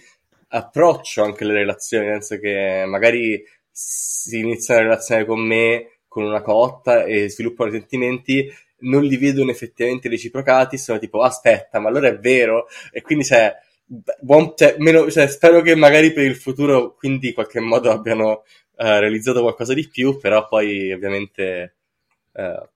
approccio 0.50 1.24
anche 1.24 1.44
alle 1.44 1.54
relazioni 1.54 2.08
nel 2.08 2.24
senso 2.24 2.42
che 2.42 2.86
magari 2.88 3.44
si 3.72 4.40
iniziano 4.40 4.80
a 4.80 4.84
relazionare 4.84 5.28
con 5.28 5.40
me 5.40 6.00
con 6.08 6.24
una 6.24 6.42
cotta 6.42 7.04
e 7.04 7.30
sviluppano 7.30 7.72
sentimenti 7.72 8.52
non 8.82 9.04
li 9.04 9.18
vedono 9.18 9.52
effettivamente 9.52 10.10
reciprocati 10.10 10.78
sono 10.78 11.00
tipo 11.00 11.22
aspetta 11.22 11.80
ma 11.80 11.90
allora 11.90 12.08
è 12.08 12.18
vero? 12.18 12.68
E 12.92 13.02
quindi 13.02 13.26
c'è 13.26 13.54
buon, 14.20 14.54
cioè, 14.56 14.76
meno, 14.78 15.10
cioè, 15.10 15.28
spero 15.28 15.62
che 15.62 15.76
magari 15.76 16.14
per 16.14 16.26
il 16.26 16.36
futuro 16.36 16.96
quindi 16.96 17.30
in 17.30 17.34
qualche 17.34 17.60
modo 17.60 17.90
abbiano 17.92 18.44
eh, 18.82 19.00
realizzato 19.02 19.42
qualcosa 19.42 19.74
di 19.74 19.88
più, 19.90 20.18
però 20.18 20.48
poi 20.48 20.94
ovviamente 20.94 21.76
eh, 22.32 22.70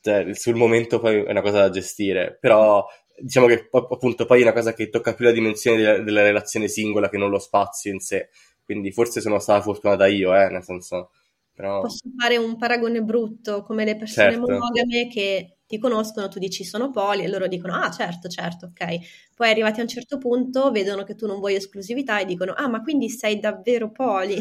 cioè, 0.00 0.34
sul 0.34 0.54
momento 0.54 0.98
poi 0.98 1.22
è 1.24 1.30
una 1.30 1.42
cosa 1.42 1.58
da 1.58 1.70
gestire, 1.70 2.38
però 2.40 2.86
diciamo 3.18 3.46
che 3.46 3.68
appunto 3.70 4.24
poi 4.24 4.40
è 4.40 4.42
una 4.42 4.54
cosa 4.54 4.72
che 4.72 4.88
tocca 4.88 5.14
più 5.14 5.26
la 5.26 5.32
dimensione 5.32 5.76
della, 5.76 5.98
della 5.98 6.22
relazione 6.22 6.68
singola 6.68 7.10
che 7.10 7.18
non 7.18 7.28
lo 7.28 7.38
spazio 7.38 7.92
in 7.92 8.00
sé, 8.00 8.30
quindi 8.64 8.90
forse 8.92 9.20
sono 9.20 9.38
stata 9.38 9.60
fortunata 9.60 10.06
io, 10.06 10.34
eh, 10.34 10.48
nel 10.48 10.62
senso... 10.62 11.10
Però... 11.56 11.80
Posso 11.80 12.10
fare 12.18 12.36
un 12.36 12.58
paragone 12.58 13.00
brutto, 13.00 13.62
come 13.62 13.86
le 13.86 13.96
persone 13.96 14.32
certo. 14.32 14.46
monogame 14.46 15.08
che 15.08 15.56
ti 15.66 15.78
conoscono, 15.78 16.28
tu 16.28 16.38
dici 16.38 16.64
sono 16.64 16.90
poli 16.90 17.24
e 17.24 17.28
loro 17.28 17.46
dicono 17.46 17.74
ah 17.74 17.90
certo, 17.90 18.28
certo, 18.28 18.66
ok. 18.66 18.98
Poi 19.34 19.48
arrivati 19.48 19.80
a 19.80 19.82
un 19.82 19.88
certo 19.88 20.18
punto 20.18 20.70
vedono 20.70 21.02
che 21.02 21.14
tu 21.14 21.26
non 21.26 21.38
vuoi 21.38 21.54
esclusività 21.54 22.18
e 22.20 22.26
dicono 22.26 22.52
ah 22.54 22.68
ma 22.68 22.82
quindi 22.82 23.08
sei 23.08 23.40
davvero 23.40 23.90
poli. 23.90 24.36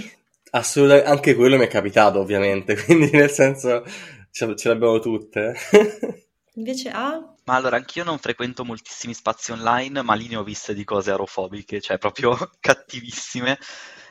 Assolutamente, 0.51 1.07
anche 1.09 1.35
quello 1.35 1.55
mi 1.57 1.65
è 1.65 1.67
capitato 1.67 2.19
ovviamente, 2.19 2.76
quindi 2.84 3.09
nel 3.11 3.30
senso 3.30 3.84
ce, 4.31 4.55
ce 4.55 4.69
l'abbiamo 4.69 4.99
tutte. 4.99 5.53
Invece 6.57 6.89
A? 6.89 7.19
Ma 7.45 7.55
allora, 7.55 7.76
anch'io 7.76 8.03
non 8.03 8.17
frequento 8.17 8.63
moltissimi 8.65 9.13
spazi 9.13 9.51
online, 9.51 10.01
ma 10.01 10.13
lì 10.15 10.27
ne 10.27 10.38
ho 10.38 10.43
viste 10.43 10.73
di 10.73 10.84
cose 10.85 11.11
aerofobiche, 11.11 11.81
cioè 11.81 11.97
proprio 11.97 12.35
cattivissime. 12.59 13.57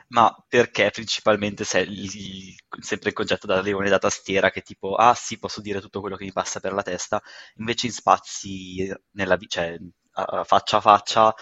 Ma 0.09 0.33
perché 0.47 0.91
principalmente 0.91 1.65
se 1.65 1.81
il- 1.81 2.55
sempre 2.81 3.09
il 3.09 3.15
concetto 3.15 3.47
da 3.47 3.61
leone 3.63 3.89
da 3.89 3.99
tastiera 3.99 4.51
che 4.51 4.61
tipo, 4.61 4.95
ah 4.95 5.15
sì, 5.15 5.39
posso 5.39 5.61
dire 5.63 5.81
tutto 5.81 6.01
quello 6.01 6.17
che 6.17 6.25
mi 6.25 6.33
passa 6.33 6.61
per 6.61 6.73
la 6.75 6.83
testa, 6.83 7.21
invece 7.57 7.87
in 7.87 7.93
spazi 7.93 8.93
nella, 9.13 9.37
cioè, 9.49 9.77
a- 10.13 10.45
faccia 10.45 10.77
a 10.77 10.81
faccia, 10.81 11.35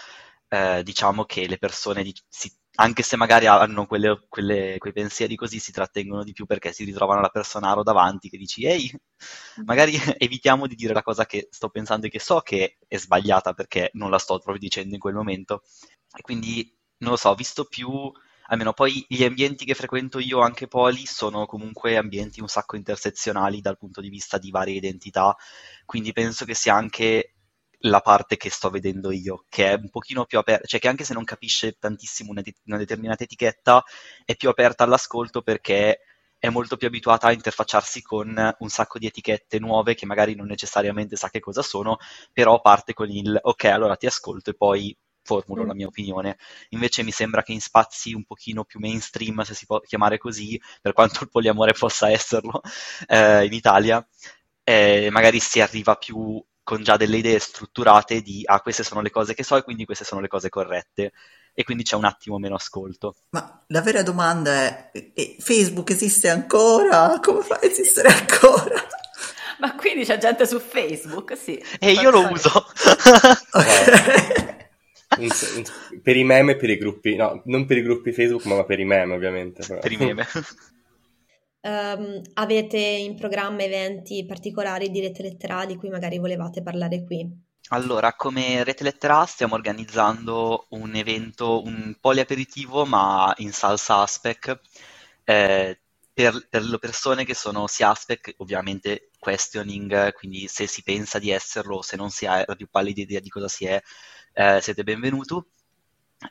eh, 0.47 0.81
diciamo 0.83 1.25
che 1.25 1.47
le 1.47 1.57
persone, 1.57 2.03
di- 2.03 2.15
si- 2.29 2.51
anche 2.75 3.03
se 3.03 3.15
magari 3.17 3.45
hanno 3.47 3.85
quelle- 3.85 4.25
quelle- 4.29 4.77
quei 4.79 4.93
pensieri 4.93 5.35
così, 5.35 5.59
si 5.59 5.71
trattengono 5.71 6.23
di 6.23 6.33
più 6.33 6.45
perché 6.45 6.71
si 6.73 6.83
ritrovano 6.83 7.21
la 7.21 7.29
persona 7.29 7.69
aro 7.69 7.83
davanti 7.83 8.29
che 8.29 8.37
dici, 8.37 8.63
ehi, 8.65 8.91
magari 9.65 9.93
evitiamo 10.17 10.67
di 10.67 10.75
dire 10.75 10.93
la 10.93 11.03
cosa 11.03 11.25
che 11.25 11.47
sto 11.51 11.69
pensando 11.69 12.07
e 12.07 12.09
che 12.09 12.19
so 12.19 12.39
che 12.41 12.77
è 12.87 12.97
sbagliata 12.97 13.53
perché 13.53 13.89
non 13.93 14.09
la 14.09 14.17
sto 14.19 14.35
proprio 14.39 14.57
dicendo 14.59 14.93
in 14.95 14.99
quel 14.99 15.13
momento. 15.15 15.63
E 16.15 16.21
quindi, 16.21 16.75
non 16.97 17.11
lo 17.11 17.17
so, 17.17 17.29
ho 17.29 17.35
visto 17.35 17.65
più 17.65 18.11
almeno 18.47 18.73
poi 18.73 19.05
gli 19.07 19.23
ambienti 19.23 19.65
che 19.65 19.73
frequento 19.73 20.19
io, 20.19 20.39
anche 20.41 20.67
Poli, 20.67 21.05
sono 21.05 21.45
comunque 21.45 21.95
ambienti 21.97 22.41
un 22.41 22.47
sacco 22.49 22.75
intersezionali 22.75 23.61
dal 23.61 23.77
punto 23.77 24.01
di 24.01 24.09
vista 24.09 24.37
di 24.37 24.51
varie 24.51 24.75
identità, 24.75 25.35
quindi 25.85 26.11
penso 26.11 26.45
che 26.45 26.53
sia 26.53 26.75
anche 26.75 27.32
la 27.85 27.99
parte 28.01 28.37
che 28.37 28.49
sto 28.49 28.69
vedendo 28.69 29.11
io, 29.11 29.45
che 29.49 29.71
è 29.71 29.73
un 29.73 29.89
pochino 29.89 30.25
più 30.25 30.37
aperta, 30.39 30.65
cioè 30.65 30.79
che 30.79 30.87
anche 30.87 31.03
se 31.03 31.13
non 31.13 31.23
capisce 31.25 31.73
tantissimo 31.79 32.31
una, 32.31 32.41
de- 32.41 32.55
una 32.65 32.77
determinata 32.77 33.23
etichetta, 33.23 33.83
è 34.25 34.35
più 34.35 34.49
aperta 34.49 34.83
all'ascolto 34.83 35.41
perché 35.41 35.99
è 36.37 36.49
molto 36.49 36.75
più 36.77 36.87
abituata 36.87 37.27
a 37.27 37.31
interfacciarsi 37.31 38.01
con 38.01 38.55
un 38.59 38.69
sacco 38.69 38.99
di 38.99 39.05
etichette 39.07 39.59
nuove 39.59 39.95
che 39.95 40.05
magari 40.05 40.35
non 40.35 40.47
necessariamente 40.47 41.15
sa 41.15 41.29
che 41.29 41.39
cosa 41.39 41.61
sono, 41.61 41.97
però 42.33 42.59
parte 42.61 42.93
con 42.93 43.09
il 43.09 43.37
ok, 43.41 43.63
allora 43.65 43.95
ti 43.95 44.05
ascolto 44.07 44.49
e 44.49 44.55
poi 44.55 44.95
formulo 45.25 45.63
Mm. 45.63 45.67
la 45.67 45.73
mia 45.73 45.87
opinione. 45.87 46.37
Invece 46.69 47.01
mi 47.03 47.11
sembra 47.11 47.43
che 47.43 47.53
in 47.53 47.61
spazi 47.61 48.13
un 48.13 48.25
pochino 48.25 48.65
più 48.65 48.79
mainstream, 48.79 49.41
se 49.43 49.53
si 49.53 49.65
può 49.65 49.79
chiamare 49.79 50.17
così, 50.17 50.59
per 50.81 50.91
quanto 50.93 51.23
il 51.23 51.29
poliamore 51.29 51.73
possa 51.73 52.09
esserlo 52.09 52.61
eh, 53.07 53.45
in 53.45 53.53
Italia, 53.53 54.05
eh, 54.63 55.09
magari 55.11 55.39
si 55.39 55.61
arriva 55.61 55.95
più 55.95 56.43
con 56.63 56.81
già 56.81 56.97
delle 56.97 57.17
idee 57.17 57.39
strutturate 57.39 58.21
di 58.21 58.41
ah, 58.45 58.61
queste 58.61 58.83
sono 58.83 59.01
le 59.01 59.09
cose 59.09 59.33
che 59.33 59.43
so 59.43 59.57
e 59.57 59.63
quindi 59.63 59.85
queste 59.85 60.05
sono 60.05 60.21
le 60.21 60.27
cose 60.27 60.49
corrette. 60.49 61.11
E 61.55 61.63
quindi 61.63 61.83
c'è 61.83 61.95
un 61.95 62.05
attimo 62.05 62.39
meno 62.39 62.55
ascolto. 62.55 63.15
Ma 63.29 63.63
la 63.67 63.81
vera 63.81 64.01
domanda 64.01 64.91
è, 64.91 65.35
Facebook 65.37 65.91
esiste 65.91 66.29
ancora? 66.29 67.19
Come 67.21 67.43
fa 67.43 67.59
a 67.61 67.65
esistere 67.65 68.07
ancora? 68.07 68.81
Ma 69.59 69.75
quindi 69.75 70.03
c'è 70.03 70.17
gente 70.17 70.47
su 70.47 70.59
Facebook? 70.59 71.37
Sì. 71.37 71.63
E 71.79 71.91
io 71.91 72.09
lo 72.09 72.31
uso. 72.31 72.65
Per 76.01 76.17
i 76.17 76.23
meme 76.23 76.53
e 76.53 76.55
per 76.55 76.71
i 76.71 76.77
gruppi, 76.77 77.15
no, 77.15 77.43
non 77.45 77.67
per 77.67 77.77
i 77.77 77.83
gruppi 77.83 78.11
Facebook, 78.11 78.45
ma 78.45 78.63
per 78.63 78.79
i 78.79 78.85
meme 78.85 79.13
ovviamente. 79.13 79.63
però. 79.65 79.79
per 79.79 79.91
i 79.91 79.97
meme. 79.97 80.27
Ehm, 81.65 82.21
avete 82.33 82.77
in 82.77 83.15
programma 83.15 83.63
eventi 83.63 84.25
particolari 84.25 84.89
di 84.89 84.99
rete 84.99 85.21
lettera 85.23 85.65
di 85.65 85.77
cui 85.77 85.89
magari 85.89 86.17
volevate 86.19 86.61
parlare 86.61 87.03
qui? 87.03 87.25
Allora, 87.69 88.13
come 88.13 88.63
Rete 88.63 88.83
Lettera 88.83 89.25
stiamo 89.25 89.55
organizzando 89.55 90.67
un 90.71 90.95
evento, 90.95 91.63
un 91.63 91.95
poliaperitivo, 91.99 92.85
ma 92.85 93.33
in 93.37 93.51
salsa 93.53 94.01
Aspec, 94.01 94.59
eh, 95.23 95.79
per, 96.13 96.47
per 96.49 96.63
le 96.63 96.77
persone 96.77 97.23
che 97.25 97.33
sono 97.33 97.65
sia 97.67 97.89
Aspec, 97.89 98.33
ovviamente 98.37 99.09
questioning, 99.17 100.11
quindi 100.13 100.47
se 100.47 100.67
si 100.67 100.83
pensa 100.83 101.17
di 101.19 101.31
esserlo, 101.31 101.81
se 101.81 101.95
non 101.95 102.09
si 102.11 102.25
ha 102.25 102.43
la 102.45 102.55
più 102.55 102.67
pallida 102.69 103.01
idea 103.01 103.19
di 103.21 103.29
cosa 103.29 103.47
si 103.47 103.65
è, 103.65 103.81
eh, 104.33 104.59
siete 104.61 104.83
benvenuti. 104.83 105.35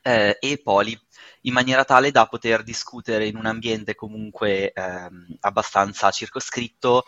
Eh, 0.02 0.36
e 0.40 0.60
poli, 0.62 0.98
in 1.42 1.52
maniera 1.52 1.84
tale 1.84 2.10
da 2.10 2.26
poter 2.26 2.62
discutere 2.62 3.26
in 3.26 3.36
un 3.36 3.46
ambiente 3.46 3.94
comunque 3.94 4.72
ehm, 4.72 5.36
abbastanza 5.40 6.10
circoscritto 6.10 7.04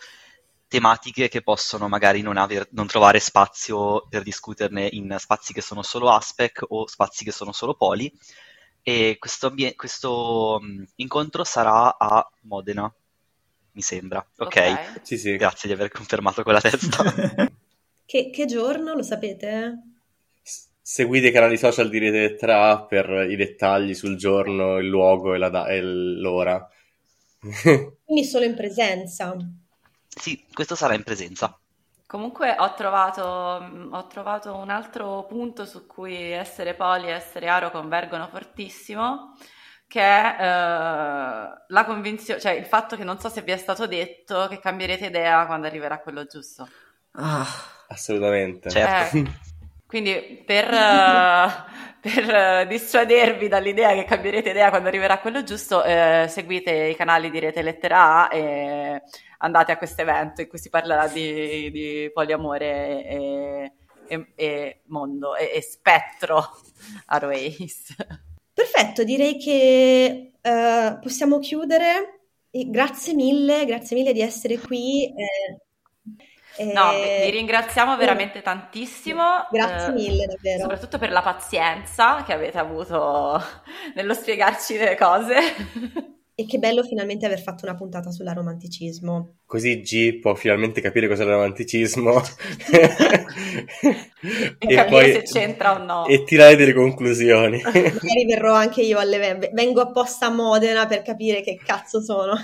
tematiche 0.69 1.29
che 1.29 1.43
possono 1.43 1.89
magari 1.89 2.21
non, 2.23 2.37
aver- 2.37 2.69
non 2.73 2.87
trovare 2.87 3.21
spazio 3.21 4.07
per 4.09 4.23
discuterne 4.23 4.89
in 4.93 5.15
spazi 5.19 5.53
che 5.53 5.61
sono 5.63 5.83
solo 5.83 6.11
Aspec 6.11 6.65
o 6.69 6.87
spazi 6.89 7.25
che 7.25 7.33
sono 7.33 7.53
solo 7.53 7.75
Poli. 7.75 8.13
E 8.83 9.17
questo, 9.19 9.47
ambie- 9.49 9.75
questo 9.77 10.59
mh, 10.61 10.85
incontro 10.97 11.45
sarà 11.45 11.97
a 11.97 12.29
Modena, 12.43 12.93
mi 13.73 13.81
sembra. 13.83 14.27
Ok, 14.39 14.59
Ok. 14.67 15.01
Sì, 15.03 15.19
sì. 15.19 15.37
grazie 15.37 15.69
di 15.69 15.75
aver 15.75 15.91
confermato 15.91 16.43
con 16.43 16.53
la 16.53 16.61
testa. 16.61 17.05
Che, 18.07 18.31
che 18.31 18.47
giorno, 18.47 18.95
lo 18.95 19.03
sapete? 19.03 19.94
Seguite 20.87 21.29
i 21.29 21.33
canali 21.33 21.57
social 21.57 21.89
di 21.89 21.99
Rete 21.99 22.19
Lettera 22.21 22.81
per 22.85 23.27
i 23.29 23.37
dettagli 23.37 23.95
sul 23.95 24.17
giorno, 24.17 24.79
il 24.79 24.87
luogo 24.87 25.35
e, 25.35 25.39
la 25.39 25.49
da- 25.49 25.67
e 25.67 25.81
l'ora. 25.83 26.69
Quindi 28.05 28.25
solo 28.25 28.47
in 28.47 28.55
presenza. 28.55 29.37
sì, 30.09 30.47
questo 30.53 30.75
sarà 30.77 30.95
in 30.95 31.03
presenza. 31.03 31.59
Comunque 32.07 32.55
ho 32.59 32.75
trovato, 32.75 33.23
ho 33.25 34.07
trovato 34.07 34.55
un 34.57 34.71
altro 34.71 35.25
punto 35.27 35.65
su 35.65 35.87
cui 35.87 36.31
essere 36.31 36.75
poli 36.75 37.07
e 37.09 37.13
essere 37.13 37.49
aro 37.49 37.71
convergono 37.71 38.29
fortissimo, 38.29 39.35
che 39.89 40.01
è 40.01 40.37
eh, 40.39 40.45
la 41.67 41.85
convinzione, 41.85 42.41
cioè 42.41 42.53
il 42.53 42.67
fatto 42.67 42.97
che 42.97 43.05
non 43.05 43.19
so 43.19 43.29
se 43.31 43.43
vi 43.43 43.51
è 43.53 43.57
stato 43.57 43.87
detto 43.87 44.47
che 44.49 44.61
cambierete 44.61 45.07
idea 45.07 45.47
quando 45.47 45.67
arriverà 45.67 46.01
quello 46.01 46.25
giusto. 46.27 46.69
Ah, 47.13 47.47
Assolutamente. 47.89 48.69
Certo. 48.69 49.17
Eh, 49.17 49.25
quindi 49.95 50.43
per, 50.45 50.65
eh, 50.75 51.49
per, 52.03 52.35
eh, 52.35 52.67
dissuadervi 52.67 53.47
dall'idea 53.47 53.93
che 53.95 54.03
cambierete 54.03 54.51
idea 54.51 54.69
quando 54.71 54.89
arriverà 54.89 55.21
quello 55.21 55.45
giusto, 55.45 55.85
eh, 55.85 56.27
seguite 56.29 56.73
i 56.73 56.97
canali 56.97 57.31
di 57.31 57.39
Rete 57.39 57.63
Lettera 57.63 58.29
A 58.29 58.35
e 58.35 59.03
andate 59.39 59.71
a 59.71 59.79
questo 59.79 60.03
evento 60.03 60.41
in 60.41 60.49
cui 60.49 60.59
si 60.59 60.69
parlerà 60.69 61.07
di, 61.07 61.71
di 61.71 62.11
poliamore 62.13 63.07
e, 63.07 63.73
e- 64.09 64.33
e 64.35 64.81
mondo 64.87 65.37
e, 65.37 65.53
e 65.55 65.63
spettro 65.63 66.43
Airways. 67.07 67.95
Perfetto, 68.53 69.05
direi 69.05 69.39
che 69.39 70.33
eh, 70.41 70.99
possiamo 71.01 71.39
chiudere. 71.39 72.19
Grazie 72.51 73.15
mille, 73.15 73.65
grazie 73.65 73.97
mille 73.97 74.13
di 74.13 74.21
essere 74.21 74.59
qui. 74.59 75.05
eh, 75.07 75.64
No, 76.63 76.91
vi 77.01 77.17
vi 77.19 77.31
ringraziamo 77.31 77.97
veramente 77.97 78.41
tantissimo, 78.43 79.47
Grazie 79.51 79.89
eh, 79.89 79.93
mille, 79.93 80.27
davvero. 80.27 80.61
soprattutto 80.61 80.99
per 80.99 81.11
la 81.11 81.23
pazienza 81.23 82.23
che 82.25 82.33
avete 82.33 82.59
avuto 82.59 83.43
nello 83.95 84.15
spiegarci 84.15 84.77
le 84.79 84.97
cose. 84.97 85.37
E 86.37 86.47
che 86.47 86.59
bello 86.59 86.83
finalmente 86.83 87.27
aver 87.27 87.41
fatto 87.41 87.65
una 87.65 87.77
puntata 87.77 88.11
sull'aromanticismo. 88.11 89.37
Così 89.47 89.81
G 89.83 90.19
può 90.19 90.35
finalmente 90.35 90.81
capire 90.81 91.07
cos'è 91.07 91.23
il 91.23 91.29
romanticismo 91.29 92.21
E 94.59 94.75
capire 94.75 95.13
se 95.13 95.23
c'entra 95.23 95.81
o 95.81 95.85
no. 95.85 96.07
e 96.07 96.25
tirare 96.25 96.57
delle 96.57 96.73
conclusioni. 96.73 97.61
Magari 97.63 98.25
verrò 98.27 98.55
anche 98.55 98.81
io 98.83 98.99
alle 98.99 99.51
vengo 99.53 99.81
apposta 99.83 100.27
a 100.27 100.31
Modena 100.31 100.87
per 100.87 101.03
capire 101.03 101.41
che 101.41 101.57
cazzo 101.65 102.03
sono. 102.03 102.35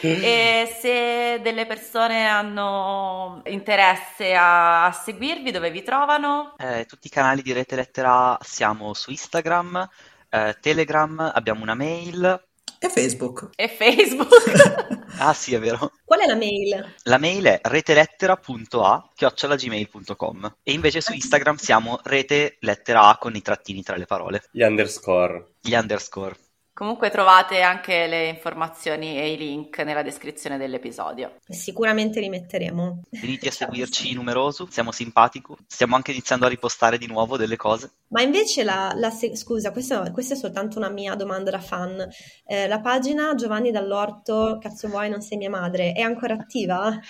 E 0.00 0.68
se 0.80 1.40
delle 1.40 1.66
persone 1.66 2.26
hanno 2.26 3.42
interesse 3.46 4.34
a, 4.34 4.86
a 4.86 4.92
seguirvi, 4.92 5.52
dove 5.52 5.70
vi 5.70 5.82
trovano? 5.82 6.54
Eh, 6.58 6.84
tutti 6.86 7.06
i 7.06 7.10
canali 7.10 7.42
di 7.42 7.52
Rete 7.52 7.76
Lettera 7.76 8.36
siamo 8.40 8.92
su 8.94 9.10
Instagram, 9.10 9.88
eh, 10.30 10.56
Telegram, 10.60 11.30
abbiamo 11.32 11.62
una 11.62 11.74
mail. 11.74 12.45
E 12.86 12.90
Facebook. 12.90 13.50
E 13.56 13.68
Facebook? 13.68 15.04
Ah 15.18 15.32
sì, 15.32 15.54
è 15.54 15.58
vero. 15.58 15.92
Qual 16.04 16.20
è 16.20 16.26
la 16.26 16.34
mail? 16.34 16.94
La 17.04 17.16
mail 17.16 17.44
è 17.46 17.60
retelettera.a 17.62 19.10
chiocciolagmail.com 19.14 20.56
e 20.62 20.72
invece 20.72 21.00
su 21.00 21.14
Instagram 21.14 21.56
siamo 21.56 22.00
rete 22.02 22.58
lettera 22.60 23.08
A 23.08 23.16
con 23.16 23.34
i 23.34 23.40
trattini 23.40 23.82
tra 23.82 23.96
le 23.96 24.04
parole, 24.04 24.42
Gli 24.50 24.62
underscore. 24.62 25.54
gli 25.60 25.72
underscore. 25.74 26.36
Comunque 26.76 27.08
trovate 27.08 27.62
anche 27.62 28.06
le 28.06 28.28
informazioni 28.28 29.18
e 29.18 29.32
i 29.32 29.38
link 29.38 29.78
nella 29.78 30.02
descrizione 30.02 30.58
dell'episodio. 30.58 31.36
Sicuramente 31.48 32.20
li 32.20 32.28
metteremo. 32.28 33.04
Venite 33.12 33.48
a 33.48 33.50
seguirci 33.50 34.12
numeroso, 34.12 34.68
siamo 34.70 34.92
simpatici, 34.92 35.54
stiamo 35.66 35.96
anche 35.96 36.10
iniziando 36.10 36.44
a 36.44 36.50
ripostare 36.50 36.98
di 36.98 37.06
nuovo 37.06 37.38
delle 37.38 37.56
cose. 37.56 37.92
Ma 38.08 38.20
invece 38.20 38.62
la, 38.62 38.92
la 38.94 39.08
se- 39.08 39.34
scusa, 39.36 39.72
questa, 39.72 40.10
questa 40.10 40.34
è 40.34 40.36
soltanto 40.36 40.76
una 40.76 40.90
mia 40.90 41.14
domanda 41.14 41.50
da 41.50 41.60
fan. 41.60 42.06
Eh, 42.44 42.68
la 42.68 42.80
pagina 42.80 43.34
Giovanni 43.34 43.70
Dall'Orto, 43.70 44.58
cazzo 44.60 44.88
vuoi, 44.88 45.08
non 45.08 45.22
sei 45.22 45.38
mia 45.38 45.48
madre, 45.48 45.92
è 45.92 46.02
ancora 46.02 46.34
attiva? 46.34 47.00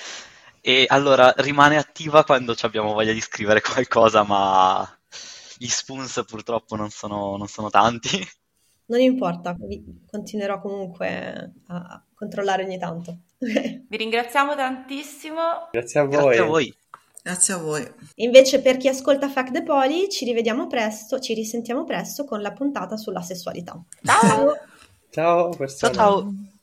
E 0.61 0.87
allora 0.89 1.35
rimane 1.39 1.77
attiva 1.77 2.23
quando 2.23 2.55
ci 2.55 2.67
abbiamo 2.67 2.93
voglia 2.93 3.13
di 3.13 3.21
scrivere 3.21 3.61
qualcosa, 3.61 4.23
ma 4.23 4.89
gli 5.59 5.67
spoons 5.67 6.23
purtroppo 6.25 6.77
non 6.77 6.91
sono, 6.91 7.37
non 7.37 7.49
sono 7.49 7.69
tanti. 7.69 8.25
Non 8.87 9.01
importa, 9.01 9.57
continuerò 10.11 10.61
comunque 10.61 11.53
a 11.67 12.03
controllare 12.15 12.65
ogni 12.65 12.79
tanto. 12.79 13.19
Vi 13.39 13.97
ringraziamo 13.97 14.55
tantissimo. 14.55 15.69
Grazie 15.73 16.01
a 16.01 16.05
voi. 16.05 16.13
Grazie 16.21 16.39
a 16.39 16.45
voi. 16.47 16.75
Grazie 17.23 17.55
a 17.55 17.59
voi. 17.59 17.93
Invece 18.17 18.61
per 18.61 18.77
chi 18.77 18.87
ascolta 18.87 19.29
Fact 19.29 19.53
the 19.53 19.65
Poli 19.65 20.09
ci 20.09 20.25
rivediamo 20.25 20.69
presto, 20.69 21.19
ci 21.19 21.35
risentiamo 21.35 21.83
presto 21.85 22.25
con 22.25 22.41
la 22.41 22.53
puntata 22.53 22.97
sulla 22.97 23.21
sessualità. 23.21 23.83
Ciao! 24.05 24.53
Ciao 25.11 25.51
Ciao 25.51 25.51
persone. 25.51 25.93
ciao! 25.93 26.35